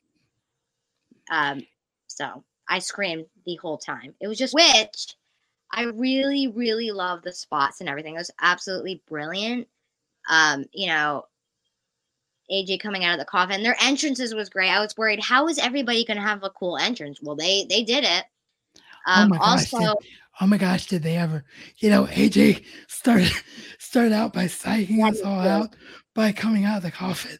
Um, 1.29 1.67
so 2.07 2.43
I 2.69 2.79
screamed 2.79 3.25
the 3.45 3.55
whole 3.55 3.77
time. 3.77 4.15
It 4.21 4.27
was 4.27 4.37
just 4.37 4.53
which 4.53 5.16
I 5.71 5.83
really, 5.83 6.47
really 6.47 6.91
love 6.91 7.21
the 7.21 7.31
spots 7.33 7.79
and 7.81 7.89
everything. 7.89 8.15
It 8.15 8.19
was 8.19 8.31
absolutely 8.41 9.01
brilliant. 9.07 9.67
Um, 10.29 10.65
you 10.71 10.87
know, 10.87 11.25
AJ 12.51 12.79
coming 12.79 13.03
out 13.03 13.13
of 13.13 13.19
the 13.19 13.25
coffin. 13.25 13.63
Their 13.63 13.75
entrances 13.81 14.33
was 14.33 14.49
great. 14.49 14.69
I 14.69 14.79
was 14.79 14.95
worried, 14.97 15.21
how 15.21 15.47
is 15.47 15.59
everybody 15.59 16.05
going 16.05 16.17
to 16.17 16.23
have 16.23 16.43
a 16.43 16.49
cool 16.49 16.77
entrance? 16.77 17.19
Well, 17.21 17.35
they 17.35 17.65
they 17.69 17.83
did 17.83 18.03
it. 18.03 18.25
Oh 19.07 19.21
Um, 19.21 19.29
my 19.29 19.37
gosh! 19.37 19.73
also, 19.73 19.95
Did, 19.95 20.07
oh 20.41 20.47
my 20.47 20.57
gosh! 20.57 20.87
Did 20.87 21.03
they 21.03 21.17
ever? 21.17 21.43
You 21.77 21.89
know, 21.89 22.05
AJ 22.05 22.63
started 22.87 23.31
started 23.79 24.13
out 24.13 24.33
by 24.33 24.45
psyching 24.45 25.09
us 25.09 25.21
all 25.21 25.39
out 25.39 25.75
by 26.13 26.31
coming 26.31 26.65
out 26.65 26.77
of 26.77 26.83
the 26.83 26.91
coffin, 26.91 27.37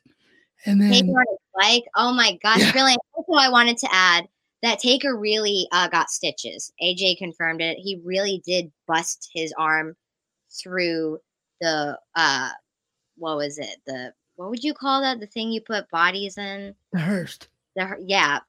and 0.65 0.81
then 0.81 1.13
like. 1.55 1.83
Oh 1.95 2.13
my 2.13 2.37
gosh, 2.43 2.61
Yeah. 2.61 2.71
brilliant. 2.71 3.01
Also, 3.13 3.33
I 3.33 3.49
wanted 3.49 3.77
to 3.77 3.87
add 3.91 4.27
that 4.63 4.79
Taker 4.79 5.15
really 5.15 5.67
uh, 5.71 5.87
got 5.87 6.09
stitches. 6.09 6.71
AJ 6.81 7.17
confirmed 7.17 7.61
it. 7.61 7.77
He 7.77 8.01
really 8.03 8.41
did 8.45 8.71
bust 8.87 9.29
his 9.33 9.53
arm 9.57 9.95
through 10.51 11.19
the 11.61 11.97
uh 12.15 12.49
what 13.17 13.37
was 13.37 13.57
it? 13.57 13.77
The 13.85 14.13
what 14.35 14.49
would 14.49 14.63
you 14.63 14.73
call 14.73 15.01
that? 15.01 15.19
The 15.19 15.27
thing 15.27 15.51
you 15.51 15.61
put 15.61 15.89
bodies 15.89 16.37
in? 16.37 16.75
the 16.91 16.99
Hearst. 16.99 17.47
The 17.75 17.95
yeah. 17.99 18.39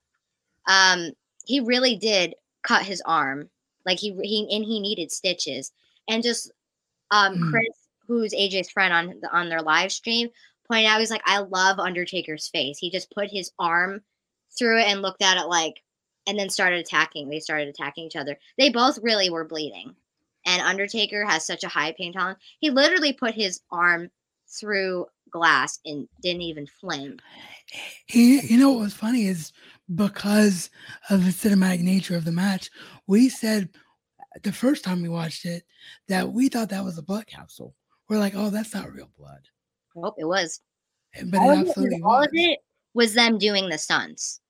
Um 0.69 1.13
he 1.45 1.61
really 1.61 1.97
did 1.97 2.35
cut 2.63 2.83
his 2.83 3.03
arm. 3.05 3.49
Like 3.85 3.99
he 3.99 4.13
he 4.23 4.49
and 4.55 4.65
he 4.65 4.81
needed 4.81 5.11
stitches. 5.11 5.73
And 6.09 6.23
just 6.23 6.51
um 7.11 7.37
Mm. 7.37 7.51
Chris, 7.51 7.89
who's 8.07 8.33
AJ's 8.33 8.71
friend 8.71 8.93
on 8.93 9.15
the, 9.21 9.31
on 9.31 9.49
their 9.49 9.63
live 9.63 9.93
stream, 9.93 10.29
pointed 10.67 10.87
out 10.87 11.01
he's 11.01 11.11
like, 11.11 11.23
I 11.27 11.39
love 11.39 11.79
Undertaker's 11.79 12.49
face. 12.49 12.79
He 12.79 12.91
just 12.91 13.11
put 13.11 13.31
his 13.31 13.51
arm 13.59 14.03
through 14.59 14.81
it 14.81 14.89
and 14.89 15.03
looked 15.03 15.23
at 15.23 15.37
it 15.39 15.47
like 15.47 15.83
and 16.29 16.39
then 16.39 16.51
started 16.51 16.79
attacking. 16.79 17.29
They 17.29 17.41
started 17.41 17.69
attacking 17.69 18.05
each 18.05 18.15
other. 18.17 18.39
They 18.59 18.69
both 18.69 18.99
really 19.03 19.31
were 19.31 19.45
bleeding. 19.45 19.97
And 20.47 20.63
Undertaker 20.63 21.25
has 21.25 21.45
such 21.47 21.65
a 21.65 21.69
high 21.69 21.93
pain 21.93 22.13
tolerance. 22.13 22.39
He 22.61 22.71
literally 22.71 23.15
put 23.15 23.35
his 23.35 23.61
arm 23.73 24.11
through 24.47 25.07
glass 25.31 25.81
and 25.85 26.07
didn't 26.23 26.43
even 26.43 26.67
flinch. 26.67 27.19
He, 28.07 28.41
you 28.43 28.59
know 28.59 28.71
what 28.73 28.81
was 28.81 28.95
funny 28.95 29.27
is 29.27 29.53
because 29.95 30.71
of 31.11 31.25
the 31.25 31.31
cinematic 31.31 31.81
nature 31.81 32.17
of 32.17 32.25
the 32.25 32.33
match, 32.33 32.71
we 33.07 33.29
said 33.29 33.71
the 34.43 34.53
first 34.53 34.85
time 34.85 35.03
we 35.03 35.09
watched 35.09 35.45
it 35.45 35.65
that 36.09 36.31
we 36.31 36.49
thought 36.49 36.69
that 36.71 36.85
was 36.85 36.99
a 36.99 37.03
blood 37.03 37.27
capsule. 37.27 37.75
We're 38.09 38.19
like, 38.19 38.35
oh, 38.37 38.51
that's 38.51 38.75
not 38.75 38.93
real 38.93 39.11
blood, 39.19 39.41
Nope, 39.95 40.15
it 40.19 40.25
was. 40.25 40.61
but 41.27 41.41
all 41.41 41.51
it 41.51 41.77
of 41.77 41.85
it, 41.85 42.03
all 42.03 42.19
was. 42.21 42.27
of 42.29 42.33
it 42.35 42.59
was 42.95 43.15
them 43.15 43.39
doing 43.39 43.69
the 43.69 43.77
stunts. 43.79 44.41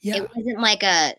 Yeah, 0.00 0.16
It 0.16 0.30
wasn't 0.34 0.60
like 0.60 0.82
a 0.82 1.14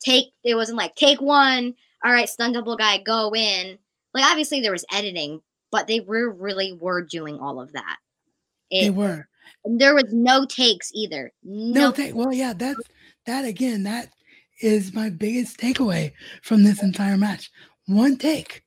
take. 0.00 0.26
It 0.44 0.54
wasn't 0.54 0.78
like 0.78 0.94
take 0.94 1.20
one. 1.20 1.74
All 2.04 2.12
right, 2.12 2.28
stunt 2.28 2.54
double 2.54 2.76
guy, 2.76 2.98
go 2.98 3.34
in. 3.34 3.78
Like 4.12 4.24
obviously 4.24 4.60
there 4.60 4.72
was 4.72 4.84
editing, 4.92 5.40
but 5.70 5.86
they 5.86 6.00
were 6.00 6.30
really 6.30 6.72
were 6.80 7.02
doing 7.02 7.38
all 7.38 7.60
of 7.60 7.72
that. 7.72 7.96
they 8.70 8.86
It, 8.86 8.94
were. 8.94 9.26
there 9.64 9.94
was 9.94 10.12
no 10.12 10.44
takes 10.44 10.90
either. 10.94 11.32
No, 11.42 11.80
No, 11.86 11.92
take 11.92 12.14
well, 12.14 12.32
yeah, 12.32 12.52
that's 12.52 12.80
that 13.26 13.44
again. 13.44 13.82
That 13.82 14.10
is 14.60 14.94
my 14.94 15.10
biggest 15.10 15.58
takeaway 15.58 16.12
from 16.42 16.62
this 16.62 16.82
entire 16.82 17.16
match. 17.16 17.50
One 17.86 18.16
take. 18.16 18.62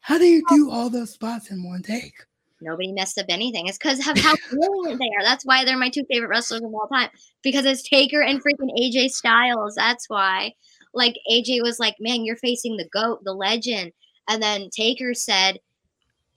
How 0.00 0.18
do 0.18 0.24
you 0.24 0.44
do 0.48 0.70
all 0.70 0.88
those 0.88 1.12
spots 1.12 1.50
in 1.50 1.64
one 1.64 1.82
take? 1.82 2.14
Nobody 2.60 2.92
messed 2.92 3.18
up 3.18 3.26
anything. 3.28 3.66
It's 3.66 3.78
because 3.78 4.06
of 4.06 4.18
how 4.18 4.34
brilliant 4.50 5.00
they 5.00 5.10
are. 5.18 5.22
That's 5.22 5.44
why 5.44 5.64
they're 5.64 5.76
my 5.76 5.90
two 5.90 6.04
favorite 6.10 6.28
wrestlers 6.28 6.62
of 6.62 6.74
all 6.74 6.88
time. 6.92 7.10
Because 7.42 7.64
it's 7.64 7.88
Taker 7.88 8.22
and 8.22 8.40
freaking 8.42 8.70
AJ 8.78 9.10
Styles. 9.10 9.74
That's 9.74 10.08
why. 10.08 10.52
Like 10.94 11.16
AJ 11.30 11.62
was 11.62 11.78
like, 11.78 11.96
"Man, 12.00 12.24
you're 12.24 12.36
facing 12.36 12.76
the 12.76 12.88
goat, 12.92 13.22
the 13.24 13.34
legend," 13.34 13.92
and 14.28 14.42
then 14.42 14.70
Taker 14.70 15.12
said, 15.14 15.58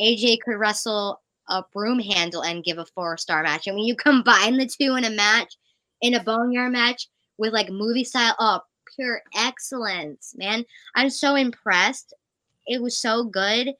"AJ 0.02 0.40
could 0.42 0.58
wrestle 0.58 1.22
a 1.48 1.64
broom 1.74 2.00
handle 2.00 2.44
and 2.44 2.64
give 2.64 2.78
a 2.78 2.86
four 2.86 3.18
star 3.18 3.42
match." 3.44 3.68
And 3.68 3.76
when 3.76 3.86
you 3.86 3.96
combine 3.96 4.58
the 4.58 4.68
two 4.68 4.96
in 4.96 5.06
a 5.06 5.10
match, 5.10 5.56
in 6.02 6.14
a 6.14 6.24
boneyard 6.24 6.74
match 6.74 7.08
with 7.38 7.54
like 7.54 7.70
movie 7.70 8.04
style, 8.04 8.36
oh, 8.40 8.60
pure 8.96 9.22
excellence, 9.36 10.34
man! 10.36 10.66
I'm 10.94 11.10
so 11.10 11.36
impressed. 11.36 12.14
It 12.68 12.82
was 12.82 12.98
so 12.98 13.24
good 13.24 13.74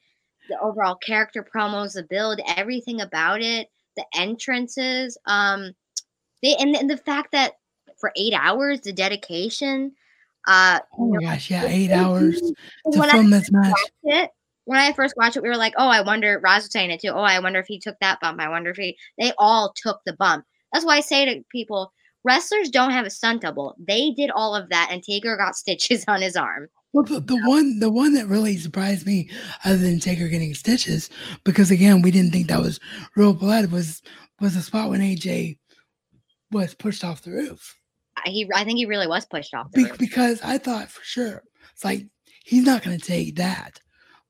the 0.50 0.60
overall 0.60 0.96
character 0.96 1.42
promos, 1.42 1.94
the 1.94 2.02
build, 2.02 2.40
everything 2.56 3.00
about 3.00 3.40
it, 3.40 3.68
the 3.96 4.04
entrances, 4.14 5.16
um, 5.26 5.72
they 6.42 6.56
and, 6.56 6.76
and 6.76 6.90
the 6.90 6.96
fact 6.96 7.32
that 7.32 7.54
for 7.98 8.12
eight 8.16 8.34
hours, 8.34 8.80
the 8.80 8.92
dedication, 8.92 9.92
uh, 10.46 10.80
Oh 10.98 11.06
my 11.06 11.16
know, 11.16 11.30
gosh, 11.30 11.50
yeah, 11.50 11.66
eight 11.66 11.90
hours 11.90 12.40
to 12.40 12.54
when 12.84 13.10
I 13.10 13.12
film 13.12 13.30
this 13.30 13.50
match. 13.50 13.74
it, 14.04 14.30
when 14.64 14.78
I 14.78 14.92
first 14.92 15.14
watched 15.16 15.36
it, 15.36 15.42
we 15.42 15.48
were 15.48 15.56
like, 15.56 15.74
oh, 15.76 15.88
I 15.88 16.00
wonder. 16.00 16.40
Roz 16.42 16.62
was 16.62 16.72
saying 16.72 16.90
it 16.90 17.00
too. 17.00 17.08
Oh, 17.08 17.20
I 17.20 17.40
wonder 17.40 17.60
if 17.60 17.66
he 17.66 17.78
took 17.78 17.96
that 18.00 18.20
bump. 18.20 18.40
I 18.40 18.48
wonder 18.48 18.70
if 18.70 18.76
he. 18.76 18.96
They 19.18 19.32
all 19.38 19.74
took 19.76 20.00
the 20.06 20.12
bump. 20.14 20.44
That's 20.72 20.84
why 20.84 20.96
I 20.96 21.00
say 21.00 21.24
to 21.26 21.44
people, 21.50 21.92
wrestlers 22.24 22.70
don't 22.70 22.92
have 22.92 23.06
a 23.06 23.10
stunt 23.10 23.42
double. 23.42 23.74
They 23.78 24.12
did 24.12 24.30
all 24.30 24.54
of 24.54 24.68
that, 24.70 24.88
and 24.90 25.02
Taker 25.02 25.36
got 25.36 25.56
stitches 25.56 26.04
on 26.08 26.22
his 26.22 26.36
arm. 26.36 26.68
Well, 26.92 27.04
the, 27.04 27.20
the 27.20 27.36
one 27.46 27.78
the 27.78 27.90
one 27.90 28.14
that 28.14 28.26
really 28.26 28.56
surprised 28.56 29.06
me, 29.06 29.30
other 29.64 29.76
than 29.76 30.00
Taker 30.00 30.28
getting 30.28 30.54
stitches, 30.54 31.08
because 31.44 31.70
again 31.70 32.02
we 32.02 32.10
didn't 32.10 32.32
think 32.32 32.48
that 32.48 32.60
was 32.60 32.80
real 33.16 33.32
blood, 33.32 33.70
was 33.70 34.02
was 34.40 34.54
the 34.54 34.62
spot 34.62 34.90
when 34.90 35.00
AJ 35.00 35.58
was 36.50 36.74
pushed 36.74 37.04
off 37.04 37.22
the 37.22 37.30
roof. 37.30 37.76
I- 38.16 38.30
He, 38.30 38.50
I 38.54 38.64
think 38.64 38.78
he 38.78 38.86
really 38.86 39.06
was 39.06 39.24
pushed 39.24 39.54
off 39.54 39.70
the 39.72 39.84
Be- 39.84 39.88
roof. 39.90 39.98
because 39.98 40.40
I 40.42 40.58
thought 40.58 40.88
for 40.90 41.04
sure 41.04 41.42
it's 41.72 41.84
like 41.84 42.06
he's 42.44 42.64
not 42.64 42.82
going 42.82 42.98
to 42.98 43.06
take 43.06 43.36
that 43.36 43.80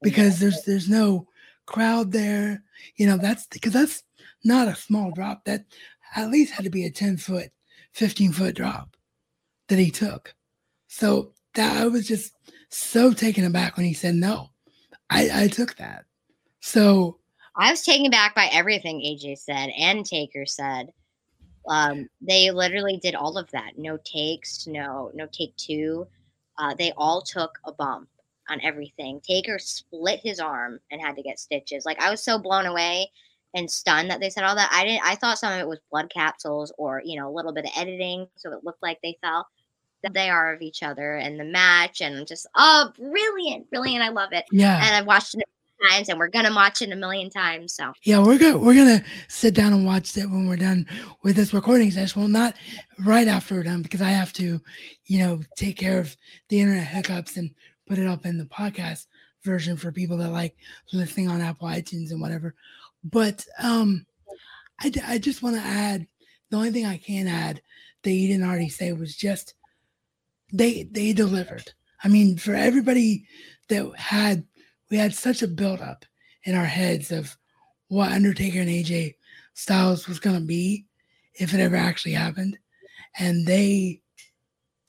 because 0.02 0.38
there's 0.38 0.62
there's 0.64 0.88
no 0.88 1.26
crowd 1.66 2.12
there. 2.12 2.62
You 2.96 3.06
know 3.06 3.16
that's 3.16 3.46
because 3.46 3.72
that's 3.72 4.02
not 4.44 4.68
a 4.68 4.74
small 4.74 5.12
drop. 5.12 5.44
That 5.46 5.64
at 6.14 6.30
least 6.30 6.52
had 6.52 6.64
to 6.64 6.70
be 6.70 6.84
a 6.84 6.90
ten 6.90 7.16
foot, 7.16 7.50
fifteen 7.92 8.32
foot 8.32 8.54
drop 8.54 8.96
that 9.68 9.78
he 9.78 9.90
took. 9.90 10.34
So 10.88 11.32
that 11.54 11.76
I 11.76 11.86
was 11.86 12.06
just 12.06 12.32
so 12.68 13.12
taken 13.12 13.44
aback 13.44 13.76
when 13.76 13.86
he 13.86 13.94
said 13.94 14.14
no. 14.14 14.50
I 15.08 15.44
I 15.44 15.48
took 15.48 15.76
that. 15.76 16.04
So 16.60 17.18
I 17.56 17.70
was 17.70 17.82
taken 17.82 18.10
back 18.10 18.34
by 18.34 18.48
everything 18.52 19.00
AJ 19.00 19.38
said 19.38 19.70
and 19.76 20.04
Taker 20.04 20.46
said. 20.46 20.92
Um, 21.68 22.08
they 22.22 22.50
literally 22.50 22.98
did 23.02 23.14
all 23.14 23.36
of 23.36 23.50
that. 23.50 23.72
No 23.76 23.98
takes, 24.04 24.66
no 24.66 25.10
no 25.14 25.26
take 25.30 25.54
two. 25.56 26.06
Uh, 26.58 26.74
they 26.74 26.92
all 26.96 27.22
took 27.22 27.58
a 27.64 27.72
bump 27.72 28.08
on 28.48 28.60
everything. 28.62 29.20
Taker 29.20 29.58
split 29.58 30.20
his 30.22 30.40
arm 30.40 30.80
and 30.90 31.00
had 31.00 31.16
to 31.16 31.22
get 31.22 31.38
stitches. 31.38 31.84
Like 31.84 32.00
I 32.00 32.10
was 32.10 32.22
so 32.22 32.38
blown 32.38 32.66
away 32.66 33.10
and 33.54 33.70
stunned 33.70 34.10
that 34.10 34.20
they 34.20 34.30
said 34.30 34.44
all 34.44 34.54
that. 34.54 34.70
I 34.72 34.84
didn't. 34.84 35.04
I 35.04 35.14
thought 35.16 35.38
some 35.38 35.52
of 35.52 35.58
it 35.58 35.68
was 35.68 35.80
blood 35.90 36.10
capsules 36.10 36.72
or 36.78 37.02
you 37.04 37.18
know 37.18 37.28
a 37.28 37.34
little 37.34 37.52
bit 37.52 37.64
of 37.64 37.72
editing, 37.76 38.26
so 38.36 38.52
it 38.52 38.64
looked 38.64 38.82
like 38.82 38.98
they 39.02 39.18
fell. 39.20 39.46
They 40.12 40.30
are 40.30 40.54
of 40.54 40.62
each 40.62 40.82
other 40.82 41.16
and 41.16 41.38
the 41.38 41.44
match 41.44 42.00
and 42.00 42.26
just 42.26 42.46
oh 42.54 42.92
brilliant, 42.98 43.68
brilliant. 43.70 44.02
I 44.02 44.08
love 44.08 44.32
it 44.32 44.44
yeah. 44.50 44.80
and 44.84 44.96
I've 44.96 45.06
watched 45.06 45.34
it 45.34 45.44
times, 45.88 46.08
and 46.08 46.18
we're 46.18 46.28
gonna 46.28 46.54
watch 46.54 46.82
it 46.82 46.92
a 46.92 46.96
million 46.96 47.30
times. 47.30 47.74
So 47.74 47.92
Yeah, 48.02 48.20
we're 48.20 48.38
gonna 48.38 48.58
we're 48.58 48.74
gonna 48.74 49.04
sit 49.28 49.54
down 49.54 49.72
and 49.72 49.86
watch 49.86 50.16
it 50.16 50.26
when 50.26 50.46
we're 50.46 50.56
done 50.56 50.86
with 51.22 51.36
this 51.36 51.54
recording 51.54 51.90
session. 51.90 52.20
Well, 52.20 52.28
not 52.28 52.54
right 53.00 53.28
after 53.28 53.54
we're 53.54 53.62
done 53.62 53.82
because 53.82 54.02
I 54.02 54.10
have 54.10 54.32
to, 54.34 54.60
you 55.06 55.18
know, 55.18 55.40
take 55.56 55.78
care 55.78 55.98
of 55.98 56.16
the 56.48 56.60
internet 56.60 56.86
hiccups 56.86 57.36
and 57.36 57.50
put 57.88 57.98
it 57.98 58.06
up 58.06 58.26
in 58.26 58.38
the 58.38 58.44
podcast 58.44 59.06
version 59.42 59.76
for 59.76 59.92
people 59.92 60.16
that 60.18 60.30
like 60.30 60.56
listening 60.92 61.28
on 61.28 61.40
Apple 61.40 61.68
iTunes 61.68 62.10
and 62.10 62.20
whatever. 62.20 62.54
But 63.04 63.44
um 63.62 64.06
I, 64.80 64.92
I 65.06 65.18
just 65.18 65.42
want 65.42 65.56
to 65.56 65.62
add 65.62 66.06
the 66.50 66.56
only 66.56 66.70
thing 66.70 66.86
I 66.86 66.96
can 66.96 67.28
add 67.28 67.60
that 68.02 68.12
you 68.12 68.28
didn't 68.28 68.48
already 68.48 68.68
say 68.68 68.92
was 68.92 69.14
just 69.14 69.54
they 70.52 70.84
they 70.84 71.12
delivered. 71.12 71.72
I 72.02 72.08
mean, 72.08 72.36
for 72.36 72.54
everybody 72.54 73.26
that 73.68 73.92
had 73.96 74.44
we 74.90 74.96
had 74.96 75.14
such 75.14 75.42
a 75.42 75.48
buildup 75.48 76.04
in 76.44 76.54
our 76.54 76.64
heads 76.64 77.10
of 77.10 77.36
what 77.88 78.12
Undertaker 78.12 78.60
and 78.60 78.68
AJ 78.68 79.16
Styles 79.54 80.08
was 80.08 80.20
gonna 80.20 80.40
be 80.40 80.86
if 81.34 81.54
it 81.54 81.60
ever 81.60 81.76
actually 81.76 82.12
happened. 82.12 82.58
And 83.18 83.46
they 83.46 84.00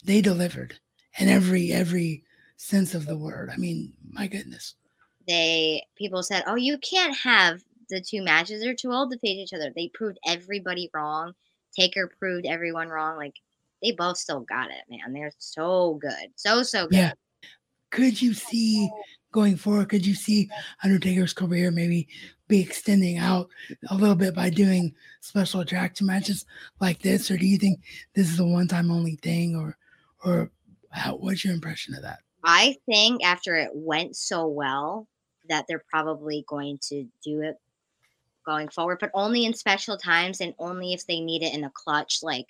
they 0.03 0.21
delivered 0.21 0.79
in 1.19 1.27
every 1.27 1.71
every 1.71 2.23
sense 2.57 2.93
of 2.93 3.05
the 3.05 3.17
word. 3.17 3.49
I 3.51 3.57
mean, 3.57 3.93
my 4.09 4.27
goodness. 4.27 4.75
They 5.27 5.85
people 5.95 6.23
said, 6.23 6.43
"Oh, 6.47 6.55
you 6.55 6.77
can't 6.77 7.15
have 7.17 7.61
the 7.89 8.01
two 8.01 8.21
matches. 8.21 8.61
They're 8.61 8.75
too 8.75 8.91
old 8.91 9.11
to 9.11 9.19
face 9.19 9.38
each 9.38 9.53
other." 9.53 9.71
They 9.75 9.89
proved 9.93 10.19
everybody 10.25 10.89
wrong. 10.93 11.33
Taker 11.75 12.11
proved 12.19 12.45
everyone 12.45 12.89
wrong. 12.89 13.17
Like 13.17 13.35
they 13.81 13.91
both 13.91 14.17
still 14.17 14.41
got 14.41 14.69
it, 14.69 14.83
man. 14.89 15.13
They're 15.13 15.31
so 15.37 15.95
good, 16.01 16.31
so 16.35 16.63
so 16.63 16.87
good. 16.87 16.97
Yeah. 16.97 17.13
Could 17.91 18.21
you 18.21 18.33
see 18.33 18.89
going 19.31 19.57
forward? 19.57 19.89
Could 19.89 20.05
you 20.05 20.15
see 20.15 20.49
Undertaker's 20.83 21.33
career 21.33 21.71
maybe 21.71 22.07
be 22.47 22.61
extending 22.61 23.17
out 23.17 23.49
a 23.89 23.95
little 23.95 24.15
bit 24.15 24.33
by 24.35 24.49
doing 24.49 24.93
special 25.21 25.61
attraction 25.61 26.07
matches 26.07 26.45
like 26.79 27.01
this, 27.01 27.29
or 27.31 27.37
do 27.37 27.45
you 27.45 27.57
think 27.57 27.79
this 28.13 28.31
is 28.31 28.39
a 28.39 28.45
one-time 28.45 28.91
only 28.91 29.15
thing, 29.17 29.55
or 29.55 29.77
or 30.23 30.51
how, 30.91 31.15
what's 31.15 31.43
your 31.43 31.53
impression 31.53 31.95
of 31.95 32.01
that? 32.03 32.19
I 32.43 32.77
think 32.85 33.23
after 33.23 33.55
it 33.55 33.71
went 33.73 34.15
so 34.15 34.47
well 34.47 35.07
that 35.49 35.65
they're 35.67 35.83
probably 35.89 36.45
going 36.47 36.79
to 36.89 37.05
do 37.23 37.41
it 37.41 37.55
going 38.45 38.69
forward, 38.69 38.97
but 38.99 39.11
only 39.13 39.45
in 39.45 39.53
special 39.53 39.97
times 39.97 40.41
and 40.41 40.53
only 40.59 40.93
if 40.93 41.05
they 41.05 41.19
need 41.19 41.43
it 41.43 41.53
in 41.53 41.63
a 41.63 41.71
clutch, 41.73 42.19
like 42.23 42.47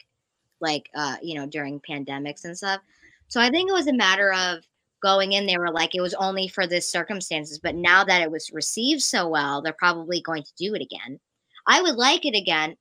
like 0.61 0.89
uh, 0.95 1.17
you 1.21 1.35
know, 1.35 1.45
during 1.45 1.79
pandemics 1.81 2.45
and 2.45 2.57
stuff. 2.57 2.81
So 3.27 3.39
I 3.39 3.49
think 3.49 3.69
it 3.69 3.73
was 3.73 3.87
a 3.87 3.93
matter 3.93 4.33
of 4.33 4.63
going 5.01 5.33
in, 5.33 5.45
they 5.45 5.57
were 5.57 5.71
like, 5.71 5.95
it 5.95 6.01
was 6.01 6.13
only 6.13 6.47
for 6.47 6.67
this 6.67 6.89
circumstances. 6.89 7.59
But 7.59 7.75
now 7.75 8.03
that 8.03 8.21
it 8.21 8.31
was 8.31 8.51
received 8.53 9.01
so 9.01 9.27
well, 9.27 9.61
they're 9.61 9.73
probably 9.73 10.21
going 10.21 10.43
to 10.43 10.53
do 10.57 10.75
it 10.75 10.81
again. 10.81 11.19
I 11.67 11.81
would 11.81 11.95
like 11.95 12.25
it 12.25 12.35
again, 12.35 12.75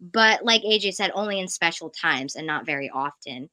but 0.00 0.44
like 0.44 0.62
AJ 0.62 0.94
said, 0.94 1.10
only 1.14 1.40
in 1.40 1.48
special 1.48 1.90
times 1.90 2.36
and 2.36 2.46
not 2.46 2.66
very 2.66 2.90
often. 2.90 3.50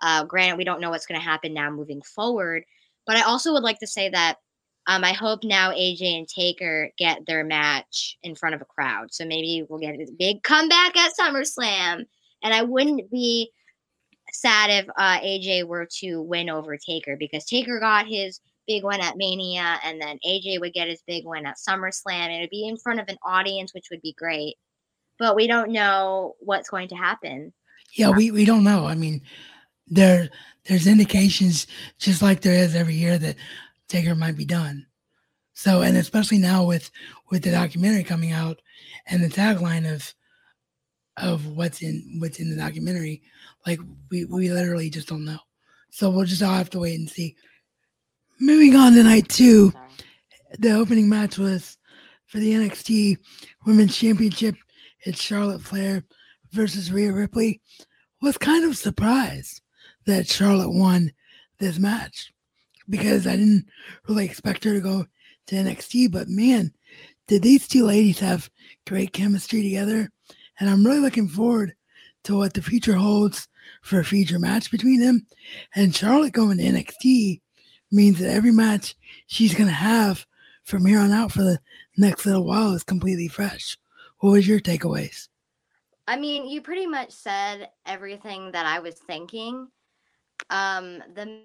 Uh, 0.00 0.24
granted, 0.24 0.58
we 0.58 0.64
don't 0.64 0.80
know 0.80 0.90
what's 0.90 1.06
going 1.06 1.20
to 1.20 1.24
happen 1.24 1.54
now 1.54 1.70
moving 1.70 2.02
forward, 2.02 2.64
but 3.06 3.16
I 3.16 3.22
also 3.22 3.52
would 3.52 3.62
like 3.62 3.78
to 3.78 3.86
say 3.86 4.10
that 4.10 4.36
um, 4.86 5.02
I 5.02 5.12
hope 5.12 5.44
now 5.44 5.70
AJ 5.70 6.18
and 6.18 6.28
Taker 6.28 6.90
get 6.98 7.24
their 7.26 7.42
match 7.42 8.18
in 8.22 8.34
front 8.34 8.54
of 8.54 8.60
a 8.60 8.66
crowd. 8.66 9.14
So 9.14 9.24
maybe 9.24 9.64
we'll 9.68 9.80
get 9.80 9.94
a 9.94 10.06
big 10.18 10.42
comeback 10.42 10.94
at 10.96 11.12
SummerSlam. 11.18 12.04
And 12.44 12.54
I 12.54 12.62
wouldn't 12.62 13.10
be 13.10 13.50
sad 14.32 14.70
if 14.70 14.88
uh, 14.96 15.18
AJ 15.20 15.66
were 15.66 15.88
to 16.00 16.22
win 16.22 16.48
over 16.48 16.76
Taker 16.76 17.16
because 17.18 17.44
Taker 17.44 17.80
got 17.80 18.06
his 18.06 18.40
big 18.66 18.84
win 18.84 19.00
at 19.00 19.16
Mania, 19.16 19.78
and 19.84 20.00
then 20.00 20.18
AJ 20.26 20.60
would 20.60 20.72
get 20.72 20.88
his 20.88 21.02
big 21.06 21.24
win 21.26 21.46
at 21.46 21.56
SummerSlam, 21.56 22.12
and 22.12 22.32
it'd 22.32 22.50
be 22.50 22.68
in 22.68 22.76
front 22.76 23.00
of 23.00 23.08
an 23.08 23.18
audience, 23.24 23.74
which 23.74 23.88
would 23.90 24.02
be 24.02 24.14
great. 24.16 24.56
But 25.18 25.36
we 25.36 25.46
don't 25.46 25.70
know 25.70 26.34
what's 26.40 26.70
going 26.70 26.88
to 26.88 26.94
happen. 26.94 27.52
Yeah, 27.94 28.10
we, 28.10 28.30
we 28.30 28.44
don't 28.44 28.64
know. 28.64 28.86
I 28.86 28.94
mean, 28.94 29.22
there 29.86 30.30
there's 30.66 30.86
indications 30.86 31.66
just 31.98 32.22
like 32.22 32.40
there 32.40 32.54
is 32.54 32.74
every 32.74 32.94
year 32.94 33.18
that 33.18 33.36
Taker 33.88 34.14
might 34.14 34.36
be 34.36 34.44
done. 34.44 34.86
So 35.52 35.82
and 35.82 35.96
especially 35.96 36.38
now 36.38 36.64
with 36.64 36.90
with 37.30 37.42
the 37.42 37.50
documentary 37.50 38.04
coming 38.04 38.32
out 38.32 38.60
and 39.06 39.22
the 39.22 39.28
tagline 39.28 39.92
of 39.92 40.12
of 41.16 41.46
what's 41.46 41.82
in 41.82 42.16
what's 42.18 42.40
in 42.40 42.50
the 42.50 42.56
documentary, 42.56 43.22
like 43.66 43.80
we 44.10 44.24
we 44.24 44.50
literally 44.50 44.90
just 44.90 45.08
don't 45.08 45.24
know. 45.24 45.38
So 45.90 46.10
we'll 46.10 46.24
just 46.24 46.42
all 46.42 46.54
have 46.54 46.70
to 46.70 46.80
wait 46.80 46.98
and 46.98 47.08
see. 47.08 47.36
Moving 48.40 48.74
on 48.74 48.94
to 48.94 49.02
night 49.04 49.28
two, 49.28 49.72
the 50.58 50.72
opening 50.72 51.08
match 51.08 51.38
was 51.38 51.78
for 52.26 52.38
the 52.38 52.52
NXT 52.52 53.18
Women's 53.64 53.96
Championship. 53.96 54.56
It's 55.02 55.22
Charlotte 55.22 55.60
Flair 55.60 56.04
versus 56.50 56.90
Rhea 56.90 57.12
Ripley. 57.12 57.60
Was 58.20 58.38
kind 58.38 58.64
of 58.64 58.76
surprised 58.76 59.60
that 60.06 60.28
Charlotte 60.28 60.70
won 60.70 61.12
this 61.58 61.78
match 61.78 62.32
because 62.88 63.26
I 63.26 63.36
didn't 63.36 63.66
really 64.08 64.24
expect 64.24 64.64
her 64.64 64.72
to 64.72 64.80
go 64.80 65.06
to 65.46 65.56
NXT. 65.56 66.10
But 66.10 66.28
man, 66.28 66.72
did 67.28 67.42
these 67.42 67.68
two 67.68 67.84
ladies 67.84 68.18
have 68.20 68.50
great 68.86 69.12
chemistry 69.12 69.62
together? 69.62 70.10
And 70.58 70.70
I'm 70.70 70.84
really 70.84 71.00
looking 71.00 71.28
forward 71.28 71.74
to 72.24 72.38
what 72.38 72.54
the 72.54 72.62
future 72.62 72.94
holds 72.94 73.48
for 73.82 74.00
a 74.00 74.04
future 74.04 74.38
match 74.38 74.70
between 74.70 75.00
them. 75.00 75.26
And 75.74 75.94
Charlotte 75.94 76.32
going 76.32 76.58
to 76.58 76.64
NXT 76.64 77.40
means 77.90 78.18
that 78.18 78.30
every 78.32 78.52
match 78.52 78.94
she's 79.26 79.54
going 79.54 79.68
to 79.68 79.74
have 79.74 80.26
from 80.64 80.86
here 80.86 80.98
on 80.98 81.12
out 81.12 81.32
for 81.32 81.42
the 81.42 81.58
next 81.96 82.26
little 82.26 82.44
while 82.44 82.72
is 82.72 82.82
completely 82.82 83.28
fresh. 83.28 83.76
What 84.20 84.30
was 84.30 84.48
your 84.48 84.60
takeaways? 84.60 85.28
I 86.06 86.16
mean, 86.16 86.48
you 86.48 86.60
pretty 86.60 86.86
much 86.86 87.12
said 87.12 87.70
everything 87.86 88.52
that 88.52 88.66
I 88.66 88.78
was 88.78 88.94
thinking. 88.94 89.68
Um, 90.50 91.02
the 91.14 91.42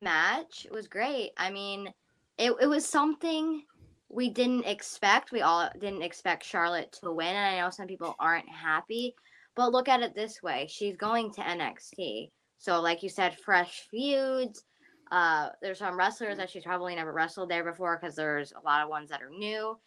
match 0.00 0.66
was 0.70 0.86
great. 0.86 1.32
I 1.36 1.50
mean, 1.50 1.92
it, 2.38 2.52
it 2.60 2.66
was 2.66 2.86
something 2.86 3.62
we 4.08 4.30
didn't 4.30 4.64
expect. 4.64 5.32
We 5.32 5.42
all 5.42 5.68
didn't 5.78 6.02
expect 6.02 6.44
Charlotte 6.44 6.92
to 7.02 7.12
win. 7.12 7.28
And 7.28 7.38
I 7.38 7.60
know 7.60 7.70
some 7.70 7.86
people 7.86 8.16
aren't 8.18 8.48
happy, 8.48 9.14
but 9.54 9.72
look 9.72 9.88
at 9.88 10.02
it 10.02 10.14
this 10.14 10.42
way 10.42 10.66
she's 10.70 10.96
going 10.96 11.32
to 11.32 11.40
NXT. 11.40 12.30
So, 12.58 12.80
like 12.80 13.02
you 13.02 13.08
said, 13.08 13.38
fresh 13.38 13.86
feuds. 13.90 14.64
Uh, 15.10 15.50
there's 15.62 15.78
some 15.78 15.98
wrestlers 15.98 16.36
that 16.36 16.50
she's 16.50 16.64
probably 16.64 16.94
never 16.94 17.12
wrestled 17.12 17.50
there 17.50 17.64
before 17.64 17.98
because 17.98 18.14
there's 18.14 18.52
a 18.52 18.64
lot 18.64 18.82
of 18.82 18.90
ones 18.90 19.08
that 19.10 19.22
are 19.22 19.30
new. 19.30 19.78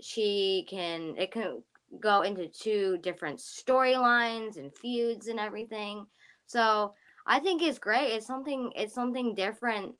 She 0.00 0.66
can, 0.68 1.14
it 1.16 1.30
can 1.30 1.62
go 2.00 2.22
into 2.22 2.48
two 2.48 2.98
different 2.98 3.38
storylines 3.38 4.56
and 4.56 4.74
feuds 4.76 5.28
and 5.28 5.38
everything. 5.38 6.06
So, 6.46 6.94
I 7.26 7.40
think 7.40 7.62
it's 7.62 7.78
great. 7.78 8.12
It's 8.12 8.26
something 8.26 8.70
it's 8.76 8.94
something 8.94 9.34
different. 9.34 9.94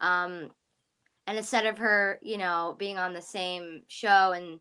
Um 0.00 0.50
and 1.28 1.36
instead 1.36 1.66
of 1.66 1.76
her, 1.76 2.18
you 2.22 2.38
know, 2.38 2.74
being 2.78 2.96
on 2.96 3.12
the 3.12 3.20
same 3.20 3.82
show 3.86 4.32
and 4.32 4.58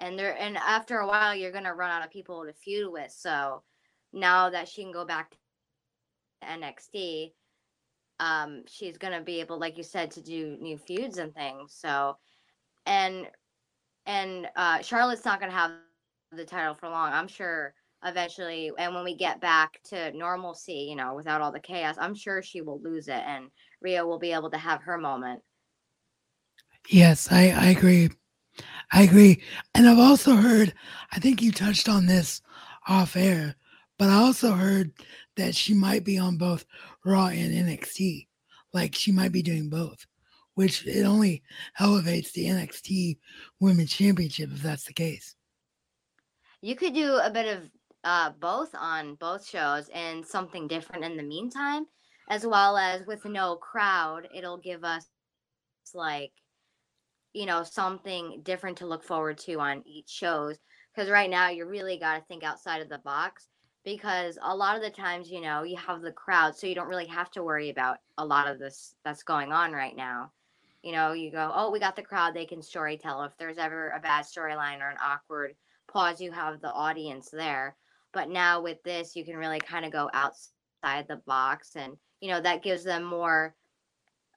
and 0.00 0.18
there 0.18 0.36
and 0.36 0.56
after 0.56 0.98
a 0.98 1.06
while 1.06 1.34
you're 1.34 1.52
gonna 1.52 1.72
run 1.72 1.90
out 1.90 2.04
of 2.04 2.10
people 2.10 2.44
to 2.44 2.52
feud 2.52 2.92
with. 2.92 3.12
So 3.12 3.62
now 4.12 4.50
that 4.50 4.68
she 4.68 4.82
can 4.82 4.90
go 4.92 5.04
back 5.04 5.30
to 5.30 5.36
NXT, 6.44 7.32
um, 8.18 8.64
she's 8.66 8.98
gonna 8.98 9.22
be 9.22 9.38
able, 9.38 9.60
like 9.60 9.76
you 9.76 9.84
said, 9.84 10.10
to 10.12 10.20
do 10.20 10.56
new 10.60 10.76
feuds 10.76 11.18
and 11.18 11.32
things. 11.32 11.74
So 11.78 12.16
and 12.84 13.28
and 14.04 14.48
uh 14.56 14.82
Charlotte's 14.82 15.24
not 15.24 15.38
gonna 15.38 15.52
have 15.52 15.70
the 16.32 16.44
title 16.44 16.74
for 16.74 16.88
long. 16.88 17.12
I'm 17.12 17.28
sure 17.28 17.74
eventually 18.04 18.72
and 18.76 18.92
when 18.92 19.04
we 19.04 19.14
get 19.14 19.40
back 19.40 19.80
to 19.82 20.12
normalcy 20.16 20.86
you 20.88 20.94
know 20.94 21.16
without 21.16 21.40
all 21.40 21.50
the 21.50 21.58
chaos 21.58 21.96
i'm 21.98 22.14
sure 22.14 22.40
she 22.40 22.60
will 22.60 22.80
lose 22.80 23.08
it 23.08 23.22
and 23.26 23.50
Rhea 23.80 24.06
will 24.06 24.20
be 24.20 24.30
able 24.32 24.50
to 24.50 24.56
have 24.56 24.80
her 24.82 24.96
moment 24.98 25.42
yes 26.88 27.30
i 27.30 27.48
i 27.50 27.66
agree. 27.66 28.10
I 28.92 29.02
agree. 29.02 29.42
And 29.74 29.88
i've 29.88 29.98
also 29.98 30.34
heard 30.36 30.74
i 31.12 31.18
think 31.18 31.42
you 31.42 31.52
touched 31.52 31.88
on 31.88 32.06
this 32.06 32.42
off 32.88 33.16
air 33.16 33.56
but 33.98 34.08
i 34.08 34.14
also 34.14 34.52
heard 34.52 34.92
that 35.36 35.54
she 35.54 35.74
might 35.74 36.04
be 36.04 36.18
on 36.18 36.36
both 36.38 36.64
raw 37.04 37.26
and 37.28 37.52
nxt 37.68 38.26
like 38.72 38.94
she 38.94 39.12
might 39.12 39.32
be 39.32 39.42
doing 39.42 39.68
both 39.68 40.06
which 40.54 40.84
it 40.88 41.04
only 41.04 41.42
elevates 41.78 42.32
the 42.32 42.46
nxt 42.46 43.18
women's 43.60 43.92
championship 43.92 44.50
if 44.52 44.60
that's 44.60 44.84
the 44.84 44.92
case. 44.92 45.36
You 46.62 46.74
could 46.74 46.94
do 46.94 47.14
a 47.16 47.30
bit 47.30 47.56
of 47.56 47.70
uh, 48.02 48.30
both 48.40 48.70
on 48.74 49.14
both 49.14 49.46
shows 49.46 49.88
and 49.94 50.26
something 50.26 50.66
different 50.66 51.04
in 51.04 51.16
the 51.16 51.22
meantime, 51.22 51.86
as 52.28 52.44
well 52.44 52.76
as 52.76 53.06
with 53.06 53.24
no 53.24 53.54
crowd, 53.54 54.28
it'll 54.34 54.58
give 54.58 54.82
us 54.82 55.06
like, 55.94 56.32
you 57.32 57.46
know, 57.46 57.62
something 57.62 58.40
different 58.42 58.78
to 58.78 58.86
look 58.86 59.04
forward 59.04 59.38
to 59.38 59.60
on 59.60 59.82
each 59.86 60.08
shows. 60.08 60.58
Because 60.94 61.10
right 61.10 61.30
now, 61.30 61.48
you 61.48 61.66
really 61.66 61.98
got 61.98 62.18
to 62.18 62.24
think 62.24 62.42
outside 62.42 62.82
of 62.82 62.88
the 62.88 62.98
box 62.98 63.48
because 63.84 64.38
a 64.42 64.54
lot 64.54 64.76
of 64.76 64.82
the 64.82 64.90
times, 64.90 65.30
you 65.30 65.40
know, 65.40 65.62
you 65.62 65.76
have 65.76 66.02
the 66.02 66.12
crowd, 66.12 66.56
so 66.56 66.66
you 66.66 66.74
don't 66.74 66.88
really 66.88 67.06
have 67.06 67.30
to 67.30 67.42
worry 67.42 67.70
about 67.70 67.98
a 68.18 68.24
lot 68.24 68.48
of 68.48 68.58
this 68.58 68.94
that's 69.04 69.22
going 69.22 69.52
on 69.52 69.72
right 69.72 69.96
now. 69.96 70.32
You 70.82 70.92
know, 70.92 71.12
you 71.12 71.30
go, 71.30 71.50
oh, 71.54 71.70
we 71.70 71.80
got 71.80 71.96
the 71.96 72.02
crowd, 72.02 72.34
they 72.34 72.44
can 72.44 72.62
story 72.62 72.98
tell. 72.98 73.22
If 73.22 73.32
there's 73.38 73.58
ever 73.58 73.90
a 73.90 74.00
bad 74.00 74.24
storyline 74.24 74.80
or 74.80 74.90
an 74.90 74.98
awkward 75.02 75.54
pause, 75.90 76.20
you 76.20 76.32
have 76.32 76.60
the 76.60 76.72
audience 76.72 77.30
there. 77.30 77.76
But 78.12 78.28
now 78.28 78.60
with 78.60 78.82
this, 78.82 79.16
you 79.16 79.24
can 79.24 79.36
really 79.36 79.60
kind 79.60 79.84
of 79.84 79.92
go 79.92 80.10
outside 80.12 81.06
the 81.08 81.22
box, 81.26 81.76
and 81.76 81.96
you 82.20 82.30
know 82.30 82.40
that 82.40 82.62
gives 82.62 82.84
them 82.84 83.04
more 83.04 83.54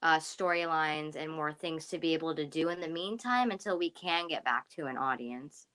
uh, 0.01 0.17
storylines 0.17 1.15
and 1.15 1.31
more 1.31 1.53
things 1.53 1.87
to 1.87 1.97
be 1.97 2.13
able 2.13 2.35
to 2.35 2.45
do 2.45 2.69
in 2.69 2.79
the 2.79 2.87
meantime 2.87 3.51
until 3.51 3.77
we 3.77 3.89
can 3.89 4.27
get 4.27 4.43
back 4.43 4.69
to 4.69 4.87
an 4.87 4.97
audience. 4.97 5.67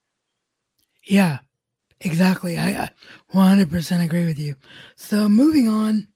Yeah, 1.05 1.39
Exactly. 2.01 2.59
I, 2.59 2.85
I 2.85 2.91
100% 3.35 4.05
agree 4.05 4.27
with 4.27 4.39
you. 4.39 4.55
So 4.97 5.29
moving 5.29 5.69
on, 5.69 6.09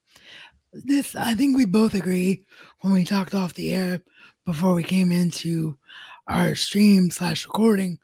this 0.73 1.15
I 1.15 1.33
think 1.33 1.57
we 1.57 1.65
both 1.65 1.95
agree 1.95 2.43
when 2.81 2.93
we 2.93 3.03
talked 3.03 3.33
off 3.33 3.53
the 3.53 3.73
air 3.73 4.01
before 4.45 4.73
we 4.73 4.83
came 4.83 5.11
into 5.11 5.77
our 6.27 6.55
stream 6.55 7.09
slash 7.09 7.45
recording 7.45 7.99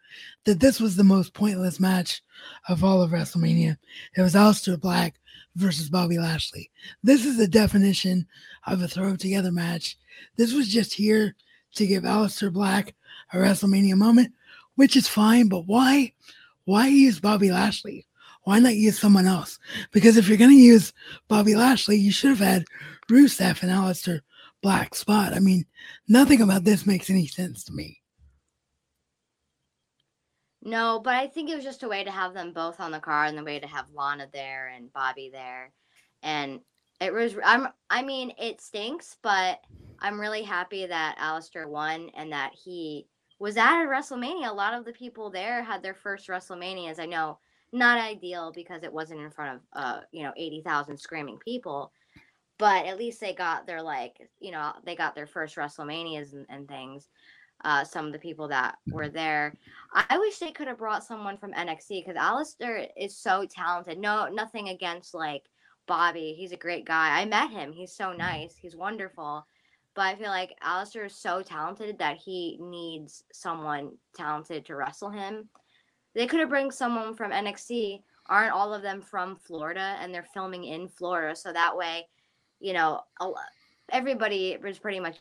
that 0.45 0.59
this 0.59 0.79
was 0.79 0.95
the 0.95 1.03
most 1.03 1.33
pointless 1.33 1.79
match 1.79 2.21
of 2.67 2.83
all 2.83 3.01
of 3.01 3.11
WrestleMania. 3.11 3.77
It 4.17 4.21
was 4.21 4.33
Aleister 4.33 4.79
Black 4.79 5.19
versus 5.57 5.89
Bobby 5.89 6.19
Lashley. 6.19 6.69
This 7.03 7.25
is 7.25 7.37
the 7.37 7.47
definition 7.47 8.27
of 8.67 8.81
a 8.81 8.87
throw 8.87 9.15
together 9.15 9.51
match. 9.51 9.97
This 10.37 10.53
was 10.53 10.67
just 10.67 10.93
here 10.93 11.35
to 11.75 11.87
give 11.87 12.03
Aleister 12.03 12.53
Black 12.53 12.93
a 13.33 13.37
WrestleMania 13.37 13.95
moment, 13.95 14.33
which 14.75 14.95
is 14.95 15.07
fine, 15.07 15.49
but 15.49 15.65
why? 15.65 16.13
Why 16.65 16.87
use 16.87 17.19
Bobby 17.19 17.51
Lashley? 17.51 18.05
Why 18.43 18.59
not 18.59 18.75
use 18.75 18.99
someone 18.99 19.25
else? 19.25 19.59
Because 19.91 20.15
if 20.15 20.27
you're 20.27 20.37
going 20.37 20.51
to 20.51 20.55
use 20.55 20.93
Bobby 21.27 21.55
Lashley, 21.55 21.97
you 21.97 22.11
should 22.11 22.29
have 22.29 22.39
had 22.39 22.65
Rusev 23.09 23.63
and 23.63 23.71
Aleister 23.71 24.21
Black 24.61 24.95
spot. 24.95 25.33
I 25.33 25.39
mean, 25.39 25.65
nothing 26.07 26.41
about 26.41 26.63
this 26.63 26.85
makes 26.85 27.09
any 27.09 27.27
sense 27.27 27.63
to 27.65 27.73
me. 27.73 27.96
No, 30.61 30.99
but 31.03 31.15
I 31.15 31.27
think 31.27 31.49
it 31.49 31.55
was 31.55 31.63
just 31.63 31.83
a 31.83 31.87
way 31.87 32.03
to 32.03 32.11
have 32.11 32.33
them 32.33 32.51
both 32.51 32.79
on 32.79 32.91
the 32.91 32.99
car 32.99 33.25
and 33.25 33.37
the 33.37 33.43
way 33.43 33.59
to 33.59 33.67
have 33.67 33.91
Lana 33.93 34.27
there 34.33 34.67
and 34.67 34.91
Bobby 34.91 35.29
there. 35.31 35.71
And 36.23 36.61
it 36.99 37.13
was 37.13 37.35
I'm 37.43 37.67
I 37.89 38.01
mean, 38.01 38.33
it 38.37 38.61
stinks, 38.61 39.17
but 39.21 39.59
I'm 39.99 40.19
really 40.19 40.43
happy 40.43 40.85
that 40.85 41.17
Aleister 41.19 41.67
won 41.67 42.09
and 42.15 42.31
that 42.31 42.53
he 42.53 43.07
was 43.39 43.57
at 43.57 43.83
a 43.83 43.87
WrestleMania. 43.87 44.49
A 44.49 44.53
lot 44.53 44.73
of 44.73 44.85
the 44.85 44.93
people 44.93 45.29
there 45.29 45.63
had 45.63 45.83
their 45.83 45.93
first 45.93 46.27
WrestleManias. 46.27 46.99
I 46.99 47.05
know 47.05 47.39
not 47.71 47.99
ideal 47.99 48.51
because 48.53 48.83
it 48.83 48.93
wasn't 48.93 49.21
in 49.21 49.29
front 49.29 49.55
of 49.55 49.61
uh, 49.73 49.99
you 50.11 50.23
know, 50.23 50.33
80,000 50.35 50.97
screaming 50.97 51.37
people, 51.37 51.91
but 52.57 52.85
at 52.85 52.97
least 52.97 53.19
they 53.19 53.33
got 53.33 53.67
their 53.67 53.81
like, 53.81 54.29
you 54.39 54.51
know, 54.51 54.71
they 54.85 54.95
got 54.95 55.15
their 55.15 55.27
first 55.27 55.55
WrestleManias 55.55 56.33
and, 56.33 56.45
and 56.49 56.67
things. 56.67 57.09
Uh, 57.63 57.83
some 57.83 58.05
of 58.05 58.13
the 58.13 58.19
people 58.19 58.47
that 58.47 58.77
were 58.91 59.09
there. 59.09 59.53
I 59.91 60.17
wish 60.19 60.37
they 60.37 60.51
could 60.51 60.67
have 60.67 60.77
brought 60.77 61.03
someone 61.03 61.37
from 61.37 61.53
NXT 61.53 62.05
because 62.05 62.15
Aleister 62.15 62.87
is 62.95 63.17
so 63.17 63.45
talented. 63.49 63.97
No, 63.97 64.27
nothing 64.27 64.69
against 64.69 65.13
like 65.15 65.43
Bobby. 65.87 66.35
He's 66.37 66.51
a 66.51 66.57
great 66.57 66.85
guy. 66.85 67.19
I 67.19 67.25
met 67.25 67.49
him. 67.49 67.71
He's 67.71 67.93
so 67.93 68.13
nice. 68.13 68.55
He's 68.55 68.75
wonderful. 68.75 69.47
But 69.95 70.01
I 70.03 70.15
feel 70.15 70.27
like 70.27 70.55
Aleister 70.63 71.07
is 71.07 71.15
so 71.15 71.41
talented 71.41 71.97
that 71.97 72.17
he 72.17 72.59
needs 72.61 73.23
someone 73.33 73.93
talented 74.15 74.65
to 74.65 74.75
wrestle 74.75 75.09
him. 75.09 75.49
They 76.13 76.27
could 76.27 76.39
have 76.39 76.49
bring 76.49 76.69
someone 76.69 77.15
from 77.15 77.31
NXT. 77.31 78.03
Aren't 78.29 78.53
all 78.53 78.73
of 78.73 78.83
them 78.83 79.01
from 79.01 79.37
Florida 79.37 79.97
and 79.99 80.13
they're 80.13 80.27
filming 80.33 80.65
in 80.65 80.87
Florida? 80.87 81.35
So 81.35 81.51
that 81.51 81.75
way, 81.75 82.07
you 82.59 82.73
know, 82.73 83.01
everybody 83.91 84.57
was 84.61 84.77
pretty 84.77 84.99
much 84.99 85.17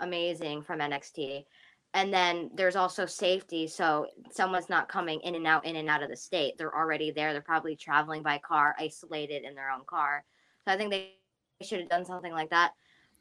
amazing 0.00 0.62
from 0.62 0.80
NXT. 0.80 1.44
And 1.94 2.12
then 2.12 2.50
there's 2.54 2.76
also 2.76 3.06
safety. 3.06 3.66
So 3.66 4.06
someone's 4.30 4.68
not 4.68 4.88
coming 4.88 5.20
in 5.20 5.34
and 5.34 5.46
out, 5.46 5.64
in 5.64 5.76
and 5.76 5.88
out 5.88 6.02
of 6.02 6.10
the 6.10 6.16
state. 6.16 6.58
They're 6.58 6.76
already 6.76 7.10
there. 7.10 7.32
They're 7.32 7.40
probably 7.40 7.74
traveling 7.74 8.22
by 8.22 8.38
car, 8.38 8.76
isolated 8.78 9.44
in 9.44 9.54
their 9.54 9.70
own 9.70 9.82
car. 9.86 10.24
So 10.66 10.74
I 10.74 10.76
think 10.76 10.90
they 10.90 11.14
should 11.62 11.80
have 11.80 11.88
done 11.88 12.04
something 12.04 12.32
like 12.32 12.50
that. 12.50 12.72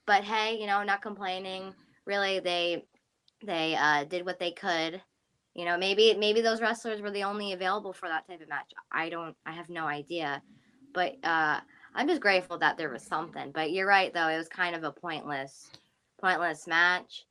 But 0.06 0.24
hey, 0.24 0.60
you 0.60 0.68
know, 0.68 0.84
not 0.84 1.02
complaining. 1.02 1.74
Really, 2.06 2.40
they 2.40 2.86
they 3.46 3.76
uh, 3.76 4.04
did 4.04 4.26
what 4.26 4.40
they 4.40 4.52
could. 4.52 5.02
You 5.54 5.64
know, 5.64 5.78
maybe 5.78 6.14
maybe 6.14 6.42
those 6.42 6.62
wrestlers 6.62 7.02
were 7.02 7.12
the 7.12 7.24
only 7.24 7.54
available 7.54 7.94
for 7.94 8.10
that 8.10 8.28
type 8.28 8.42
of 8.42 8.50
match. 8.50 8.72
I 8.92 9.10
don't. 9.10 9.36
I 9.46 9.54
have 9.54 9.70
no 9.70 9.86
idea. 9.86 10.42
But 10.94 11.16
uh, 11.24 11.62
I'm 11.94 12.08
just 12.08 12.22
grateful 12.22 12.58
that 12.58 12.78
there 12.78 12.90
was 12.90 13.04
something. 13.04 13.52
But 13.54 13.72
you're 13.72 13.88
right, 13.88 14.14
though. 14.14 14.28
It 14.28 14.38
was 14.38 14.50
kind 14.50 14.76
of 14.76 14.84
a 14.84 14.92
pointless 14.92 15.70
pointless 16.26 16.66
match. 16.66 17.26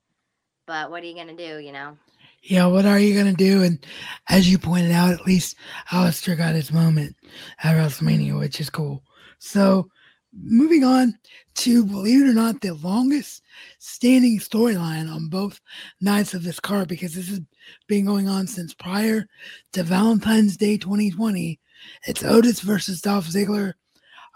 But 0.69 0.89
what 0.89 1.03
are 1.03 1.07
you 1.07 1.17
gonna 1.17 1.37
do? 1.37 1.59
You 1.59 1.73
know. 1.73 1.97
Yeah, 2.45 2.67
what 2.67 2.87
are 2.87 2.99
you 3.01 3.17
gonna 3.17 3.33
do? 3.35 3.65
And 3.65 3.85
as 4.29 4.49
you 4.49 4.57
pointed 4.57 4.93
out, 4.93 5.13
at 5.13 5.27
least 5.27 5.57
Aleister 5.91 6.37
got 6.37 6.55
his 6.55 6.73
moment 6.73 7.17
at 7.65 7.75
WrestleMania, 7.75 8.39
which 8.39 8.61
is 8.61 8.71
cool. 8.71 9.03
So 9.41 9.89
moving 10.33 10.85
on 10.85 11.19
to 11.55 11.85
believe 11.85 12.23
it 12.23 12.31
or 12.31 12.35
not, 12.35 12.61
the 12.61 12.75
longest 12.75 13.43
standing 13.81 14.39
storyline 14.39 15.13
on 15.13 15.29
both 15.29 15.61
nights 16.01 16.33
of 16.33 16.45
this 16.45 16.61
card 16.61 16.87
because 16.87 17.15
this 17.15 17.29
has 17.29 17.41
been 17.89 18.07
going 18.07 18.29
on 18.29 18.47
since 18.47 18.75
prior 18.75 19.27
to 19.73 19.83
Valentine's 19.83 20.57
Day 20.57 20.77
2020. 20.77 21.59
It's 22.07 22.23
Otis 22.23 22.61
versus 22.61 23.01
Dolph 23.01 23.27
Ziggler. 23.27 23.73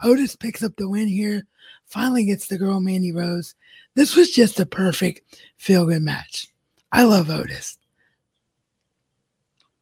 Otis 0.03 0.35
picks 0.35 0.65
up 0.65 0.73
the 0.77 0.89
win 0.89 1.07
here, 1.07 1.47
finally 1.87 2.25
gets 2.25 2.49
the 2.49 2.59
girl 2.59 2.81
Mandy 2.81 3.13
Rose, 3.13 3.55
this 3.99 4.15
was 4.15 4.31
just 4.31 4.61
a 4.61 4.67
perfect 4.67 5.37
feel 5.57 5.85
good 5.85 6.03
match. 6.03 6.47
I 6.93 7.03
love 7.03 7.31
Otis. 7.31 7.79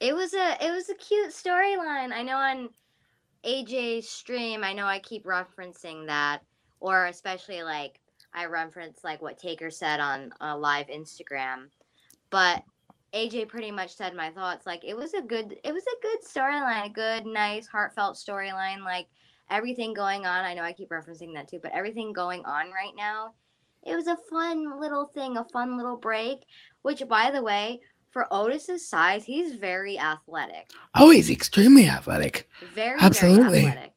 It 0.01 0.15
was 0.15 0.33
a 0.33 0.57
it 0.65 0.71
was 0.71 0.89
a 0.89 0.95
cute 0.95 1.31
storyline. 1.31 2.13
I 2.13 2.23
know 2.23 2.39
on 2.39 2.71
AJ's 3.45 4.09
stream, 4.09 4.65
I 4.65 4.73
know 4.73 4.87
I 4.87 5.01
keep 5.01 5.25
referencing 5.27 6.07
that, 6.07 6.41
or 6.81 7.07
especially 7.07 7.63
like 7.63 8.01
I 8.33 8.47
reference 8.47 9.05
like 9.05 9.21
what 9.21 9.39
Taker 9.39 9.71
said 9.71 10.01
on 10.01 10.33
a 10.41 10.57
live 10.57 10.87
Instagram. 10.87 11.67
But 12.31 12.65
AJ 13.13 13.49
pretty 13.49 13.71
much 13.71 13.95
said 13.95 14.15
my 14.15 14.31
thoughts. 14.31 14.65
Like 14.65 14.83
it 14.83 14.97
was 14.97 15.13
a 15.13 15.21
good 15.21 15.59
it 15.63 15.73
was 15.75 15.85
a 15.85 16.03
good 16.03 16.19
storyline, 16.27 16.87
a 16.87 16.91
good, 16.91 17.27
nice, 17.27 17.67
heartfelt 17.67 18.17
storyline. 18.17 18.83
Like 18.83 19.09
everything 19.51 19.93
going 19.93 20.25
on. 20.25 20.45
I 20.45 20.55
know 20.55 20.63
I 20.63 20.73
keep 20.73 20.89
referencing 20.89 21.35
that 21.35 21.49
too, 21.49 21.61
but 21.63 21.73
everything 21.73 22.15
going 22.15 22.47
on 22.47 22.71
right 22.71 22.95
now 22.97 23.35
it 23.87 23.95
was 23.95 24.07
a 24.07 24.19
fun 24.31 24.81
little 24.81 25.07
thing, 25.07 25.37
a 25.37 25.45
fun 25.45 25.77
little 25.77 25.97
break, 25.97 26.45
which, 26.83 27.07
by 27.09 27.31
the 27.31 27.43
way, 27.43 27.81
for 28.11 28.27
Otis's 28.33 28.89
size, 28.89 29.25
he's 29.25 29.55
very 29.55 29.99
athletic. 29.99 30.71
Oh, 30.95 31.11
he's 31.11 31.31
extremely 31.31 31.89
athletic. 31.89 32.49
Very, 32.75 32.99
Absolutely. 33.01 33.61
very 33.61 33.67
athletic. 33.67 33.93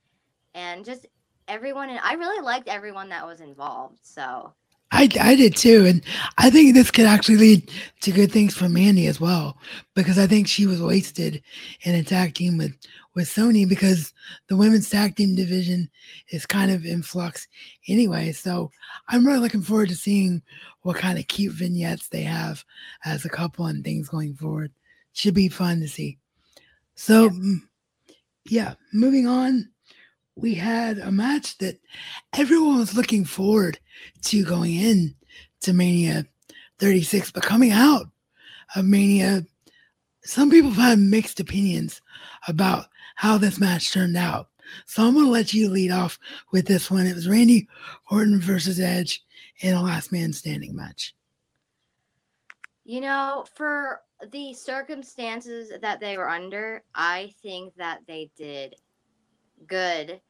and 0.55 0.85
just 0.85 1.07
everyone 1.47 1.91
and 1.91 2.01
I 2.01 2.15
really 2.15 2.43
liked 2.43 2.69
everyone 2.69 3.09
that 3.11 3.27
was 3.27 3.41
involved. 3.41 4.01
So 4.03 4.53
I, 4.91 5.09
I 5.21 5.35
did 5.35 5.55
too. 5.55 5.85
And 5.87 6.03
I 6.39 6.49
think 6.51 6.75
this 6.75 6.91
could 6.91 7.05
actually 7.05 7.37
lead 7.37 7.71
to 8.01 8.11
good 8.11 8.33
things 8.33 8.55
for 8.55 8.69
Mandy 8.69 9.07
as 9.07 9.21
well, 9.21 9.59
because 9.95 10.19
I 10.19 10.27
think 10.27 10.49
she 10.49 10.67
was 10.67 10.81
wasted 10.81 11.43
in 11.83 11.95
a 11.95 12.03
tag 12.03 12.35
team 12.35 12.57
with, 12.57 12.75
with 13.15 13.29
Sonya 13.29 13.67
because 13.67 14.15
the 14.49 14.57
women's 14.57 14.89
tag 14.89 15.17
team 15.17 15.35
division 15.35 15.91
is 16.31 16.47
kind 16.47 16.71
of 16.71 16.87
in 16.87 17.03
flux 17.03 17.47
anyway. 17.87 18.33
So 18.33 18.71
I'm 19.09 19.27
really 19.27 19.41
looking 19.41 19.63
forward 19.63 19.91
to 19.91 19.97
seeing 19.97 20.43
what 20.83 20.97
kind 20.97 21.19
of 21.19 21.29
cute 21.29 21.53
vignettes 21.53 22.09
they 22.09 22.23
have 22.23 22.65
as 23.05 23.25
a 23.27 23.31
couple 23.31 23.67
and 23.67 23.85
things 23.85 24.09
going 24.09 24.35
forward 24.35 24.73
should 25.19 25.35
be 25.35 25.49
fun 25.49 25.81
to 25.81 25.89
see. 25.89 26.19
So, 26.95 27.25
yeah. 27.25 27.31
Mm, 27.31 27.61
yeah, 28.51 28.75
moving 28.93 29.27
on, 29.27 29.69
we 30.37 30.55
had 30.55 30.99
a 30.99 31.11
match 31.11 31.59
that 31.59 31.79
everyone 32.37 32.79
was 32.79 32.97
looking 32.97 33.25
forward 33.25 33.79
to 34.23 34.45
going 34.45 34.75
in 34.75 35.15
to 35.61 35.73
Mania 35.73 36.25
36, 36.79 37.33
but 37.33 37.43
coming 37.43 37.73
out 37.73 38.07
of 38.77 38.85
Mania, 38.85 39.45
some 40.25 40.51
people 40.51 40.71
have 40.71 40.91
had 40.91 40.99
mixed 40.99 41.41
opinions 41.41 42.01
about 42.47 42.87
how 43.17 43.37
this 43.37 43.59
match 43.59 43.93
turned 43.93 44.17
out. 44.17 44.49
So 44.87 45.05
I'm 45.05 45.15
going 45.15 45.27
to 45.27 45.31
let 45.31 45.53
you 45.53 45.69
lead 45.69 45.91
off 45.91 46.19
with 46.53 46.67
this 46.67 46.91
one. 46.91 47.07
It 47.07 47.15
was 47.15 47.29
Randy 47.29 47.69
Orton 48.11 48.41
versus 48.41 48.79
Edge 48.79 49.25
in 49.61 49.75
a 49.75 49.83
last 49.83 50.13
man 50.13 50.33
standing 50.33 50.77
match. 50.77 51.15
You 52.85 53.01
know, 53.01 53.45
for 53.55 54.01
the 54.33 54.53
circumstances 54.53 55.73
that 55.81 56.01
they 56.01 56.17
were 56.17 56.29
under, 56.29 56.83
I 56.95 57.33
think 57.43 57.75
that 57.77 58.01
they 58.07 58.31
did 58.37 58.75
good 59.67 60.21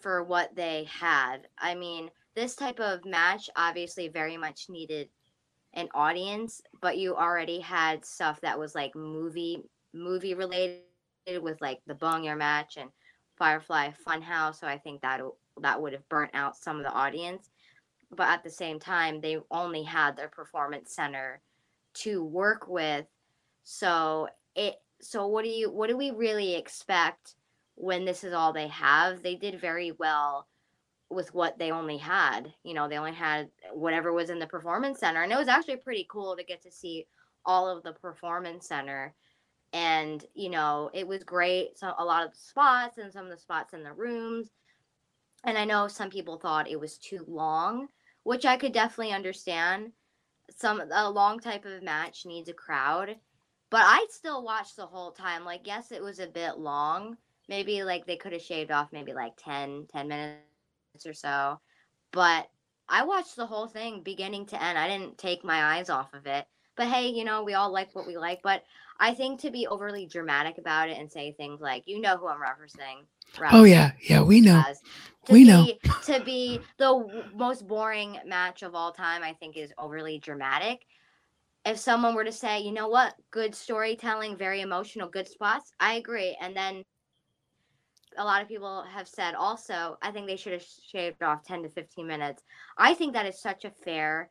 for 0.00 0.22
what 0.22 0.54
they 0.54 0.86
had. 0.90 1.48
I 1.58 1.74
mean, 1.74 2.10
this 2.34 2.56
type 2.56 2.80
of 2.80 3.04
match 3.04 3.48
obviously 3.56 4.08
very 4.08 4.36
much 4.36 4.66
needed 4.68 5.08
an 5.74 5.88
audience, 5.94 6.60
but 6.82 6.98
you 6.98 7.14
already 7.16 7.60
had 7.60 8.04
stuff 8.04 8.40
that 8.40 8.58
was 8.58 8.74
like 8.74 8.94
movie 8.94 9.62
movie 9.92 10.34
related 10.34 10.82
with 11.40 11.60
like 11.60 11.80
the 11.86 11.94
Boneyard 11.94 12.38
match 12.38 12.76
and 12.76 12.90
Firefly 13.38 13.90
Funhouse. 14.06 14.60
So 14.60 14.66
I 14.66 14.78
think 14.78 15.00
that 15.02 15.20
that 15.62 15.80
would 15.80 15.92
have 15.92 16.08
burnt 16.08 16.32
out 16.34 16.56
some 16.56 16.78
of 16.78 16.84
the 16.84 16.92
audience. 16.92 17.50
But 18.10 18.28
at 18.28 18.44
the 18.44 18.50
same 18.50 18.78
time, 18.78 19.20
they 19.20 19.38
only 19.50 19.82
had 19.82 20.16
their 20.16 20.28
performance 20.28 20.94
center 20.94 21.40
to 21.94 22.24
work 22.24 22.68
with. 22.68 23.06
So 23.64 24.28
it 24.54 24.76
so 25.00 25.26
what 25.26 25.44
do 25.44 25.50
you 25.50 25.70
what 25.70 25.88
do 25.88 25.96
we 25.96 26.10
really 26.10 26.54
expect 26.54 27.34
when 27.74 28.04
this 28.04 28.24
is 28.24 28.32
all 28.32 28.52
they 28.52 28.68
have? 28.68 29.22
They 29.22 29.34
did 29.36 29.60
very 29.60 29.92
well 29.92 30.46
with 31.10 31.34
what 31.34 31.58
they 31.58 31.70
only 31.70 31.96
had. 31.96 32.52
You 32.62 32.74
know, 32.74 32.88
they 32.88 32.98
only 32.98 33.12
had 33.12 33.48
whatever 33.72 34.12
was 34.12 34.30
in 34.30 34.38
the 34.38 34.46
performance 34.46 35.00
center. 35.00 35.22
And 35.22 35.32
it 35.32 35.38
was 35.38 35.48
actually 35.48 35.76
pretty 35.76 36.06
cool 36.10 36.36
to 36.36 36.44
get 36.44 36.62
to 36.62 36.70
see 36.70 37.06
all 37.44 37.68
of 37.68 37.82
the 37.82 37.92
performance 37.92 38.66
center. 38.66 39.14
And, 39.72 40.24
you 40.34 40.50
know, 40.50 40.90
it 40.94 41.06
was 41.06 41.24
great. 41.24 41.78
So 41.78 41.92
a 41.98 42.04
lot 42.04 42.24
of 42.24 42.32
the 42.32 42.38
spots 42.38 42.98
and 42.98 43.12
some 43.12 43.24
of 43.24 43.30
the 43.30 43.38
spots 43.38 43.74
in 43.74 43.82
the 43.82 43.92
rooms. 43.92 44.50
And 45.44 45.58
I 45.58 45.64
know 45.64 45.88
some 45.88 46.10
people 46.10 46.38
thought 46.38 46.70
it 46.70 46.80
was 46.80 46.96
too 46.96 47.24
long, 47.28 47.88
which 48.22 48.46
I 48.46 48.56
could 48.56 48.72
definitely 48.72 49.12
understand. 49.12 49.92
Some 50.50 50.82
a 50.92 51.10
long 51.10 51.40
type 51.40 51.64
of 51.64 51.82
match 51.82 52.26
needs 52.26 52.48
a 52.48 52.54
crowd. 52.54 53.16
But 53.70 53.82
I 53.84 54.06
still 54.10 54.44
watched 54.44 54.76
the 54.76 54.86
whole 54.86 55.10
time. 55.10 55.44
Like, 55.44 55.66
yes, 55.66 55.90
it 55.90 56.02
was 56.02 56.20
a 56.20 56.26
bit 56.26 56.58
long. 56.58 57.16
Maybe 57.48 57.82
like 57.82 58.06
they 58.06 58.16
could 58.16 58.32
have 58.32 58.42
shaved 58.42 58.70
off 58.70 58.92
maybe 58.92 59.12
like 59.12 59.34
10, 59.36 59.86
10 59.92 60.08
minutes 60.08 61.06
or 61.06 61.12
so. 61.14 61.60
But 62.12 62.48
I 62.88 63.04
watched 63.04 63.36
the 63.36 63.46
whole 63.46 63.66
thing 63.66 64.02
beginning 64.02 64.46
to 64.46 64.62
end. 64.62 64.78
I 64.78 64.88
didn't 64.88 65.18
take 65.18 65.44
my 65.44 65.76
eyes 65.76 65.90
off 65.90 66.14
of 66.14 66.26
it. 66.26 66.46
But 66.76 66.88
hey, 66.88 67.08
you 67.08 67.24
know, 67.24 67.42
we 67.42 67.54
all 67.54 67.72
like 67.72 67.94
what 67.94 68.06
we 68.06 68.16
like. 68.16 68.40
But 68.42 68.64
I 68.98 69.14
think 69.14 69.40
to 69.40 69.50
be 69.50 69.66
overly 69.66 70.06
dramatic 70.06 70.58
about 70.58 70.88
it 70.88 70.98
and 70.98 71.10
say 71.10 71.32
things 71.32 71.60
like, 71.60 71.84
you 71.86 72.00
know 72.00 72.16
who 72.16 72.28
I'm 72.28 72.40
referencing. 72.40 73.04
referencing 73.36 73.52
oh, 73.52 73.64
yeah. 73.64 73.92
Yeah, 74.00 74.22
we 74.22 74.40
know. 74.40 74.62
As, 74.66 74.80
we 75.30 75.44
be, 75.44 75.44
know. 75.44 75.66
To 76.04 76.20
be 76.20 76.60
the 76.78 77.24
most 77.34 77.66
boring 77.66 78.18
match 78.26 78.62
of 78.62 78.74
all 78.74 78.92
time, 78.92 79.22
I 79.22 79.32
think 79.34 79.56
is 79.56 79.72
overly 79.78 80.18
dramatic. 80.18 80.86
If 81.64 81.78
someone 81.78 82.14
were 82.14 82.24
to 82.24 82.32
say, 82.32 82.60
you 82.60 82.72
know 82.72 82.88
what, 82.88 83.14
good 83.30 83.54
storytelling, 83.54 84.36
very 84.36 84.60
emotional, 84.60 85.08
good 85.08 85.26
spots, 85.26 85.72
I 85.80 85.94
agree. 85.94 86.36
And 86.40 86.54
then 86.54 86.84
a 88.16 88.24
lot 88.24 88.42
of 88.42 88.48
people 88.48 88.84
have 88.92 89.08
said 89.08 89.34
also, 89.34 89.96
I 90.02 90.10
think 90.10 90.26
they 90.26 90.36
should 90.36 90.52
have 90.52 90.64
shaved 90.90 91.22
off 91.22 91.44
10 91.44 91.62
to 91.62 91.68
15 91.70 92.06
minutes. 92.06 92.42
I 92.78 92.94
think 92.94 93.14
that 93.14 93.26
is 93.26 93.40
such 93.40 93.64
a 93.64 93.70
fair 93.70 94.30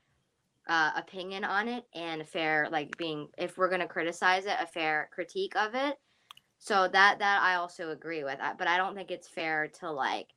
uh, 0.68 0.92
opinion 0.96 1.44
on 1.44 1.68
it 1.68 1.84
and 1.94 2.22
a 2.22 2.26
fair, 2.26 2.68
like 2.72 2.96
being, 2.98 3.28
if 3.38 3.58
we're 3.58 3.70
going 3.70 3.82
to 3.82 3.88
criticize 3.88 4.46
it, 4.46 4.56
a 4.62 4.68
fair 4.68 5.10
critique 5.12 5.56
of 5.56 5.76
it. 5.76 5.98
So 6.60 6.88
that, 6.88 7.20
that 7.20 7.42
I 7.42 7.56
also 7.56 7.92
agree 7.92 8.24
with, 8.24 8.38
but 8.58 8.68
I 8.68 8.78
don't 8.78 8.96
think 8.96 9.12
it's 9.12 9.28
fair 9.28 9.68
to 9.80 9.92
like 9.92 10.28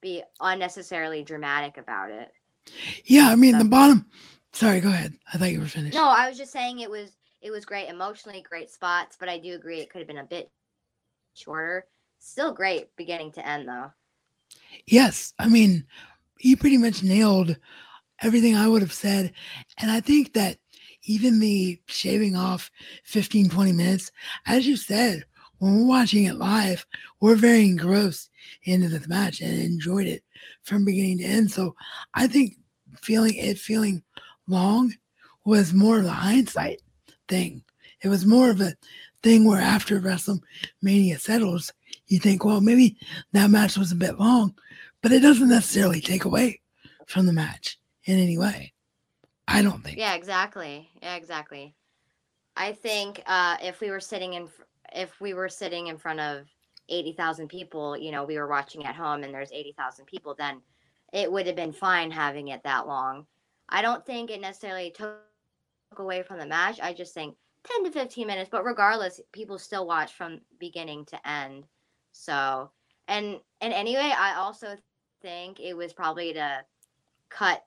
be 0.00 0.22
unnecessarily 0.40 1.22
dramatic 1.22 1.78
about 1.78 2.10
it. 2.10 2.30
Yeah. 3.04 3.28
I 3.30 3.36
mean, 3.36 3.52
That's 3.52 3.64
the 3.64 3.70
bottom, 3.70 4.06
sorry, 4.52 4.80
go 4.80 4.90
ahead. 4.90 5.14
I 5.32 5.38
thought 5.38 5.52
you 5.52 5.60
were 5.60 5.66
finished. 5.66 5.94
No, 5.94 6.08
I 6.08 6.28
was 6.28 6.36
just 6.36 6.52
saying 6.52 6.80
it 6.80 6.90
was, 6.90 7.10
it 7.40 7.50
was 7.50 7.64
great 7.64 7.88
emotionally, 7.88 8.42
great 8.42 8.70
spots, 8.70 9.16
but 9.18 9.30
I 9.30 9.38
do 9.38 9.54
agree 9.54 9.80
it 9.80 9.88
could 9.90 10.00
have 10.00 10.08
been 10.08 10.18
a 10.18 10.24
bit 10.24 10.50
shorter 11.34 11.86
Still 12.20 12.52
great 12.52 12.94
beginning 12.96 13.32
to 13.32 13.46
end, 13.46 13.66
though. 13.66 13.90
Yes. 14.86 15.32
I 15.38 15.48
mean, 15.48 15.86
you 16.38 16.56
pretty 16.56 16.76
much 16.76 17.02
nailed 17.02 17.56
everything 18.22 18.56
I 18.56 18.68
would 18.68 18.82
have 18.82 18.92
said. 18.92 19.32
And 19.78 19.90
I 19.90 20.00
think 20.00 20.34
that 20.34 20.58
even 21.04 21.40
the 21.40 21.80
shaving 21.86 22.36
off 22.36 22.70
15, 23.04 23.48
20 23.48 23.72
minutes, 23.72 24.12
as 24.46 24.66
you 24.66 24.76
said, 24.76 25.24
when 25.58 25.78
we're 25.78 25.86
watching 25.86 26.24
it 26.24 26.36
live, 26.36 26.86
we're 27.20 27.36
very 27.36 27.64
engrossed 27.64 28.30
into 28.64 28.88
the 28.88 29.06
match 29.08 29.40
and 29.40 29.60
enjoyed 29.60 30.06
it 30.06 30.22
from 30.62 30.84
beginning 30.84 31.18
to 31.18 31.24
end. 31.24 31.50
So 31.50 31.74
I 32.14 32.26
think 32.26 32.54
feeling 33.02 33.34
it 33.36 33.58
feeling 33.58 34.02
long 34.48 34.94
was 35.44 35.72
more 35.72 35.98
of 35.98 36.06
a 36.06 36.10
hindsight 36.10 36.80
thing. 37.28 37.62
It 38.02 38.08
was 38.08 38.24
more 38.24 38.50
of 38.50 38.60
a 38.60 38.74
thing 39.22 39.44
where 39.44 39.60
after 39.60 40.00
WrestleMania 40.00 41.20
settles, 41.20 41.72
you 42.06 42.18
think, 42.18 42.44
well, 42.44 42.60
maybe 42.60 42.96
that 43.32 43.50
match 43.50 43.76
was 43.76 43.92
a 43.92 43.96
bit 43.96 44.18
long, 44.18 44.54
but 45.02 45.12
it 45.12 45.20
doesn't 45.20 45.48
necessarily 45.48 46.00
take 46.00 46.24
away 46.24 46.60
from 47.06 47.26
the 47.26 47.32
match 47.32 47.79
in 48.10 48.18
any 48.18 48.38
way. 48.38 48.72
I 49.48 49.62
don't 49.62 49.82
think. 49.82 49.98
Yeah, 49.98 50.14
exactly. 50.14 50.88
Yeah, 51.02 51.16
exactly. 51.16 51.74
I 52.56 52.72
think 52.72 53.22
uh, 53.26 53.56
if 53.62 53.80
we 53.80 53.90
were 53.90 54.00
sitting 54.00 54.34
in, 54.34 54.48
if 54.94 55.20
we 55.20 55.34
were 55.34 55.48
sitting 55.48 55.88
in 55.88 55.98
front 55.98 56.20
of 56.20 56.46
eighty 56.88 57.12
thousand 57.12 57.48
people, 57.48 57.96
you 57.96 58.12
know, 58.12 58.24
we 58.24 58.38
were 58.38 58.48
watching 58.48 58.84
at 58.84 58.94
home, 58.94 59.24
and 59.24 59.34
there's 59.34 59.52
eighty 59.52 59.74
thousand 59.76 60.06
people, 60.06 60.34
then 60.38 60.60
it 61.12 61.30
would 61.30 61.46
have 61.46 61.56
been 61.56 61.72
fine 61.72 62.10
having 62.10 62.48
it 62.48 62.62
that 62.64 62.86
long. 62.86 63.26
I 63.68 63.82
don't 63.82 64.04
think 64.04 64.30
it 64.30 64.40
necessarily 64.40 64.90
took 64.90 65.18
away 65.96 66.22
from 66.22 66.38
the 66.38 66.46
match. 66.46 66.78
I 66.80 66.92
just 66.92 67.14
think 67.14 67.36
10 67.64 67.84
to 67.84 67.90
15 67.90 68.26
minutes, 68.26 68.48
but 68.50 68.64
regardless, 68.64 69.20
people 69.32 69.58
still 69.58 69.86
watch 69.86 70.12
from 70.12 70.40
beginning 70.58 71.04
to 71.06 71.28
end. 71.28 71.64
So, 72.12 72.70
and 73.08 73.40
and 73.60 73.72
anyway, 73.72 74.12
I 74.16 74.34
also 74.36 74.76
think 75.22 75.60
it 75.60 75.76
was 75.76 75.92
probably 75.92 76.32
to 76.32 76.64
cut 77.28 77.64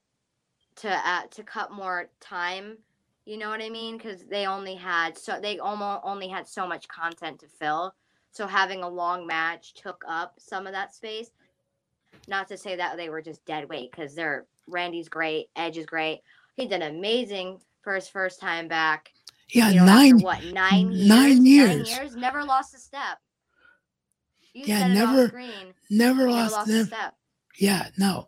to 0.78 0.90
uh, 0.90 1.24
to 1.32 1.44
cut 1.44 1.72
more 1.72 2.10
time. 2.20 2.78
You 3.26 3.38
know 3.38 3.50
what 3.50 3.62
I 3.62 3.70
mean? 3.70 3.98
Because 3.98 4.24
they 4.26 4.46
only 4.46 4.76
had 4.76 5.18
so 5.18 5.40
they 5.42 5.60
almost 5.60 6.02
only 6.04 6.28
had 6.28 6.48
so 6.48 6.68
much 6.68 6.88
content 6.88 7.40
to 7.40 7.48
fill. 7.48 7.96
So 8.32 8.48
having 8.48 8.84
a 8.84 8.90
long 8.90 9.28
match 9.28 9.74
took 9.76 10.04
up 10.08 10.36
some 10.40 10.68
of 10.68 10.74
that 10.74 10.94
space. 10.94 11.32
Not 12.28 12.48
to 12.50 12.58
say 12.58 12.76
that 12.76 12.98
they 12.98 13.10
were 13.10 13.22
just 13.22 13.46
dead 13.46 13.70
weight, 13.70 13.92
because 13.92 14.16
they're 14.16 14.46
Randy's 14.68 15.10
great, 15.10 15.50
Edge 15.56 15.78
is 15.78 15.86
great. 15.86 16.22
He 16.56 16.68
did 16.68 16.82
amazing 16.82 17.60
for 17.82 17.96
his 17.96 18.08
first 18.08 18.40
time 18.40 18.68
back. 18.68 19.12
Yeah, 19.50 19.70
you 19.70 19.80
know, 19.82 19.86
nine 19.86 20.20
what 20.20 20.44
nine 20.46 20.92
years, 20.92 21.08
nine 21.08 21.46
years. 21.46 21.92
Nine 21.92 22.02
years, 22.04 22.16
never 22.16 22.44
lost 22.44 22.74
a 22.74 22.80
step. 22.80 23.20
You 24.54 24.66
yeah, 24.66 24.88
never, 24.88 25.32
never 25.90 26.30
lost, 26.30 26.54
lost 26.54 26.68
them. 26.68 26.86
step. 26.86 27.16
Yeah, 27.58 27.88
no. 27.98 28.28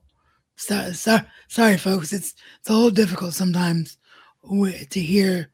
So, 0.56 0.92
so, 0.92 1.20
sorry, 1.48 1.78
folks. 1.78 2.14
It's 2.14 2.34
it's 2.60 2.70
a 2.70 2.74
little 2.74 2.92
difficult 2.92 3.34
sometimes 3.34 3.98
to 4.44 5.00
hear 5.00 5.52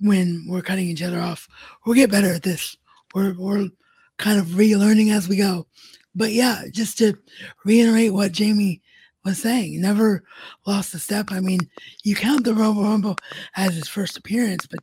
when 0.00 0.46
we're 0.48 0.62
cutting 0.62 0.88
each 0.88 1.02
other 1.02 1.20
off. 1.20 1.48
We'll 1.84 1.94
get 1.94 2.10
better 2.10 2.32
at 2.32 2.42
this. 2.42 2.76
We're 3.14 3.34
we're 3.34 3.68
kind 4.16 4.38
of 4.38 4.46
relearning 4.46 5.12
as 5.12 5.28
we 5.28 5.36
go. 5.36 5.66
But 6.14 6.32
yeah, 6.32 6.62
just 6.72 6.98
to 6.98 7.16
reiterate 7.64 8.12
what 8.12 8.32
Jamie 8.32 8.82
was 9.24 9.40
saying, 9.40 9.80
never 9.80 10.24
lost 10.66 10.94
a 10.94 10.98
step. 10.98 11.26
I 11.30 11.40
mean, 11.40 11.60
you 12.02 12.14
count 12.14 12.44
the 12.44 12.54
Royal 12.54 12.82
Rumble 12.82 13.16
as 13.56 13.74
his 13.74 13.88
first 13.88 14.16
appearance, 14.16 14.66
but 14.66 14.80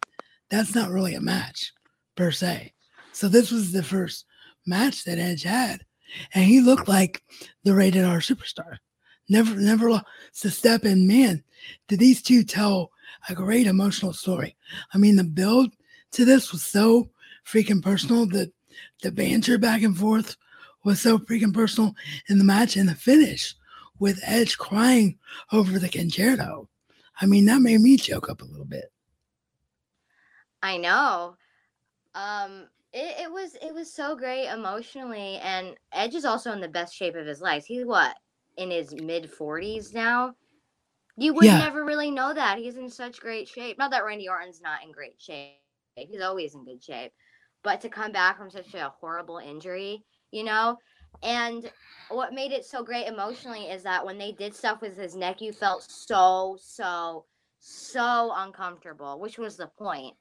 that's 0.50 0.76
not 0.76 0.92
really 0.92 1.16
a 1.16 1.22
match 1.22 1.74
per 2.16 2.32
se. 2.32 2.74
So 3.12 3.28
this 3.28 3.52
was 3.52 3.72
the 3.72 3.84
first 3.84 4.26
match 4.66 5.04
that 5.06 5.18
Edge 5.18 5.44
had, 5.44 5.82
and 6.34 6.46
he 6.46 6.62
looked 6.62 6.88
like 6.88 7.22
the 7.64 7.74
rated 7.74 8.06
R 8.06 8.20
superstar. 8.20 8.78
Never, 9.30 9.56
never 9.56 9.90
lost 9.90 10.46
a 10.46 10.50
step. 10.50 10.84
And 10.84 11.08
man, 11.08 11.44
did 11.88 12.00
these 12.00 12.22
two 12.22 12.44
tell 12.44 12.92
a 13.30 13.34
great 13.34 13.68
emotional 13.68 14.14
story? 14.14 14.56
I 14.94 14.98
mean, 14.98 15.16
the 15.16 15.24
build 15.24 15.74
to 16.12 16.26
this 16.26 16.52
was 16.52 16.62
so 16.62 17.10
freaking 17.46 17.82
personal. 17.82 18.26
that 18.28 18.52
the 19.02 19.12
banter 19.12 19.58
back 19.58 19.82
and 19.84 19.98
forth 19.98 20.38
was 20.84 21.02
so 21.02 21.18
freaking 21.18 21.54
personal 21.54 21.96
in 22.30 22.38
the 22.38 22.44
match, 22.44 22.76
and 22.76 22.88
the 22.88 22.96
finish 22.96 23.56
with 24.00 24.20
Edge 24.24 24.58
crying 24.58 25.18
over 25.52 25.80
the 25.80 25.90
Con-Chair-To. 25.90 26.68
I 27.22 27.26
mean, 27.26 27.46
that 27.46 27.62
made 27.62 27.82
me 27.82 27.98
choke 27.98 28.30
up 28.30 28.42
a 28.42 28.46
little 28.46 28.66
bit. 28.66 28.92
I 30.62 30.78
know. 30.78 31.36
Um, 32.14 32.68
it, 32.94 33.26
it 33.26 33.32
was 33.32 33.56
it 33.62 33.74
was 33.74 33.92
so 33.92 34.16
great 34.16 34.48
emotionally, 34.48 35.38
and 35.38 35.76
Edge 35.92 36.16
is 36.16 36.26
also 36.26 36.52
in 36.52 36.62
the 36.62 36.68
best 36.68 36.96
shape 36.96 37.16
of 37.16 37.26
his 37.26 37.42
life. 37.42 37.66
He's 37.66 37.86
what 37.86 38.16
in 38.58 38.72
his 38.72 38.94
mid 38.94 39.30
forties 39.30 39.94
now. 39.94 40.36
You 41.18 41.34
would 41.34 41.46
yeah. 41.46 41.60
never 41.60 41.86
really 41.86 42.12
know 42.12 42.34
that 42.34 42.58
he's 42.58 42.76
in 42.76 42.90
such 42.90 43.20
great 43.22 43.48
shape. 43.48 43.78
Not 43.78 43.92
that 43.92 44.06
Randy 44.06 44.28
Orton's 44.28 44.62
not 44.62 44.84
in 44.84 44.92
great 44.92 45.22
shape; 45.22 45.56
he's 45.96 46.22
always 46.22 46.56
in 46.56 46.66
good 46.66 46.84
shape. 46.84 47.14
But 47.64 47.82
to 47.82 47.90
come 47.90 48.12
back 48.12 48.38
from 48.38 48.52
such 48.52 48.74
a 48.74 48.94
horrible 49.00 49.38
injury, 49.38 50.04
you 50.32 50.44
know, 50.44 50.78
And 51.24 51.72
what 52.10 52.34
made 52.34 52.52
it 52.52 52.66
so 52.66 52.84
great 52.84 53.08
emotionally 53.08 53.66
is 53.66 53.84
that 53.84 54.06
when 54.06 54.18
they 54.18 54.32
did 54.32 54.54
stuff 54.56 54.82
with 54.82 54.98
his 54.98 55.16
neck, 55.16 55.42
you 55.42 55.52
felt 55.54 55.84
so, 55.90 56.58
so, 56.62 57.26
so 57.60 58.32
uncomfortable, 58.36 59.20
which 59.20 59.38
was 59.38 59.58
the 59.58 59.68
point. 59.78 60.16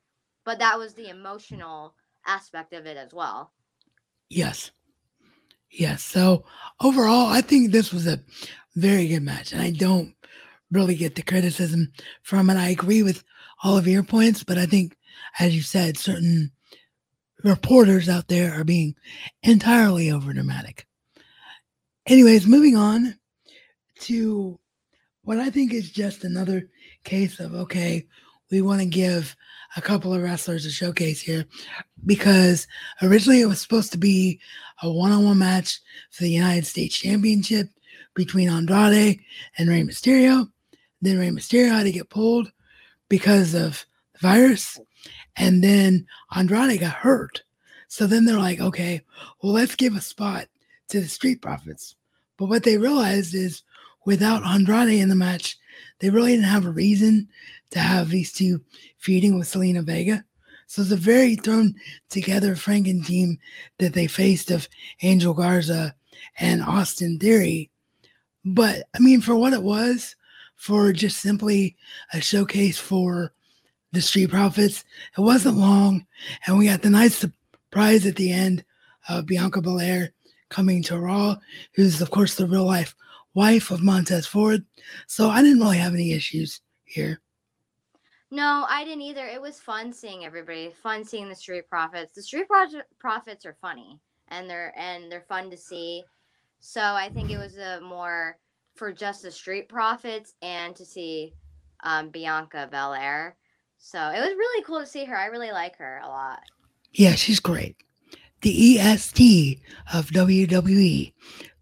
But 0.44 0.58
that 0.60 0.78
was 0.78 0.94
the 0.94 1.08
emotional 1.10 1.94
aspect 2.26 2.72
of 2.72 2.86
it 2.86 2.96
as 2.96 3.12
well. 3.12 3.52
Yes. 4.30 4.70
Yes. 5.74 6.02
So 6.02 6.44
overall, 6.80 7.26
I 7.26 7.40
think 7.40 7.70
this 7.70 7.92
was 7.92 8.06
a 8.06 8.20
very 8.76 9.08
good 9.08 9.22
match. 9.22 9.52
And 9.52 9.60
I 9.60 9.70
don't 9.70 10.14
really 10.70 10.94
get 10.94 11.14
the 11.14 11.22
criticism 11.22 11.92
from 12.22 12.48
it. 12.48 12.56
I 12.56 12.68
agree 12.68 13.02
with 13.02 13.24
all 13.62 13.76
of 13.76 13.86
your 13.86 14.02
points, 14.02 14.44
but 14.44 14.58
I 14.58 14.66
think, 14.66 14.96
as 15.38 15.54
you 15.54 15.62
said, 15.62 15.96
certain 15.96 16.52
reporters 17.42 18.08
out 18.08 18.28
there 18.28 18.52
are 18.54 18.64
being 18.64 18.94
entirely 19.42 20.10
over 20.10 20.32
dramatic. 20.32 20.86
Anyways, 22.06 22.46
moving 22.46 22.76
on 22.76 23.18
to 24.00 24.58
what 25.22 25.38
I 25.38 25.50
think 25.50 25.72
is 25.72 25.90
just 25.90 26.24
another 26.24 26.68
case 27.04 27.40
of 27.40 27.54
okay, 27.54 28.06
we 28.50 28.60
want 28.60 28.80
to 28.80 28.86
give 28.86 29.34
a 29.76 29.80
couple 29.80 30.12
of 30.12 30.22
wrestlers 30.22 30.66
a 30.66 30.70
showcase 30.70 31.20
here 31.20 31.46
because 32.06 32.66
originally 33.02 33.40
it 33.40 33.46
was 33.46 33.60
supposed 33.60 33.92
to 33.92 33.98
be 33.98 34.40
a 34.82 34.90
one-on-one 34.90 35.38
match 35.38 35.80
for 36.10 36.24
the 36.24 36.30
United 36.30 36.66
States 36.66 36.96
Championship 36.96 37.68
between 38.14 38.48
Andrade 38.48 39.20
and 39.58 39.68
Rey 39.68 39.82
Mysterio. 39.82 40.50
Then 41.02 41.18
Rey 41.18 41.30
Mysterio 41.30 41.70
had 41.70 41.84
to 41.84 41.92
get 41.92 42.10
pulled 42.10 42.50
because 43.08 43.54
of 43.54 43.84
the 44.14 44.20
virus, 44.20 44.80
and 45.36 45.62
then 45.62 46.06
Andrade 46.34 46.80
got 46.80 46.94
hurt. 46.94 47.42
So 47.88 48.06
then 48.06 48.24
they're 48.24 48.38
like, 48.38 48.60
okay, 48.60 49.02
well, 49.42 49.52
let's 49.52 49.76
give 49.76 49.94
a 49.94 50.00
spot 50.00 50.46
to 50.88 51.00
the 51.00 51.08
Street 51.08 51.42
Profits. 51.42 51.96
But 52.36 52.46
what 52.46 52.64
they 52.64 52.78
realized 52.78 53.34
is 53.34 53.62
without 54.04 54.44
Andrade 54.44 55.00
in 55.00 55.08
the 55.08 55.14
match, 55.14 55.56
they 56.00 56.10
really 56.10 56.32
didn't 56.32 56.46
have 56.46 56.66
a 56.66 56.70
reason 56.70 57.28
to 57.70 57.78
have 57.78 58.08
these 58.08 58.32
two 58.32 58.60
feuding 58.98 59.38
with 59.38 59.48
Zelina 59.48 59.84
Vega. 59.84 60.24
So 60.66 60.82
it's 60.82 60.90
a 60.90 60.96
very 60.96 61.36
thrown 61.36 61.74
together 62.08 62.54
Franken 62.54 63.04
team 63.04 63.38
that 63.78 63.92
they 63.92 64.06
faced 64.06 64.50
of 64.50 64.68
Angel 65.02 65.34
Garza 65.34 65.94
and 66.38 66.62
Austin 66.62 67.18
Theory. 67.18 67.70
But 68.44 68.84
I 68.94 68.98
mean, 68.98 69.20
for 69.20 69.34
what 69.36 69.52
it 69.52 69.62
was, 69.62 70.16
for 70.56 70.92
just 70.92 71.18
simply 71.18 71.76
a 72.12 72.20
showcase 72.20 72.78
for 72.78 73.32
the 73.92 74.00
Street 74.00 74.30
Profits, 74.30 74.84
it 75.16 75.20
wasn't 75.20 75.56
long. 75.56 76.06
And 76.46 76.58
we 76.58 76.66
got 76.66 76.82
the 76.82 76.90
nice 76.90 77.16
surprise 77.16 78.06
at 78.06 78.16
the 78.16 78.32
end 78.32 78.64
of 79.08 79.26
Bianca 79.26 79.60
Belair 79.60 80.12
coming 80.48 80.82
to 80.84 80.98
Raw, 80.98 81.36
who's, 81.74 82.00
of 82.00 82.10
course, 82.10 82.34
the 82.34 82.46
real 82.46 82.64
life 82.64 82.94
wife 83.34 83.70
of 83.70 83.82
Montez 83.82 84.26
Ford. 84.26 84.64
So 85.06 85.28
I 85.28 85.42
didn't 85.42 85.60
really 85.60 85.78
have 85.78 85.94
any 85.94 86.12
issues 86.12 86.60
here. 86.84 87.20
No, 88.34 88.66
I 88.68 88.82
didn't 88.82 89.02
either. 89.02 89.24
It 89.28 89.40
was 89.40 89.60
fun 89.60 89.92
seeing 89.92 90.24
everybody. 90.24 90.74
Fun 90.82 91.04
seeing 91.04 91.28
the 91.28 91.36
Street 91.36 91.68
Profits. 91.68 92.14
The 92.16 92.22
Street 92.22 92.48
Pro- 92.48 92.82
Profits 92.98 93.46
are 93.46 93.56
funny 93.60 94.00
and 94.26 94.50
they're 94.50 94.76
and 94.76 95.10
they're 95.10 95.24
fun 95.28 95.50
to 95.50 95.56
see. 95.56 96.02
So 96.58 96.80
I 96.80 97.10
think 97.10 97.30
it 97.30 97.38
was 97.38 97.58
a 97.58 97.80
more 97.80 98.36
for 98.74 98.92
just 98.92 99.22
the 99.22 99.30
Street 99.30 99.68
Profits 99.68 100.34
and 100.42 100.74
to 100.74 100.84
see 100.84 101.32
um, 101.84 102.08
Bianca 102.08 102.68
Belair. 102.68 103.36
So 103.78 104.00
it 104.00 104.18
was 104.18 104.30
really 104.30 104.64
cool 104.64 104.80
to 104.80 104.86
see 104.86 105.04
her. 105.04 105.16
I 105.16 105.26
really 105.26 105.52
like 105.52 105.76
her 105.76 106.00
a 106.02 106.08
lot. 106.08 106.40
Yeah, 106.92 107.14
she's 107.14 107.38
great. 107.38 107.76
The 108.40 108.80
EST 108.80 109.60
of 109.92 110.10
WWE. 110.10 111.12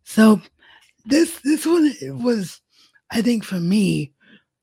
So 0.05 0.41
this 1.05 1.39
this 1.41 1.67
one 1.67 1.93
was, 2.23 2.63
I 3.11 3.21
think, 3.21 3.45
for 3.45 3.61
me, 3.61 4.15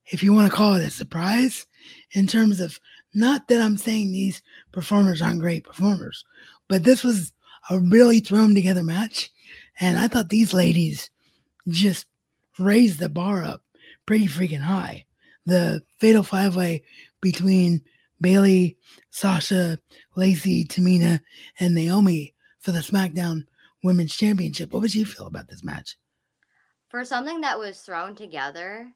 if 0.07 0.23
you 0.23 0.33
want 0.33 0.49
to 0.49 0.57
call 0.57 0.73
it 0.73 0.87
a 0.87 0.89
surprise, 0.89 1.67
in 2.13 2.27
terms 2.27 2.59
of 2.59 2.79
not 3.13 3.47
that 3.47 3.61
I'm 3.61 3.77
saying 3.77 4.11
these 4.11 4.41
performers 4.71 5.21
aren't 5.21 5.41
great 5.41 5.63
performers, 5.63 6.25
but 6.67 6.83
this 6.83 7.03
was 7.03 7.31
a 7.69 7.79
really 7.79 8.19
thrown 8.19 8.53
together 8.53 8.83
match. 8.83 9.31
And 9.79 9.97
I 9.97 10.07
thought 10.07 10.29
these 10.29 10.53
ladies 10.53 11.09
just 11.67 12.05
raised 12.57 12.99
the 12.99 13.09
bar 13.09 13.43
up 13.43 13.63
pretty 14.05 14.27
freaking 14.27 14.61
high. 14.61 15.05
The 15.45 15.81
fatal 15.99 16.23
five 16.23 16.55
way 16.55 16.83
between 17.21 17.81
Bayley, 18.21 18.77
Sasha, 19.09 19.79
Lacey, 20.15 20.65
Tamina, 20.65 21.21
and 21.59 21.73
Naomi 21.73 22.33
for 22.59 22.71
the 22.71 22.79
SmackDown 22.79 23.45
Women's 23.83 24.15
Championship. 24.15 24.73
What 24.73 24.81
would 24.81 24.93
you 24.93 25.05
feel 25.05 25.27
about 25.27 25.47
this 25.47 25.63
match? 25.63 25.97
For 26.89 27.05
something 27.05 27.41
that 27.41 27.57
was 27.57 27.79
thrown 27.79 28.15
together, 28.15 28.91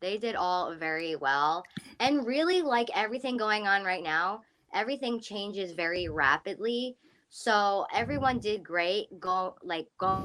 they 0.00 0.18
did 0.18 0.34
all 0.34 0.74
very 0.74 1.16
well. 1.16 1.64
And 1.98 2.26
really, 2.26 2.62
like 2.62 2.88
everything 2.94 3.36
going 3.36 3.66
on 3.66 3.84
right 3.84 4.02
now, 4.02 4.42
everything 4.72 5.20
changes 5.20 5.72
very 5.72 6.08
rapidly. 6.08 6.96
So 7.28 7.86
everyone 7.94 8.38
did 8.38 8.64
great, 8.64 9.20
go 9.20 9.56
like 9.62 9.86
go, 9.98 10.22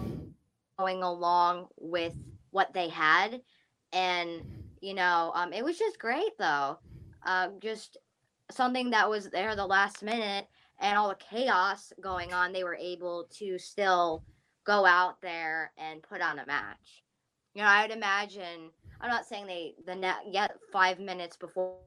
going 0.79 1.03
along 1.03 1.67
with 1.77 2.13
what 2.51 2.73
they 2.73 2.89
had, 2.89 3.41
and 3.93 4.41
you 4.81 4.93
know, 4.93 5.31
um, 5.35 5.53
it 5.53 5.63
was 5.63 5.77
just 5.77 5.99
great 5.99 6.37
though. 6.39 6.79
Um, 7.23 7.59
just 7.59 7.97
something 8.51 8.91
that 8.91 9.09
was 9.09 9.29
there 9.29 9.55
the 9.55 9.65
last 9.65 10.03
minute 10.03 10.47
and 10.79 10.97
all 10.97 11.09
the 11.09 11.15
chaos 11.15 11.93
going 12.01 12.33
on, 12.33 12.51
they 12.51 12.63
were 12.63 12.75
able 12.75 13.27
to 13.37 13.57
still 13.57 14.23
go 14.65 14.85
out 14.85 15.21
there 15.21 15.71
and 15.77 16.03
put 16.03 16.21
on 16.21 16.39
a 16.39 16.45
match. 16.45 17.03
You 17.53 17.61
know, 17.61 17.67
I'd 17.67 17.91
imagine. 17.91 18.71
I'm 19.01 19.09
not 19.09 19.25
saying 19.25 19.47
they 19.47 19.75
the 19.85 19.95
net 19.95 20.17
yet 20.29 20.55
five 20.71 20.99
minutes 20.99 21.37
before, 21.37 21.77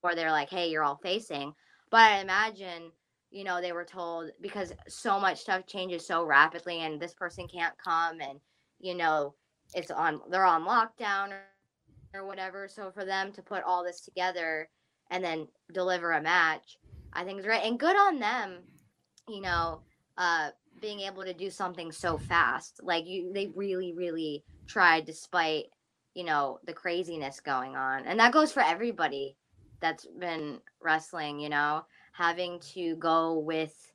before 0.00 0.14
they're 0.14 0.30
like, 0.30 0.50
"Hey, 0.50 0.70
you're 0.70 0.84
all 0.84 1.00
facing," 1.02 1.52
but 1.90 2.00
I 2.00 2.20
imagine 2.20 2.90
you 3.30 3.44
know 3.44 3.60
they 3.60 3.72
were 3.72 3.84
told 3.84 4.30
because 4.40 4.72
so 4.88 5.18
much 5.20 5.40
stuff 5.40 5.66
changes 5.66 6.06
so 6.06 6.24
rapidly, 6.24 6.80
and 6.80 7.00
this 7.00 7.14
person 7.14 7.46
can't 7.48 7.74
come, 7.82 8.20
and 8.20 8.40
you 8.80 8.94
know 8.94 9.34
it's 9.74 9.90
on 9.90 10.20
they're 10.30 10.44
on 10.44 10.64
lockdown 10.64 11.30
or, 11.30 12.20
or 12.20 12.26
whatever. 12.26 12.68
So 12.68 12.90
for 12.90 13.04
them 13.04 13.32
to 13.32 13.42
put 13.42 13.64
all 13.64 13.84
this 13.84 14.00
together 14.00 14.68
and 15.10 15.22
then 15.22 15.48
deliver 15.72 16.12
a 16.12 16.22
match, 16.22 16.78
I 17.12 17.24
think 17.24 17.40
is 17.40 17.46
right 17.46 17.64
and 17.64 17.78
good 17.78 17.96
on 17.96 18.18
them. 18.18 18.58
You 19.28 19.40
know, 19.40 19.80
uh, 20.16 20.50
being 20.80 21.00
able 21.00 21.24
to 21.24 21.34
do 21.34 21.50
something 21.50 21.90
so 21.90 22.18
fast. 22.18 22.80
Like 22.82 23.06
you, 23.06 23.32
they 23.32 23.48
really, 23.54 23.92
really 23.92 24.44
tried 24.66 25.04
despite 25.04 25.66
you 26.16 26.24
know 26.24 26.58
the 26.64 26.72
craziness 26.72 27.40
going 27.40 27.76
on, 27.76 28.06
and 28.06 28.18
that 28.18 28.32
goes 28.32 28.50
for 28.50 28.62
everybody 28.62 29.36
that's 29.80 30.06
been 30.18 30.58
wrestling. 30.80 31.38
You 31.38 31.50
know, 31.50 31.84
having 32.12 32.58
to 32.72 32.96
go 32.96 33.38
with 33.38 33.92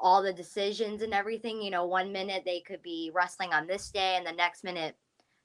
all 0.00 0.22
the 0.22 0.32
decisions 0.32 1.02
and 1.02 1.12
everything. 1.12 1.60
You 1.60 1.72
know, 1.72 1.86
one 1.86 2.12
minute 2.12 2.44
they 2.46 2.60
could 2.60 2.82
be 2.82 3.10
wrestling 3.12 3.52
on 3.52 3.66
this 3.66 3.90
day, 3.90 4.14
and 4.16 4.24
the 4.24 4.32
next 4.32 4.62
minute 4.62 4.94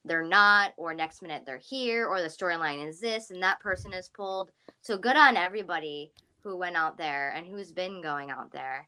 they're 0.06 0.24
not, 0.24 0.74
or 0.78 0.94
next 0.94 1.24
minute 1.24 1.42
they're 1.44 1.58
here, 1.58 2.06
or 2.06 2.22
the 2.22 2.28
storyline 2.28 2.88
is 2.88 3.00
this, 3.00 3.32
and 3.32 3.42
that 3.42 3.60
person 3.60 3.92
is 3.92 4.08
pulled. 4.10 4.52
So 4.82 5.00
good 5.00 5.18
on 5.18 5.36
everybody 5.36 6.12
who 6.44 6.56
went 6.56 6.76
out 6.76 7.00
there 7.00 7.32
and 7.32 7.48
who's 7.48 7.72
been 7.72 8.04
going 8.04 8.30
out 8.30 8.52
there. 8.52 8.88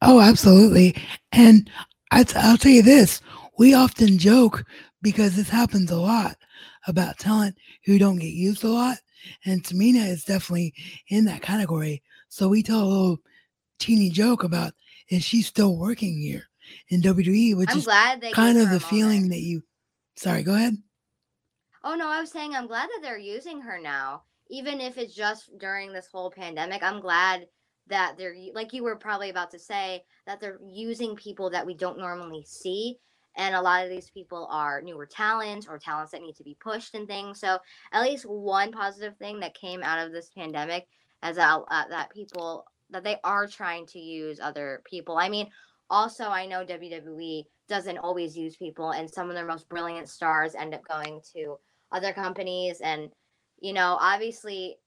Oh, 0.00 0.20
absolutely. 0.20 0.96
And 1.30 1.70
I'll 2.10 2.24
tell 2.24 2.72
you 2.72 2.82
this 2.82 3.20
we 3.58 3.74
often 3.74 4.18
joke 4.18 4.64
because 5.02 5.36
this 5.36 5.48
happens 5.48 5.90
a 5.90 5.96
lot 5.96 6.36
about 6.86 7.18
talent 7.18 7.56
who 7.84 7.98
don't 7.98 8.18
get 8.18 8.32
used 8.32 8.64
a 8.64 8.68
lot. 8.68 8.98
And 9.44 9.62
Tamina 9.62 10.08
is 10.08 10.24
definitely 10.24 10.74
in 11.08 11.24
that 11.26 11.42
category. 11.42 12.02
So 12.28 12.48
we 12.48 12.62
tell 12.62 12.82
a 12.82 12.84
little 12.84 13.18
teeny 13.78 14.10
joke 14.10 14.42
about 14.42 14.72
is 15.08 15.22
she 15.22 15.42
still 15.42 15.76
working 15.76 16.18
here 16.18 16.44
in 16.88 17.02
WWE, 17.02 17.56
which 17.56 17.70
I'm 17.70 17.78
is 17.78 18.32
kind 18.32 18.58
of 18.58 18.70
the 18.70 18.80
feeling 18.80 19.28
that 19.28 19.40
you. 19.40 19.62
Sorry, 20.16 20.42
go 20.42 20.54
ahead. 20.54 20.76
Oh 21.84 21.94
no, 21.94 22.08
I 22.08 22.20
was 22.20 22.30
saying 22.30 22.54
I'm 22.54 22.66
glad 22.66 22.88
that 22.88 23.00
they're 23.02 23.18
using 23.18 23.60
her 23.60 23.80
now, 23.80 24.22
even 24.48 24.80
if 24.80 24.98
it's 24.98 25.14
just 25.14 25.50
during 25.58 25.92
this 25.92 26.08
whole 26.10 26.30
pandemic. 26.30 26.82
I'm 26.82 27.00
glad 27.00 27.46
that 27.88 28.16
they're 28.16 28.36
like 28.54 28.72
you 28.72 28.84
were 28.84 28.96
probably 28.96 29.30
about 29.30 29.50
to 29.50 29.58
say 29.58 30.04
that 30.26 30.40
they're 30.40 30.60
using 30.64 31.16
people 31.16 31.50
that 31.50 31.66
we 31.66 31.74
don't 31.74 31.98
normally 31.98 32.44
see 32.46 32.98
and 33.36 33.54
a 33.54 33.60
lot 33.60 33.84
of 33.84 33.90
these 33.90 34.10
people 34.10 34.48
are 34.50 34.82
newer 34.82 35.06
talents 35.06 35.66
or 35.66 35.78
talents 35.78 36.12
that 36.12 36.22
need 36.22 36.36
to 36.36 36.44
be 36.44 36.56
pushed 36.60 36.94
and 36.94 37.06
things 37.06 37.40
so 37.40 37.58
at 37.92 38.02
least 38.02 38.24
one 38.24 38.72
positive 38.72 39.16
thing 39.16 39.40
that 39.40 39.54
came 39.54 39.82
out 39.82 40.04
of 40.04 40.12
this 40.12 40.30
pandemic 40.36 40.86
is 41.24 41.36
that, 41.36 41.60
uh, 41.70 41.88
that 41.88 42.10
people 42.10 42.64
that 42.90 43.04
they 43.04 43.16
are 43.24 43.46
trying 43.46 43.86
to 43.86 43.98
use 43.98 44.38
other 44.38 44.82
people. 44.84 45.16
I 45.16 45.28
mean 45.28 45.48
also 45.90 46.24
i 46.24 46.46
know 46.46 46.64
wwe 46.64 47.44
doesn't 47.68 47.98
always 47.98 48.36
use 48.36 48.56
people 48.56 48.92
and 48.92 49.10
some 49.10 49.28
of 49.28 49.34
their 49.34 49.46
most 49.46 49.68
brilliant 49.68 50.08
stars 50.08 50.54
end 50.54 50.74
up 50.74 50.80
going 50.88 51.20
to 51.34 51.58
other 51.90 52.12
companies 52.12 52.80
and 52.80 53.10
you 53.60 53.72
know 53.72 53.98
obviously 54.00 54.78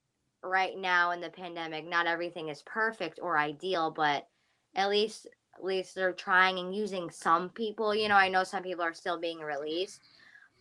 right 0.45 0.77
now 0.77 1.11
in 1.11 1.22
the 1.22 1.30
pandemic, 1.30 1.88
not 1.88 2.07
everything 2.07 2.49
is 2.49 2.61
perfect 2.63 3.19
or 3.22 3.38
ideal, 3.38 3.91
but 3.91 4.27
at 4.76 4.89
least 4.89 5.27
at 5.57 5.64
least 5.64 5.95
they're 5.95 6.14
trying 6.14 6.60
and 6.60 6.76
using 6.76 7.10
some 7.10 7.49
people. 7.49 7.95
You 7.95 8.10
know, 8.10 8.15
I 8.15 8.30
know 8.30 8.44
some 8.44 8.64
people 8.64 8.84
are 8.84 8.94
still 8.94 9.19
being 9.19 9.40
released, 9.40 10.02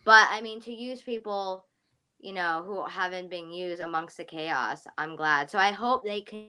but 0.03 0.27
I 0.29 0.41
mean, 0.41 0.61
to 0.61 0.73
use 0.73 1.01
people, 1.01 1.65
you 2.19 2.33
know, 2.33 2.63
who 2.65 2.85
haven't 2.85 3.29
been 3.29 3.51
used 3.51 3.81
amongst 3.81 4.17
the 4.17 4.23
chaos, 4.23 4.85
I'm 4.97 5.15
glad. 5.15 5.49
So 5.49 5.57
I 5.57 5.71
hope 5.71 6.03
they 6.03 6.21
can 6.21 6.47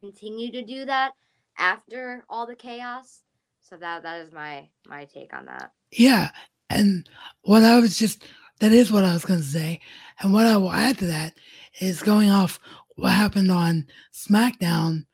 continue 0.00 0.52
to 0.52 0.62
do 0.62 0.84
that 0.84 1.12
after 1.58 2.24
all 2.28 2.46
the 2.46 2.54
chaos. 2.54 3.22
So 3.60 3.76
that 3.76 4.02
that 4.02 4.20
is 4.20 4.32
my 4.32 4.68
my 4.86 5.04
take 5.04 5.34
on 5.34 5.46
that. 5.46 5.72
Yeah, 5.90 6.30
and 6.70 7.08
what 7.42 7.64
I 7.64 7.78
was 7.80 7.98
just 7.98 8.24
that 8.60 8.72
is 8.72 8.90
what 8.90 9.04
I 9.04 9.12
was 9.12 9.24
going 9.24 9.40
to 9.40 9.46
say, 9.46 9.80
and 10.20 10.32
what 10.32 10.46
I 10.46 10.56
will 10.56 10.72
add 10.72 10.98
to 10.98 11.06
that 11.06 11.34
is 11.80 12.02
going 12.02 12.30
off 12.30 12.58
what 12.96 13.12
happened 13.12 13.50
on 13.50 13.86
SmackDown 14.12 15.06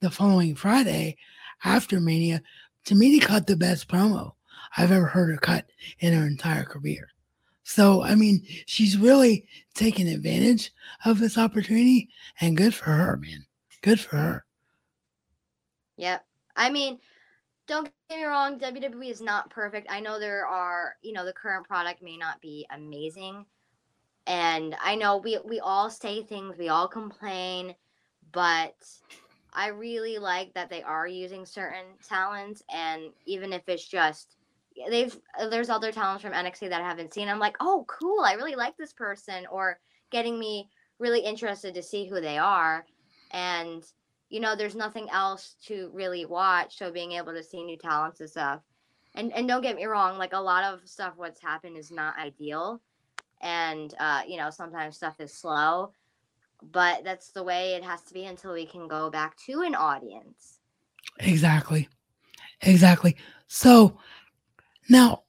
the 0.00 0.10
following 0.10 0.54
Friday 0.54 1.16
after 1.64 2.00
Mania. 2.00 2.42
Tamina 2.84 3.20
cut 3.20 3.46
the 3.46 3.56
best 3.56 3.88
promo 3.88 4.32
I've 4.76 4.92
ever 4.92 5.06
heard 5.06 5.30
her 5.30 5.36
cut 5.36 5.66
in 6.00 6.12
her 6.12 6.26
entire 6.26 6.64
career. 6.64 7.08
So, 7.64 8.02
I 8.02 8.14
mean, 8.14 8.46
she's 8.66 8.96
really 8.96 9.46
taking 9.74 10.08
advantage 10.08 10.72
of 11.04 11.18
this 11.18 11.36
opportunity, 11.36 12.08
and 12.40 12.56
good 12.56 12.74
for 12.74 12.90
her, 12.90 13.18
man. 13.18 13.44
Good 13.82 14.00
for 14.00 14.16
her. 14.16 14.44
Yep. 15.98 16.24
I 16.56 16.70
mean, 16.70 16.98
don't 17.66 17.90
get 18.08 18.18
me 18.18 18.24
wrong, 18.24 18.58
WWE 18.58 19.10
is 19.10 19.20
not 19.20 19.50
perfect. 19.50 19.86
I 19.90 20.00
know 20.00 20.18
there 20.18 20.46
are, 20.46 20.94
you 21.02 21.12
know, 21.12 21.26
the 21.26 21.32
current 21.32 21.68
product 21.68 22.02
may 22.02 22.16
not 22.16 22.40
be 22.40 22.66
amazing. 22.74 23.44
And 24.26 24.74
I 24.82 24.94
know 24.94 25.18
we 25.18 25.38
we 25.44 25.60
all 25.60 25.90
say 25.90 26.22
things, 26.22 26.56
we 26.58 26.68
all 26.68 26.88
complain, 26.88 27.74
but 28.32 28.74
I 29.58 29.68
really 29.68 30.18
like 30.18 30.54
that 30.54 30.70
they 30.70 30.84
are 30.84 31.08
using 31.08 31.44
certain 31.44 31.84
talents 32.08 32.62
and 32.72 33.10
even 33.26 33.52
if 33.52 33.68
it's 33.68 33.88
just 33.88 34.36
they've 34.88 35.18
there's 35.50 35.68
other 35.68 35.90
talents 35.90 36.22
from 36.22 36.32
NXT 36.32 36.68
that 36.68 36.80
I 36.80 36.88
haven't 36.88 37.12
seen. 37.12 37.28
I'm 37.28 37.40
like, 37.40 37.56
"Oh, 37.58 37.84
cool. 37.88 38.20
I 38.24 38.34
really 38.34 38.54
like 38.54 38.76
this 38.76 38.92
person," 38.92 39.46
or 39.50 39.80
getting 40.10 40.38
me 40.38 40.70
really 41.00 41.18
interested 41.20 41.74
to 41.74 41.82
see 41.82 42.06
who 42.06 42.20
they 42.20 42.38
are. 42.38 42.86
And 43.32 43.84
you 44.28 44.38
know, 44.38 44.54
there's 44.54 44.76
nothing 44.76 45.08
else 45.10 45.56
to 45.66 45.90
really 45.92 46.24
watch. 46.24 46.78
So 46.78 46.92
being 46.92 47.12
able 47.12 47.32
to 47.32 47.42
see 47.42 47.64
new 47.64 47.76
talents 47.76 48.20
and 48.20 48.30
stuff. 48.30 48.60
And 49.16 49.32
and 49.32 49.48
don't 49.48 49.62
get 49.62 49.74
me 49.74 49.86
wrong, 49.86 50.18
like 50.18 50.34
a 50.34 50.38
lot 50.40 50.62
of 50.62 50.88
stuff 50.88 51.14
what's 51.16 51.42
happened 51.42 51.76
is 51.76 51.90
not 51.90 52.16
ideal. 52.16 52.80
And 53.40 53.92
uh, 53.98 54.22
you 54.28 54.36
know, 54.36 54.50
sometimes 54.50 54.96
stuff 54.96 55.18
is 55.18 55.34
slow. 55.34 55.92
But 56.62 57.04
that's 57.04 57.30
the 57.30 57.42
way 57.42 57.74
it 57.74 57.84
has 57.84 58.02
to 58.02 58.14
be 58.14 58.24
until 58.24 58.52
we 58.52 58.66
can 58.66 58.88
go 58.88 59.10
back 59.10 59.36
to 59.46 59.62
an 59.62 59.74
audience. 59.74 60.58
Exactly. 61.20 61.88
Exactly. 62.62 63.16
So 63.46 63.98
now 64.88 65.22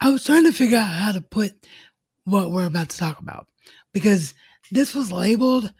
I 0.00 0.10
was 0.10 0.24
trying 0.24 0.44
to 0.44 0.52
figure 0.52 0.78
out 0.78 0.88
how 0.88 1.12
to 1.12 1.20
put 1.20 1.52
what 2.24 2.50
we're 2.50 2.66
about 2.66 2.90
to 2.90 2.98
talk 2.98 3.18
about 3.18 3.46
because 3.92 4.34
this 4.70 4.94
was 4.94 5.10
labeled 5.10 5.72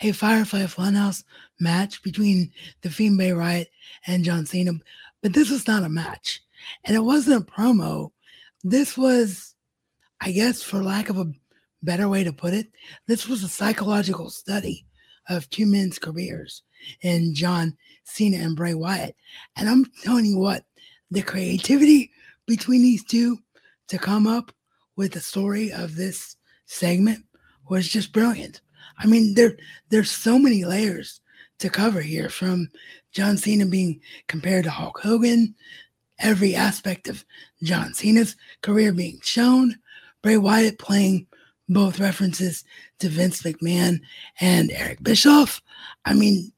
a 0.00 0.12
Firefly 0.12 0.64
Funhouse 0.64 1.24
match 1.60 2.02
between 2.02 2.52
the 2.82 2.90
Fiend 2.90 3.16
Bray 3.16 3.32
Wyatt 3.32 3.70
and 4.06 4.24
John 4.24 4.44
Cena, 4.46 4.72
but 5.22 5.32
this 5.32 5.50
was 5.50 5.66
not 5.66 5.82
a 5.82 5.88
match. 5.88 6.42
And 6.84 6.96
it 6.96 7.00
wasn't 7.00 7.42
a 7.42 7.52
promo. 7.52 8.10
This 8.62 8.96
was, 8.96 9.54
I 10.20 10.32
guess, 10.32 10.62
for 10.62 10.82
lack 10.82 11.08
of 11.08 11.18
a 11.18 11.32
better 11.84 12.08
way 12.08 12.24
to 12.24 12.32
put 12.32 12.54
it, 12.54 12.68
this 13.06 13.28
was 13.28 13.42
a 13.42 13.48
psychological 13.48 14.30
study 14.30 14.86
of 15.28 15.48
two 15.50 15.66
men's 15.66 15.98
careers 15.98 16.62
in 17.02 17.34
John 17.34 17.76
Cena 18.04 18.38
and 18.38 18.56
Bray 18.56 18.74
Wyatt. 18.74 19.16
And 19.56 19.68
I'm 19.68 19.86
telling 20.02 20.26
you 20.26 20.38
what, 20.38 20.64
the 21.10 21.22
creativity 21.22 22.10
between 22.46 22.82
these 22.82 23.04
two 23.04 23.38
to 23.88 23.98
come 23.98 24.26
up 24.26 24.52
with 24.96 25.12
the 25.12 25.20
story 25.20 25.72
of 25.72 25.96
this 25.96 26.36
segment 26.66 27.24
was 27.68 27.88
just 27.88 28.12
brilliant. 28.12 28.60
I 28.98 29.06
mean, 29.06 29.34
there 29.34 29.56
there's 29.90 30.10
so 30.10 30.38
many 30.38 30.64
layers 30.64 31.20
to 31.58 31.70
cover 31.70 32.00
here 32.00 32.28
from 32.28 32.70
John 33.12 33.36
Cena 33.36 33.66
being 33.66 34.00
compared 34.28 34.64
to 34.64 34.70
Hulk 34.70 35.00
Hogan, 35.00 35.54
every 36.18 36.54
aspect 36.54 37.08
of 37.08 37.24
John 37.62 37.94
Cena's 37.94 38.36
career 38.62 38.92
being 38.92 39.20
shown, 39.22 39.76
Bray 40.22 40.36
Wyatt 40.36 40.78
playing 40.78 41.26
both 41.68 42.00
references 42.00 42.64
to 42.98 43.08
Vince 43.08 43.42
McMahon 43.42 44.00
and 44.40 44.70
Eric 44.72 45.02
Bischoff. 45.02 45.62
I 46.04 46.14
mean, 46.14 46.52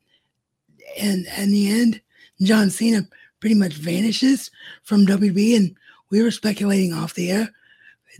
and 0.99 1.27
in 1.37 1.51
the 1.53 1.69
end, 1.71 2.01
John 2.43 2.71
Cena 2.71 3.07
pretty 3.41 3.55
much 3.55 3.75
vanishes 3.75 4.51
from 4.83 5.07
WB, 5.07 5.57
and 5.57 5.77
we 6.11 6.23
were 6.23 6.31
speculating 6.31 6.93
off 6.93 7.15
the 7.15 7.31
air. 7.31 7.49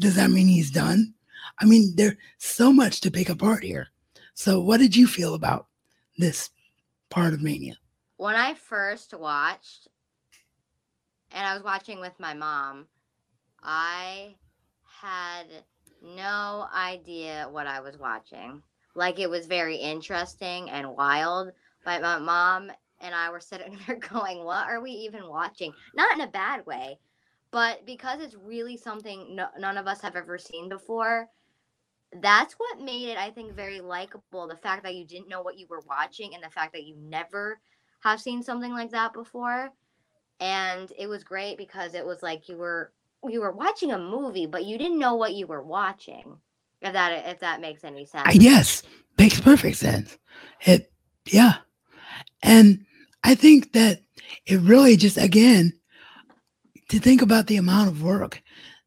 Does 0.01 0.15
that 0.17 0.31
mean 0.31 0.47
he's 0.47 0.71
done? 0.71 1.15
I 1.59 1.65
mean, 1.65 1.95
there's 1.97 2.17
so 2.39 2.73
much 2.73 3.01
to 3.03 3.11
pick 3.11 3.29
apart 3.29 3.65
here. 3.65 3.89
So, 4.35 4.61
what 4.61 4.79
did 4.79 4.95
you 4.95 5.07
feel 5.07 5.35
about 5.35 5.67
this 6.19 6.51
part 7.09 7.33
of 7.33 7.43
Mania? 7.43 7.77
When 8.19 8.35
I 8.35 8.55
first 8.55 9.15
watched, 9.15 9.89
and 11.33 11.47
I 11.47 11.55
was 11.55 11.63
watching 11.63 12.01
with 12.01 12.19
my 12.19 12.35
mom, 12.35 12.87
I 13.63 14.35
had 15.01 15.47
no 16.03 16.67
idea 16.75 17.49
what 17.51 17.67
I 17.67 17.81
was 17.81 17.99
watching. 17.99 18.63
Like 18.95 19.19
it 19.19 19.31
was 19.31 19.47
very 19.47 19.77
interesting 19.77 20.71
and 20.71 20.97
wild. 20.97 21.53
But 21.85 22.03
my 22.03 22.19
mom 22.19 22.71
and 23.01 23.15
I 23.15 23.31
were 23.31 23.41
sitting 23.41 23.79
there 23.87 23.97
going, 23.97 24.45
What 24.45 24.69
are 24.69 24.81
we 24.81 24.91
even 24.91 25.29
watching? 25.29 25.73
Not 25.95 26.15
in 26.15 26.23
a 26.23 26.27
bad 26.27 26.67
way, 26.67 26.99
but 27.51 27.85
because 27.87 28.21
it's 28.21 28.35
really 28.35 28.77
something 28.77 29.37
no, 29.37 29.49
none 29.59 29.79
of 29.79 29.87
us 29.87 30.01
have 30.01 30.17
ever 30.17 30.39
seen 30.39 30.69
before. 30.69 31.29
That's 32.21 32.55
what 32.55 32.81
made 32.81 33.09
it, 33.09 33.19
I 33.19 33.31
think, 33.31 33.55
very 33.55 33.81
likable. 33.81 34.47
The 34.47 34.57
fact 34.57 34.85
that 34.85 34.95
you 34.95 35.05
didn't 35.05 35.29
know 35.29 35.43
what 35.43 35.59
you 35.59 35.67
were 35.69 35.83
watching 35.89 36.35
and 36.35 36.43
the 36.43 36.51
fact 36.51 36.73
that 36.73 36.85
you 36.85 36.97
never 36.97 37.59
have 38.01 38.21
seen 38.21 38.43
something 38.43 38.73
like 38.73 38.91
that 38.93 39.13
before. 39.13 39.71
And 40.39 40.93
it 40.99 41.09
was 41.09 41.25
great 41.25 41.59
because 41.59 41.95
it 41.95 42.07
was 42.07 42.23
like 42.23 42.49
you 42.49 42.57
were 42.57 42.93
you 43.25 43.41
were 43.41 43.53
watching 43.53 43.93
a 43.93 43.99
movie, 43.99 44.47
but 44.47 44.65
you 44.65 44.79
didn't 44.79 44.99
know 44.99 45.15
what 45.15 45.35
you 45.35 45.47
were 45.47 45.63
watching. 45.63 46.39
If 46.81 46.93
that 46.93 47.27
if 47.27 47.41
that 47.41 47.61
makes 47.61 47.85
any 47.85 48.05
sense. 48.05 48.35
Yes, 48.35 48.83
makes 49.19 49.41
perfect 49.41 49.79
sense. 49.79 50.19
It 50.61 50.93
yeah. 51.27 51.57
And 52.43 52.85
I 53.25 53.35
think 53.35 53.73
that 53.73 54.03
it 54.47 54.61
really 54.61 54.97
just 54.97 55.17
again 55.17 55.73
to 56.91 56.99
think 56.99 57.23
about 57.23 57.47
the 57.47 57.57
amount 57.57 57.89
of 57.89 58.03
work 58.03 58.43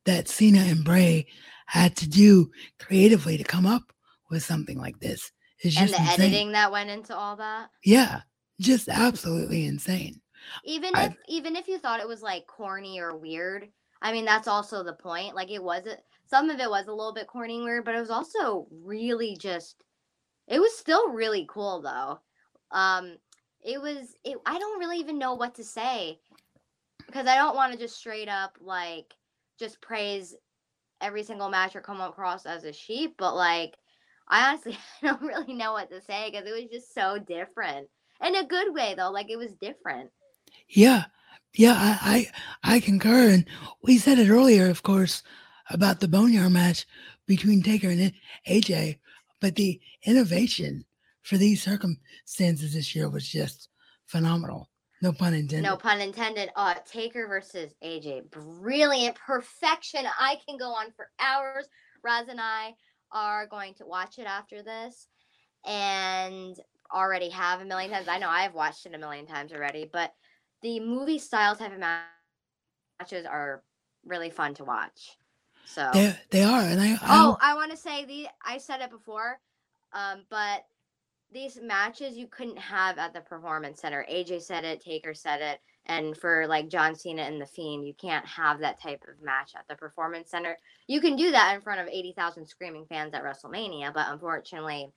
that 0.06 0.30
Cena 0.30 0.60
and 0.62 0.84
Bray 0.84 1.28
had 1.66 1.96
to 1.98 2.10
do 2.10 2.52
creatively 2.80 3.38
to 3.38 3.44
come 3.44 3.66
up 3.66 3.84
with 4.30 4.44
something 4.44 4.78
like 4.78 5.00
this. 5.00 5.32
Is 5.64 5.76
just 5.76 5.94
and 5.94 6.06
the 6.06 6.12
insane. 6.12 6.26
editing 6.26 6.52
that 6.54 6.72
went 6.72 6.90
into 6.90 7.14
all 7.16 7.36
that. 7.36 7.70
Yeah, 7.84 8.22
just 8.62 8.88
absolutely 8.88 9.66
insane. 9.66 10.22
Even 10.64 10.96
I, 10.96 11.06
if 11.06 11.16
even 11.28 11.56
if 11.56 11.68
you 11.68 11.80
thought 11.80 12.00
it 12.00 12.08
was 12.08 12.22
like 12.22 12.48
corny 12.48 13.02
or 13.02 13.18
weird, 13.18 13.68
I 14.02 14.12
mean, 14.12 14.26
that's 14.26 14.48
also 14.48 14.84
the 14.84 14.94
point. 14.94 15.36
Like 15.36 15.52
it 15.52 15.64
was 15.64 15.84
some 16.28 16.50
of 16.50 16.60
it 16.60 16.70
was 16.70 16.88
a 16.88 16.94
little 16.94 17.14
bit 17.14 17.28
corny 17.28 17.56
and 17.56 17.64
weird, 17.64 17.86
but 17.86 17.96
it 17.96 18.00
was 18.00 18.10
also 18.10 18.68
really 18.84 19.36
just 19.36 19.84
it 20.48 20.60
was 20.60 20.78
still 20.78 21.10
really 21.10 21.46
cool 21.50 21.82
though. 21.82 22.20
Um 22.72 23.18
it 23.62 23.82
was 23.82 24.16
it 24.24 24.38
I 24.46 24.58
don't 24.58 24.80
really 24.80 24.98
even 24.98 25.20
know 25.20 25.34
what 25.34 25.56
to 25.56 25.64
say 25.64 26.20
because 27.06 27.28
I 27.28 27.36
don't 27.36 27.56
want 27.56 27.74
to 27.74 27.80
just 27.80 27.98
straight 27.98 28.30
up 28.30 28.58
like 28.62 29.16
just 29.58 29.82
praise 29.82 30.36
every 31.02 31.24
single 31.24 31.50
match 31.50 31.76
or 31.76 31.82
come 31.82 32.02
across 32.02 32.46
as 32.46 32.64
a 32.64 32.74
sheep, 32.74 33.16
but 33.18 33.36
like 33.36 33.76
I 34.28 34.50
honestly 34.50 34.78
I 35.02 35.08
don't 35.08 35.22
really 35.22 35.54
know 35.54 35.74
what 35.74 35.90
to 35.90 36.02
say 36.02 36.30
because 36.32 36.48
it 36.48 36.54
was 36.54 36.72
just 36.72 36.94
so 36.94 37.18
different. 37.18 37.88
In 38.22 38.36
a 38.36 38.46
good 38.46 38.74
way 38.74 38.96
though, 38.96 39.12
like 39.12 39.30
it 39.30 39.38
was 39.38 39.54
different. 39.54 40.10
Yeah. 40.68 41.06
Yeah, 41.56 41.74
I, 41.76 42.28
I 42.64 42.76
I 42.76 42.80
concur, 42.80 43.30
and 43.30 43.46
we 43.82 43.98
said 43.98 44.20
it 44.20 44.30
earlier, 44.30 44.70
of 44.70 44.84
course, 44.84 45.24
about 45.70 46.00
the 46.00 46.08
Boneyard 46.08 46.52
match 46.52 46.86
between 47.26 47.64
Taker 47.64 47.90
and 47.90 48.14
AJ, 48.48 49.00
but 49.42 49.56
the 49.56 49.80
innovation 50.04 50.86
for 51.24 51.38
these 51.38 51.62
circumstances 51.62 52.74
this 52.74 52.96
year 52.96 53.10
was 53.10 53.28
just 53.28 53.70
phenomenal. 54.06 54.70
No 55.02 55.14
pun 55.14 55.34
intended. 55.34 55.68
No 55.68 55.78
pun 55.78 56.02
intended. 56.02 56.50
Uh, 56.56 56.76
Taker 56.86 57.28
versus 57.28 57.74
AJ, 57.84 58.30
brilliant 58.30 59.16
perfection. 59.16 60.06
I 60.20 60.38
can 60.48 60.58
go 60.58 60.70
on 60.70 60.92
for 60.92 61.10
hours. 61.20 61.68
Raz 62.04 62.28
and 62.30 62.40
I 62.40 62.76
are 63.12 63.48
going 63.48 63.74
to 63.76 63.86
watch 63.86 64.20
it 64.20 64.28
after 64.28 64.62
this, 64.62 65.08
and 65.66 66.56
already 66.94 67.30
have 67.30 67.62
a 67.62 67.66
million 67.66 67.92
times. 67.92 68.08
I 68.08 68.18
know 68.18 68.30
I 68.30 68.42
have 68.42 68.54
watched 68.54 68.86
it 68.86 68.94
a 68.94 69.00
million 69.00 69.26
times 69.26 69.52
already, 69.52 69.90
but 69.92 70.12
the 70.62 70.80
movie 70.80 71.20
style 71.20 71.56
type 71.56 71.74
of 71.74 71.80
matches 71.80 73.26
are 73.26 73.64
really 74.06 74.30
fun 74.30 74.54
to 74.56 74.64
watch. 74.64 75.18
So 75.66 75.90
they 75.94 76.16
they 76.32 76.44
are, 76.44 76.62
and 76.62 76.82
I, 76.82 76.94
I 76.94 76.98
oh 77.10 77.38
I 77.42 77.54
want 77.54 77.72
to 77.72 77.78
say 77.78 78.06
the 78.06 78.28
I 78.44 78.58
said 78.58 78.82
it 78.82 78.90
before, 78.90 79.40
um, 79.94 80.24
but 80.30 80.66
these 81.32 81.60
matches 81.62 82.18
you 82.18 82.28
couldn't 82.28 82.58
have 82.58 82.98
at 82.98 83.14
the 83.14 83.22
performance 83.22 83.82
center. 83.82 84.06
AJ 84.12 84.42
said 84.42 84.66
it, 84.66 84.82
Taker 84.82 85.14
said 85.14 85.42
it. 85.42 85.60
And 85.86 86.16
for 86.16 86.46
like 86.48 86.70
John 86.70 86.96
Cena 86.96 87.24
and 87.24 87.42
The 87.42 87.48
Fiend, 87.48 87.86
you 87.86 87.94
can't 87.94 88.26
have 88.26 88.60
that 88.60 88.82
type 88.82 89.04
of 89.08 89.24
match 89.24 89.54
at 89.56 89.68
the 89.68 89.76
Performance 89.76 90.30
Center. 90.30 90.58
You 90.88 91.02
can 91.02 91.16
do 91.16 91.32
that 91.32 91.56
in 91.56 91.62
front 91.62 91.80
of 91.80 91.88
80,000 91.88 92.46
screaming 92.46 92.86
fans 92.86 93.14
at 93.14 93.24
WrestleMania, 93.24 93.94
but 93.94 94.08
unfortunately, 94.10 94.90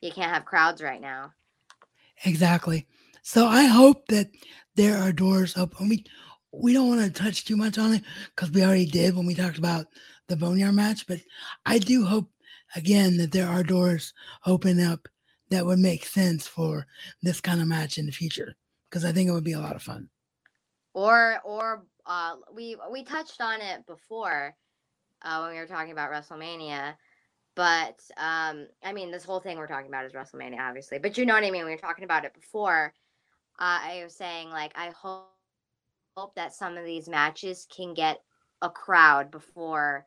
you 0.00 0.10
can't 0.10 0.32
have 0.32 0.44
crowds 0.44 0.82
right 0.82 1.00
now. 1.00 1.32
Exactly. 2.24 2.86
So 3.22 3.46
I 3.46 3.64
hope 3.64 4.06
that 4.08 4.30
there 4.76 4.96
are 4.96 5.12
doors 5.12 5.56
open. 5.56 5.88
We 5.88 6.04
we 6.52 6.72
don't 6.72 6.88
want 6.88 7.02
to 7.02 7.22
touch 7.22 7.44
too 7.44 7.56
much 7.56 7.78
on 7.78 7.94
it 7.94 8.02
because 8.34 8.50
we 8.50 8.64
already 8.64 8.86
did 8.86 9.14
when 9.14 9.26
we 9.26 9.34
talked 9.34 9.58
about 9.58 9.86
the 10.28 10.36
Boneyard 10.36 10.74
match, 10.74 11.06
but 11.06 11.20
I 11.66 11.78
do 11.78 12.04
hope 12.04 12.30
again 12.74 13.16
that 13.18 13.32
there 13.32 13.48
are 13.48 13.62
doors 13.62 14.14
open 14.46 14.80
up 14.80 15.08
that 15.50 15.66
would 15.66 15.78
make 15.78 16.06
sense 16.06 16.46
for 16.46 16.86
this 17.22 17.40
kind 17.40 17.60
of 17.60 17.66
match 17.66 17.98
in 17.98 18.06
the 18.06 18.12
future 18.12 18.56
because 18.88 19.04
I 19.04 19.12
think 19.12 19.28
it 19.28 19.32
would 19.32 19.44
be 19.44 19.52
a 19.52 19.60
lot 19.60 19.76
of 19.76 19.82
fun. 19.82 20.08
Or 20.94 21.40
or 21.44 21.84
uh, 22.06 22.36
we 22.54 22.76
we 22.90 23.04
touched 23.04 23.40
on 23.40 23.60
it 23.60 23.86
before 23.86 24.54
uh, 25.22 25.40
when 25.40 25.52
we 25.52 25.58
were 25.58 25.66
talking 25.66 25.92
about 25.92 26.10
WrestleMania, 26.10 26.94
but 27.54 28.00
um, 28.16 28.66
I 28.82 28.92
mean 28.92 29.10
this 29.10 29.24
whole 29.24 29.40
thing 29.40 29.58
we're 29.58 29.66
talking 29.66 29.88
about 29.88 30.04
is 30.04 30.12
WrestleMania, 30.12 30.60
obviously. 30.60 30.98
But 30.98 31.18
you 31.18 31.26
know 31.26 31.34
what 31.34 31.44
I 31.44 31.50
mean. 31.50 31.64
We 31.64 31.70
were 31.70 31.76
talking 31.76 32.04
about 32.04 32.24
it 32.24 32.34
before. 32.34 32.92
Uh, 33.60 33.78
I 33.82 34.00
was 34.04 34.14
saying 34.14 34.50
like 34.50 34.72
I 34.76 34.90
hope 34.90 35.28
hope 36.16 36.34
that 36.34 36.54
some 36.54 36.76
of 36.76 36.84
these 36.84 37.08
matches 37.08 37.66
can 37.74 37.94
get 37.94 38.20
a 38.62 38.68
crowd 38.68 39.30
before 39.30 40.06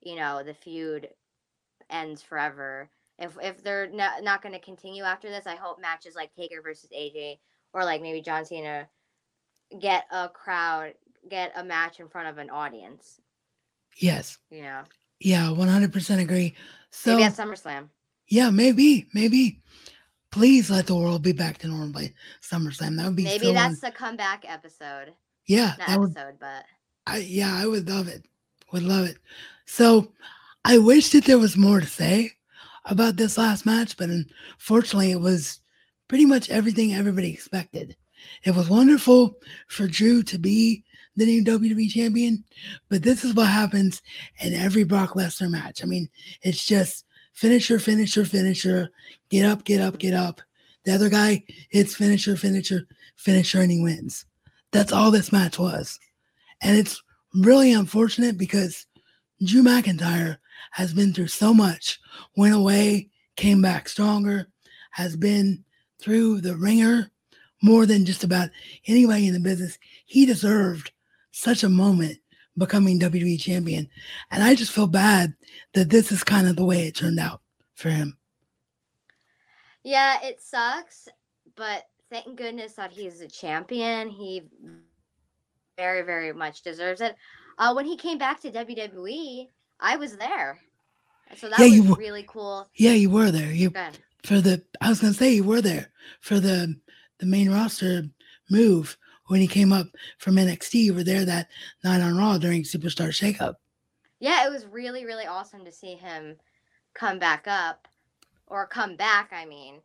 you 0.00 0.16
know 0.16 0.42
the 0.42 0.54
feud 0.54 1.08
ends 1.90 2.22
forever 2.22 2.88
if 3.20 3.36
if 3.42 3.62
they're 3.62 3.88
not, 3.90 4.24
not 4.24 4.42
going 4.42 4.54
to 4.54 4.58
continue 4.58 5.04
after 5.04 5.28
this, 5.28 5.46
I 5.46 5.54
hope 5.54 5.80
matches 5.80 6.14
like 6.16 6.34
Taker 6.34 6.62
versus 6.62 6.90
AJ 6.96 7.38
or 7.72 7.84
like 7.84 8.00
maybe 8.00 8.22
John 8.22 8.44
Cena 8.44 8.88
get 9.78 10.04
a 10.10 10.28
crowd, 10.28 10.94
get 11.28 11.52
a 11.54 11.62
match 11.62 12.00
in 12.00 12.08
front 12.08 12.28
of 12.28 12.38
an 12.38 12.50
audience. 12.50 13.20
Yes. 13.98 14.38
You 14.50 14.62
know. 14.62 14.82
Yeah, 15.20 15.48
100% 15.48 16.20
agree. 16.20 16.54
So 16.90 17.12
maybe 17.12 17.24
at 17.24 17.34
SummerSlam. 17.34 17.88
Yeah, 18.28 18.48
maybe, 18.48 19.06
maybe. 19.12 19.60
Please 20.30 20.70
let 20.70 20.86
the 20.86 20.94
world 20.94 21.22
be 21.22 21.32
back 21.32 21.58
to 21.58 21.68
normal 21.68 21.92
by 21.92 22.12
SummerSlam. 22.40 22.96
That 22.96 23.06
would 23.06 23.16
be 23.16 23.24
maybe 23.24 23.46
so 23.46 23.52
that's 23.52 23.80
the 23.80 23.90
comeback 23.90 24.44
episode. 24.46 25.12
Yeah, 25.46 25.74
that 25.78 25.90
episode, 25.90 26.26
would, 26.26 26.38
but 26.38 26.64
I 27.06 27.18
yeah, 27.18 27.54
I 27.54 27.66
would 27.66 27.88
love 27.88 28.08
it. 28.08 28.24
Would 28.72 28.84
love 28.84 29.06
it. 29.06 29.18
So 29.66 30.12
I 30.64 30.78
wish 30.78 31.10
that 31.10 31.24
there 31.24 31.38
was 31.38 31.56
more 31.56 31.80
to 31.80 31.86
say 31.86 32.32
about 32.84 33.16
this 33.16 33.38
last 33.38 33.66
match, 33.66 33.96
but 33.96 34.10
unfortunately, 34.10 35.10
it 35.10 35.20
was 35.20 35.60
pretty 36.08 36.26
much 36.26 36.50
everything 36.50 36.94
everybody 36.94 37.32
expected. 37.32 37.96
It 38.44 38.54
was 38.54 38.68
wonderful 38.68 39.36
for 39.68 39.86
Drew 39.86 40.22
to 40.24 40.38
be 40.38 40.84
the 41.16 41.26
new 41.26 41.44
WWE 41.44 41.90
champion, 41.90 42.44
but 42.88 43.02
this 43.02 43.24
is 43.24 43.34
what 43.34 43.48
happens 43.48 44.02
in 44.40 44.54
every 44.54 44.84
Brock 44.84 45.10
Lesnar 45.10 45.50
match. 45.50 45.82
I 45.82 45.86
mean, 45.86 46.08
it's 46.42 46.64
just 46.64 47.04
finisher, 47.40 47.78
finisher, 47.78 48.22
finisher, 48.22 48.90
get 49.30 49.46
up, 49.46 49.64
get 49.64 49.80
up, 49.80 49.98
get 49.98 50.12
up. 50.12 50.42
The 50.84 50.94
other 50.94 51.08
guy 51.08 51.42
hits 51.70 51.94
finisher, 51.94 52.36
finisher, 52.36 52.86
finisher, 53.16 53.62
and 53.62 53.70
he 53.70 53.80
wins. 53.80 54.26
That's 54.72 54.92
all 54.92 55.10
this 55.10 55.32
match 55.32 55.58
was. 55.58 55.98
And 56.60 56.76
it's 56.76 57.02
really 57.34 57.72
unfortunate 57.72 58.36
because 58.36 58.86
Drew 59.42 59.62
McIntyre 59.62 60.36
has 60.72 60.92
been 60.92 61.14
through 61.14 61.28
so 61.28 61.54
much, 61.54 61.98
went 62.36 62.54
away, 62.54 63.08
came 63.36 63.62
back 63.62 63.88
stronger, 63.88 64.48
has 64.90 65.16
been 65.16 65.64
through 65.98 66.42
the 66.42 66.56
ringer 66.56 67.10
more 67.62 67.86
than 67.86 68.04
just 68.04 68.22
about 68.22 68.50
anybody 68.86 69.28
in 69.28 69.32
the 69.32 69.40
business. 69.40 69.78
He 70.04 70.26
deserved 70.26 70.92
such 71.30 71.62
a 71.62 71.70
moment 71.70 72.18
becoming 72.56 73.00
WWE 73.00 73.40
champion. 73.40 73.88
And 74.30 74.42
I 74.42 74.54
just 74.54 74.72
feel 74.72 74.86
bad 74.86 75.34
that 75.74 75.90
this 75.90 76.12
is 76.12 76.24
kind 76.24 76.48
of 76.48 76.56
the 76.56 76.64
way 76.64 76.86
it 76.86 76.96
turned 76.96 77.20
out 77.20 77.40
for 77.74 77.90
him. 77.90 78.16
Yeah, 79.82 80.18
it 80.22 80.42
sucks, 80.42 81.08
but 81.56 81.84
thank 82.10 82.36
goodness 82.36 82.74
that 82.74 82.90
he's 82.92 83.20
a 83.20 83.28
champion. 83.28 84.08
He 84.08 84.42
very, 85.78 86.02
very 86.02 86.32
much 86.32 86.62
deserves 86.62 87.00
it. 87.00 87.16
Uh, 87.58 87.72
when 87.72 87.86
he 87.86 87.96
came 87.96 88.18
back 88.18 88.40
to 88.40 88.50
WWE, 88.50 89.48
I 89.80 89.96
was 89.96 90.16
there. 90.16 90.58
So 91.36 91.48
that 91.48 91.60
yeah, 91.60 91.66
was 91.66 91.74
you 91.88 91.94
really 91.94 92.24
cool. 92.28 92.68
Yeah, 92.74 92.92
you 92.92 93.10
were 93.10 93.30
there. 93.30 93.52
You 93.52 93.72
for 94.24 94.40
the 94.40 94.62
I 94.80 94.88
was 94.88 95.00
gonna 95.00 95.14
say 95.14 95.32
you 95.32 95.44
were 95.44 95.60
there 95.60 95.90
for 96.20 96.40
the 96.40 96.74
the 97.18 97.26
main 97.26 97.50
roster 97.50 98.04
move 98.50 98.98
when 99.30 99.40
he 99.40 99.46
came 99.46 99.72
up 99.72 99.86
from 100.18 100.36
NXT. 100.36 100.74
You 100.74 100.94
were 100.94 101.04
there 101.04 101.24
that 101.24 101.48
night 101.84 102.00
on 102.00 102.16
Raw 102.16 102.38
during 102.38 102.62
Superstar 102.62 103.08
Shakeup. 103.08 103.54
Yeah, 104.18 104.46
it 104.46 104.50
was 104.50 104.66
really, 104.66 105.04
really 105.06 105.26
awesome 105.26 105.64
to 105.64 105.72
see 105.72 105.94
him 105.94 106.36
come 106.94 107.18
back 107.18 107.46
up 107.46 107.88
or 108.48 108.66
come 108.66 108.96
back, 108.96 109.32
I 109.32 109.46
mean. 109.46 109.76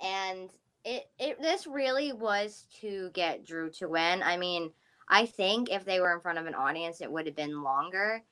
And 0.00 0.50
it 0.84 1.08
it 1.18 1.40
this 1.40 1.66
really 1.66 2.12
was 2.12 2.66
to 2.80 3.10
get 3.12 3.44
Drew 3.44 3.70
to 3.72 3.88
win. 3.88 4.22
I 4.22 4.36
mean, 4.36 4.70
I 5.08 5.26
think 5.26 5.70
if 5.70 5.84
they 5.84 6.00
were 6.00 6.12
in 6.12 6.20
front 6.20 6.38
of 6.38 6.46
an 6.46 6.54
audience, 6.54 7.00
it 7.00 7.10
would 7.12 7.26
have 7.26 7.36
been 7.36 7.62
longer 7.62 8.22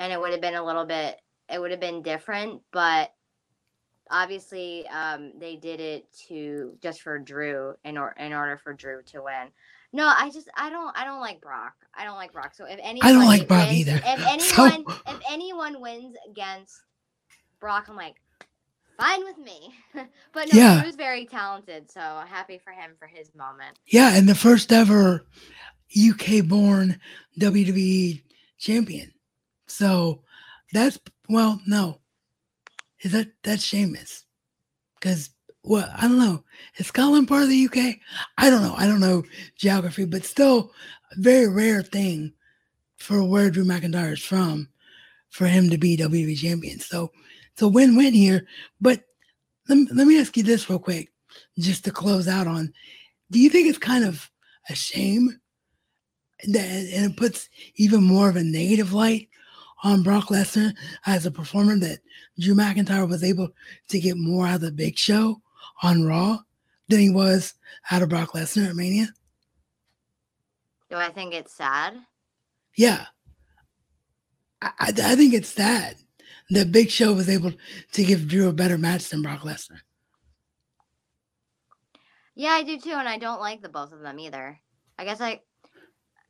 and 0.00 0.12
it 0.12 0.20
would 0.20 0.32
have 0.32 0.40
been 0.40 0.54
a 0.54 0.64
little 0.64 0.84
bit 0.84 1.20
it 1.48 1.60
would 1.60 1.70
have 1.70 1.80
been 1.80 2.02
different 2.02 2.60
but 2.72 3.12
obviously 4.10 4.86
um, 4.88 5.32
they 5.38 5.56
did 5.56 5.78
it 5.78 6.06
to 6.28 6.76
just 6.82 7.02
for 7.02 7.18
drew 7.18 7.74
in, 7.84 7.96
or, 7.96 8.12
in 8.12 8.32
order 8.32 8.56
for 8.56 8.72
drew 8.72 9.02
to 9.02 9.22
win 9.22 9.48
no 9.92 10.12
i 10.16 10.30
just 10.30 10.48
i 10.56 10.70
don't 10.70 10.96
i 10.96 11.04
don't 11.04 11.20
like 11.20 11.40
brock 11.40 11.74
i 11.94 12.04
don't 12.04 12.16
like 12.16 12.32
brock 12.32 12.54
so 12.54 12.64
if 12.64 12.78
anyone 12.82 13.08
i 13.08 13.12
don't 13.12 13.26
like 13.26 13.48
brock 13.48 13.68
wins, 13.68 13.78
either 13.78 13.96
if 14.04 14.26
anyone 14.26 14.84
so... 14.84 15.12
if 15.12 15.20
anyone 15.30 15.80
wins 15.80 16.16
against 16.28 16.80
brock 17.60 17.86
i'm 17.88 17.96
like 17.96 18.16
fine 18.98 19.24
with 19.24 19.38
me 19.38 19.74
but 20.32 20.52
no 20.52 20.58
yeah. 20.58 20.84
was 20.84 20.96
very 20.96 21.24
talented 21.24 21.90
so 21.90 22.00
happy 22.26 22.58
for 22.58 22.72
him 22.72 22.92
for 22.98 23.06
his 23.06 23.34
moment 23.34 23.78
yeah 23.86 24.14
and 24.14 24.28
the 24.28 24.34
first 24.34 24.72
ever 24.72 25.26
uk 26.08 26.46
born 26.46 26.98
wwe 27.38 28.22
champion 28.58 29.10
so 29.66 30.22
that's 30.72 30.98
well, 31.28 31.60
no. 31.66 32.00
Is 33.02 33.12
that 33.12 33.28
that's 33.42 33.62
Sheamus? 33.62 34.24
Because 34.98 35.30
well, 35.62 35.90
I 35.96 36.02
don't 36.02 36.18
know. 36.18 36.42
Is 36.76 36.86
Scotland 36.86 37.28
part 37.28 37.42
of 37.42 37.48
the 37.48 37.66
UK? 37.66 37.96
I 38.38 38.50
don't 38.50 38.62
know. 38.62 38.74
I 38.76 38.86
don't 38.86 39.00
know 39.00 39.24
geography, 39.56 40.04
but 40.04 40.24
still 40.24 40.72
a 41.12 41.20
very 41.20 41.48
rare 41.48 41.82
thing 41.82 42.32
for 42.96 43.24
where 43.24 43.50
Drew 43.50 43.64
McIntyre 43.64 44.12
is 44.12 44.22
from 44.22 44.68
for 45.30 45.46
him 45.46 45.70
to 45.70 45.78
be 45.78 45.96
WWE 45.96 46.36
champion. 46.36 46.80
So 46.80 47.10
it's 47.52 47.62
a 47.62 47.68
win-win 47.68 48.14
here. 48.14 48.46
But 48.80 49.02
let 49.68 49.94
let 49.94 50.06
me 50.06 50.20
ask 50.20 50.36
you 50.36 50.42
this 50.42 50.68
real 50.70 50.78
quick, 50.78 51.12
just 51.58 51.84
to 51.84 51.90
close 51.90 52.26
out 52.26 52.46
on. 52.46 52.72
Do 53.30 53.38
you 53.38 53.50
think 53.50 53.68
it's 53.68 53.78
kind 53.78 54.04
of 54.04 54.30
a 54.68 54.74
shame 54.74 55.40
that 56.48 56.68
and 56.68 57.12
it 57.12 57.16
puts 57.16 57.48
even 57.76 58.02
more 58.02 58.28
of 58.28 58.36
a 58.36 58.42
negative 58.42 58.92
light 58.92 59.28
on 59.82 60.02
Brock 60.02 60.28
Lesnar 60.28 60.74
as 61.06 61.26
a 61.26 61.30
performer 61.30 61.76
that 61.78 62.00
Drew 62.38 62.54
McIntyre 62.54 63.08
was 63.08 63.22
able 63.22 63.50
to 63.88 64.00
get 64.00 64.16
more 64.16 64.46
out 64.46 64.56
of 64.56 64.60
the 64.62 64.72
big 64.72 64.98
show 64.98 65.40
on 65.82 66.04
Raw 66.04 66.38
than 66.88 67.00
he 67.00 67.10
was 67.10 67.54
out 67.90 68.02
of 68.02 68.08
Brock 68.08 68.32
Lesnar 68.32 68.68
at 68.68 68.76
Mania? 68.76 69.08
Do 70.90 70.96
I 70.96 71.10
think 71.10 71.34
it's 71.34 71.52
sad? 71.52 71.94
Yeah. 72.76 73.06
I, 74.60 74.70
I, 74.78 74.88
I 74.88 75.16
think 75.16 75.34
it's 75.34 75.48
sad 75.48 75.96
that 76.50 76.72
Big 76.72 76.90
Show 76.90 77.12
was 77.12 77.28
able 77.28 77.52
to 77.92 78.04
give 78.04 78.28
Drew 78.28 78.48
a 78.48 78.52
better 78.52 78.76
match 78.76 79.08
than 79.08 79.22
Brock 79.22 79.40
Lesnar. 79.40 79.80
Yeah, 82.34 82.50
I 82.50 82.62
do 82.62 82.78
too, 82.78 82.92
and 82.92 83.08
I 83.08 83.18
don't 83.18 83.40
like 83.40 83.62
the 83.62 83.68
both 83.68 83.92
of 83.92 84.00
them 84.00 84.18
either. 84.18 84.58
I 84.98 85.04
guess 85.04 85.20
I 85.20 85.40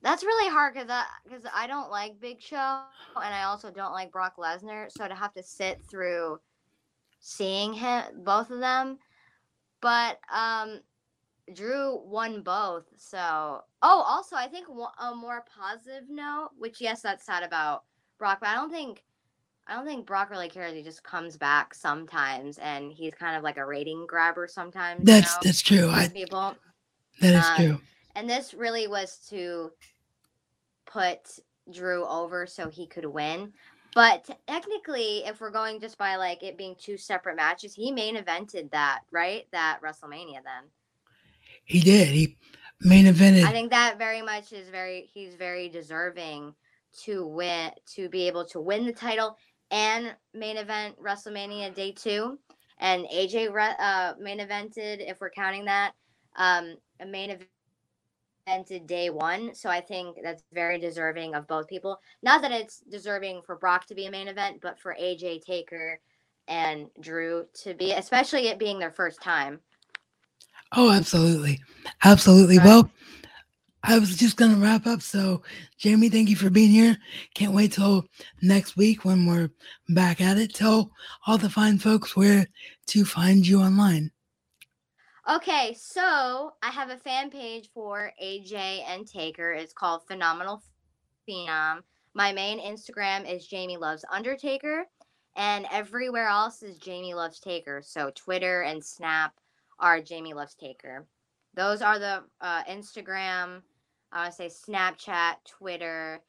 that's 0.03 0.25
really 0.25 0.51
hard 0.51 0.75
because 0.75 0.89
I 0.91 1.05
because 1.25 1.45
I 1.55 1.67
don't 1.67 1.91
like 1.91 2.21
Big 2.21 2.41
Show 2.41 2.57
and 2.57 3.35
I 3.35 3.45
also 3.45 3.71
don't 3.71 3.93
like 3.93 4.13
Brock 4.13 4.35
Lesnar, 4.39 4.91
so 4.91 5.07
to 5.07 5.15
have 5.15 5.33
to 5.35 5.43
sit 5.43 5.81
through 5.91 6.39
seeing 7.21 7.73
him 7.73 8.05
both 8.25 8.51
of 8.51 8.61
them. 8.61 8.99
But 9.81 10.19
um, 10.33 10.81
Drew 11.55 12.01
won 12.05 12.43
both, 12.43 12.85
so 12.97 13.63
oh, 13.83 14.05
also 14.07 14.37
I 14.37 14.47
think 14.47 14.67
a 14.69 15.15
more 15.15 15.45
positive 15.59 16.09
note, 16.09 16.51
which 16.59 16.81
yes, 16.81 17.03
that's 17.03 17.25
sad 17.25 17.43
about 17.43 17.85
Brock, 18.19 18.39
but 18.41 18.51
I 18.51 18.55
don't 18.55 18.71
think 18.71 19.05
I 19.67 19.75
don't 19.75 19.87
think 19.87 20.07
Brock 20.07 20.31
really 20.31 20.49
cares. 20.49 20.75
He 20.75 20.83
just 20.83 21.03
comes 21.03 21.37
back 21.37 21.75
sometimes, 21.75 22.59
and 22.59 22.93
he's 22.93 23.15
kind 23.15 23.37
of 23.37 23.43
like 23.43 23.57
a 23.57 23.65
rating 23.67 24.07
grabber 24.07 24.47
sometimes. 24.49 25.05
That's 25.05 25.31
you 25.31 25.35
know, 25.35 25.41
that's 25.45 25.63
true. 25.63 25.91
I, 25.91 26.09
people. 26.09 26.57
That 27.21 27.35
is 27.35 27.45
um, 27.45 27.57
true 27.57 27.81
and 28.15 28.29
this 28.29 28.55
really 28.55 28.89
was 28.89 29.17
to 29.31 29.73
put 30.87 31.39
Drew 31.73 32.05
over 32.07 32.47
so 32.47 32.69
he 32.69 32.87
could 32.87 33.07
win. 33.07 33.53
But 33.95 34.29
technically, 34.47 35.25
if 35.27 35.41
we're 35.41 35.51
going 35.51 35.81
just 35.81 35.99
by 35.99 36.17
like 36.17 36.43
it 36.43 36.57
being 36.57 36.77
two 36.79 36.97
separate 36.97 37.37
matches, 37.37 37.75
he 37.75 37.91
main 37.91 38.17
evented 38.17 38.71
that, 38.71 39.01
right? 39.11 39.47
That 39.53 39.81
WrestleMania 39.83 40.43
then. 40.45 40.69
He 41.65 41.81
did. 41.81 42.09
He 42.09 42.37
main 42.81 43.07
evented. 43.07 43.45
I 43.45 43.53
think 43.53 43.71
that 43.71 43.99
very 43.99 44.23
much 44.23 44.53
is 44.53 44.69
very 44.69 45.11
he's 45.13 45.35
very 45.35 45.69
deserving 45.69 46.55
to 47.05 47.27
win 47.27 47.71
to 47.95 48.09
be 48.09 48.27
able 48.27 48.45
to 48.47 48.61
win 48.61 48.87
the 48.87 48.93
title 48.93 49.37
and 49.71 50.15
main 50.35 50.57
event 50.57 50.97
WrestleMania 51.01 51.75
Day 51.75 51.93
Two, 51.93 52.39
and 52.79 53.07
AJ 53.07 53.55
uh, 53.79 54.15
main 54.21 54.39
evented 54.39 55.09
if 55.09 55.21
we're 55.21 55.31
counting 55.31 55.65
that 55.65 55.93
um, 56.37 56.77
a 57.01 57.07
main 57.07 57.31
evented 58.51 58.87
Day 58.87 59.11
One. 59.11 59.55
So 59.55 59.69
I 59.71 59.81
think 59.81 60.19
that's 60.23 60.43
very 60.53 60.79
deserving 60.79 61.35
of 61.35 61.47
both 61.47 61.69
people. 61.69 62.01
Not 62.23 62.43
that 62.43 62.53
it's 62.53 62.81
deserving 62.81 63.43
for 63.43 63.57
Brock 63.57 63.87
to 63.87 63.95
be 63.95 64.07
a 64.07 64.11
main 64.11 64.29
event, 64.29 64.61
but 64.61 64.79
for 64.79 64.97
AJ 65.01 65.43
Taker 65.43 66.01
and 66.49 66.89
Drew 67.01 67.47
to 67.63 67.75
be, 67.75 67.93
especially 67.93 68.49
it 68.49 68.59
being 68.59 68.79
their 68.79 68.91
first 68.91 69.23
time. 69.23 69.61
Oh, 70.73 70.91
absolutely. 70.91 71.61
Absolutely. 72.05 72.59
Right. 72.59 72.67
Well, 72.67 72.91
I 73.83 73.99
was 73.99 74.17
just 74.17 74.37
going 74.37 74.55
to 74.55 74.61
wrap 74.61 74.87
up. 74.87 75.01
So, 75.01 75.43
Jamie, 75.79 76.11
thank 76.11 76.29
you 76.29 76.37
for 76.37 76.51
being 76.51 76.71
here. 76.71 76.97
Can't 77.35 77.55
wait 77.55 77.73
till 77.73 78.05
next 78.43 78.77
week 78.77 79.05
when 79.05 79.27
we're 79.27 79.51
back 79.89 80.21
at 80.21 80.39
it. 80.39 80.55
Tell 80.55 80.91
all 81.27 81.39
the 81.39 81.49
fine 81.49 81.79
folks 81.79 82.15
where 82.15 82.47
to 82.89 83.05
find 83.05 83.47
you 83.47 83.61
online. 83.61 84.11
Okay, 85.29 85.77
so 85.79 86.55
I 86.63 86.71
have 86.71 86.89
a 86.89 86.97
fan 86.97 87.31
page 87.31 87.69
for 87.75 88.11
AJ 88.23 88.85
and 88.89 89.07
Taker. 89.07 89.53
It's 89.53 89.75
called 89.75 90.07
Phenomenal 90.07 90.63
Phenom. 91.29 91.81
My 92.15 92.33
main 92.33 92.59
Instagram 92.59 93.31
is 93.31 93.47
Jamie 93.47 93.77
Loves 93.77 94.05
Undertaker, 94.11 94.87
and 95.37 95.67
everywhere 95.71 96.27
else 96.27 96.63
is 96.63 96.79
Jamie 96.79 97.13
Loves 97.13 97.39
Taker. 97.39 97.83
So 97.85 98.11
Twitter 98.15 98.63
and 98.63 98.83
Snap 98.83 99.35
are 99.79 100.01
Jamie 100.01 100.33
Loves 100.33 100.55
Taker. 100.55 101.07
Those 101.53 101.83
are 101.83 101.99
the 101.99 102.23
uh, 102.41 102.65
Instagram, 102.65 103.61
I 104.13 104.25
would 104.25 104.35
say 104.35 104.49
Snapchat, 104.49 105.35
Twitter 105.47 106.23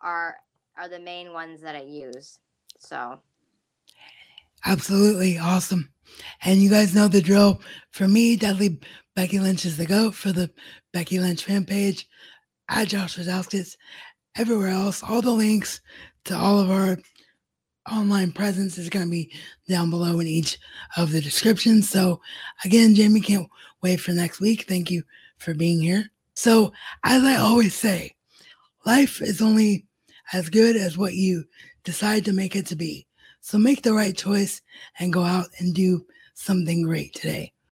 are 0.00 0.36
are 0.76 0.88
the 0.88 1.00
main 1.00 1.32
ones 1.32 1.60
that 1.62 1.74
I 1.74 1.82
use. 1.82 2.38
So 2.78 3.20
absolutely 4.64 5.38
awesome. 5.38 5.90
And 6.42 6.60
you 6.60 6.70
guys 6.70 6.94
know 6.94 7.08
the 7.08 7.20
drill. 7.20 7.60
For 7.90 8.08
me, 8.08 8.36
Deadly 8.36 8.80
Becky 9.14 9.38
Lynch 9.38 9.64
is 9.64 9.76
the 9.76 9.86
GOAT 9.86 10.14
for 10.14 10.32
the 10.32 10.50
Becky 10.92 11.18
Lynch 11.18 11.44
fan 11.44 11.64
page 11.64 12.08
at 12.68 12.88
Josh 12.88 13.18
Rosauskas. 13.18 13.76
Everywhere 14.36 14.68
else, 14.68 15.02
all 15.02 15.22
the 15.22 15.30
links 15.30 15.80
to 16.24 16.36
all 16.36 16.60
of 16.60 16.70
our 16.70 16.98
online 17.90 18.32
presence 18.32 18.78
is 18.78 18.88
going 18.88 19.06
to 19.06 19.10
be 19.10 19.32
down 19.68 19.90
below 19.90 20.20
in 20.20 20.26
each 20.26 20.58
of 20.96 21.10
the 21.10 21.20
descriptions. 21.20 21.88
So, 21.88 22.20
again, 22.64 22.94
Jamie, 22.94 23.20
can't 23.20 23.48
wait 23.82 24.00
for 24.00 24.12
next 24.12 24.40
week. 24.40 24.66
Thank 24.68 24.90
you 24.90 25.02
for 25.38 25.54
being 25.54 25.80
here. 25.80 26.10
So, 26.34 26.72
as 27.04 27.24
I 27.24 27.36
always 27.36 27.74
say, 27.74 28.14
life 28.86 29.20
is 29.20 29.42
only 29.42 29.86
as 30.32 30.48
good 30.48 30.76
as 30.76 30.96
what 30.96 31.14
you 31.14 31.44
decide 31.82 32.24
to 32.26 32.32
make 32.32 32.54
it 32.54 32.66
to 32.66 32.76
be. 32.76 33.07
So, 33.48 33.56
make 33.56 33.80
the 33.80 33.94
right 33.94 34.14
choice 34.14 34.60
and 34.98 35.10
go 35.10 35.22
out 35.22 35.46
and 35.58 35.74
do 35.74 36.04
something 36.34 36.82
great 36.82 37.14
today. 37.14 37.54